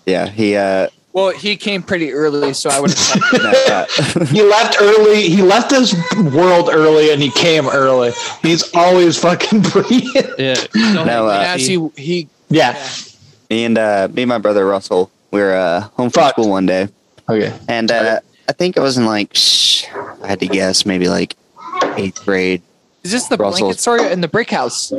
Yeah 0.10 0.28
he 0.28 0.55
uh 0.55 0.88
Well, 1.14 1.32
he 1.32 1.57
came 1.57 1.82
pretty 1.82 2.12
early, 2.14 2.53
so 2.53 2.70
I 2.70 2.80
would 2.80 2.93
have. 2.93 3.43
no, 3.43 4.26
He 4.26 4.41
left 4.43 4.78
early. 4.80 5.28
He 5.28 5.41
left 5.41 5.72
his 5.72 5.93
world 6.32 6.70
early, 6.72 7.12
and 7.12 7.20
he 7.22 7.32
came 7.32 7.68
early. 7.68 8.12
He's 8.43 8.64
always 8.76 9.18
fucking 9.18 9.62
brilliant. 9.74 10.38
yeah 10.38 10.55
No, 10.76 11.28
uh, 11.28 11.43
as 11.55 11.66
he 11.66 11.76
he 11.97 12.28
Yeah. 12.49 12.78
me 13.49 13.66
and 13.66 13.78
uh 13.78 14.07
me 14.14 14.22
and 14.24 14.30
my 14.30 14.38
brother 14.38 14.66
Russell 14.68 15.10
we 15.32 15.41
were 15.41 15.53
uh, 15.55 15.82
home 15.97 16.10
from 16.10 16.24
Fuck. 16.24 16.34
school 16.34 16.49
one 16.49 16.66
day 16.66 16.88
Okay. 17.30 17.53
and 17.68 17.91
uh, 17.91 18.20
I 18.47 18.53
think 18.53 18.78
it 18.78 18.82
was 18.82 18.97
in 18.97 19.05
like 19.05 19.34
shh, 19.36 19.86
I 20.24 20.28
had 20.28 20.39
to 20.41 20.47
guess 20.47 20.86
maybe 20.86 21.07
like 21.10 21.36
eighth 21.97 22.24
grade. 22.26 22.62
Is 23.04 23.12
this 23.12 23.28
the 23.28 23.38
Russell. 23.38 23.62
blanket 23.68 23.80
story 23.80 24.12
in 24.12 24.22
the 24.22 24.28
brick 24.28 24.50
house? 24.50 24.91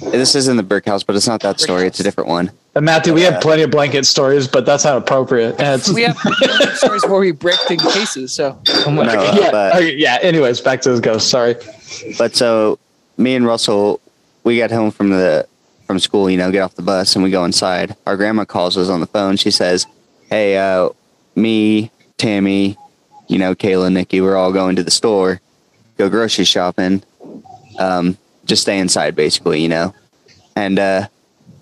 This 0.00 0.34
is 0.34 0.48
in 0.48 0.56
the 0.56 0.62
brick 0.62 0.84
house, 0.86 1.02
but 1.02 1.16
it's 1.16 1.26
not 1.26 1.40
that 1.42 1.60
story. 1.60 1.86
It's 1.86 1.98
a 2.00 2.02
different 2.02 2.28
one. 2.28 2.50
And 2.74 2.84
Matthew, 2.84 3.12
we 3.14 3.22
Yeah. 3.22 3.32
have 3.32 3.40
plenty 3.42 3.62
of 3.62 3.70
blanket 3.70 4.06
stories, 4.06 4.46
but 4.46 4.64
that's 4.64 4.84
not 4.84 4.96
appropriate. 4.98 5.56
And 5.58 5.80
it's, 5.80 5.90
We 5.92 6.02
have 6.02 6.16
stories 6.76 7.04
where 7.06 7.18
we 7.18 7.32
bricked 7.32 7.70
in 7.70 7.78
cases. 7.78 8.32
So 8.32 8.56
oh 8.86 8.90
my 8.90 9.04
No, 9.06 9.12
uh, 9.18 9.36
yeah. 9.40 9.50
but 9.50 9.76
okay, 9.76 9.94
yeah. 9.96 10.18
Anyways, 10.22 10.60
back 10.60 10.80
to 10.82 10.90
this 10.90 11.00
ghost. 11.00 11.28
Sorry. 11.28 11.56
but 12.18 12.36
so 12.36 12.78
me 13.16 13.34
and 13.34 13.44
Russell, 13.46 14.00
we 14.44 14.58
got 14.58 14.70
home 14.70 14.90
from 14.92 15.10
the 15.10 15.46
from 15.86 15.98
school. 15.98 16.30
You 16.30 16.36
know, 16.36 16.50
get 16.52 16.60
off 16.60 16.74
the 16.76 16.82
bus 16.82 17.14
and 17.16 17.24
we 17.24 17.30
go 17.30 17.44
inside. 17.44 17.96
Our 18.06 18.16
grandma 18.16 18.44
calls 18.44 18.76
us 18.76 18.88
on 18.88 19.00
the 19.00 19.06
phone. 19.06 19.36
She 19.36 19.50
says, 19.50 19.86
"Hey, 20.30 20.56
uh, 20.58 20.90
me, 21.34 21.90
Tammy, 22.18 22.76
you 23.26 23.38
know, 23.38 23.54
Kayla, 23.56 23.92
Nikki, 23.92 24.20
we're 24.20 24.36
all 24.36 24.52
going 24.52 24.76
to 24.76 24.84
the 24.84 24.90
store, 24.92 25.40
go 25.96 26.08
grocery 26.08 26.44
shopping. 26.44 27.02
Um, 27.78 28.18
just 28.44 28.62
stay 28.62 28.78
inside, 28.78 29.14
basically, 29.16 29.60
you 29.60 29.68
know." 29.68 29.94
And 30.56 30.78
uh, 30.78 31.08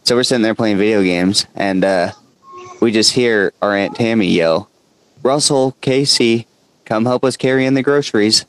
so 0.04 0.16
we're 0.16 0.22
sitting 0.22 0.42
there 0.42 0.54
playing 0.54 0.78
video 0.78 1.02
games, 1.02 1.46
and 1.54 1.84
uh, 1.84 2.12
we 2.80 2.92
just 2.92 3.12
hear 3.12 3.52
our 3.60 3.74
aunt 3.76 3.96
Tammy 3.96 4.26
yell, 4.26 4.70
"Russell, 5.22 5.76
Casey, 5.80 6.46
come 6.84 7.04
help 7.04 7.24
us 7.24 7.36
carry 7.36 7.66
in 7.66 7.74
the 7.74 7.82
groceries." 7.82 8.44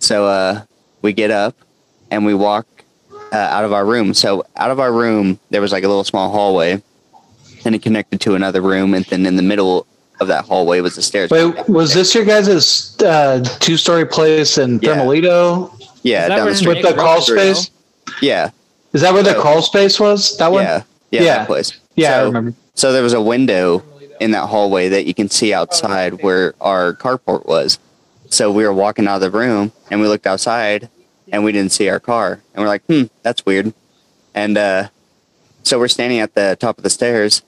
So 0.00 0.26
uh, 0.26 0.62
we 1.02 1.12
get 1.12 1.30
up 1.30 1.54
and 2.10 2.24
we 2.24 2.34
walk 2.34 2.66
uh, 3.32 3.36
out 3.36 3.64
of 3.64 3.72
our 3.72 3.84
room. 3.84 4.14
So 4.14 4.44
out 4.56 4.70
of 4.70 4.80
our 4.80 4.92
room, 4.92 5.38
there 5.50 5.60
was 5.60 5.72
like 5.72 5.84
a 5.84 5.88
little 5.88 6.04
small 6.04 6.30
hallway, 6.30 6.82
and 7.64 7.74
it 7.74 7.82
connected 7.82 8.20
to 8.22 8.34
another 8.34 8.60
room, 8.60 8.94
and 8.94 9.04
then 9.06 9.26
in 9.26 9.36
the 9.36 9.42
middle 9.42 9.86
of 10.20 10.28
that 10.28 10.44
hallway 10.46 10.80
was 10.80 10.96
the 10.96 11.02
stairs. 11.02 11.30
Wait, 11.30 11.68
was 11.68 11.92
this 11.92 12.14
your 12.14 12.24
guys' 12.24 12.96
uh, 13.02 13.44
two-story 13.60 14.06
place 14.06 14.56
in. 14.58 14.80
Thermalito 14.80 15.75
yeah, 16.06 16.28
that 16.28 16.36
down 16.36 16.44
where 16.44 16.52
the 16.52 16.58
street. 16.58 16.68
with 16.76 16.82
the 16.82 16.90
Nick 16.90 16.98
crawl 16.98 17.20
space? 17.20 17.70
Yeah, 18.22 18.50
Is 18.92 19.02
that 19.02 19.12
where 19.12 19.22
the 19.22 19.32
So- 19.34 19.40
crawl 19.42 19.62
space 19.62 19.98
was? 20.00 20.36
That 20.38 20.50
one? 20.52 20.62
yeah, 20.62 20.82
yeah, 21.10 21.22
Yeah. 21.22 21.38
that 21.38 21.46
place. 21.46 21.72
Yeah, 21.96 22.08
I 22.16 22.20
So- 22.20 22.24
remember. 22.26 22.54
So 22.74 22.92
there 22.92 23.02
was 23.02 23.12
a 23.12 23.20
window 23.20 23.82
in 24.20 24.30
that 24.32 24.46
hallway 24.46 24.88
that 24.88 25.04
you 25.06 25.12
can 25.14 25.28
see 25.30 25.52
outside 25.52 26.22
where 26.22 26.54
our 26.60 26.94
carport 26.94 27.46
was. 27.46 27.78
So 28.30 28.50
we 28.50 28.64
were 28.64 28.72
walking 28.72 29.06
out 29.06 29.16
of 29.16 29.20
the 29.20 29.30
room 29.30 29.72
and 29.90 30.00
we 30.00 30.08
looked 30.08 30.26
outside 30.26 30.88
and 31.32 31.44
we 31.44 31.52
didn't 31.52 31.72
see 31.72 31.88
our 31.88 32.00
car. 32.00 32.40
And 32.54 32.62
we're 32.62 32.68
like, 32.68 32.82
hmm, 32.86 33.04
that's 33.22 33.44
weird. 33.46 33.72
And 34.34 34.56
uh, 34.58 34.88
so 35.62 35.78
we're 35.78 35.88
standing 35.88 36.18
at 36.20 36.34
the 36.34 36.56
top 36.58 36.76
of 36.78 36.84
the 36.84 36.90
stairs 36.90 37.42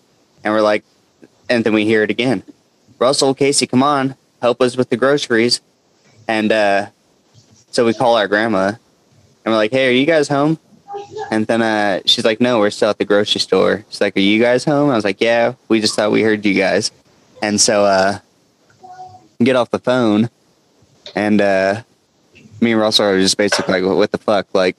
and 0.44 0.52
we're 0.52 0.60
like, 0.62 0.84
and 1.48 1.64
then 1.64 1.72
we 1.72 1.84
hear 1.84 2.02
it 2.02 2.10
again. 2.10 2.42
Russell, 2.98 3.32
Casey, 3.34 3.66
come 3.66 3.82
on, 3.82 4.14
help 4.42 4.60
us 4.60 4.76
with 4.76 4.90
the 4.90 4.96
groceries. 4.96 5.60
And 6.26 6.52
uh, 6.52 6.86
so 7.70 7.84
we 7.84 7.94
call 7.94 8.16
our 8.16 8.28
grandma 8.28 8.68
and 8.68 8.76
we're 9.46 9.56
like, 9.56 9.70
hey, 9.72 9.88
are 9.88 9.92
you 9.92 10.06
guys 10.06 10.28
home? 10.28 10.58
And 11.30 11.46
then 11.46 11.62
uh, 11.62 12.00
she's 12.06 12.24
like, 12.24 12.40
no, 12.40 12.58
we're 12.58 12.70
still 12.70 12.90
at 12.90 12.98
the 12.98 13.04
grocery 13.04 13.40
store. 13.40 13.84
She's 13.88 14.00
like, 14.00 14.16
are 14.16 14.20
you 14.20 14.40
guys 14.40 14.64
home? 14.64 14.90
I 14.90 14.94
was 14.94 15.04
like, 15.04 15.20
yeah, 15.20 15.54
we 15.68 15.80
just 15.80 15.94
thought 15.94 16.10
we 16.10 16.22
heard 16.22 16.44
you 16.44 16.54
guys. 16.54 16.90
And 17.42 17.60
so 17.60 17.84
uh, 17.84 18.18
get 19.42 19.54
off 19.56 19.70
the 19.70 19.78
phone. 19.78 20.28
And 21.14 21.40
uh, 21.40 21.82
me 22.60 22.72
and 22.72 22.80
Russell 22.80 23.06
are 23.06 23.20
just 23.20 23.36
basically 23.36 23.80
like, 23.80 23.96
what 23.96 24.10
the 24.10 24.18
fuck? 24.18 24.52
Like, 24.54 24.76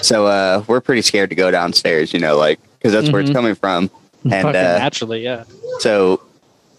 so 0.00 0.26
uh, 0.26 0.64
we're 0.66 0.80
pretty 0.80 1.02
scared 1.02 1.30
to 1.30 1.36
go 1.36 1.50
downstairs, 1.50 2.12
you 2.12 2.20
know, 2.20 2.36
like, 2.36 2.58
because 2.78 2.92
that's 2.92 3.10
where 3.10 3.20
it's 3.20 3.30
Mhm. 3.30 3.34
coming 3.34 3.54
from. 3.54 3.90
And 4.30 4.46
uh, 4.48 4.78
naturally, 4.78 5.22
yeah. 5.22 5.44
so 5.80 6.22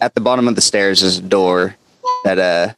at 0.01 0.15
the 0.15 0.21
bottom 0.21 0.47
of 0.47 0.55
the 0.55 0.61
stairs 0.61 1.01
is 1.01 1.17
a 1.19 1.21
door 1.21 1.75
that 2.23 2.37
uh 2.39 2.73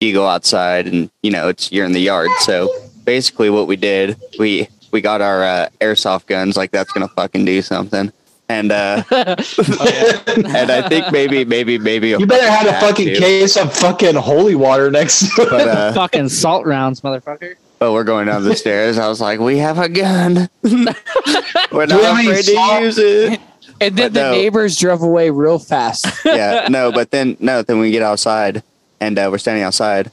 you 0.00 0.12
go 0.14 0.26
outside 0.26 0.86
and 0.86 1.10
you 1.22 1.30
know 1.30 1.48
it's 1.48 1.70
you're 1.70 1.84
in 1.86 1.92
the 1.92 2.00
yard. 2.00 2.30
So 2.40 2.68
basically 3.04 3.50
what 3.50 3.66
we 3.66 3.76
did, 3.76 4.16
we 4.38 4.68
we 4.92 5.00
got 5.00 5.20
our 5.20 5.44
uh, 5.44 5.68
airsoft 5.80 6.26
guns 6.26 6.56
like 6.56 6.70
that's 6.70 6.90
gonna 6.92 7.08
fucking 7.08 7.44
do 7.44 7.60
something. 7.62 8.12
And 8.48 8.72
uh 8.72 9.04
and 9.10 10.70
I 10.72 10.88
think 10.88 11.12
maybe 11.12 11.44
maybe 11.44 11.78
maybe 11.78 12.08
You 12.08 12.26
better 12.26 12.50
have 12.50 12.66
a 12.66 12.80
fucking 12.80 13.08
too. 13.14 13.20
case 13.20 13.56
of 13.56 13.72
fucking 13.72 14.16
holy 14.16 14.54
water 14.56 14.90
next 14.90 15.20
to 15.36 15.42
it. 15.42 15.50
But 15.50 15.68
uh 15.68 15.92
Fucking 15.92 16.28
salt 16.30 16.66
rounds, 16.66 17.00
motherfucker. 17.02 17.54
but 17.78 17.92
we're 17.92 18.02
going 18.04 18.26
down 18.26 18.42
the 18.42 18.56
stairs. 18.56 18.98
I 18.98 19.06
was 19.08 19.20
like, 19.20 19.38
we 19.38 19.58
have 19.58 19.78
a 19.78 19.88
gun. 19.88 20.48
we're 20.62 21.86
Do 21.86 21.96
we 21.96 22.02
not 22.02 22.20
afraid 22.24 22.44
salt? 22.44 22.78
to 22.80 22.84
use 22.84 22.98
it. 22.98 23.40
And 23.82 23.96
then 23.96 24.06
But 24.08 24.14
the 24.14 24.20
no. 24.22 24.32
neighbors 24.32 24.76
drove 24.78 25.02
away 25.02 25.30
real 25.30 25.58
fast. 25.60 26.06
yeah, 26.24 26.66
no, 26.68 26.90
but 26.92 27.10
then 27.12 27.36
no, 27.40 27.62
then 27.62 27.78
we 27.78 27.90
get 27.92 28.02
outside 28.02 28.62
and 29.00 29.18
uh, 29.18 29.28
we're 29.30 29.38
standing 29.38 29.64
outside 29.64 30.10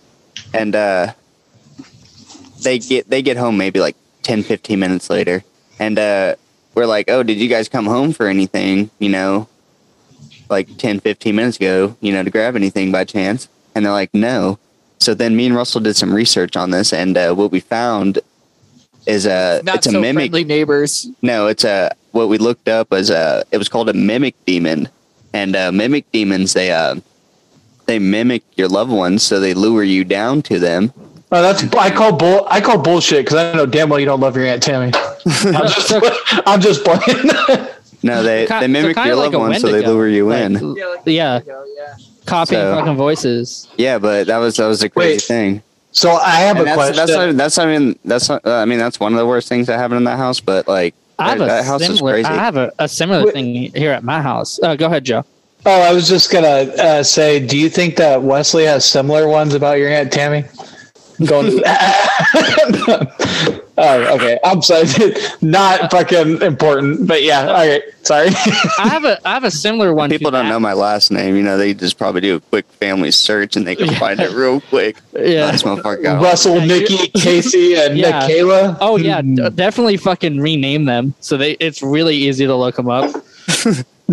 and 0.54 0.76
uh 0.76 1.12
they 2.62 2.80
get 2.80 3.10
they 3.10 3.22
get 3.22 3.38
home 3.38 3.58
maybe 3.58 3.80
like 3.80 3.96
10 4.24 4.44
15 4.44 4.80
minutes 4.80 5.10
later 5.10 5.44
and 5.80 5.98
uh 6.00 6.36
we're 6.74 6.86
like, 6.86 7.10
"Oh, 7.10 7.24
did 7.24 7.38
you 7.40 7.48
guys 7.48 7.68
come 7.70 7.88
home 7.88 8.14
for 8.14 8.28
anything, 8.28 8.92
you 9.00 9.10
know, 9.10 9.48
like 10.48 10.78
10 10.78 11.00
15 11.00 11.36
minutes 11.36 11.58
ago, 11.58 11.98
you 12.02 12.14
know, 12.14 12.22
to 12.24 12.30
grab 12.30 12.56
anything 12.56 12.92
by 12.92 13.04
chance?" 13.04 13.48
And 13.74 13.84
they're 13.86 13.92
like, 13.92 14.14
"No." 14.14 14.60
So 15.00 15.14
then 15.16 15.36
me 15.36 15.48
and 15.48 15.56
Russell 15.56 15.82
did 15.82 15.96
some 15.96 16.14
research 16.14 16.56
on 16.56 16.70
this 16.72 16.94
and 16.94 17.18
uh 17.18 17.34
what 17.34 17.52
we 17.52 17.60
found 17.60 18.20
is 19.08 19.26
a 19.26 19.62
Not 19.64 19.78
it's 19.78 19.88
a 19.88 19.92
so 19.92 20.02
mimic 20.02 20.32
friendly 20.32 20.44
neighbors. 20.44 21.08
no, 21.22 21.48
it's 21.48 21.64
a 21.64 21.96
what 22.12 22.30
we 22.30 22.38
looked 22.38 22.68
up 22.68 22.92
was 22.92 23.10
a 23.10 23.44
it 23.52 23.58
was 23.58 23.70
called 23.70 23.90
a 23.90 23.94
mimic 23.94 24.36
demon, 24.46 24.88
and 25.34 25.56
uh, 25.56 25.72
mimic 25.72 26.12
demons 26.12 26.54
they 26.54 26.72
uh 26.72 26.96
they 27.88 28.00
mimic 28.00 28.44
your 28.56 28.68
loved 28.68 28.92
ones, 28.92 29.24
so 29.24 29.40
they 29.40 29.54
lure 29.54 29.84
you 29.84 30.04
down 30.04 30.42
to 30.44 30.60
them. 30.60 30.94
Oh, 31.32 31.42
that's 31.42 31.64
I 31.76 31.90
call 31.90 32.14
bull. 32.16 32.46
I 32.50 32.62
call 32.62 32.78
bullshit 32.78 33.26
because 33.26 33.38
I 33.38 33.54
know 33.54 33.66
damn 33.66 33.90
well 33.90 34.00
you 34.00 34.06
don't 34.06 34.20
love 34.20 34.36
your 34.38 34.46
aunt 34.46 34.62
Tammy. 34.64 34.92
I'm 34.96 35.68
just, 35.68 35.94
I'm 36.48 36.62
just 36.62 36.84
playing. 36.86 37.68
No, 38.04 38.22
they 38.24 38.46
they 38.46 38.68
mimic 38.68 38.96
kinda 38.96 39.08
your 39.08 39.16
loved 39.18 39.34
a 39.34 39.40
ones, 39.40 39.60
so 39.62 39.72
they 39.72 39.86
lure 39.86 40.08
you 40.08 40.30
Like, 40.30 40.42
in. 40.44 40.56
l- 40.58 40.78
yeah, 41.06 41.40
copying 42.26 42.62
So- 42.62 42.76
fucking 42.76 42.96
voices. 42.96 43.68
Yeah, 43.78 43.98
but 43.98 44.28
that 44.28 44.38
was 44.38 44.56
that 44.58 44.68
was 44.68 44.84
a 44.84 44.90
crazy 44.90 45.14
Wait, 45.16 45.22
thing. 45.24 45.62
so 45.92 46.12
I 46.12 46.30
have 46.42 46.58
And 46.58 46.62
a 46.62 46.66
that's 46.66 46.76
question. 46.78 46.96
that's 46.96 47.12
not, 47.12 47.36
that's 47.38 47.58
I 47.58 47.66
mean 47.66 48.00
that's 48.06 48.30
not, 48.30 48.46
uh, 48.46 48.56
I 48.56 48.66
mean 48.66 48.78
that's 48.80 49.00
one 49.00 49.12
of 49.14 49.18
the 49.20 49.26
worst 49.26 49.50
things 49.50 49.68
that 49.68 49.78
happened 49.80 49.98
in 49.98 50.04
that 50.06 50.18
house. 50.18 50.40
But 50.40 50.68
like 50.68 50.94
I 51.20 51.30
have 51.30 51.40
that, 51.40 51.46
a 51.46 51.48
that 51.48 51.66
house 51.66 51.82
is 51.82 51.88
similar. 51.98 52.14
crazy. 52.14 52.28
I 52.30 52.36
have 52.36 52.56
a, 52.58 52.72
a 52.80 52.88
similar 52.88 53.26
Wait. 53.26 53.34
thing 53.34 53.56
here 53.74 53.92
at 53.92 54.04
my 54.04 54.22
house. 54.22 54.60
Uh, 54.62 54.76
go 54.76 54.86
ahead, 54.86 55.04
Joe. 55.04 55.26
Oh, 55.66 55.82
I 55.82 55.94
was 55.94 56.08
just 56.08 56.32
gonna 56.32 56.48
uh, 56.48 57.04
say, 57.04 57.46
do 57.46 57.58
you 57.58 57.70
think 57.70 57.96
that 57.98 58.22
Wesley 58.22 58.64
has 58.66 58.86
similar 58.86 59.28
ones 59.28 59.54
about 59.54 59.80
your 59.80 59.90
aunt 59.90 60.12
Tammy? 60.12 60.46
Going. 61.26 61.62
oh, 61.66 63.08
okay. 64.16 64.40
I'm 64.44 64.62
sorry. 64.62 64.86
Not 65.42 65.90
fucking 65.90 66.44
important, 66.44 67.08
but 67.08 67.24
yeah. 67.24 67.48
All 67.48 67.68
right. 67.68 67.82
Sorry. 68.04 68.28
I 68.80 68.88
have 68.88 69.04
a 69.04 69.28
I 69.28 69.34
have 69.34 69.44
a 69.44 69.50
similar 69.50 69.96
one. 69.96 70.12
People 70.12 70.30
don't 70.30 70.46
that. 70.46 70.52
know 70.52 70.60
my 70.60 70.74
last 70.74 71.10
name. 71.12 71.36
You 71.36 71.42
know, 71.42 71.58
they 71.58 71.74
just 71.74 71.98
probably 71.98 72.22
do 72.22 72.36
a 72.36 72.40
quick 72.40 72.68
family 72.74 73.10
search 73.10 73.56
and 73.56 73.66
they 73.66 73.76
can 73.76 73.88
Yeah. 73.88 73.98
find 74.00 74.20
it 74.20 74.32
real 74.34 74.62
quick. 74.62 74.98
Yeah. 75.14 75.52
This 75.52 75.64
motherfucker 75.64 76.04
got 76.04 76.22
Russell, 76.22 76.60
Yeah, 76.60 76.66
Nikki, 76.66 77.08
Casey, 77.20 77.74
and 77.76 77.98
Yeah. 77.98 78.20
Michaela. 78.20 78.78
Oh 78.80 78.98
yeah, 78.98 79.22
Hmm. 79.22 79.36
definitely 79.56 79.98
fucking 79.98 80.40
rename 80.40 80.86
them 80.86 81.16
so 81.20 81.36
they 81.36 81.54
it's 81.54 81.82
really 81.82 82.16
easy 82.16 82.46
to 82.46 82.56
look 82.56 82.76
them 82.76 82.90
up. 82.90 83.10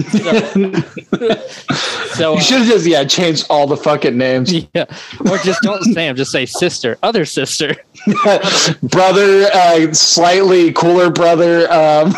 So, 0.01 0.73
so, 2.15 2.33
You 2.33 2.39
uh, 2.39 2.41
should 2.41 2.59
have 2.59 2.67
just 2.67 2.87
yeah 2.87 3.05
changed 3.05 3.47
all 3.49 3.67
the 3.67 3.77
fucking 3.77 4.17
names. 4.17 4.53
yeah, 4.75 4.85
or 5.31 5.39
just 5.39 5.63
don't 5.63 5.83
say 5.85 6.07
them. 6.07 6.17
Just 6.17 6.33
say 6.33 6.47
sister, 6.47 6.99
other 7.03 7.25
sister. 7.25 7.75
brother, 8.83 9.47
uh, 9.55 9.93
slightly 9.93 10.73
cooler 10.73 11.11
brother. 11.11 11.71
Um, 11.73 12.13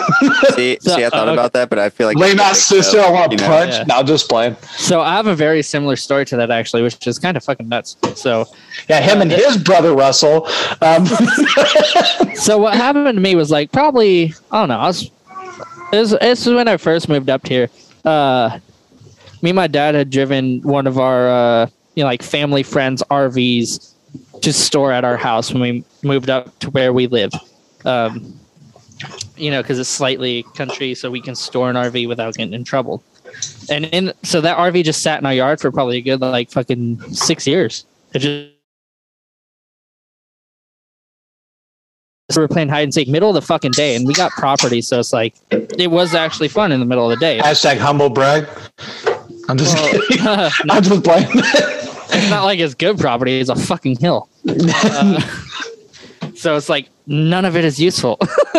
See, 0.54 0.78
So, 0.80 0.96
see, 0.96 1.04
I 1.04 1.10
thought 1.10 1.28
uh, 1.28 1.32
about 1.32 1.52
that, 1.52 1.68
but 1.68 1.78
I 1.78 1.90
feel 1.90 2.06
like 2.06 2.16
lame 2.16 2.40
ass 2.40 2.60
sister. 2.60 2.98
I 3.00 3.10
want 3.10 3.32
You 3.32 3.38
to 3.38 3.44
know, 3.44 3.50
punch. 3.50 3.72
yeah. 3.74 3.84
No, 3.84 4.02
just 4.02 4.28
playing. 4.28 4.56
So 4.76 5.00
I 5.00 5.12
have 5.14 5.26
a 5.26 5.34
very 5.34 5.62
similar 5.62 5.96
story 5.96 6.24
to 6.26 6.36
that 6.36 6.50
actually, 6.50 6.82
which 6.82 7.06
is 7.06 7.18
kind 7.18 7.36
of 7.36 7.44
fucking 7.44 7.68
nuts. 7.68 7.96
So 8.14 8.46
Yeah, 8.88 9.00
him 9.00 9.20
and 9.20 9.30
his 9.30 9.56
brother 9.58 9.94
Russell. 9.94 10.48
Um, 10.80 11.06
so 12.34 12.58
what 12.58 12.74
happened 12.74 13.06
to 13.14 13.20
me 13.20 13.34
was 13.34 13.50
like 13.50 13.70
probably 13.70 14.34
I 14.50 14.60
don't 14.60 14.68
know. 14.70 14.78
I 14.78 14.86
was 14.86 15.10
this 15.96 16.10
this 16.20 16.46
is 16.46 16.54
when 16.54 16.68
I 16.68 16.76
first 16.76 17.08
moved 17.08 17.30
up 17.30 17.46
here. 17.46 17.68
Uh, 18.04 18.58
me 19.42 19.50
and 19.50 19.56
my 19.56 19.66
dad 19.66 19.94
had 19.94 20.10
driven 20.10 20.60
one 20.62 20.86
of 20.86 20.98
our 20.98 21.28
uh, 21.28 21.66
you 21.94 22.02
know 22.02 22.08
like 22.08 22.22
family 22.22 22.62
friends 22.62 23.02
RVs 23.10 23.92
to 24.42 24.52
store 24.52 24.92
at 24.92 25.04
our 25.04 25.16
house 25.16 25.52
when 25.52 25.60
we 25.60 25.84
moved 26.02 26.30
up 26.30 26.58
to 26.60 26.70
where 26.70 26.92
we 26.92 27.06
live. 27.06 27.32
Um, 27.84 28.38
you 29.36 29.50
know, 29.50 29.62
because 29.62 29.78
it's 29.78 29.88
slightly 29.88 30.42
country, 30.54 30.94
so 30.94 31.10
we 31.10 31.20
can 31.20 31.34
store 31.34 31.68
an 31.68 31.76
RV 31.76 32.08
without 32.08 32.34
getting 32.34 32.54
in 32.54 32.64
trouble. 32.64 33.02
And 33.70 33.86
in 33.86 34.12
so 34.22 34.40
that 34.40 34.56
RV 34.56 34.84
just 34.84 35.02
sat 35.02 35.20
in 35.20 35.26
our 35.26 35.34
yard 35.34 35.60
for 35.60 35.70
probably 35.70 35.98
a 35.98 36.00
good 36.00 36.20
like 36.20 36.50
fucking 36.50 37.00
six 37.12 37.46
years. 37.46 37.84
It 38.14 38.20
just 38.20 38.55
we 42.34 42.40
were 42.40 42.48
playing 42.48 42.68
hide 42.68 42.82
and 42.82 42.92
seek 42.92 43.06
middle 43.08 43.28
of 43.28 43.34
the 43.34 43.42
fucking 43.42 43.70
day, 43.72 43.94
and 43.94 44.06
we 44.06 44.12
got 44.12 44.32
property, 44.32 44.80
so 44.80 44.98
it's 44.98 45.12
like 45.12 45.34
it 45.50 45.90
was 45.90 46.14
actually 46.14 46.48
fun 46.48 46.72
in 46.72 46.80
the 46.80 46.86
middle 46.86 47.08
of 47.08 47.16
the 47.16 47.20
day. 47.24 47.38
hashtag 47.38 47.78
humble 47.78 48.10
brag. 48.10 48.48
I'm 49.48 49.56
just 49.56 49.76
Well, 49.76 50.00
kidding. 50.08 50.24
no, 50.24 50.50
I'm 50.70 50.82
just 50.82 51.04
playing. 51.04 51.28
it's 51.30 52.30
not 52.30 52.42
like 52.44 52.58
it's 52.58 52.74
good 52.74 52.98
property; 52.98 53.38
it's 53.38 53.48
a 53.50 53.54
fucking 53.54 53.98
hill. 53.98 54.28
Uh, 54.48 55.20
so 56.34 56.56
it's 56.56 56.68
like 56.68 56.88
none 57.06 57.44
of 57.44 57.56
it 57.56 57.64
is 57.64 57.78
useful. 57.80 58.18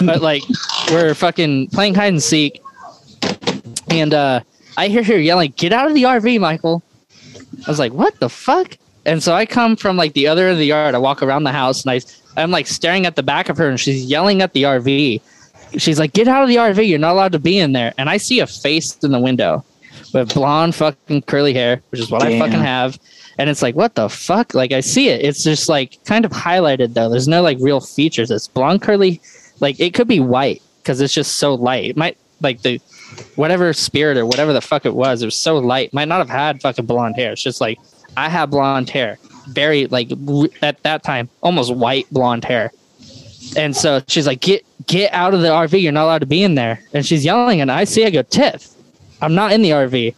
but 0.00 0.22
like 0.22 0.42
we're 0.90 1.14
fucking 1.14 1.68
playing 1.68 1.94
hide 1.94 2.08
and 2.14 2.22
seek, 2.22 2.62
and 3.90 4.14
uh, 4.14 4.40
I 4.78 4.88
hear 4.88 5.02
her 5.04 5.18
yelling, 5.18 5.52
"Get 5.58 5.74
out 5.74 5.88
of 5.88 5.94
the 5.94 6.04
RV, 6.04 6.40
Michael!" 6.40 6.82
I 7.66 7.70
was 7.70 7.78
like, 7.78 7.92
"What 7.92 8.18
the 8.18 8.30
fuck?" 8.30 8.78
And 9.04 9.22
so 9.22 9.34
I 9.34 9.44
come 9.44 9.76
from 9.76 9.98
like 9.98 10.14
the 10.14 10.26
other 10.26 10.44
end 10.44 10.52
of 10.52 10.58
the 10.58 10.66
yard. 10.66 10.94
I 10.94 10.98
walk 10.98 11.22
around 11.22 11.44
the 11.44 11.52
house, 11.52 11.84
and 11.84 11.90
I, 11.92 12.00
I'm 12.38 12.50
like 12.50 12.66
staring 12.66 13.06
at 13.06 13.16
the 13.16 13.22
back 13.22 13.48
of 13.48 13.56
her, 13.58 13.68
and 13.68 13.78
she's 13.78 14.04
yelling 14.04 14.42
at 14.42 14.52
the 14.52 14.62
RV. 14.64 15.20
She's 15.76 15.98
like, 15.98 16.12
"Get 16.12 16.28
out 16.28 16.42
of 16.42 16.48
the 16.48 16.56
RV! 16.56 16.86
You're 16.86 16.98
not 16.98 17.12
allowed 17.12 17.32
to 17.32 17.38
be 17.38 17.58
in 17.58 17.72
there." 17.72 17.92
And 17.98 18.08
I 18.08 18.16
see 18.16 18.40
a 18.40 18.46
face 18.46 18.96
in 19.02 19.10
the 19.10 19.20
window 19.20 19.64
with 20.12 20.34
blonde 20.34 20.74
fucking 20.74 21.22
curly 21.22 21.52
hair, 21.52 21.82
which 21.90 22.00
is 22.00 22.10
what 22.10 22.22
I 22.22 22.38
fucking 22.38 22.60
have. 22.60 22.98
And 23.38 23.48
it's 23.48 23.62
like, 23.62 23.76
what 23.76 23.94
the 23.94 24.08
fuck? 24.08 24.54
Like 24.54 24.72
I 24.72 24.80
see 24.80 25.08
it. 25.08 25.24
It's 25.24 25.44
just 25.44 25.68
like 25.68 26.02
kind 26.04 26.24
of 26.24 26.32
highlighted 26.32 26.94
though. 26.94 27.08
There's 27.08 27.28
no 27.28 27.42
like 27.42 27.58
real 27.60 27.80
features. 27.80 28.30
It's 28.30 28.48
blonde 28.48 28.82
curly, 28.82 29.20
like 29.60 29.78
it 29.78 29.94
could 29.94 30.08
be 30.08 30.20
white 30.20 30.62
because 30.82 31.00
it's 31.00 31.14
just 31.14 31.36
so 31.36 31.54
light. 31.54 31.90
It 31.90 31.96
might 31.96 32.16
like 32.40 32.62
the 32.62 32.80
whatever 33.36 33.72
spirit 33.72 34.16
or 34.16 34.26
whatever 34.26 34.52
the 34.52 34.60
fuck 34.60 34.86
it 34.86 34.94
was. 34.94 35.22
It 35.22 35.26
was 35.26 35.36
so 35.36 35.58
light. 35.58 35.92
Might 35.94 36.08
not 36.08 36.18
have 36.18 36.28
had 36.28 36.60
fucking 36.60 36.86
blonde 36.86 37.16
hair. 37.16 37.32
It's 37.32 37.42
just 37.42 37.60
like 37.60 37.78
I 38.16 38.28
have 38.28 38.50
blonde 38.50 38.90
hair, 38.90 39.18
very 39.48 39.86
like 39.86 40.10
at 40.62 40.82
that 40.82 41.02
time 41.02 41.28
almost 41.42 41.74
white 41.74 42.06
blonde 42.10 42.44
hair. 42.44 42.72
And 43.56 43.74
so 43.76 44.02
she's 44.08 44.26
like, 44.26 44.40
get 44.40 44.64
get 44.86 45.12
out 45.12 45.32
of 45.34 45.40
the 45.40 45.48
RV. 45.48 45.80
You're 45.80 45.92
not 45.92 46.04
allowed 46.04 46.18
to 46.20 46.26
be 46.26 46.42
in 46.42 46.54
there. 46.54 46.80
And 46.92 47.04
she's 47.06 47.24
yelling, 47.24 47.60
and 47.60 47.70
I 47.72 47.84
see 47.84 48.04
I 48.04 48.10
go, 48.10 48.22
Tiff, 48.22 48.68
I'm 49.22 49.34
not 49.34 49.52
in 49.52 49.62
the 49.62 49.70
RV. 49.70 50.14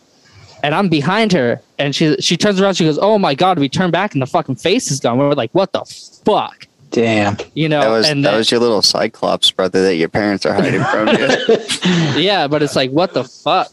And 0.63 0.75
I'm 0.75 0.89
behind 0.89 1.33
her, 1.33 1.61
and 1.79 1.95
she 1.95 2.17
she 2.21 2.37
turns 2.37 2.61
around. 2.61 2.75
She 2.75 2.85
goes, 2.85 2.99
"Oh 2.99 3.19
my 3.19 3.35
god!" 3.35 3.59
We 3.59 3.67
turn 3.71 3.91
back, 3.91 4.13
and 4.13 4.21
the 4.21 4.27
fucking 4.27 4.57
face 4.57 4.91
is 4.91 5.01
gone. 5.01 5.17
We're 5.17 5.33
like, 5.33 5.51
"What 5.55 5.73
the 5.73 5.85
fuck?" 6.25 6.67
Damn. 6.91 7.39
You 7.55 7.69
know, 7.71 7.81
That 7.81 7.89
was 7.89 8.09
and 8.11 8.23
that 8.25 8.33
then- 8.33 8.39
was 8.39 8.51
your 8.51 8.61
little 8.61 8.83
cyclops 8.83 9.51
brother 9.53 9.81
that 9.85 9.95
your 9.95 10.11
parents 10.11 10.45
are 10.45 10.53
hiding 10.53 10.83
from 10.85 11.09
you. 11.09 12.21
yeah, 12.21 12.47
but 12.47 12.63
it's 12.63 12.77
like, 12.77 12.91
what 12.91 13.15
the 13.15 13.25
fuck? 13.25 13.71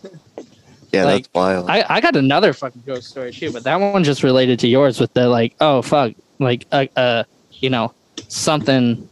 Yeah, 0.92 1.06
Like, 1.06 1.24
that's 1.24 1.34
wild. 1.34 1.70
I, 1.70 1.86
I 1.90 2.02
got 2.02 2.16
another 2.16 2.54
fucking 2.54 2.84
ghost 2.86 3.10
story 3.10 3.32
too, 3.32 3.52
but 3.52 3.64
that 3.64 3.76
one 3.76 4.04
just 4.04 4.24
related 4.24 4.60
to 4.60 4.68
yours 4.68 5.00
with 5.00 5.14
the 5.14 5.28
like, 5.28 5.54
oh 5.60 5.82
fuck, 5.82 6.14
like 6.40 6.66
uh, 6.72 6.86
uh 6.96 7.24
you 7.52 7.70
know, 7.70 7.94
something. 8.28 9.08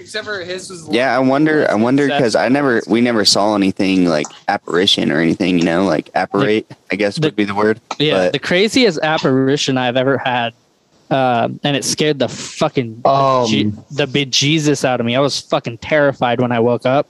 Except 0.00 0.24
for 0.24 0.40
his 0.40 0.70
was 0.70 0.88
yeah, 0.88 1.14
I 1.14 1.18
wonder. 1.18 1.70
I 1.70 1.74
wonder 1.74 2.06
because 2.06 2.34
I 2.34 2.48
never, 2.48 2.80
we 2.88 3.00
never 3.00 3.24
saw 3.24 3.54
anything 3.54 4.06
like 4.06 4.26
apparition 4.46 5.10
or 5.10 5.20
anything. 5.20 5.58
You 5.58 5.64
know, 5.64 5.84
like 5.84 6.08
apparate. 6.14 6.66
I 6.90 6.96
guess 6.96 7.16
the- 7.16 7.26
would 7.26 7.36
be 7.36 7.44
the 7.44 7.54
word. 7.54 7.80
Yeah, 7.98 8.14
But- 8.26 8.32
the 8.32 8.38
craziest 8.38 9.00
apparition 9.02 9.76
I've 9.76 9.96
ever 9.96 10.16
had, 10.16 10.54
uh, 11.10 11.48
and 11.62 11.76
it 11.76 11.84
scared 11.84 12.20
the 12.20 12.28
fucking 12.28 13.02
Um, 13.04 13.46
Je- 13.48 13.72
the 13.90 14.06
bejesus 14.06 14.84
out 14.84 15.00
of 15.00 15.04
me. 15.04 15.14
I 15.16 15.20
was 15.20 15.40
fucking 15.40 15.78
terrified 15.78 16.40
when 16.40 16.52
I 16.52 16.60
woke 16.60 16.86
up. 16.86 17.08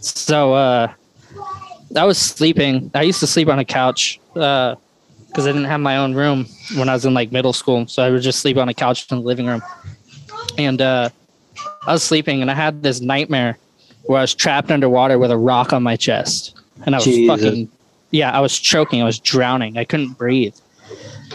So 0.00 0.54
uh, 0.54 0.92
I 1.96 2.04
was 2.04 2.18
sleeping. 2.18 2.90
I 2.94 3.02
used 3.02 3.20
to 3.20 3.26
sleep 3.26 3.48
on 3.48 3.58
a 3.58 3.64
couch 3.64 4.20
because 4.32 4.76
I 5.36 5.46
didn't 5.46 5.64
have 5.64 5.80
my 5.80 5.96
own 5.96 6.14
room 6.14 6.46
when 6.76 6.88
I 6.88 6.92
was 6.92 7.04
in 7.04 7.14
like 7.14 7.32
middle 7.32 7.52
school. 7.52 7.86
So 7.86 8.02
I 8.02 8.10
would 8.10 8.22
just 8.22 8.40
sleep 8.40 8.56
on 8.56 8.68
a 8.68 8.74
couch 8.74 9.06
in 9.10 9.18
the 9.18 9.24
living 9.24 9.46
room. 9.46 9.62
And 10.58 10.80
uh, 10.80 11.10
I 11.86 11.92
was 11.92 12.02
sleeping, 12.02 12.42
and 12.42 12.50
I 12.50 12.54
had 12.54 12.82
this 12.82 13.00
nightmare 13.00 13.58
where 14.04 14.18
I 14.18 14.22
was 14.22 14.34
trapped 14.34 14.70
underwater 14.70 15.18
with 15.18 15.30
a 15.30 15.36
rock 15.36 15.72
on 15.72 15.82
my 15.82 15.96
chest, 15.96 16.56
and 16.86 16.94
I 16.94 16.98
was 16.98 17.04
Jesus. 17.04 17.28
fucking 17.28 17.70
yeah, 18.10 18.30
I 18.30 18.40
was 18.40 18.58
choking. 18.58 19.02
I 19.02 19.04
was 19.04 19.18
drowning. 19.18 19.78
I 19.78 19.84
couldn't 19.84 20.14
breathe. 20.14 20.54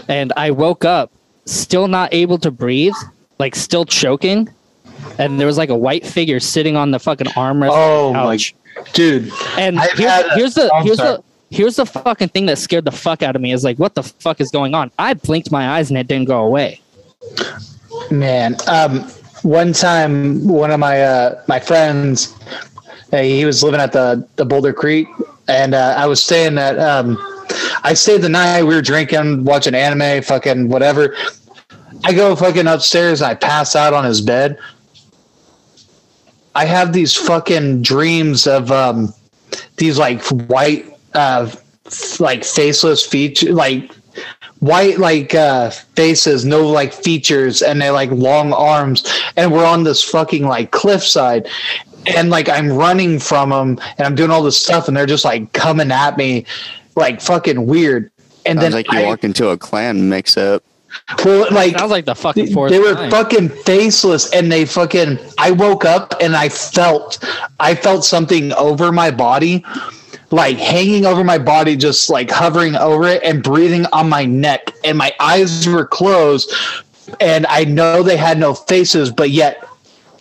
And 0.07 0.33
I 0.35 0.51
woke 0.51 0.85
up 0.85 1.11
still 1.45 1.87
not 1.87 2.13
able 2.13 2.37
to 2.39 2.51
breathe, 2.51 2.93
like 3.39 3.55
still 3.55 3.85
choking. 3.85 4.49
And 5.17 5.39
there 5.39 5.47
was 5.47 5.57
like 5.57 5.69
a 5.69 5.75
white 5.75 6.05
figure 6.05 6.39
sitting 6.39 6.75
on 6.75 6.91
the 6.91 6.99
fucking 6.99 7.27
armrest 7.27 7.69
Oh 7.71 8.07
of 8.07 8.13
the 8.13 8.19
my 8.19 8.35
couch. 8.35 8.55
Dude. 8.93 9.31
And 9.57 9.79
I've 9.79 9.91
here's, 9.91 10.11
a- 10.11 10.35
here's 10.35 10.53
the 10.55 10.73
I'm 10.73 10.83
here's 10.83 10.97
sorry. 10.97 11.17
the 11.17 11.55
here's 11.55 11.75
the 11.77 11.85
fucking 11.85 12.29
thing 12.29 12.45
that 12.47 12.57
scared 12.57 12.85
the 12.85 12.91
fuck 12.91 13.21
out 13.23 13.35
of 13.35 13.41
me 13.41 13.51
is 13.53 13.63
like 13.63 13.77
what 13.77 13.95
the 13.95 14.03
fuck 14.03 14.41
is 14.41 14.51
going 14.51 14.73
on? 14.73 14.91
I 14.99 15.13
blinked 15.13 15.51
my 15.51 15.77
eyes 15.77 15.89
and 15.89 15.97
it 15.97 16.07
didn't 16.07 16.27
go 16.27 16.43
away. 16.43 16.81
Man, 18.11 18.55
um, 18.67 19.01
one 19.43 19.73
time, 19.73 20.45
one 20.47 20.71
of 20.71 20.79
my 20.79 21.01
uh, 21.01 21.41
my 21.47 21.59
friends, 21.59 22.35
uh, 23.13 23.17
he 23.21 23.45
was 23.45 23.63
living 23.63 23.79
at 23.79 23.91
the 23.93 24.27
the 24.35 24.45
Boulder 24.45 24.73
Creek, 24.73 25.07
and 25.47 25.73
uh, 25.73 25.95
I 25.97 26.05
was 26.05 26.21
staying 26.21 26.57
at. 26.57 26.77
Um, 26.79 27.17
I 27.83 27.93
stayed 27.93 28.21
the 28.21 28.29
night. 28.29 28.63
We 28.63 28.73
were 28.75 28.81
drinking, 28.81 29.45
watching 29.45 29.75
anime, 29.75 30.23
fucking 30.23 30.67
whatever. 30.67 31.15
I 32.03 32.13
go 32.13 32.35
fucking 32.35 32.67
upstairs. 32.67 33.21
I 33.21 33.35
pass 33.35 33.75
out 33.75 33.93
on 33.93 34.03
his 34.03 34.19
bed. 34.21 34.57
I 36.55 36.65
have 36.65 36.93
these 36.93 37.15
fucking 37.15 37.81
dreams 37.81 38.47
of 38.47 38.71
um, 38.71 39.13
these 39.77 39.97
like 39.97 40.23
white, 40.49 40.85
uh, 41.13 41.49
f- 41.85 42.19
like 42.19 42.43
faceless 42.43 43.05
feature, 43.05 43.53
like 43.53 43.91
white 44.59 44.97
like 44.97 45.35
uh 45.35 45.69
faces 45.69 46.45
no 46.45 46.65
like 46.65 46.93
features 46.93 47.61
and 47.61 47.81
they 47.81 47.91
like 47.91 48.09
long 48.11 48.53
arms 48.53 49.03
and 49.35 49.51
we're 49.51 49.65
on 49.65 49.83
this 49.83 50.01
fucking 50.01 50.45
like 50.47 50.71
cliffside 50.71 51.45
and 52.07 52.29
like 52.29 52.47
i'm 52.47 52.71
running 52.71 53.19
from 53.19 53.49
them 53.49 53.77
and 53.97 54.07
i'm 54.07 54.15
doing 54.15 54.31
all 54.31 54.41
this 54.41 54.59
stuff 54.59 54.87
and 54.87 54.95
they're 54.95 55.05
just 55.05 55.25
like 55.25 55.51
coming 55.51 55.91
at 55.91 56.15
me 56.15 56.45
like 56.95 57.19
fucking 57.19 57.67
weird 57.67 58.09
and 58.45 58.59
Sounds 58.59 58.63
then 58.63 58.71
like 58.71 58.91
you 58.91 58.99
I, 58.99 59.05
walked 59.05 59.23
into 59.23 59.49
a 59.49 59.57
clan 59.57 60.07
mix 60.07 60.37
up. 60.37 60.63
Well, 61.23 61.47
like 61.51 61.77
Sounds 61.77 61.91
like 61.91 62.05
the 62.05 62.15
fucking 62.15 62.45
they, 62.45 62.53
fourth. 62.53 62.71
they 62.71 62.79
were 62.79 62.93
time. 62.93 63.11
fucking 63.11 63.49
faceless 63.49 64.31
and 64.33 64.51
they 64.51 64.65
fucking 64.65 65.19
i 65.37 65.51
woke 65.51 65.85
up 65.85 66.15
and 66.19 66.35
i 66.35 66.49
felt 66.49 67.23
i 67.59 67.75
felt 67.75 68.03
something 68.03 68.51
over 68.53 68.91
my 68.91 69.11
body 69.11 69.63
like 70.31 70.57
hanging 70.57 71.05
over 71.05 71.23
my 71.23 71.37
body 71.37 71.75
just 71.75 72.09
like 72.09 72.31
hovering 72.31 72.75
over 72.75 73.07
it 73.07 73.21
and 73.23 73.43
breathing 73.43 73.85
on 73.87 74.09
my 74.09 74.25
neck 74.25 74.71
and 74.83 74.97
my 74.97 75.13
eyes 75.19 75.67
were 75.67 75.85
closed 75.85 76.51
and 77.19 77.45
i 77.47 77.63
know 77.63 78.01
they 78.01 78.17
had 78.17 78.39
no 78.39 78.53
faces 78.55 79.11
but 79.11 79.29
yet 79.29 79.67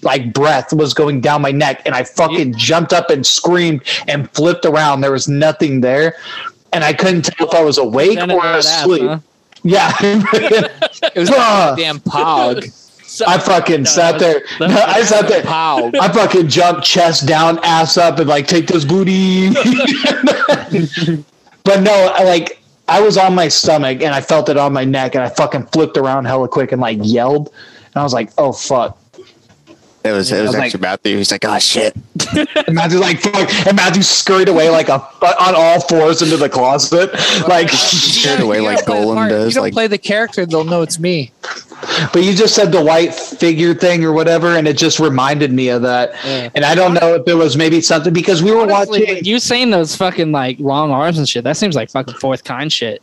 like 0.02 0.34
breath 0.34 0.70
was 0.74 0.92
going 0.92 1.18
down 1.18 1.40
my 1.40 1.50
neck 1.50 1.80
and 1.86 1.94
i 1.94 2.04
fucking 2.04 2.54
jumped 2.58 2.92
up 2.92 3.08
and 3.08 3.26
screamed 3.26 3.80
and 4.06 4.30
flipped 4.32 4.66
around 4.66 5.00
there 5.00 5.12
was 5.12 5.28
nothing 5.28 5.80
there 5.80 6.14
and 6.74 6.84
i 6.84 6.92
couldn't 6.92 7.22
tell 7.22 7.48
if 7.48 7.54
i 7.54 7.62
was 7.62 7.78
awake 7.78 8.18
or 8.18 8.26
that 8.26 8.58
asleep 8.58 9.02
huh? 9.02 9.18
Yeah 9.64 9.92
It 10.00 11.16
was 11.16 11.30
a 11.30 11.74
damn 11.76 11.98
pog. 12.00 12.80
I 13.26 13.38
fucking 13.38 13.82
No, 13.82 13.90
sat 13.90 14.18
there. 14.18 14.42
was- 14.60 14.72
I 14.72 15.02
sat 15.02 15.28
there. 15.28 15.42
Pog. 15.42 15.94
I 16.00 16.12
fucking 16.12 16.48
jumped 16.48 16.84
chest 16.84 17.26
down, 17.26 17.58
ass 17.62 17.96
up, 17.96 18.18
and 18.18 18.28
like 18.28 18.46
take 18.46 18.66
this 18.66 18.84
booty. 18.84 19.50
but 21.64 21.80
no, 21.82 22.12
I 22.14 22.24
like 22.24 22.60
I 22.88 23.00
was 23.00 23.16
on 23.16 23.34
my 23.34 23.48
stomach 23.48 24.02
and 24.02 24.14
I 24.14 24.20
felt 24.20 24.48
it 24.48 24.56
on 24.56 24.72
my 24.72 24.84
neck, 24.84 25.14
and 25.14 25.24
I 25.24 25.28
fucking 25.30 25.66
flipped 25.66 25.96
around 25.96 26.24
hella 26.26 26.48
quick 26.48 26.72
and 26.72 26.80
like 26.80 26.98
yelled, 27.02 27.48
and 27.86 27.96
I 27.96 28.02
was 28.02 28.12
like, 28.12 28.30
"Oh 28.38 28.52
fuck!" 28.52 28.98
It 30.04 30.12
was 30.12 30.30
it 30.30 30.36
I 30.36 30.40
was, 30.42 30.48
was 30.48 30.54
like- 30.56 30.64
actually 30.66 30.80
Matthew. 30.80 31.16
He's 31.16 31.30
like, 31.32 31.44
oh 31.44 31.58
shit. 31.58 31.96
And 32.66 32.74
Matthew's 32.74 33.00
like, 33.00 33.20
"Fuck!" 33.20 33.66
And 33.66 33.76
Matthew 33.76 34.02
scurried 34.02 34.48
away 34.48 34.68
like 34.70 34.88
a 34.88 34.94
on 35.22 35.54
all 35.54 35.80
fours 35.80 36.22
into 36.22 36.36
the 36.36 36.48
closet, 36.48 37.12
like. 37.48 37.68
Scared 37.70 38.40
away 38.40 38.60
like 38.60 38.78
gotta 38.86 38.90
play 38.90 39.00
the 39.00 39.06
Gollum 39.06 39.14
part. 39.14 39.30
does, 39.30 39.48
You 39.48 39.54
don't 39.54 39.62
like- 39.64 39.72
play 39.72 39.86
the 39.86 39.98
character, 39.98 40.46
they'll 40.46 40.64
know 40.64 40.82
it's 40.82 40.98
me. 40.98 41.32
But 42.12 42.24
you 42.24 42.32
just 42.34 42.54
said 42.54 42.72
the 42.72 42.82
white 42.82 43.14
figure 43.14 43.74
thing 43.74 44.02
or 44.04 44.12
whatever, 44.12 44.56
and 44.56 44.66
it 44.66 44.76
just 44.78 44.98
reminded 44.98 45.52
me 45.52 45.68
of 45.68 45.82
that. 45.82 46.14
Yeah. 46.24 46.48
And 46.54 46.64
I 46.64 46.74
don't 46.74 46.94
know 46.94 47.14
if 47.16 47.28
it 47.28 47.34
was 47.34 47.56
maybe 47.56 47.80
something 47.82 48.12
because 48.12 48.42
we 48.42 48.50
were 48.52 48.62
Honestly, 48.62 49.00
watching. 49.06 49.24
you 49.24 49.38
saying 49.38 49.70
those 49.70 49.94
fucking 49.94 50.32
like 50.32 50.58
long 50.58 50.90
arms 50.90 51.18
and 51.18 51.28
shit. 51.28 51.44
That 51.44 51.56
seems 51.56 51.74
like 51.76 51.90
fucking 51.90 52.14
fourth 52.14 52.44
kind 52.44 52.72
shit. 52.72 53.02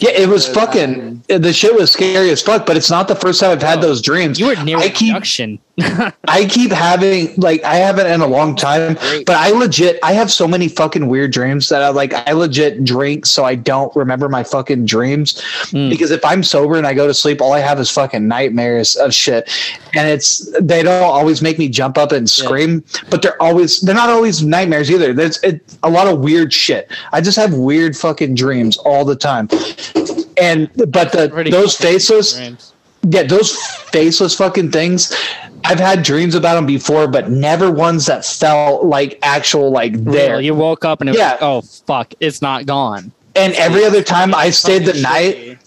Yeah, 0.00 0.10
it 0.10 0.28
was 0.28 0.46
fucking. 0.48 1.24
The 1.28 1.52
shit 1.52 1.74
was 1.74 1.90
scary 1.92 2.30
as 2.30 2.40
fuck, 2.40 2.64
but 2.66 2.76
it's 2.76 2.90
not 2.90 3.08
the 3.08 3.14
first 3.16 3.40
time 3.40 3.50
I've 3.50 3.62
had 3.62 3.80
those 3.80 4.00
dreams. 4.00 4.38
You 4.40 4.46
were 4.46 4.56
near 4.64 4.78
I 4.78 4.88
keep- 4.90 5.14
I 6.26 6.44
keep 6.50 6.72
having 6.72 7.36
like 7.36 7.62
I 7.62 7.76
haven't 7.76 8.08
in 8.08 8.20
a 8.20 8.26
long 8.26 8.56
time, 8.56 8.94
but 9.26 9.36
I 9.36 9.50
legit 9.50 10.00
I 10.02 10.12
have 10.12 10.28
so 10.32 10.48
many 10.48 10.66
fucking 10.66 11.06
weird 11.06 11.30
dreams 11.32 11.68
that 11.68 11.82
I 11.82 11.90
like. 11.90 12.12
I 12.14 12.32
legit 12.32 12.82
drink 12.84 13.26
so 13.26 13.44
I 13.44 13.54
don't 13.54 13.94
remember 13.94 14.28
my 14.28 14.42
fucking 14.42 14.86
dreams 14.86 15.40
Mm. 15.68 15.88
because 15.90 16.10
if 16.10 16.24
I'm 16.24 16.42
sober 16.42 16.76
and 16.78 16.86
I 16.86 16.94
go 16.94 17.06
to 17.06 17.14
sleep, 17.14 17.40
all 17.40 17.52
I 17.52 17.60
have 17.60 17.78
is 17.78 17.90
fucking 17.92 18.26
nightmares 18.26 18.96
of 18.96 19.14
shit, 19.14 19.48
and 19.94 20.08
it's 20.08 20.50
they 20.60 20.82
don't 20.82 21.02
always 21.04 21.42
make 21.42 21.58
me 21.60 21.68
jump 21.68 21.96
up 21.96 22.10
and 22.10 22.28
scream, 22.28 22.82
but 23.08 23.22
they're 23.22 23.40
always 23.40 23.80
they're 23.80 23.94
not 23.94 24.08
always 24.08 24.42
nightmares 24.42 24.90
either. 24.90 25.12
There's 25.12 25.40
it, 25.44 25.60
a 25.84 25.90
lot 25.90 26.08
of 26.08 26.18
weird 26.20 26.52
shit. 26.52 26.90
I 27.12 27.20
just 27.20 27.36
have 27.36 27.54
weird 27.54 27.96
fucking 27.96 28.34
dreams 28.34 28.78
all 28.78 29.04
the 29.04 29.14
time, 29.16 29.48
and 30.36 30.70
but 30.90 31.12
the 31.12 31.28
Pretty 31.32 31.50
those 31.50 31.76
faceless 31.76 32.36
dreams. 32.36 32.72
yeah, 33.08 33.22
those 33.24 33.56
faceless 33.90 34.34
fucking 34.34 34.70
things. 34.70 35.14
I've 35.64 35.80
had 35.80 36.02
dreams 36.04 36.34
about 36.34 36.54
them 36.54 36.66
before, 36.66 37.08
but 37.08 37.30
never 37.30 37.70
ones 37.70 38.06
that 38.06 38.24
felt 38.24 38.84
like 38.84 39.18
actual 39.22 39.70
like 39.70 39.92
there. 40.04 40.34
Real. 40.34 40.40
You 40.40 40.54
woke 40.54 40.84
up 40.84 41.00
and 41.00 41.10
it 41.10 41.12
was 41.12 41.18
Yeah. 41.18 41.32
like, 41.32 41.42
oh 41.42 41.60
fuck, 41.62 42.14
it's 42.20 42.40
not 42.40 42.66
gone. 42.66 43.12
and 43.34 43.52
every 43.54 43.84
other 43.84 44.02
time 44.02 44.34
I 44.34 44.50
stayed 44.50 44.84
the 44.84 44.94
night, 45.00 45.36
shitty. 45.36 45.58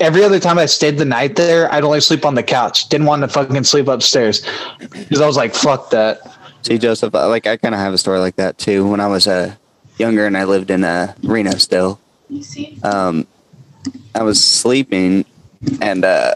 every 0.00 0.22
other 0.24 0.38
time 0.38 0.58
I 0.58 0.66
stayed 0.66 0.96
the 0.98 1.04
night 1.04 1.34
there, 1.36 1.72
I'd 1.72 1.82
only 1.84 2.00
sleep 2.00 2.24
on 2.24 2.34
the 2.34 2.42
couch. 2.42 2.88
Didn't 2.88 3.06
want 3.06 3.22
to 3.22 3.28
fucking 3.28 3.64
sleep 3.64 3.88
upstairs 3.88 4.46
because 4.78 5.20
I 5.20 5.26
was 5.26 5.36
like, 5.36 5.54
fuck 5.54 5.90
that. 5.90 6.20
See, 6.62 6.76
Joseph, 6.78 7.12
like 7.14 7.46
I 7.46 7.56
kind 7.56 7.74
of 7.74 7.80
have 7.80 7.92
a 7.94 7.98
story 7.98 8.18
like 8.18 8.36
that 8.36 8.58
too. 8.58 8.86
When 8.86 9.00
I 9.00 9.06
was 9.08 9.26
uh, 9.26 9.54
younger 9.98 10.26
and 10.26 10.36
I 10.36 10.44
lived 10.44 10.70
in 10.70 10.84
uh, 10.84 11.14
Reno 11.22 11.52
still, 11.52 11.98
You 12.28 12.42
see? 12.42 12.78
um, 12.82 13.26
I 14.18 14.22
was 14.22 14.42
sleeping 14.42 15.24
and 15.80 16.04
uh, 16.04 16.34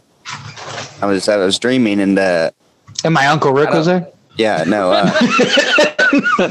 I 1.02 1.06
was 1.06 1.28
I 1.28 1.36
was 1.36 1.58
dreaming 1.58 1.98
and 2.00 2.16
uh, 2.16 2.50
And 3.04 3.12
my 3.12 3.26
uncle 3.26 3.52
Rick 3.52 3.70
was 3.70 3.86
there. 3.86 4.06
yeah, 4.36 4.62
no, 4.66 4.92
uh, 4.92 5.10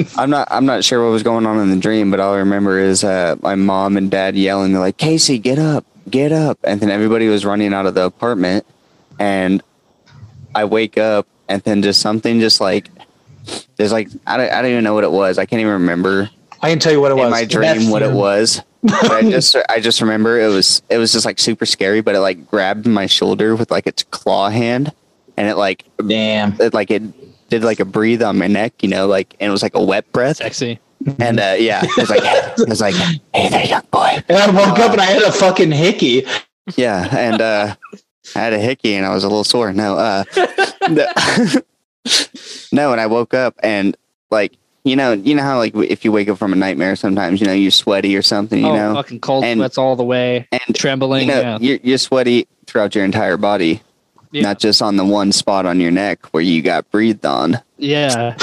I'm 0.17 0.29
not 0.29 0.49
I'm 0.51 0.65
not 0.65 0.83
sure 0.83 1.03
what 1.05 1.11
was 1.11 1.23
going 1.23 1.45
on 1.45 1.57
in 1.59 1.69
the 1.69 1.77
dream, 1.77 2.11
but 2.11 2.19
all 2.19 2.33
I 2.33 2.39
remember 2.39 2.79
is 2.79 3.03
uh, 3.05 3.37
my 3.41 3.55
mom 3.55 3.95
and 3.95 4.11
dad 4.11 4.35
yelling. 4.35 4.73
They're 4.73 4.81
like, 4.81 4.97
"Casey, 4.97 5.37
get 5.37 5.57
up, 5.57 5.85
get 6.09 6.33
up!" 6.33 6.59
And 6.65 6.81
then 6.81 6.89
everybody 6.89 7.29
was 7.29 7.45
running 7.45 7.73
out 7.73 7.85
of 7.85 7.93
the 7.93 8.03
apartment, 8.05 8.65
and 9.17 9.63
I 10.53 10.65
wake 10.65 10.97
up, 10.97 11.27
and 11.47 11.61
then 11.63 11.81
just 11.81 12.01
something 12.01 12.41
just 12.41 12.59
like 12.59 12.89
there's 13.77 13.93
like 13.93 14.09
I 14.27 14.35
don't, 14.35 14.51
I 14.51 14.61
don't 14.61 14.71
even 14.71 14.83
know 14.83 14.93
what 14.93 15.05
it 15.05 15.11
was. 15.11 15.37
I 15.37 15.45
can't 15.45 15.61
even 15.61 15.73
remember 15.73 16.29
I 16.61 16.69
can 16.69 16.79
tell 16.79 16.91
you 16.91 16.99
what 16.99 17.11
it 17.11 17.15
was. 17.15 17.25
in 17.25 17.31
my 17.31 17.45
dream 17.45 17.89
what 17.89 18.01
it 18.01 18.11
was. 18.11 18.61
But 18.83 19.11
I 19.11 19.21
just 19.29 19.55
I 19.69 19.79
just 19.79 20.01
remember 20.01 20.39
it 20.39 20.47
was 20.47 20.81
it 20.89 20.97
was 20.97 21.11
just 21.11 21.25
like 21.25 21.39
super 21.39 21.65
scary, 21.65 22.01
but 22.01 22.15
it 22.15 22.19
like 22.19 22.47
grabbed 22.49 22.87
my 22.87 23.05
shoulder 23.05 23.55
with 23.55 23.69
like 23.71 23.85
its 23.87 24.03
claw 24.03 24.49
hand, 24.49 24.91
and 25.37 25.47
it 25.47 25.55
like 25.55 25.85
Damn. 26.05 26.59
it 26.59 26.73
like 26.73 26.89
it 26.91 27.01
did 27.49 27.63
like 27.63 27.79
a 27.79 27.85
breathe 27.85 28.23
on 28.23 28.37
my 28.37 28.47
neck, 28.47 28.73
you 28.81 28.89
know, 28.89 29.07
like 29.07 29.35
and 29.39 29.49
it 29.49 29.51
was 29.51 29.61
like 29.63 29.75
a 29.75 29.83
wet 29.83 30.11
breath, 30.13 30.37
Sexy. 30.37 30.79
and 31.19 31.39
uh, 31.39 31.55
yeah, 31.59 31.81
it 31.83 31.97
was 31.97 32.09
like 32.09 32.21
it 32.57 32.69
was 32.69 32.81
like 32.81 32.95
hey 33.33 33.49
there, 33.49 33.65
young 33.65 33.83
boy, 33.91 34.23
And 34.29 34.37
I 34.37 34.49
woke 34.49 34.79
up 34.79 34.91
and 34.93 35.01
I 35.01 35.05
had 35.05 35.21
a 35.23 35.31
fucking 35.31 35.71
hickey. 35.71 36.25
yeah, 36.75 37.07
and 37.15 37.41
uh, 37.41 37.75
I 38.35 38.39
had 38.39 38.53
a 38.53 38.59
hickey 38.59 38.95
and 38.95 39.05
I 39.05 39.13
was 39.13 39.23
a 39.23 39.27
little 39.27 39.43
sore. 39.43 39.73
No, 39.73 39.95
uh, 39.97 40.23
no, 40.89 41.07
no, 42.71 42.91
and 42.91 43.01
I 43.01 43.07
woke 43.07 43.33
up 43.33 43.55
and 43.61 43.95
like 44.29 44.53
you 44.83 44.95
know, 44.95 45.13
you 45.13 45.35
know 45.35 45.43
how 45.43 45.57
like 45.57 45.75
if 45.75 46.03
you 46.05 46.11
wake 46.11 46.29
up 46.29 46.37
from 46.37 46.53
a 46.53 46.55
nightmare, 46.55 46.95
sometimes 46.95 47.39
you 47.39 47.47
know 47.47 47.53
you're 47.53 47.71
sweaty 47.71 48.15
or 48.15 48.21
something. 48.21 48.61
You 48.61 48.69
oh, 48.69 48.75
know, 48.75 48.93
fucking 48.95 49.19
cold 49.19 49.43
And- 49.43 49.59
sweats 49.59 49.77
all 49.77 49.95
the 49.95 50.03
way, 50.03 50.47
and 50.51 50.75
trembling. 50.75 51.27
you 51.27 51.33
know 51.35 51.41
yeah. 51.41 51.57
you're, 51.61 51.79
you're 51.83 51.97
sweaty 51.97 52.47
throughout 52.65 52.95
your 52.95 53.05
entire 53.05 53.37
body, 53.37 53.81
Yeah. 54.31 54.43
not 54.43 54.59
just 54.59 54.81
on 54.81 54.95
the 54.97 55.05
one 55.05 55.31
spot 55.31 55.65
on 55.65 55.79
your 55.79 55.91
neck 55.91 56.33
where 56.33 56.43
you 56.43 56.61
got 56.61 56.89
breathed 56.91 57.25
on. 57.25 57.59
yeah. 57.77 58.37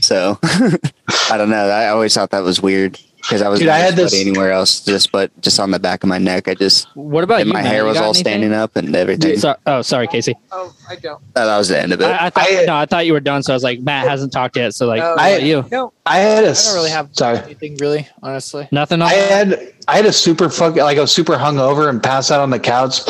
So 0.00 0.38
I 0.42 1.36
don't 1.38 1.48
know. 1.50 1.68
I 1.70 1.88
always 1.88 2.14
thought 2.14 2.30
that 2.30 2.42
was 2.42 2.60
weird 2.60 2.98
because 3.20 3.42
I 3.42 3.48
was 3.48 3.60
Dude, 3.60 3.68
I 3.68 3.78
had 3.78 3.96
this- 3.96 4.10
sweaty 4.12 4.28
anywhere 4.30 4.50
else, 4.52 4.80
just 4.80 5.12
but 5.12 5.30
just 5.40 5.60
on 5.60 5.70
the 5.70 5.78
back 5.78 6.02
of 6.02 6.08
my 6.08 6.18
neck. 6.18 6.48
I 6.48 6.54
just 6.54 6.88
What 6.94 7.22
about 7.24 7.40
and 7.40 7.48
you? 7.48 7.52
my 7.52 7.62
man? 7.62 7.70
hair 7.70 7.82
You 7.82 7.88
was 7.88 7.94
got 7.94 8.02
all 8.04 8.08
anything? 8.10 8.22
standing 8.24 8.52
up 8.52 8.76
and 8.76 8.96
everything. 8.96 9.38
So, 9.38 9.54
oh, 9.66 9.82
sorry, 9.82 10.06
Casey. 10.08 10.34
Oh, 10.50 10.74
I 10.88 10.96
don't. 10.96 11.20
that 11.34 11.56
was 11.58 11.68
the 11.68 11.80
end 11.80 11.92
of 11.92 12.00
it. 12.00 12.04
I, 12.06 12.26
I 12.26 12.30
thought 12.30 12.46
I- 12.50 12.64
no, 12.64 12.76
I 12.76 12.86
thought 12.86 13.06
you 13.06 13.12
were 13.12 13.20
done. 13.20 13.42
So 13.42 13.52
I 13.52 13.56
was 13.56 13.62
like, 13.62 13.80
Matt 13.80 14.08
hasn't 14.08 14.32
talked 14.32 14.56
yet. 14.56 14.74
So 14.74 14.86
like, 14.86 15.02
Oh, 15.02 15.10
what 15.10 15.20
I- 15.20 15.28
about 15.30 15.42
you? 15.42 15.64
No, 15.70 15.92
I 16.06 16.18
had 16.18 16.44
a 16.44 16.50
I 16.50 16.52
don't 16.54 16.74
really 16.74 16.90
have 16.90 17.08
sorry. 17.12 17.38
anything 17.38 17.76
really, 17.76 18.08
honestly. 18.22 18.68
Nothing. 18.72 19.02
On 19.02 19.08
I 19.08 19.12
had 19.14 19.72
I 19.86 19.96
had 19.96 20.06
a 20.06 20.12
super 20.12 20.48
fuck 20.48 20.76
like 20.76 20.98
I 20.98 21.00
was 21.00 21.12
super 21.12 21.34
hungover 21.36 21.88
and 21.88 22.02
passed 22.02 22.30
out 22.32 22.40
on 22.40 22.50
the 22.50 22.58
couch. 22.60 23.00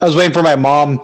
I 0.00 0.04
was 0.06 0.16
waiting 0.16 0.32
for 0.32 0.42
my 0.42 0.56
mom 0.56 0.98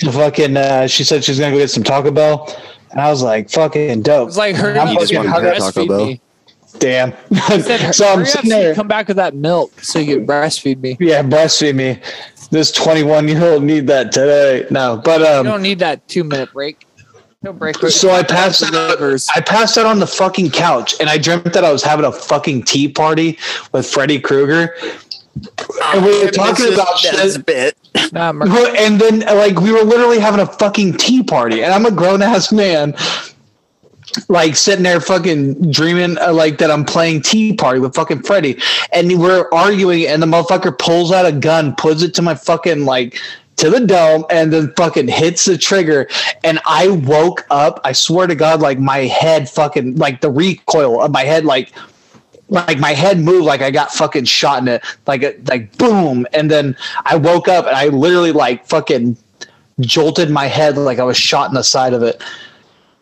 to 0.00 0.12
fucking. 0.12 0.56
Uh, 0.56 0.86
she 0.86 1.04
said 1.04 1.24
she's 1.24 1.38
gonna 1.38 1.52
go 1.52 1.58
get 1.58 1.70
some 1.70 1.82
Taco 1.82 2.10
Bell, 2.10 2.54
and 2.90 3.00
I 3.00 3.08
was 3.10 3.22
like, 3.22 3.50
"Fucking 3.50 3.80
It 3.90 4.02
dope." 4.02 4.26
was 4.26 4.36
like 4.36 4.54
her. 4.56 4.78
I'm 4.78 4.88
you 4.88 4.98
just 5.00 5.12
fucking 5.12 5.30
wanted 5.30 5.54
to 5.54 5.58
Taco 5.60 5.70
breastfeed 5.84 5.88
Bell. 5.88 6.06
me. 6.06 6.20
Damn. 6.78 7.12
Said, 7.62 7.92
so 7.94 8.06
I'm 8.12 8.24
sitting 8.24 8.50
there. 8.50 8.74
Come 8.74 8.88
back 8.88 9.08
with 9.08 9.16
that 9.16 9.34
milk 9.34 9.80
so 9.80 9.98
you 9.98 10.16
can 10.16 10.26
breastfeed 10.26 10.80
me. 10.80 10.96
Yeah, 11.00 11.22
breastfeed 11.22 11.74
me. 11.74 12.00
This 12.50 12.72
21 12.72 13.28
year 13.28 13.44
old 13.44 13.62
need 13.62 13.86
that 13.88 14.12
today. 14.12 14.66
No, 14.70 15.00
but 15.04 15.20
You 15.20 15.26
um. 15.26 15.44
don't 15.44 15.62
need 15.62 15.78
that 15.80 16.06
two 16.08 16.24
minute 16.24 16.52
break. 16.52 16.86
No 17.42 17.52
break. 17.52 17.76
So 17.76 18.10
I 18.10 18.22
passed 18.22 18.62
out. 18.74 19.00
I 19.34 19.40
passed 19.40 19.78
out 19.78 19.86
on 19.86 20.00
the 20.00 20.06
fucking 20.08 20.50
couch, 20.50 20.94
and 20.98 21.08
I 21.08 21.18
dreamt 21.18 21.52
that 21.52 21.64
I 21.64 21.70
was 21.70 21.84
having 21.84 22.04
a 22.04 22.10
fucking 22.10 22.64
tea 22.64 22.88
party 22.88 23.38
with 23.72 23.88
Freddy 23.88 24.18
Krueger. 24.18 24.74
And 25.84 26.04
we 26.04 26.24
were 26.24 26.30
talking 26.30 26.72
about 26.72 26.98
shit. 26.98 27.46
bit. 27.46 27.76
Nah, 28.12 28.32
Mer- 28.32 28.46
Well, 28.46 28.74
and 28.76 29.00
then 29.00 29.20
like 29.20 29.60
we 29.60 29.70
were 29.70 29.82
literally 29.84 30.18
having 30.18 30.40
a 30.40 30.46
fucking 30.46 30.94
tea 30.94 31.22
party 31.22 31.62
and 31.62 31.72
i'm 31.72 31.84
a 31.86 31.90
grown-ass 31.90 32.52
man 32.52 32.94
like 34.28 34.56
sitting 34.56 34.82
there 34.82 35.00
fucking 35.00 35.70
dreaming 35.70 36.18
uh, 36.18 36.32
like 36.32 36.58
that 36.58 36.70
i'm 36.70 36.84
playing 36.84 37.22
tea 37.22 37.54
party 37.54 37.80
with 37.80 37.94
fucking 37.94 38.22
freddy. 38.22 38.60
And 38.92 39.18
we're 39.20 39.48
arguing 39.52 40.06
and 40.06 40.22
the 40.22 40.26
motherfucker 40.26 40.78
pulls 40.78 41.12
out 41.12 41.26
a 41.26 41.32
gun 41.32 41.74
puts 41.76 42.02
it 42.02 42.14
to 42.14 42.22
my 42.22 42.34
fucking 42.34 42.84
like 42.84 43.20
to 43.56 43.70
the 43.70 43.80
dome 43.80 44.24
and 44.30 44.52
then 44.52 44.72
fucking 44.76 45.08
hits 45.08 45.44
the 45.44 45.58
trigger. 45.58 46.08
And 46.44 46.60
i 46.66 46.88
woke 46.88 47.46
up 47.50 47.80
i 47.84 47.92
swear 47.92 48.26
to 48.26 48.34
god 48.34 48.60
like 48.60 48.78
my 48.78 48.98
head 48.98 49.48
fucking 49.48 49.96
like 49.96 50.20
the 50.20 50.30
recoil 50.30 51.02
of 51.02 51.10
my 51.10 51.24
head 51.24 51.44
like 51.44 51.72
like 52.48 52.78
my 52.78 52.92
head 52.92 53.18
moved 53.18 53.44
like 53.44 53.60
I 53.60 53.70
got 53.70 53.92
fucking 53.92 54.24
shot 54.24 54.62
in 54.62 54.68
it, 54.68 54.82
like 55.06 55.22
a, 55.22 55.36
like 55.46 55.76
boom, 55.76 56.26
and 56.32 56.50
then 56.50 56.76
I 57.04 57.16
woke 57.16 57.48
up 57.48 57.66
and 57.66 57.76
I 57.76 57.88
literally 57.88 58.32
like 58.32 58.66
fucking 58.66 59.16
jolted 59.80 60.30
my 60.30 60.46
head 60.46 60.76
like 60.76 60.98
I 60.98 61.04
was 61.04 61.16
shot 61.16 61.48
in 61.50 61.54
the 61.54 61.62
side 61.62 61.92
of 61.92 62.02
it. 62.02 62.22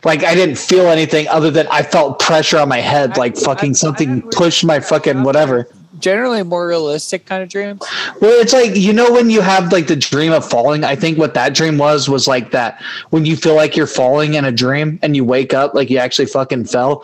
Like 0.07 0.23
I 0.23 0.33
didn't 0.33 0.57
feel 0.57 0.87
anything 0.87 1.27
other 1.27 1.51
than 1.51 1.67
I 1.67 1.83
felt 1.83 2.19
pressure 2.19 2.57
on 2.57 2.69
my 2.69 2.79
head, 2.79 3.17
like 3.17 3.35
fucking 3.35 3.73
something 3.73 4.21
pushed 4.31 4.63
my 4.63 4.79
fucking 4.79 5.23
whatever. 5.23 5.67
generally 5.99 6.43
more 6.43 6.65
realistic 6.65 7.25
kind 7.25 7.43
of 7.43 7.49
dreams. 7.49 7.81
Well, 8.21 8.39
it's 8.39 8.53
like 8.53 8.73
you 8.75 8.93
know 8.93 9.11
when 9.11 9.29
you 9.29 9.41
have 9.41 9.73
like 9.73 9.87
the 9.87 9.97
dream 9.97 10.31
of 10.31 10.47
falling. 10.49 10.85
I 10.85 10.95
think 10.95 11.17
what 11.17 11.33
that 11.33 11.53
dream 11.53 11.77
was 11.77 12.07
was 12.07 12.25
like 12.25 12.51
that 12.51 12.81
when 13.09 13.25
you 13.25 13.35
feel 13.35 13.55
like 13.55 13.75
you're 13.75 13.85
falling 13.85 14.35
in 14.35 14.45
a 14.45 14.51
dream 14.51 14.97
and 15.01 15.13
you 15.13 15.25
wake 15.25 15.53
up 15.53 15.73
like 15.73 15.89
you 15.89 15.97
actually 15.97 16.27
fucking 16.27 16.65
fell. 16.65 17.03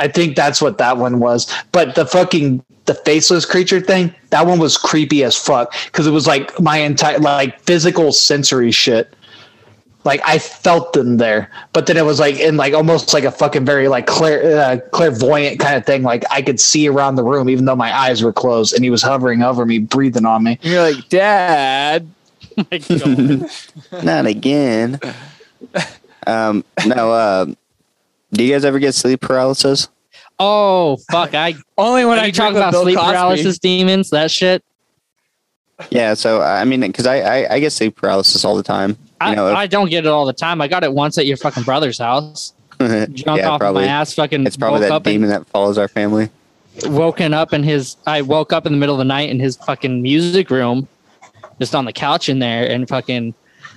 I 0.00 0.08
think 0.08 0.34
that's 0.34 0.60
what 0.60 0.78
that 0.78 0.96
one 0.96 1.20
was. 1.20 1.46
But 1.70 1.94
the 1.94 2.04
fucking 2.04 2.64
the 2.86 2.94
faceless 2.94 3.44
creature 3.44 3.80
thing, 3.80 4.12
that 4.30 4.44
one 4.44 4.58
was 4.58 4.76
creepy 4.76 5.22
as 5.22 5.36
fuck 5.36 5.72
because 5.84 6.08
it 6.08 6.10
was 6.10 6.26
like 6.26 6.58
my 6.58 6.78
entire 6.78 7.18
like 7.18 7.60
physical 7.60 8.10
sensory 8.10 8.72
shit. 8.72 9.14
Like 10.04 10.22
I 10.24 10.38
felt 10.38 10.94
them 10.94 11.18
there, 11.18 11.50
but 11.74 11.86
then 11.86 11.96
it 11.98 12.04
was 12.06 12.18
like 12.18 12.36
in 12.40 12.56
like 12.56 12.72
almost 12.72 13.12
like 13.12 13.24
a 13.24 13.30
fucking 13.30 13.66
very 13.66 13.88
like 13.88 14.06
clair 14.06 14.58
uh, 14.58 14.78
clairvoyant 14.92 15.60
kind 15.60 15.76
of 15.76 15.84
thing. 15.84 16.02
Like 16.02 16.24
I 16.30 16.40
could 16.40 16.58
see 16.58 16.88
around 16.88 17.16
the 17.16 17.22
room 17.22 17.50
even 17.50 17.66
though 17.66 17.76
my 17.76 17.94
eyes 17.94 18.22
were 18.22 18.32
closed, 18.32 18.72
and 18.72 18.82
he 18.82 18.88
was 18.90 19.02
hovering 19.02 19.42
over 19.42 19.66
me, 19.66 19.78
breathing 19.78 20.24
on 20.24 20.42
me. 20.44 20.58
And 20.62 20.72
you're 20.72 20.82
like, 20.82 21.08
Dad. 21.10 22.08
Not 24.02 24.26
again. 24.26 24.98
Um, 26.26 26.64
no. 26.86 27.12
Uh, 27.12 27.46
do 28.32 28.44
you 28.44 28.52
guys 28.54 28.64
ever 28.64 28.78
get 28.78 28.94
sleep 28.94 29.20
paralysis? 29.20 29.88
oh 30.38 30.96
fuck! 31.10 31.34
I 31.34 31.54
Only 31.76 32.06
when 32.06 32.18
I 32.18 32.26
you 32.26 32.32
talking 32.32 32.54
dream 32.54 32.62
of 32.62 32.68
about 32.68 32.72
Bill 32.72 32.82
sleep 32.84 32.96
Cosby. 32.96 33.10
paralysis 33.12 33.58
demons. 33.58 34.10
That 34.10 34.30
shit. 34.30 34.64
Yeah. 35.90 36.14
So 36.14 36.40
I 36.40 36.64
mean, 36.64 36.80
because 36.80 37.06
I, 37.06 37.20
I 37.20 37.54
I 37.54 37.60
get 37.60 37.72
sleep 37.72 37.96
paralysis 37.96 38.44
all 38.44 38.56
the 38.56 38.62
time. 38.62 38.96
I, 39.20 39.34
know, 39.34 39.48
if- 39.48 39.56
I 39.56 39.66
don't 39.66 39.90
get 39.90 40.04
it 40.06 40.08
all 40.08 40.26
the 40.26 40.32
time. 40.32 40.60
I 40.60 40.68
got 40.68 40.82
it 40.84 40.92
once 40.92 41.18
at 41.18 41.26
your 41.26 41.36
fucking 41.36 41.62
brother's 41.64 41.98
house. 41.98 42.52
Jumped 42.80 43.18
yeah, 43.26 43.50
off 43.50 43.60
probably. 43.60 43.84
my 43.84 43.88
ass. 43.88 44.14
Fucking 44.14 44.46
It's 44.46 44.56
probably 44.56 44.80
woke 44.80 44.88
that 44.88 44.94
up 44.94 45.06
and- 45.06 45.14
demon 45.14 45.28
that 45.30 45.46
follows 45.48 45.76
our 45.78 45.88
family. 45.88 46.30
woken 46.86 47.34
up 47.34 47.52
in 47.52 47.62
his 47.62 47.96
I 48.06 48.22
woke 48.22 48.52
up 48.52 48.64
in 48.66 48.72
the 48.72 48.78
middle 48.78 48.94
of 48.94 48.98
the 48.98 49.04
night 49.04 49.28
in 49.28 49.38
his 49.38 49.56
fucking 49.56 50.00
music 50.00 50.50
room, 50.50 50.88
just 51.60 51.74
on 51.74 51.84
the 51.84 51.92
couch 51.92 52.28
in 52.28 52.38
there 52.38 52.68
and 52.70 52.88
fucking 52.88 53.34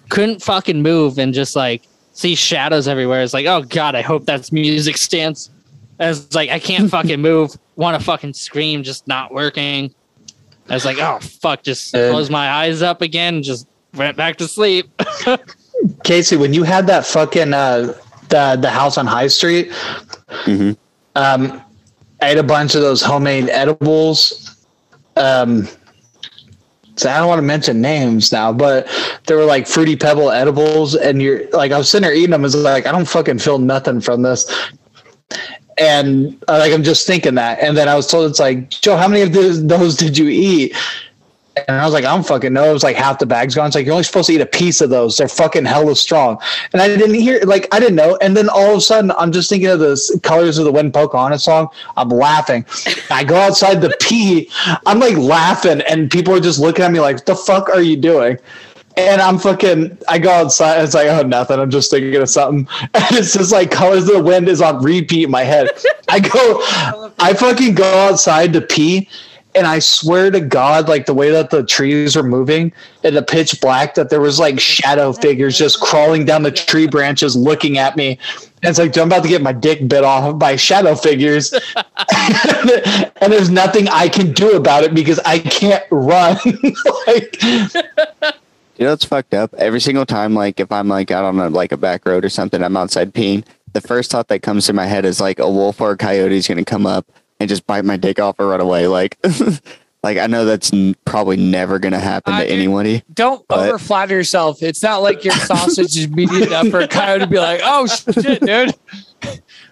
couldn't 0.09 0.41
fucking 0.41 0.81
move 0.81 1.17
and 1.17 1.33
just 1.33 1.55
like 1.55 1.83
see 2.13 2.35
shadows 2.35 2.87
everywhere. 2.87 3.21
It's 3.23 3.33
like, 3.33 3.45
oh 3.45 3.63
god, 3.63 3.95
I 3.95 4.01
hope 4.01 4.25
that's 4.25 4.51
music 4.51 4.95
stance. 4.97 5.49
And 5.99 6.15
it's 6.15 6.33
like 6.33 6.49
I 6.49 6.59
can't 6.59 6.89
fucking 6.97 7.19
move, 7.21 7.57
want 7.75 7.97
to 7.99 8.05
fucking 8.05 8.33
scream, 8.33 8.83
just 8.83 9.05
not 9.07 9.33
working. 9.33 9.93
I 10.69 10.75
was 10.75 10.85
like, 10.85 10.99
oh 10.99 11.19
fuck, 11.19 11.63
just 11.63 11.91
close 11.91 12.29
my 12.29 12.47
eyes 12.49 12.81
up 12.81 13.01
again, 13.01 13.43
just 13.43 13.67
went 13.95 14.17
back 14.17 14.37
to 14.37 14.47
sleep. 14.47 14.89
Casey, 16.03 16.37
when 16.37 16.53
you 16.53 16.63
had 16.63 16.87
that 16.87 17.05
fucking 17.05 17.53
uh, 17.53 17.93
the 18.29 18.57
the 18.59 18.69
house 18.69 18.97
on 18.97 19.05
High 19.05 19.27
Street, 19.27 19.71
Mhm. 20.45 20.77
um, 21.15 21.61
I 22.21 22.31
ate 22.31 22.37
a 22.37 22.43
bunch 22.43 22.75
of 22.75 22.81
those 22.81 23.01
homemade 23.01 23.49
edibles. 23.49 24.65
Um, 25.17 25.67
so 26.95 27.09
I 27.09 27.17
don't 27.17 27.27
want 27.27 27.39
to 27.39 27.43
mention 27.43 27.81
names 27.81 28.31
now, 28.31 28.53
but 28.53 28.87
they 29.27 29.35
were 29.35 29.45
like 29.45 29.67
fruity 29.67 29.95
pebble 29.95 30.29
edibles, 30.31 30.95
and 30.95 31.21
you're 31.21 31.49
like, 31.51 31.71
I 31.71 31.77
was 31.77 31.89
sitting 31.89 32.03
there 32.07 32.15
eating 32.15 32.29
them. 32.31 32.45
It's 32.45 32.55
like 32.55 32.85
I 32.85 32.91
don't 32.91 33.07
fucking 33.07 33.39
feel 33.39 33.57
nothing 33.59 33.99
from 33.99 34.21
this. 34.21 34.45
And 35.79 36.37
uh, 36.47 36.59
like 36.59 36.71
I'm 36.71 36.83
just 36.83 37.07
thinking 37.07 37.33
that, 37.35 37.59
and 37.59 37.75
then 37.75 37.89
I 37.89 37.95
was 37.95 38.07
told 38.07 38.29
it's 38.29 38.39
like 38.39 38.69
Joe, 38.69 38.95
how 38.95 39.07
many 39.07 39.21
of 39.23 39.33
those, 39.33 39.65
those 39.65 39.97
did 39.97 40.17
you 40.17 40.29
eat? 40.29 40.75
And 41.55 41.77
I 41.77 41.85
was 41.85 41.93
like, 41.93 42.03
I 42.03 42.13
don't 42.13 42.25
fucking 42.25 42.51
know. 42.51 42.69
It 42.69 42.73
was 42.73 42.83
like 42.83 42.95
half 42.95 43.19
the 43.19 43.27
bag's 43.27 43.53
gone. 43.53 43.67
It's 43.67 43.75
like 43.75 43.85
you're 43.85 43.93
only 43.93 44.03
supposed 44.03 44.27
to 44.27 44.33
eat 44.33 44.41
a 44.41 44.45
piece 44.45 44.81
of 44.81 44.89
those. 44.89 45.17
They're 45.17 45.27
fucking 45.27 45.65
hella 45.65 45.95
strong. 45.95 46.39
And 46.71 46.81
I 46.81 46.87
didn't 46.87 47.13
hear 47.13 47.41
like 47.45 47.67
I 47.71 47.79
didn't 47.79 47.95
know. 47.95 48.17
And 48.21 48.35
then 48.35 48.49
all 48.49 48.71
of 48.71 48.77
a 48.77 48.81
sudden 48.81 49.11
I'm 49.11 49.31
just 49.31 49.49
thinking 49.49 49.69
of 49.69 49.79
the 49.79 50.19
Colors 50.23 50.57
of 50.57 50.65
the 50.65 50.71
Wind 50.71 50.93
Pocahontas 50.93 51.43
song. 51.43 51.67
I'm 51.95 52.09
laughing. 52.09 52.65
I 53.11 53.23
go 53.23 53.35
outside 53.35 53.81
to 53.81 53.95
pee. 54.01 54.49
I'm 54.85 54.99
like 54.99 55.17
laughing, 55.17 55.81
and 55.81 56.09
people 56.09 56.33
are 56.33 56.39
just 56.39 56.59
looking 56.59 56.85
at 56.85 56.91
me 56.91 56.99
like, 56.99 57.25
the 57.25 57.35
fuck 57.35 57.69
are 57.69 57.81
you 57.81 57.97
doing? 57.97 58.37
And 58.95 59.21
I'm 59.21 59.39
fucking, 59.39 59.97
I 60.07 60.19
go 60.19 60.29
outside. 60.29 60.83
It's 60.83 60.93
like, 60.93 61.07
oh, 61.07 61.23
nothing. 61.23 61.59
I'm 61.59 61.71
just 61.71 61.89
thinking 61.89 62.15
of 62.21 62.29
something. 62.29 62.67
And 62.93 63.17
it's 63.17 63.33
just 63.33 63.51
like 63.51 63.71
Colors 63.71 64.07
of 64.07 64.15
the 64.15 64.23
Wind 64.23 64.47
is 64.47 64.61
on 64.61 64.83
repeat 64.83 65.23
in 65.25 65.31
my 65.31 65.43
head. 65.43 65.69
I 66.09 66.19
go, 66.19 66.61
I 67.19 67.33
fucking 67.33 67.73
go 67.73 67.91
outside 68.07 68.53
to 68.53 68.61
pee. 68.61 69.09
And 69.55 69.67
I 69.67 69.79
swear 69.79 70.31
to 70.31 70.39
God, 70.39 70.87
like 70.87 71.05
the 71.05 71.13
way 71.13 71.29
that 71.29 71.49
the 71.49 71.63
trees 71.63 72.15
were 72.15 72.23
moving 72.23 72.73
in 73.03 73.13
the 73.13 73.21
pitch 73.21 73.61
black, 73.61 73.93
that 73.95 74.09
there 74.09 74.21
was 74.21 74.39
like 74.39 74.59
shadow 74.59 75.13
figures 75.13 75.57
just 75.57 75.79
crawling 75.79 76.25
down 76.25 76.43
the 76.43 76.51
tree 76.51 76.87
branches 76.87 77.35
looking 77.35 77.77
at 77.77 77.95
me. 77.95 78.17
And 78.63 78.69
it's 78.69 78.79
like, 78.79 78.97
I'm 78.97 79.07
about 79.07 79.23
to 79.23 79.29
get 79.29 79.41
my 79.41 79.51
dick 79.51 79.87
bit 79.87 80.03
off 80.03 80.39
by 80.39 80.55
shadow 80.55 80.95
figures. 80.95 81.53
and 82.15 83.31
there's 83.31 83.49
nothing 83.49 83.87
I 83.89 84.09
can 84.09 84.31
do 84.31 84.55
about 84.55 84.83
it 84.83 84.93
because 84.93 85.19
I 85.19 85.39
can't 85.39 85.83
run. 85.91 86.37
like, 87.07 87.43
You 87.43 88.85
know 88.85 88.93
it's 88.93 89.05
fucked 89.05 89.33
up? 89.33 89.53
Every 89.55 89.81
single 89.81 90.05
time, 90.05 90.33
like 90.33 90.59
if 90.59 90.71
I'm 90.71 90.87
like 90.87 91.11
out 91.11 91.25
on 91.25 91.39
a 91.39 91.49
like 91.49 91.71
a 91.71 91.77
back 91.77 92.05
road 92.07 92.25
or 92.25 92.29
something, 92.29 92.63
I'm 92.63 92.75
outside 92.75 93.13
peeing. 93.13 93.45
The 93.73 93.81
first 93.81 94.11
thought 94.11 94.29
that 94.29 94.41
comes 94.41 94.65
to 94.67 94.73
my 94.73 94.85
head 94.85 95.05
is 95.05 95.19
like 95.19 95.39
a 95.39 95.49
wolf 95.49 95.79
or 95.79 95.91
a 95.91 95.97
coyote 95.97 96.35
is 96.35 96.47
gonna 96.47 96.65
come 96.65 96.85
up 96.85 97.05
and 97.43 97.49
just 97.49 97.67
bite 97.67 97.83
my 97.85 97.97
dick 97.97 98.19
off 98.19 98.39
or 98.39 98.47
run 98.47 98.61
away. 98.61 98.87
Like, 98.87 99.17
like 100.03 100.17
I 100.17 100.27
know 100.27 100.45
that's 100.45 100.71
n- 100.73 100.95
probably 101.05 101.37
never 101.37 101.77
gonna 101.77 101.99
happen 101.99 102.33
Uh, 102.33 102.39
to 102.39 102.47
dude. 102.47 102.53
anybody. 102.57 103.03
Don't 103.13 103.45
But- 103.47 103.67
over 103.69 103.77
flatter 103.77 104.15
yourself. 104.15 104.63
It's 104.63 104.81
not 104.81 105.01
like 105.03 105.23
your 105.23 105.33
sausage 105.35 105.97
is 105.97 106.07
meaty 106.09 106.43
enough 106.43 106.67
for 106.69 106.79
a 106.79 106.87
coyote 106.87 107.19
to 107.21 107.27
be 107.27 107.37
like, 107.37 107.61
oh 107.63 107.85
shit, 107.87 108.41
dude. 108.41 108.73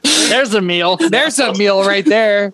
There's 0.03 0.53
a 0.53 0.61
meal. 0.61 0.97
There's 0.97 1.39
a 1.39 1.53
meal 1.53 1.83
right 1.85 2.05
there. 2.05 2.53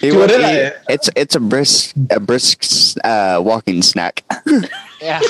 He 0.00 0.12
What 0.12 0.30
won't 0.30 0.32
eat- 0.32 0.72
It's 0.88 1.10
it's 1.16 1.34
a 1.34 1.40
brisk 1.40 1.94
a 2.10 2.20
brisk 2.20 2.62
uh, 3.04 3.40
walking 3.44 3.82
snack. 3.82 4.24
Yeah. 5.02 5.20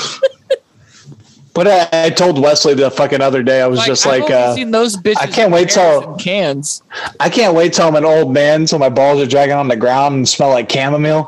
But 1.52 1.66
I, 1.66 2.06
I 2.06 2.10
told 2.10 2.39
Wesley 2.40 2.74
the 2.74 2.90
fucking 2.90 3.20
other 3.20 3.43
day. 3.43 3.60
I 3.60 3.66
was 3.66 3.85
just 3.85 4.06
I've 4.06 4.20
like, 4.20 4.31
only 4.31 4.35
uh, 4.35 4.55
seen 4.55 4.70
those 4.70 4.97
bitches. 4.97 5.16
I 5.20 5.27
can't 5.27 5.52
wait 5.52 5.68
till- 5.70 6.14
cans. 6.16 6.82
I 7.18 7.28
can't 7.28 7.55
wait 7.55 7.72
till 7.72 7.89
I'm 7.89 7.97
an 7.97 8.05
old 8.05 8.32
man, 8.32 8.66
so 8.66 8.78
my 8.78 8.89
balls 8.89 9.20
are 9.20 9.27
dragging 9.27 9.56
on 9.56 9.68
the 9.68 9.77
ground 9.77 10.14
and 10.14 10.28
smell 10.28 10.51
like 10.51 10.70
chamomile. 10.70 11.24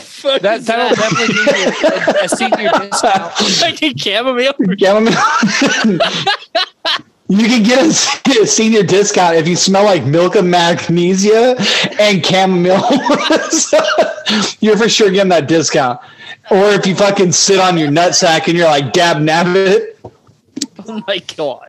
fuck 0.00 0.40
That 0.40 0.62
that'll 0.64 0.96
definitely 0.96 1.34
give 1.34 1.56
you 1.82 1.88
a, 1.88 2.24
a 2.24 2.28
senior 2.28 2.70
discount. 2.70 3.32
fucking 3.60 3.96
chamomile. 3.96 4.54
Chamomile. 4.78 5.14
you 7.28 7.46
can 7.46 7.62
get 7.62 7.78
a, 7.80 8.42
a 8.42 8.46
senior 8.46 8.82
discount 8.82 9.36
if 9.36 9.48
you 9.48 9.56
smell 9.56 9.84
like 9.84 10.04
milk 10.04 10.34
of 10.34 10.44
magnesia 10.44 11.56
and 12.00 12.24
chamomile. 12.24 12.80
So, 13.50 13.78
you're 14.60 14.76
for 14.76 14.88
sure 14.88 15.10
getting 15.10 15.30
that 15.30 15.48
discount. 15.48 16.00
Or 16.50 16.70
if 16.70 16.86
you 16.86 16.94
fucking 16.94 17.32
sit 17.32 17.58
on 17.58 17.78
your 17.78 17.88
nutsack 17.88 18.48
and 18.48 18.56
you're 18.56 18.66
like 18.66 18.92
dab 18.92 19.18
nabbit. 19.18 19.92
Oh 20.86 21.02
my 21.06 21.18
god. 21.36 21.68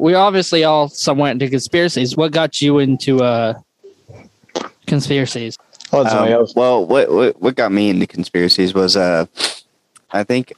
We 0.00 0.14
obviously 0.14 0.64
all 0.64 0.88
somewhat 0.88 1.30
into 1.30 1.48
conspiracies. 1.48 2.16
What 2.16 2.32
got 2.32 2.60
you 2.60 2.80
into 2.80 3.22
uh 3.22 3.54
conspiracies? 4.86 5.56
Oh, 5.92 6.02
it's 6.02 6.10
somebody 6.10 6.32
Um, 6.32 6.46
well, 6.56 6.84
what, 6.84 7.10
what 7.10 7.40
what 7.40 7.54
got 7.54 7.70
me 7.70 7.90
into 7.90 8.06
conspiracies 8.06 8.74
was 8.74 8.96
uh, 8.96 9.26
I 10.10 10.24
think 10.24 10.52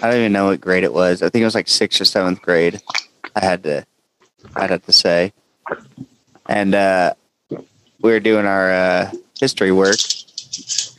I 0.00 0.10
don't 0.10 0.20
even 0.20 0.32
know 0.32 0.46
what 0.46 0.60
grade 0.60 0.84
it 0.84 0.92
was. 0.92 1.22
I 1.22 1.28
think 1.28 1.42
it 1.42 1.46
was 1.46 1.54
like 1.54 1.68
sixth 1.68 2.00
or 2.00 2.04
seventh 2.04 2.40
grade. 2.42 2.80
I 3.34 3.44
had 3.44 3.62
to, 3.64 3.84
I'd 4.56 4.70
have 4.70 4.84
to 4.86 4.92
say, 4.92 5.32
and 6.46 6.74
uh, 6.74 7.14
we 7.50 8.12
were 8.12 8.20
doing 8.20 8.46
our 8.46 8.70
uh, 8.70 9.10
history 9.40 9.72
work, 9.72 9.96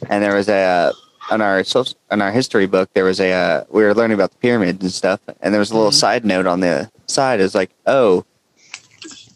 and 0.10 0.24
there 0.24 0.36
was 0.36 0.50
a 0.50 0.54
uh, 0.58 0.92
on 1.32 1.42
our 1.42 1.64
social, 1.64 1.96
on 2.12 2.22
our 2.22 2.32
history 2.32 2.66
book 2.66 2.90
there 2.94 3.04
was 3.06 3.20
a 3.20 3.32
uh, 3.32 3.64
we 3.70 3.84
were 3.84 3.94
learning 3.94 4.16
about 4.16 4.32
the 4.32 4.38
pyramids 4.38 4.82
and 4.82 4.92
stuff, 4.92 5.20
and 5.42 5.54
there 5.54 5.60
was 5.60 5.72
a 5.72 5.76
little 5.76 5.92
Mhm. 5.92 5.96
side 5.96 6.26
note 6.26 6.46
on 6.46 6.60
the 6.60 6.90
side. 7.08 7.40
It's 7.40 7.56
like, 7.56 7.72
oh, 7.86 8.26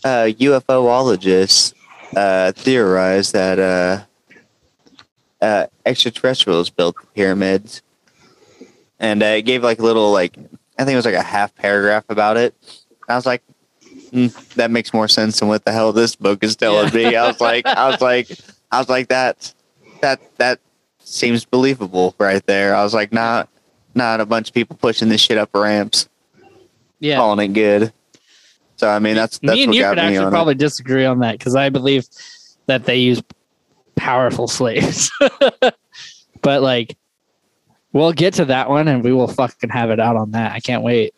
uh, 0.04 0.28
UFOologists 0.40 1.74
uh, 2.16 2.52
theorize 2.52 3.32
that 3.32 3.60
uh, 3.60 4.04
uh, 5.44 5.68
extraterrestrials 5.86 6.70
built 6.70 6.96
the 7.00 7.08
pyramids, 7.16 7.82
and 9.04 9.22
uh, 9.22 9.26
it 9.28 9.42
gave 9.44 9.64
like 9.64 9.80
a 9.80 9.84
little 9.84 10.12
like 10.12 10.36
I 10.80 10.86
think 10.86 10.94
it 10.94 10.96
was 10.96 11.06
like 11.06 11.14
a 11.14 11.22
half 11.22 11.54
paragraph 11.54 12.06
about 12.10 12.38
it. 12.38 12.56
I 13.08 13.16
was 13.16 13.26
like, 13.26 13.44
"Hmm, 14.12 14.28
that 14.56 14.72
makes 14.72 14.94
more 14.94 15.08
sense 15.08 15.40
than 15.40 15.50
what 15.50 15.66
the 15.66 15.72
hell 15.74 15.92
this 15.92 16.16
book 16.16 16.44
is 16.44 16.56
telling 16.56 16.92
me. 16.94 17.16
I 17.16 17.28
was 17.28 17.40
like, 17.42 17.68
I 17.68 17.90
was 17.90 18.02
like, 18.02 18.30
I 18.72 18.80
was 18.80 18.90
like 18.90 19.10
that 19.10 19.54
that 20.02 20.20
that 20.38 20.60
seems 21.00 21.46
believable 21.46 22.16
right 22.18 22.44
there. 22.48 22.74
I 22.74 22.84
was 22.84 22.94
like, 22.94 23.12
not 23.12 23.50
not 23.94 24.22
a 24.22 24.26
bunch 24.26 24.48
of 24.50 24.56
people 24.56 24.78
pushing 24.78 25.10
this 25.10 25.22
shit 25.22 25.38
up 25.38 25.54
ramps, 25.54 26.08
Yeah. 27.00 27.18
calling 27.18 27.52
it 27.52 27.54
good. 27.54 27.94
So 28.78 28.90
I 28.90 29.00
mean, 29.00 29.16
that's 29.16 29.38
that's 29.40 29.54
me 29.54 29.64
and 29.64 29.70
what 29.70 29.78
you 29.78 29.84
could 29.84 30.00
actually 30.00 30.32
probably 30.32 30.56
disagree 30.56 31.06
on 31.06 31.20
that 31.20 31.38
because 31.38 31.56
I 31.56 31.70
believe 31.70 32.08
that 32.68 32.86
they 32.86 32.98
use 32.98 33.22
powerful 33.96 34.48
slaves. 34.48 35.12
but 36.42 36.62
like 36.62 36.98
we'll 37.94 38.12
get 38.12 38.34
to 38.34 38.46
that 38.46 38.70
one 38.70 38.88
and 38.88 39.04
we 39.04 39.14
will 39.14 39.28
fucking 39.28 39.70
have 39.70 39.90
it 39.92 40.00
out 40.00 40.18
on 40.18 40.32
that. 40.32 40.52
I 40.52 40.60
can't 40.60 40.84
wait. 40.84 41.14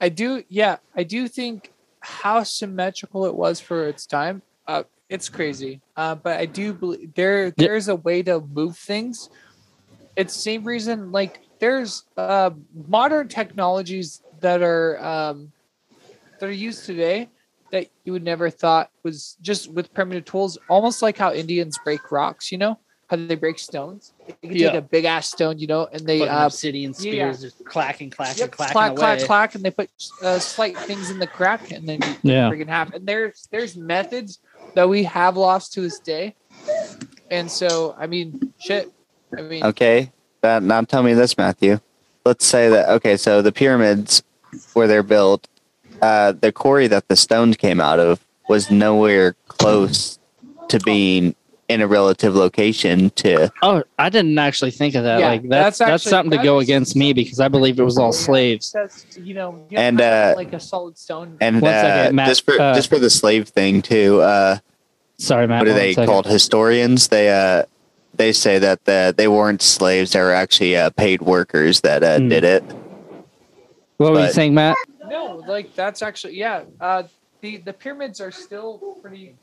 I 0.00 0.10
do, 0.10 0.44
yeah, 0.48 0.76
I 0.94 1.02
do 1.02 1.26
think 1.26 1.72
how 2.00 2.44
symmetrical 2.44 3.24
it 3.26 3.34
was 3.34 3.58
for 3.58 3.88
its 3.88 4.06
time. 4.06 4.42
Uh, 4.66 4.84
it's 5.08 5.28
crazy, 5.28 5.80
uh, 5.96 6.14
but 6.14 6.38
I 6.38 6.44
do 6.44 6.74
believe 6.74 7.14
there 7.14 7.50
there's 7.52 7.88
a 7.88 7.96
way 7.96 8.22
to 8.24 8.40
move 8.40 8.76
things. 8.76 9.30
It's 10.16 10.34
the 10.34 10.40
same 10.40 10.64
reason, 10.64 11.10
like 11.10 11.40
there's 11.58 12.04
uh, 12.18 12.50
modern 12.86 13.28
technologies 13.28 14.22
that 14.40 14.62
are 14.62 15.02
um, 15.02 15.50
that 16.38 16.46
are 16.46 16.52
used 16.52 16.84
today 16.84 17.30
that 17.72 17.88
you 18.04 18.12
would 18.12 18.22
never 18.22 18.50
thought 18.50 18.90
was 19.02 19.38
just 19.40 19.72
with 19.72 19.92
primitive 19.94 20.26
tools, 20.26 20.58
almost 20.68 21.00
like 21.00 21.16
how 21.16 21.32
Indians 21.32 21.78
break 21.82 22.12
rocks. 22.12 22.52
You 22.52 22.58
know 22.58 22.78
how 23.08 23.16
they 23.16 23.34
break 23.34 23.58
stones. 23.58 24.12
They 24.42 24.48
can 24.48 24.56
Yeah. 24.56 24.70
take 24.70 24.78
a 24.78 24.82
big 24.82 25.04
ass 25.04 25.28
stone, 25.28 25.58
you 25.58 25.66
know, 25.66 25.88
and 25.90 26.06
they 26.06 26.20
Fucking 26.20 26.34
uh, 26.34 26.46
obsidian 26.46 26.92
yeah. 26.92 26.98
spears 27.00 27.40
just 27.40 27.64
clacking, 27.64 28.10
clacking, 28.10 28.40
Yep, 28.42 28.50
clacking 28.52 28.72
clack, 28.72 28.90
away. 28.92 28.98
clack, 28.98 29.20
clack, 29.20 29.54
and 29.54 29.64
they 29.64 29.70
put 29.70 29.90
uh, 30.22 30.38
slight 30.38 30.76
things 30.76 31.10
in 31.10 31.18
the 31.18 31.26
crack, 31.26 31.70
and 31.70 31.88
then 31.88 32.00
Yeah. 32.22 32.50
freaking 32.50 32.68
half. 32.68 32.92
And 32.92 33.06
there's 33.06 33.48
there's 33.50 33.76
methods 33.76 34.38
that 34.74 34.88
we 34.88 35.04
have 35.04 35.36
lost 35.36 35.72
to 35.74 35.80
this 35.80 35.98
day, 35.98 36.34
and 37.30 37.50
so 37.50 37.94
I 37.98 38.06
mean, 38.06 38.52
shit. 38.58 38.90
I 39.36 39.42
mean, 39.42 39.64
Okay. 39.64 40.12
That, 40.40 40.62
now 40.62 40.80
tell 40.82 41.02
me 41.02 41.14
this, 41.14 41.36
Matthew. 41.36 41.80
Let's 42.24 42.46
say 42.46 42.68
that, 42.68 42.88
okay, 42.90 43.16
so 43.16 43.42
the 43.42 43.50
pyramids 43.50 44.22
where 44.74 44.86
they're 44.86 45.02
built, 45.02 45.48
uh, 46.00 46.32
the 46.32 46.52
quarry 46.52 46.86
that 46.86 47.08
the 47.08 47.16
stones 47.16 47.56
came 47.56 47.80
out 47.80 47.98
of 47.98 48.24
was 48.48 48.70
nowhere 48.70 49.34
close 49.48 50.18
to 50.68 50.78
being 50.80 51.34
in 51.68 51.82
a 51.82 51.86
relative 51.86 52.34
location 52.34 53.10
to. 53.10 53.52
Oh, 53.62 53.82
I 53.98 54.08
didn't 54.08 54.38
actually 54.38 54.70
think 54.70 54.94
of 54.94 55.04
that. 55.04 55.20
Yeah, 55.20 55.28
like 55.28 55.42
that's 55.48 55.78
that's 55.78 55.78
that's, 55.78 55.90
actually- 56.06 56.10
something 56.10 56.38
to 56.38 56.44
go 56.44 56.58
against 56.60 56.96
me 56.96 57.12
because 57.12 57.40
I 57.40 57.48
believe 57.48 57.78
it 57.78 57.82
was 57.84 57.98
all 57.98 58.12
slaves. 58.12 58.72
That's 58.72 59.04
you 59.18 59.34
know, 59.34 59.66
And, 59.72 60.00
uh, 60.00 60.32
like 60.36 60.52
a 60.52 60.60
solid 60.60 60.96
stone. 60.98 61.36
And 61.40 61.60
One 61.60 61.72
uh, 61.72 61.80
second, 61.82 62.16
Matt, 62.16 62.28
just 62.28 62.44
for 62.44 62.60
uh, 62.60 62.74
just 62.74 62.88
for 62.88 62.98
the 62.98 63.10
slave 63.10 63.48
thing 63.48 63.82
too, 63.82 64.20
uh, 64.22 64.58
Sorry, 65.18 65.46
Matt. 65.46 65.60
what 65.60 65.68
are 65.68 65.74
they 65.74 65.92
second. 65.92 66.08
called? 66.08 66.26
Historians. 66.26 67.08
They 67.08 67.30
uh, 67.30 67.64
they 68.14 68.32
say 68.32 68.58
that 68.58 68.84
the, 68.84 69.14
they 69.16 69.28
weren't 69.28 69.60
slaves; 69.62 70.12
they 70.12 70.20
were 70.20 70.32
actually 70.32 70.76
uh, 70.76 70.90
paid 70.90 71.20
workers 71.22 71.82
that 71.82 72.02
uh, 72.02 72.18
Hmm. 72.18 72.28
did 72.28 72.44
it. 72.44 72.64
What 73.98 74.12
were 74.12 74.20
you 74.24 74.30
saying, 74.32 74.54
Matt? 74.54 74.76
no, 75.08 75.42
like 75.48 75.74
that's 75.74 76.02
actually 76.02 76.36
yeah. 76.38 76.62
Uh, 76.80 77.02
the 77.40 77.58
the 77.58 77.72
pyramids 77.72 78.20
are 78.20 78.30
still 78.30 78.96
pretty. 79.02 79.34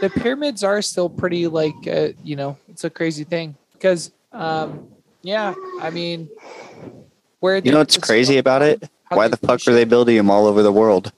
The 0.00 0.10
pyramids 0.10 0.64
are 0.64 0.82
still 0.82 1.08
pretty 1.08 1.46
like 1.46 1.74
uh, 1.86 2.08
you 2.22 2.36
know 2.36 2.56
it's 2.68 2.84
a 2.84 2.90
crazy 2.90 3.24
thing 3.24 3.56
because 3.72 4.12
um 4.32 4.88
yeah 5.22 5.54
I 5.80 5.90
mean 5.90 6.28
where 7.40 7.58
You 7.58 7.72
know 7.72 7.78
what's 7.78 7.96
crazy 7.96 8.38
about 8.38 8.62
it? 8.62 8.88
How 9.04 9.16
Why 9.16 9.28
the 9.28 9.36
fuck 9.36 9.58
push 9.58 9.68
are 9.68 9.74
they 9.74 9.84
building 9.84 10.16
them 10.16 10.30
all 10.30 10.46
over 10.46 10.62
the 10.62 10.72
world? 10.72 11.12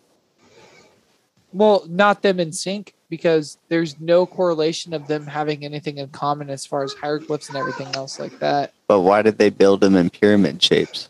Well, 1.53 1.85
not 1.89 2.23
them 2.23 2.41
in 2.41 2.53
sync 2.53 2.95
because 3.09 3.59
there's 3.69 3.99
no 4.01 4.27
correlation 4.27 4.93
of 4.93 5.07
them 5.07 5.27
having 5.27 5.65
anything 5.65 5.99
in 5.99 6.09
common 6.09 6.51
as 6.51 6.67
far 6.67 6.83
as 6.83 6.93
hieroglyphs 6.95 7.49
and 7.49 7.57
everything 7.57 7.87
else 7.95 8.19
like 8.19 8.39
that. 8.41 8.75
But 8.89 9.01
why 9.01 9.23
did 9.23 9.39
they 9.39 9.51
build 9.51 9.81
them 9.81 9.97
in 9.97 10.11
pyramid 10.11 10.63
shapes? 10.63 11.09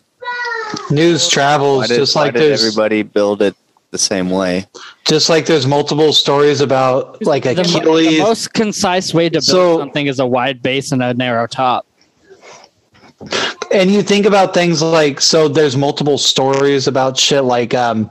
News 0.90 1.28
travels 1.28 1.88
did, 1.88 1.96
just 1.96 2.14
like 2.14 2.34
did 2.34 2.42
there's 2.42 2.62
everybody 2.62 3.02
build 3.02 3.42
it 3.42 3.56
the 3.90 3.98
same 3.98 4.30
way? 4.30 4.66
just 5.04 5.28
like 5.28 5.46
there's 5.46 5.66
multiple 5.66 6.12
stories 6.12 6.60
about 6.60 7.22
like 7.24 7.44
The, 7.44 7.54
mo- 7.84 7.96
the 7.98 8.18
most 8.18 8.52
concise 8.54 9.14
way 9.14 9.28
to 9.28 9.34
build 9.34 9.44
So- 9.44 9.78
something 9.78 10.06
is 10.06 10.18
a 10.18 10.26
wide 10.26 10.62
base 10.62 10.92
and 10.92 11.02
a 11.02 11.14
narrow 11.14 11.46
top. 11.46 11.86
and 13.72 13.90
you 13.90 14.02
think 14.02 14.26
about 14.26 14.52
things 14.52 14.82
like 14.82 15.20
so 15.20 15.48
there's 15.48 15.76
multiple 15.76 16.18
stories 16.18 16.86
about 16.86 17.16
shit 17.16 17.44
like 17.44 17.72
um 17.74 18.10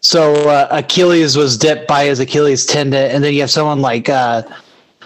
so 0.00 0.34
uh, 0.48 0.66
achilles 0.70 1.36
was 1.36 1.56
dipped 1.56 1.86
by 1.86 2.04
his 2.06 2.18
achilles 2.18 2.66
tendon 2.66 3.10
and 3.10 3.22
then 3.22 3.32
you 3.34 3.40
have 3.40 3.50
someone 3.50 3.80
like 3.80 4.08
uh 4.08 4.42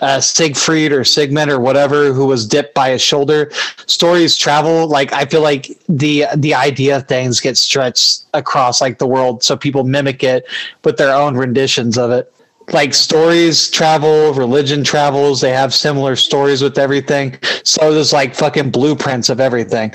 uh, 0.00 0.20
Siegfried 0.20 0.92
or 0.92 1.04
Sigmund 1.04 1.50
or 1.50 1.60
whatever 1.60 2.12
who 2.12 2.26
was 2.26 2.46
dipped 2.46 2.74
by 2.74 2.90
his 2.90 3.02
shoulder. 3.02 3.50
Stories 3.86 4.36
travel 4.36 4.88
like 4.88 5.12
I 5.12 5.24
feel 5.24 5.42
like 5.42 5.78
the 5.88 6.26
the 6.36 6.54
idea 6.54 6.96
of 6.96 7.08
things 7.08 7.40
get 7.40 7.56
stretched 7.56 8.24
across 8.34 8.80
like 8.80 8.98
the 8.98 9.06
world, 9.06 9.42
so 9.42 9.56
people 9.56 9.84
mimic 9.84 10.22
it 10.22 10.46
with 10.84 10.96
their 10.96 11.14
own 11.14 11.36
renditions 11.36 11.98
of 11.98 12.10
it. 12.10 12.32
Like 12.72 12.94
stories 12.94 13.68
travel, 13.70 14.32
religion 14.32 14.84
travels. 14.84 15.40
They 15.40 15.50
have 15.50 15.74
similar 15.74 16.14
stories 16.14 16.62
with 16.62 16.78
everything. 16.78 17.36
So 17.64 17.92
there's 17.92 18.12
like 18.12 18.34
fucking 18.34 18.70
blueprints 18.70 19.28
of 19.28 19.40
everything 19.40 19.92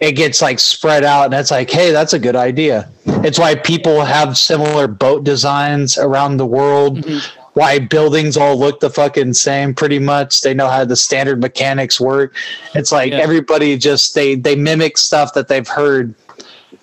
it 0.00 0.12
gets 0.12 0.42
like 0.42 0.58
spread 0.58 1.04
out 1.04 1.26
and 1.26 1.34
it's 1.34 1.52
like 1.52 1.70
hey 1.70 1.92
that's 1.92 2.12
a 2.12 2.18
good 2.18 2.34
idea 2.34 2.90
it's 3.06 3.38
why 3.38 3.54
people 3.54 4.04
have 4.04 4.36
similar 4.36 4.88
boat 4.88 5.22
designs 5.22 5.96
around 5.96 6.36
the 6.36 6.46
world 6.46 6.98
Mm-hmm. 6.98 7.43
Why 7.54 7.78
buildings 7.78 8.36
all 8.36 8.56
look 8.58 8.80
the 8.80 8.90
fucking 8.90 9.32
same 9.32 9.74
pretty 9.74 9.98
much 9.98 10.42
they 10.42 10.52
know 10.54 10.68
how 10.68 10.84
the 10.84 10.96
standard 10.96 11.40
mechanics 11.40 12.00
work 12.00 12.34
it's 12.74 12.92
like 12.92 13.12
Yeah. 13.12 13.18
everybody 13.18 13.76
just 13.76 14.14
they 14.14 14.34
they 14.34 14.54
mimic 14.56 14.98
stuff 14.98 15.34
that 15.34 15.48
they've 15.48 15.66
heard 15.66 16.14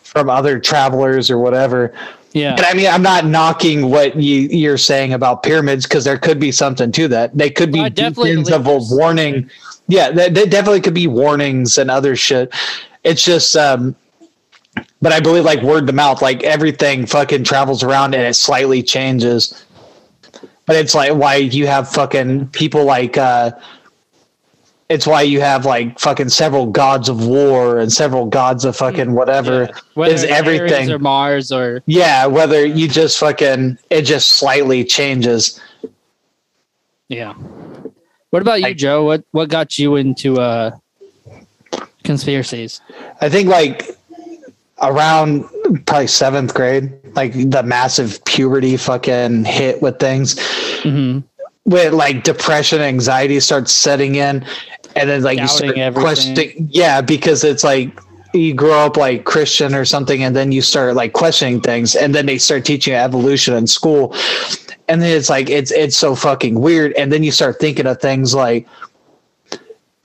from 0.03 0.29
other 0.29 0.59
travelers 0.59 1.29
or 1.31 1.37
whatever 1.37 1.93
Yeah. 2.33 2.51
and 2.55 2.61
I 2.61 2.73
mean, 2.73 2.87
I'm 2.87 3.01
not 3.03 3.25
knocking 3.25 3.89
what 3.89 4.15
you, 4.15 4.47
you're 4.49 4.77
saying 4.77 5.13
about 5.13 5.43
pyramids 5.43 5.85
because 5.85 6.03
there 6.05 6.17
could 6.17 6.39
be 6.39 6.51
something 6.51 6.91
to 6.93 7.07
that. 7.09 7.37
They 7.37 7.49
could 7.49 7.71
be 7.71 7.79
Well, 7.79 7.85
I 7.87 7.89
definitely 7.89 8.31
beacons 8.31 8.51
of 8.51 8.67
a 8.67 8.77
warning. 8.95 9.49
Yeah, 9.87 10.11
they, 10.11 10.29
they 10.29 10.45
definitely 10.45 10.79
could 10.81 10.93
be 10.93 11.07
warnings 11.07 11.77
and 11.77 11.91
other 11.91 12.15
shit. 12.15 12.53
It's 13.03 13.23
just, 13.25 13.57
um, 13.57 13.95
but 15.01 15.11
I 15.11 15.19
believe 15.19 15.43
like 15.43 15.61
word 15.61 15.87
to 15.87 15.93
mouth, 15.93 16.21
like 16.21 16.43
everything 16.43 17.05
fucking 17.05 17.43
travels 17.43 17.83
around 17.83 18.13
and 18.15 18.23
it 18.23 18.35
slightly 18.35 18.81
changes. 18.83 19.65
But 20.71 20.79
it's 20.79 20.95
like 20.95 21.13
why 21.13 21.35
you 21.35 21.67
have 21.67 21.89
fucking 21.89 22.47
people 22.47 22.85
like 22.85 23.17
uh 23.17 23.51
it's 24.87 25.05
why 25.05 25.21
you 25.21 25.41
have 25.41 25.65
like 25.65 25.99
fucking 25.99 26.29
several 26.29 26.65
gods 26.67 27.09
of 27.09 27.27
war 27.27 27.77
and 27.79 27.91
several 27.91 28.25
gods 28.25 28.63
of 28.63 28.73
fucking 28.75 29.11
whatever 29.11 29.63
Yeah. 29.63 29.79
Whether 29.95 30.13
is 30.13 30.23
it's 30.23 30.31
Ares 30.31 30.39
everything. 30.39 30.91
or 30.91 30.99
Mars 30.99 31.51
or 31.51 31.83
yeah 31.87 32.25
whether 32.25 32.65
you 32.65 32.87
just 32.87 33.17
fucking 33.19 33.77
it 33.89 34.03
just 34.03 34.31
slightly 34.31 34.85
changes 34.85 35.59
yeah. 37.09 37.33
What 38.29 38.41
about 38.41 38.59
you, 38.61 38.67
Like- 38.67 38.77
Joe? 38.77 39.03
What 39.03 39.25
what 39.31 39.49
got 39.49 39.77
you 39.77 39.97
into 39.97 40.39
uh 40.39 40.71
conspiracies? 42.05 42.79
i 43.19 43.27
think 43.29 43.49
like 43.49 43.89
around 44.81 45.45
probably 45.85 46.07
seventh 46.07 46.53
grade 46.53 46.91
like 47.15 47.33
the 47.33 47.63
massive 47.63 48.23
puberty 48.25 48.77
fucking 48.77 49.45
hit 49.45 49.81
with 49.81 49.99
things. 49.99 50.39
Hmm 50.81 51.19
with 51.65 51.93
like 51.93 52.23
depression 52.23 52.81
anxiety 52.81 53.39
starts 53.39 53.71
setting 53.71 54.15
in 54.15 54.45
and 54.95 55.09
then 55.09 55.21
like 55.21 55.37
you 55.37 55.45
Doubting 55.47 55.57
start 55.57 55.77
everything. 55.77 56.01
questioning 56.01 56.69
yeah 56.71 57.01
because 57.01 57.43
it's 57.43 57.63
like 57.63 57.97
you 58.33 58.53
grow 58.53 58.79
up 58.79 58.97
like 58.97 59.25
christian 59.25 59.75
or 59.75 59.85
something 59.85 60.23
and 60.23 60.35
then 60.35 60.51
you 60.51 60.61
start 60.61 60.95
like 60.95 61.13
questioning 61.13 61.61
things 61.61 61.95
and 61.95 62.15
then 62.15 62.25
they 62.25 62.37
start 62.37 62.65
teaching 62.65 62.93
evolution 62.93 63.53
in 63.53 63.67
school. 63.67 64.15
And 64.87 65.01
then 65.01 65.15
it's 65.15 65.29
like 65.29 65.49
it's 65.49 65.71
it's 65.71 65.95
so 65.95 66.15
fucking 66.15 66.59
weird 66.59 66.93
and 66.93 67.13
then 67.13 67.23
you 67.23 67.31
start 67.31 67.59
thinking 67.59 67.85
of 67.85 68.01
things 68.01 68.35
like 68.35 68.67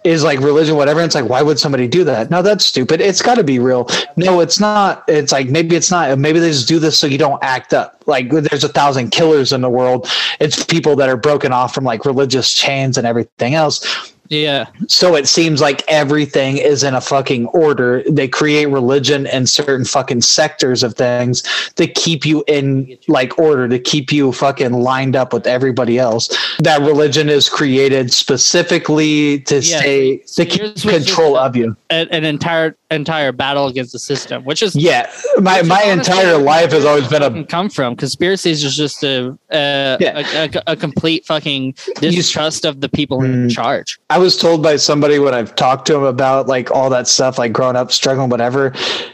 is 0.06 0.22
like 0.22 0.38
religion 0.38 0.76
whatever 0.76 1.02
it's 1.02 1.14
like 1.14 1.28
why 1.28 1.42
would 1.42 1.58
somebody 1.58 1.88
do 1.88 2.04
that? 2.04 2.30
No 2.30 2.40
that's 2.40 2.64
stupid. 2.64 3.00
It's 3.00 3.20
got 3.20 3.34
to 3.34 3.44
be 3.44 3.58
real. 3.58 3.88
No 4.16 4.40
it's 4.40 4.60
not. 4.60 5.04
It's 5.08 5.32
like 5.32 5.48
maybe 5.48 5.74
it's 5.74 5.90
not. 5.90 6.16
Maybe 6.18 6.38
they 6.38 6.50
just 6.50 6.68
do 6.68 6.78
this 6.78 6.98
so 6.98 7.06
you 7.06 7.18
don't 7.18 7.42
act 7.42 7.74
up. 7.74 8.02
Like 8.06 8.30
there's 8.30 8.64
a 8.64 8.68
thousand 8.68 9.10
killers 9.10 9.52
in 9.52 9.60
the 9.60 9.70
world. 9.70 10.08
It's 10.38 10.64
people 10.64 10.94
that 10.96 11.08
are 11.08 11.16
broken 11.16 11.52
off 11.52 11.74
from 11.74 11.84
like 11.84 12.04
religious 12.04 12.54
chains 12.54 12.96
and 12.96 13.06
everything 13.06 13.54
else 13.54 14.12
Yeah. 14.28 14.66
so 14.88 15.14
it 15.16 15.26
seems 15.28 15.60
like 15.60 15.82
everything 15.88 16.56
is 16.58 16.82
in 16.82 16.94
a 16.94 17.00
fucking 17.00 17.46
order. 17.46 18.02
They 18.08 18.28
create 18.28 18.66
religion 18.66 19.26
and 19.26 19.48
certain 19.48 19.84
fucking 19.84 20.22
sectors 20.22 20.82
of 20.82 20.94
things 20.94 21.42
to 21.76 21.86
keep 21.86 22.24
you 22.26 22.44
in 22.46 22.96
like 23.08 23.38
order, 23.38 23.68
to 23.68 23.78
keep 23.78 24.12
you 24.12 24.32
fucking 24.32 24.72
lined 24.72 25.16
up 25.16 25.32
with 25.32 25.46
everybody 25.46 25.98
else. 25.98 26.28
That 26.60 26.80
religion 26.80 27.28
is 27.28 27.48
created 27.48 28.12
specifically 28.12 29.40
to 29.40 29.56
Yeah, 29.56 29.78
stay 29.78 30.22
so 30.24 30.44
to 30.44 30.50
keep 30.50 30.60
yours 30.60 30.84
was 30.84 30.94
just 30.94 31.06
control 31.08 31.36
of 31.36 31.56
you. 31.56 31.76
An, 31.90 32.08
an 32.10 32.24
entire 32.24 32.76
entire 32.90 33.32
battle 33.32 33.66
against 33.66 33.92
the 33.92 33.98
system, 33.98 34.44
which 34.44 34.62
is 34.62 34.74
Yeah, 34.76 35.10
my 35.40 35.62
my 35.62 35.82
entire 35.82 36.38
life 36.38 36.72
has 36.72 36.84
always 36.84 37.08
been 37.08 37.22
a 37.22 37.44
come 37.44 37.68
from. 37.68 37.96
Conspiracies 37.96 38.62
is 38.64 38.76
just 38.76 39.02
a 39.04 39.36
a, 39.50 39.96
Yeah. 40.00 40.22
a, 40.34 40.44
a, 40.58 40.72
a 40.72 40.76
complete 40.76 41.24
fucking 41.26 41.74
distrust 42.00 42.64
of 42.64 42.80
the 42.80 42.88
people 42.88 43.22
in 43.22 43.36
Mm. 43.36 43.50
charge. 43.50 43.98
I 44.10 44.15
was 44.18 44.36
told 44.36 44.62
by 44.62 44.76
somebody 44.76 45.18
when 45.18 45.34
I've 45.34 45.54
talked 45.56 45.86
to 45.88 45.96
him 45.96 46.02
about 46.04 46.46
like 46.46 46.70
all 46.70 46.90
that 46.90 47.08
stuff, 47.08 47.38
like 47.38 47.52
growing 47.52 47.76
up, 47.76 47.90
struggling, 47.92 48.28
whatever, 48.28 48.72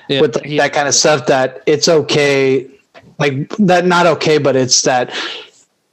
Yeah, 0.09 0.21
with 0.21 0.35
like, 0.37 0.57
that 0.59 0.73
kind 0.73 0.89
of 0.89 0.95
stuff, 0.95 1.27
that 1.27 1.63
it's 1.67 1.89
okay, 1.89 2.69
like 3.19 3.49
that, 3.59 3.87
not 3.87 4.07
okay, 4.07 4.39
but 4.39 4.57
it's 4.57 4.83
that 4.83 5.15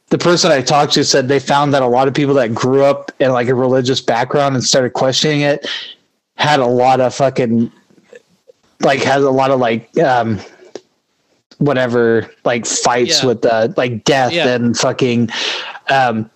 the 0.10 0.18
person 0.18 0.52
I 0.52 0.62
talked 0.62 0.94
to 0.94 1.04
said 1.04 1.28
they 1.28 1.40
found 1.40 1.74
that 1.74 1.82
a 1.84 1.88
lot 1.88 2.08
of 2.08 2.14
people 2.14 2.34
that 2.36 2.54
grew 2.54 2.84
up 2.84 3.12
in 3.20 3.32
like 3.32 3.48
a 3.48 3.56
religious 3.56 4.02
background 4.02 4.56
and 4.56 4.64
started 4.64 4.94
questioning 4.94 5.42
it 5.42 5.68
had 6.36 6.60
a 6.60 6.66
lot 6.66 7.00
of 7.00 7.14
fucking, 7.14 7.72
like, 8.82 9.02
has 9.04 9.24
a 9.24 9.30
lot 9.32 9.52
of 9.52 9.60
like, 9.60 9.96
um, 10.00 10.40
whatever, 11.60 12.30
like 12.46 12.66
fights 12.66 13.22
Yeah. 13.22 13.28
with 13.28 13.46
uh, 13.46 13.68
like 13.78 14.04
death 14.06 14.32
Yeah. 14.32 14.48
and 14.48 14.76
fucking, 14.78 15.30
um, 15.90 16.30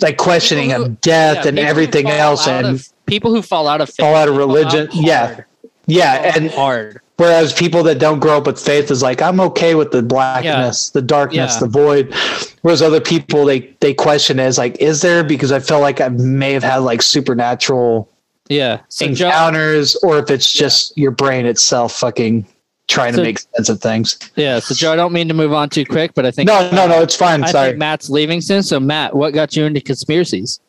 like 0.00 0.16
questioning 0.16 0.70
who- 0.70 0.82
of 0.84 1.00
death 1.00 1.44
Yeah, 1.44 1.48
and 1.48 1.58
everything 1.58 2.08
else 2.08 2.46
and 2.46 2.66
of- 2.66 2.88
people 3.06 3.32
who 3.34 3.42
fall 3.42 3.66
out 3.68 3.80
of 3.80 3.88
faith, 3.88 3.96
fall 3.98 4.14
out 4.14 4.28
of 4.28 4.36
religion. 4.36 4.88
yeah. 4.92 5.26
hard. 5.34 5.44
Yeah. 5.86 6.32
And 6.36 6.50
hard. 6.50 7.00
whereas 7.16 7.52
people 7.54 7.82
that 7.84 7.98
don't 7.98 8.20
grow 8.20 8.36
up 8.36 8.46
with 8.46 8.60
faith 8.60 8.90
is 8.90 9.02
like, 9.02 9.22
I'm 9.22 9.40
okay 9.40 9.74
with 9.74 9.90
the 9.90 10.02
blackness, 10.02 10.90
the 10.90 11.00
darkness, 11.02 11.54
Yeah. 11.54 11.60
the 11.60 11.66
void. 11.66 12.14
Whereas 12.62 12.82
other 12.82 13.00
people, 13.00 13.44
they, 13.46 13.60
they 13.80 13.94
question 13.94 14.38
is 14.38 14.58
like, 14.58 14.76
is 14.80 15.00
there, 15.00 15.24
because 15.24 15.50
I 15.50 15.60
feel 15.60 15.80
like 15.80 16.00
I 16.00 16.08
may 16.10 16.52
have 16.52 16.62
had 16.62 16.78
like 16.78 17.00
supernatural 17.02 18.08
Yeah. 18.50 18.80
So 18.88 19.06
encounters 19.06 19.96
or 20.02 20.18
if 20.18 20.30
it's 20.30 20.52
just 20.52 20.96
your 20.98 21.10
brain 21.10 21.46
itself 21.46 21.92
fucking 21.94 22.46
trying 22.88 23.12
So- 23.12 23.18
to 23.18 23.22
make 23.24 23.38
sense 23.38 23.68
of 23.68 23.80
things. 23.80 24.18
yeah. 24.34 24.58
So 24.58 24.74
Joe, 24.74 24.92
I 24.92 24.96
don't 24.96 25.12
mean 25.12 25.28
to 25.28 25.34
move 25.34 25.52
on 25.52 25.68
too 25.68 25.84
quick, 25.84 26.14
but 26.14 26.26
I 26.26 26.30
think 26.30 26.48
No, 26.48 26.70
no, 26.70 26.86
no, 26.86 27.00
it's 27.02 27.14
fine. 27.14 27.44
I 27.44 27.50
Sorry. 27.52 27.68
think 27.68 27.78
Matt's 27.78 28.10
leaving 28.10 28.40
soon. 28.40 28.62
So 28.62 28.80
Matt, 28.80 29.14
what 29.14 29.32
got 29.34 29.54
you 29.56 29.64
into 29.66 29.80
conspiracies? 29.80 30.60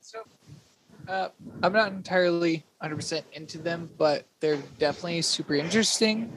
So, 0.00 0.20
uh, 1.08 1.28
I'm 1.62 1.72
not 1.72 1.92
entirely 1.92 2.64
100% 2.82 3.22
into 3.32 3.58
them, 3.58 3.90
but 3.98 4.24
they're 4.40 4.62
definitely 4.78 5.22
super 5.22 5.54
interesting. 5.54 6.32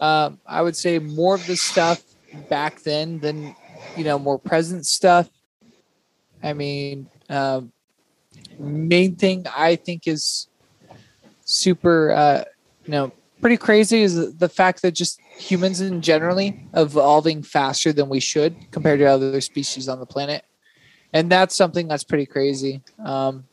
Um, 0.00 0.40
I 0.46 0.62
would 0.62 0.76
say 0.76 0.98
more 0.98 1.34
of 1.34 1.46
the 1.46 1.56
stuff 1.56 2.02
back 2.48 2.82
then 2.82 3.20
than, 3.20 3.54
you 3.96 4.04
know, 4.04 4.18
more 4.18 4.38
present 4.38 4.86
stuff. 4.86 5.28
I 6.42 6.52
mean, 6.54 7.06
um, 7.28 7.70
main 8.58 9.14
thing 9.14 9.44
I 9.54 9.76
think 9.76 10.08
is 10.08 10.48
super, 11.44 12.10
uh, 12.12 12.44
you 12.86 12.90
know, 12.92 13.12
pretty 13.40 13.56
crazy 13.56 14.02
is 14.02 14.36
the 14.36 14.48
fact 14.48 14.82
that 14.82 14.92
just 14.92 15.20
humans 15.38 15.80
in 15.80 16.02
generally 16.02 16.66
evolving 16.74 17.42
faster 17.42 17.92
than 17.92 18.08
we 18.08 18.20
should 18.20 18.54
compared 18.70 18.98
to 19.00 19.06
other 19.06 19.40
species 19.40 19.88
on 19.88 19.98
the 19.98 20.06
planet 20.06 20.44
and 21.12 21.30
that's 21.30 21.54
something 21.54 21.88
that's 21.88 22.04
pretty 22.04 22.26
crazy. 22.26 22.82
Um, 23.04 23.44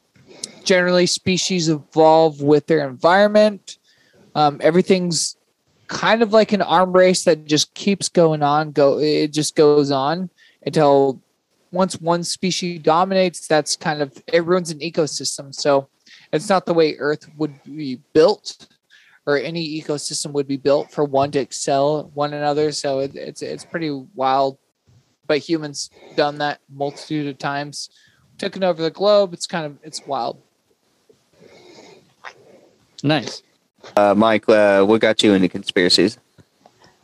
generally, 0.64 1.06
species 1.06 1.70
evolve 1.70 2.42
with 2.42 2.68
their 2.68 2.88
environment. 2.88 3.78
Um, 4.36 4.60
everything's 4.62 5.36
kind 5.88 6.22
of 6.22 6.34
like 6.34 6.52
an 6.52 6.62
arm 6.62 6.92
race 6.94 7.24
that 7.24 7.46
just 7.46 7.74
keeps 7.74 8.10
going 8.10 8.44
on. 8.44 8.72
Go, 8.72 9.00
it 9.00 9.34
just 9.34 9.56
goes 9.56 9.90
on 9.90 10.30
until 10.66 11.22
once 11.72 12.00
one 12.00 12.24
species 12.24 12.82
dominates. 12.82 13.48
That's 13.48 13.76
kind 13.76 14.02
of 14.02 14.22
it 14.28 14.46
ruins 14.46 14.70
an 14.70 14.80
ecosystem. 14.80 15.54
So 15.54 15.90
it's 16.32 16.50
not 16.50 16.66
the 16.66 16.74
way 16.74 16.96
Earth 16.98 17.28
would 17.38 17.64
be 17.64 18.02
built, 18.14 18.68
or 19.28 19.38
any 19.38 19.80
ecosystem 19.80 20.32
would 20.32 20.48
be 20.48 20.58
built 20.58 20.90
for 20.90 21.04
one 21.04 21.30
to 21.32 21.40
excel 21.40 22.10
one 22.16 22.34
another. 22.34 22.72
So 22.72 23.00
it, 23.00 23.16
it's 23.16 23.44
it's 23.44 23.64
pretty 23.64 23.92
wild 24.16 24.58
but 25.28 25.40
humans 25.40 25.90
done 26.16 26.38
that 26.38 26.62
multitude 26.74 27.28
of 27.28 27.38
times 27.38 27.90
taken 28.38 28.64
over 28.64 28.82
the 28.82 28.90
globe 28.90 29.34
it's 29.34 29.46
kind 29.46 29.66
of 29.66 29.78
it's 29.84 30.08
wild 30.08 30.42
Nice. 33.04 33.44
Uh, 33.96 34.14
Mike, 34.16 34.48
uh, 34.50 34.84
what 34.84 35.02
got 35.02 35.22
you 35.24 35.34
into 35.34 35.48
conspiracies? 35.48 36.18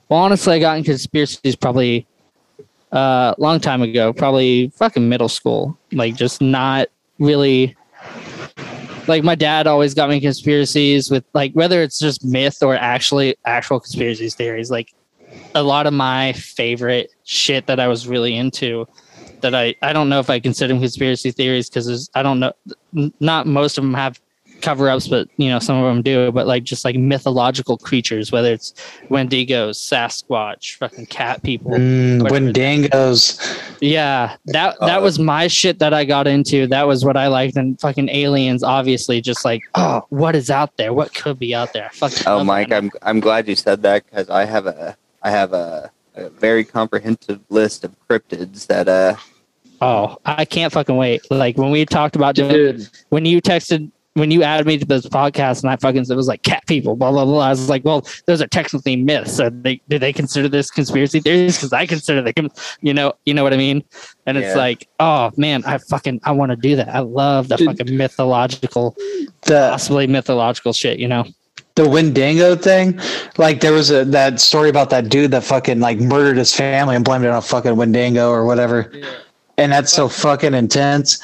Well, 0.10 0.20
honestly, 0.20 0.56
I 0.56 0.60
got 0.60 0.78
in 0.78 0.84
conspiracies 0.84 1.56
probably 1.56 2.06
uh, 2.92 3.34
a 3.38 3.42
long 3.42 3.60
time 3.60 3.82
ago, 3.82 4.12
probably 4.12 4.70
fucking 4.76 5.08
middle 5.08 5.30
school. 5.30 5.78
Like, 5.92 6.16
just 6.16 6.42
not 6.42 6.90
really. 7.20 7.76
Like, 9.08 9.24
my 9.24 9.36
dad 9.36 9.68
always 9.68 9.94
got 9.94 10.10
me 10.10 10.20
conspiracies 10.20 11.12
with, 11.12 11.26
like, 11.34 11.54
whether 11.54 11.82
it's 11.82 12.00
just 12.00 12.24
myth 12.24 12.62
or 12.62 12.76
actually 12.76 13.36
actual 13.46 13.80
conspiracy 13.80 14.30
theories. 14.30 14.72
Like, 14.72 14.94
a 15.56 15.64
lot 15.64 15.88
of 15.88 15.94
my 15.94 16.34
favorite 16.34 17.12
shit 17.24 17.68
that 17.68 17.80
I 17.80 17.88
was 17.88 18.08
really 18.08 18.36
into 18.36 18.88
that 19.42 19.54
I, 19.54 19.76
I 19.82 19.94
don't 19.94 20.10
know 20.10 20.20
if 20.20 20.30
I 20.30 20.40
consider 20.40 20.74
them 20.74 20.82
conspiracy 20.82 21.32
theories 21.32 21.70
because 21.70 22.10
I 22.16 22.24
don't 22.24 22.40
know, 22.40 22.54
not 23.20 23.46
most 23.46 23.78
of 23.78 23.84
them 23.84 23.94
have 23.94 24.20
cover 24.64 24.90
ups, 24.90 25.08
but, 25.08 25.28
you 25.38 25.50
know, 25.50 25.60
some 25.60 25.78
of 25.78 25.84
them 25.84 26.02
do, 26.02 26.32
but 26.32 26.48
like 26.48 26.64
just 26.64 26.84
like 26.86 26.96
mythological 26.96 27.78
creatures, 27.78 28.32
whether 28.32 28.52
it's 28.52 28.74
Wendigos, 29.10 29.76
Sasquatch, 29.78 30.78
fucking 30.78 31.06
cat 31.08 31.44
people. 31.44 31.72
Mm, 31.72 32.24
whatever. 32.24 32.46
Wendigos. 32.52 33.38
Yeah, 33.82 34.36
that 34.46 34.80
that 34.80 35.00
Uh, 35.00 35.02
was 35.02 35.20
my 35.20 35.48
shit 35.48 35.78
that 35.80 35.94
I 35.94 36.06
got 36.06 36.26
into. 36.26 36.66
That 36.68 36.88
was 36.88 37.04
what 37.06 37.18
I 37.18 37.28
liked. 37.28 37.58
And 37.58 37.80
fucking 37.80 38.10
aliens, 38.10 38.64
obviously, 38.64 39.22
just 39.22 39.46
like, 39.46 39.62
oh, 39.76 40.06
what 40.10 40.36
is 40.36 40.50
out 40.50 40.76
there? 40.78 40.94
What 40.94 41.14
could 41.14 41.38
be 41.38 41.54
out 41.54 41.74
there? 41.74 41.86
I 41.86 41.90
fucking 41.90 42.24
Oh, 42.26 42.44
Mike, 42.44 42.70
that. 42.70 42.78
I'm 42.78 42.92
I'm 43.02 43.20
glad 43.20 43.48
you 43.48 43.56
said 43.56 43.84
that 43.84 44.06
because 44.06 44.30
I 44.30 44.46
have 44.46 44.66
a 44.66 44.96
I 45.22 45.30
have 45.30 45.54
a, 45.54 45.92
a 46.16 46.30
very 46.30 46.64
comprehensive 46.64 47.42
list 47.50 47.84
of 47.84 47.94
cryptids 48.10 48.68
that 48.68 48.88
uh 48.88 49.16
oh, 49.82 50.18
I 50.26 50.46
can't 50.46 50.72
fucking 50.72 50.96
wait. 50.96 51.30
Like 51.30 51.58
when 51.58 51.70
we 51.72 51.86
talked 51.86 52.16
about 52.16 52.36
doing, 52.36 52.52
Dude, 52.52 52.90
when 53.10 53.26
you 53.26 53.42
texted, 53.42 53.92
when 54.16 54.30
you 54.30 54.44
added 54.44 54.68
me 54.68 54.78
to 54.78 54.86
this 54.86 55.06
podcast, 55.08 55.64
and 55.64 55.72
I 55.72 55.76
fucking 55.78 56.06
said 56.06 56.14
it 56.14 56.18
was 56.18 56.28
like 56.28 56.44
cat 56.44 56.64
people, 56.68 56.96
blah 56.96 57.12
blah 57.12 57.26
blah. 57.26 57.40
I 57.46 57.50
was 57.50 57.70
like, 57.70 57.84
well, 57.84 58.06
those 58.26 58.42
are 58.42 58.48
technically 58.48 58.96
myths. 58.96 59.34
So 59.34 59.50
they 59.50 59.82
do 59.90 59.98
they 59.98 60.14
consider 60.14 60.48
this 60.48 60.70
conspiracy 60.70 61.20
theories? 61.20 61.58
Because 61.58 61.74
I 61.74 61.86
consider 61.86 62.22
them, 62.22 62.50
you 62.82 62.94
know, 62.94 63.14
you 63.26 63.34
know 63.34 63.44
what 63.44 63.54
I 63.54 63.58
mean. 63.58 63.84
And 64.26 64.38
it's 64.38 64.48
Yeah. 64.56 64.62
like, 64.62 64.88
oh 65.00 65.32
man, 65.36 65.64
I 65.66 65.78
fucking 65.80 66.22
I 66.24 66.32
want 66.32 66.52
to 66.52 66.56
do 66.56 66.76
that. 66.76 66.90
I 66.90 67.00
love 67.00 67.48
the 67.48 67.56
Dude. 67.58 67.68
fucking 67.78 67.98
mythological 67.98 68.96
the 69.44 69.70
possibly 69.72 70.08
mythological 70.08 70.74
shit, 70.74 71.00
you 71.00 71.08
know? 71.08 71.26
the 71.76 71.90
Wendigo 71.90 72.56
thing, 72.56 73.00
like 73.38 73.62
there 73.62 73.74
was 73.74 73.90
a 73.90 74.06
that 74.06 74.40
story 74.40 74.70
about 74.70 74.92
that 74.92 75.10
dude 75.10 75.32
that 75.32 75.44
fucking 75.44 75.80
like 75.80 76.00
murdered 76.00 76.38
his 76.38 76.54
family 76.54 76.96
and 76.96 77.04
blamed 77.04 77.26
it 77.26 77.30
on 77.30 77.38
a 77.38 77.42
fucking 77.42 77.76
Wendigo 77.76 78.30
or 78.30 78.46
whatever. 78.46 78.92
And 79.58 79.72
that's 79.72 79.92
so 79.92 80.08
fucking 80.08 80.54
intense. 80.54 81.20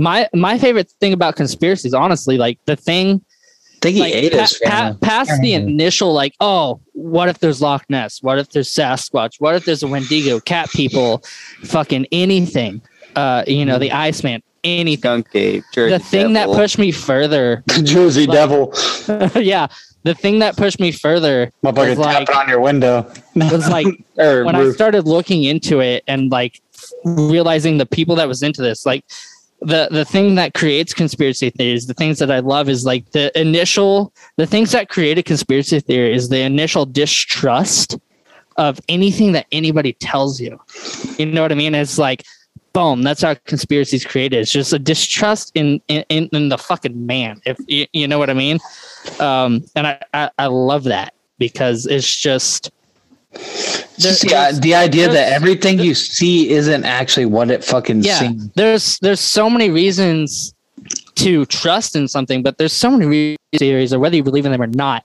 My 0.00 0.28
my 0.32 0.58
favorite 0.58 0.90
thing 0.98 1.12
about 1.12 1.36
conspiracies, 1.36 1.92
honestly, 1.92 2.38
like 2.38 2.58
the 2.64 2.74
thing 2.74 3.22
I 3.22 3.78
think 3.82 3.94
he 3.96 4.00
like 4.00 4.14
ate 4.14 4.32
pa- 4.32 4.38
his 4.38 4.62
pa- 4.64 4.96
past 5.02 5.40
the 5.42 5.52
initial 5.52 6.14
like 6.14 6.34
oh 6.40 6.80
what 6.94 7.28
if 7.28 7.38
there's 7.40 7.60
loch 7.60 7.84
ness? 7.90 8.22
What 8.22 8.38
if 8.38 8.48
there's 8.50 8.70
sasquatch? 8.70 9.34
What 9.40 9.54
if 9.56 9.66
there's 9.66 9.82
a 9.82 9.88
wendigo 9.88 10.40
cat 10.40 10.70
people 10.70 11.22
fucking 11.64 12.06
anything 12.12 12.80
uh 13.14 13.44
you 13.46 13.66
know 13.66 13.78
the 13.78 13.92
iceman 13.92 14.42
anything. 14.64 15.00
Skunk 15.00 15.28
ape, 15.34 15.64
Jersey 15.74 15.92
the 15.92 15.98
thing 15.98 16.32
Devil. 16.32 16.54
that 16.54 16.60
pushed 16.60 16.78
me 16.78 16.92
further 16.92 17.62
The 17.66 17.82
Jersey 17.82 18.26
like- 18.26 18.36
Devil. 18.36 18.74
yeah 19.42 19.66
the 20.02 20.14
thing 20.14 20.38
that 20.38 20.56
pushed 20.56 20.80
me 20.80 20.92
further 20.92 21.52
Motherfucker 21.62 21.90
was 21.90 21.98
like 21.98 22.26
tapping 22.26 22.36
on 22.36 22.48
your 22.48 22.60
window. 22.60 23.10
It 23.34 23.52
was 23.52 23.68
like 23.68 23.86
or 24.16 24.44
when 24.44 24.56
I 24.56 24.70
started 24.70 25.06
looking 25.06 25.44
into 25.44 25.80
it 25.80 26.04
and 26.06 26.30
like 26.30 26.62
realizing 27.04 27.76
the 27.78 27.86
people 27.86 28.16
that 28.16 28.26
was 28.28 28.42
into 28.42 28.62
this, 28.62 28.86
like 28.86 29.04
the 29.60 29.88
the 29.90 30.04
thing 30.04 30.34
that 30.36 30.54
creates 30.54 30.94
conspiracy 30.94 31.50
theories, 31.50 31.86
the 31.86 31.94
things 31.94 32.18
that 32.18 32.30
I 32.30 32.38
love 32.38 32.68
is 32.68 32.84
like 32.84 33.10
the 33.12 33.38
initial 33.38 34.12
the 34.36 34.46
things 34.46 34.72
that 34.72 34.88
create 34.88 35.18
a 35.18 35.22
conspiracy 35.22 35.80
theory 35.80 36.14
is 36.14 36.28
the 36.28 36.40
initial 36.40 36.86
distrust 36.86 37.98
of 38.56 38.80
anything 38.88 39.32
that 39.32 39.46
anybody 39.52 39.92
tells 39.94 40.40
you. 40.40 40.60
You 41.18 41.26
know 41.26 41.42
what 41.42 41.52
I 41.52 41.54
mean? 41.54 41.74
It's 41.74 41.98
like 41.98 42.24
boom, 42.72 43.02
that's 43.02 43.22
how 43.22 43.34
conspiracies 43.46 44.04
created. 44.04 44.38
It's 44.38 44.52
just 44.52 44.72
a 44.72 44.78
distrust 44.78 45.52
in 45.54 45.80
in, 45.88 46.04
in, 46.08 46.48
the 46.48 46.58
fucking 46.58 47.06
man. 47.06 47.40
If 47.44 47.58
you, 47.66 47.86
you 47.92 48.08
know 48.08 48.18
what 48.18 48.30
I 48.30 48.34
mean. 48.34 48.60
Um, 49.18 49.64
and 49.74 49.86
I, 49.86 50.00
I 50.14 50.30
I 50.38 50.46
love 50.46 50.84
that 50.84 51.14
because 51.38 51.86
it's 51.86 52.16
just 52.16 52.70
the, 53.32 54.58
the 54.60 54.74
idea 54.74 55.08
that 55.08 55.32
everything 55.32 55.78
you 55.78 55.94
see 55.94 56.50
isn't 56.50 56.84
actually 56.84 57.26
what 57.26 57.50
it 57.50 57.62
fucking 57.62 58.02
yeah 58.02 58.18
seems. 58.18 58.50
there's 58.54 58.98
there's 59.00 59.20
so 59.20 59.48
many 59.48 59.70
reasons 59.70 60.54
to 61.14 61.44
trust 61.46 61.94
in 61.94 62.08
something 62.08 62.42
but 62.42 62.58
there's 62.58 62.72
so 62.72 62.90
many 62.90 63.36
theories 63.56 63.92
or 63.92 63.98
whether 63.98 64.16
you 64.16 64.22
believe 64.22 64.46
in 64.46 64.52
them 64.52 64.62
or 64.62 64.66
not. 64.66 65.04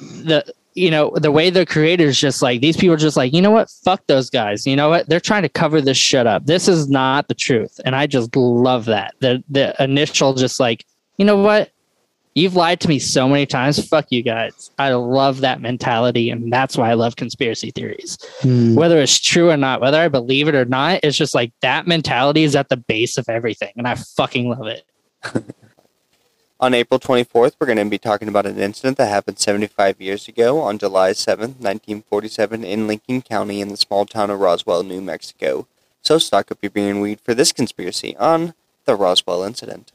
The 0.00 0.44
you 0.74 0.90
know 0.90 1.12
the 1.16 1.32
way 1.32 1.50
the 1.50 1.66
creators 1.66 2.20
just 2.20 2.40
like 2.40 2.60
these 2.60 2.76
people 2.76 2.94
are 2.94 2.98
just 2.98 3.16
like 3.16 3.32
you 3.32 3.42
know 3.42 3.50
what? 3.50 3.70
Fuck 3.84 4.06
those 4.06 4.30
guys. 4.30 4.66
You 4.66 4.76
know 4.76 4.88
what? 4.88 5.08
They're 5.08 5.20
trying 5.20 5.42
to 5.42 5.48
cover 5.48 5.80
this 5.80 5.96
shit 5.96 6.26
up. 6.26 6.46
This 6.46 6.68
is 6.68 6.88
not 6.88 7.28
the 7.28 7.34
truth. 7.34 7.80
And 7.84 7.96
i 7.96 8.06
just 8.06 8.34
love 8.36 8.84
that. 8.86 9.14
The 9.20 9.42
the 9.48 9.74
initial 9.82 10.34
just 10.34 10.60
like 10.60 10.84
you 11.16 11.24
know 11.24 11.36
what 11.36 11.70
you've 12.34 12.54
lied 12.56 12.80
to 12.80 12.88
me 12.88 12.98
so 12.98 13.28
many 13.28 13.46
times 13.46 13.86
fuck 13.88 14.06
you 14.10 14.22
guys 14.22 14.70
i 14.78 14.92
love 14.92 15.40
that 15.40 15.60
mentality 15.60 16.30
and 16.30 16.52
that's 16.52 16.76
why 16.76 16.90
i 16.90 16.94
love 16.94 17.16
conspiracy 17.16 17.70
theories 17.70 18.18
Hmm. 18.42 18.74
whether 18.74 18.98
it's 18.98 19.18
true 19.18 19.50
or 19.50 19.56
not, 19.56 19.80
whether 19.80 19.98
I 19.98 20.08
believe 20.08 20.48
it 20.48 20.54
or 20.54 20.64
not, 20.64 21.00
it's 21.02 21.16
just 21.16 21.34
like 21.34 21.52
that 21.62 21.86
mentality 21.86 22.44
is 22.44 22.54
at 22.54 22.68
the 22.68 22.76
base 22.76 23.18
of 23.18 23.28
everything, 23.28 23.72
and 23.76 23.86
I 23.88 23.94
fucking 23.96 24.48
love 24.48 24.66
it. 24.66 24.84
On 26.60 26.74
April 26.74 26.98
24th, 26.98 27.54
we're 27.58 27.66
going 27.66 27.78
to 27.78 27.84
be 27.84 27.98
talking 27.98 28.28
about 28.28 28.46
an 28.46 28.58
incident 28.58 28.96
that 28.98 29.08
happened 29.08 29.38
75 29.38 30.00
years 30.00 30.26
ago 30.26 30.60
on 30.60 30.78
July 30.78 31.12
7th, 31.12 31.60
1947, 31.60 32.64
in 32.64 32.86
Lincoln 32.88 33.22
County 33.22 33.60
in 33.60 33.68
the 33.68 33.76
small 33.76 34.06
town 34.06 34.30
of 34.30 34.40
Roswell, 34.40 34.82
New 34.82 35.00
Mexico. 35.00 35.66
So 36.02 36.18
stock 36.18 36.50
up 36.50 36.58
your 36.60 36.70
beer 36.70 36.90
and 36.90 37.00
weed 37.00 37.20
for 37.20 37.32
this 37.34 37.52
conspiracy 37.52 38.16
on 38.16 38.54
the 38.86 38.96
Roswell 38.96 39.44
incident. 39.44 39.92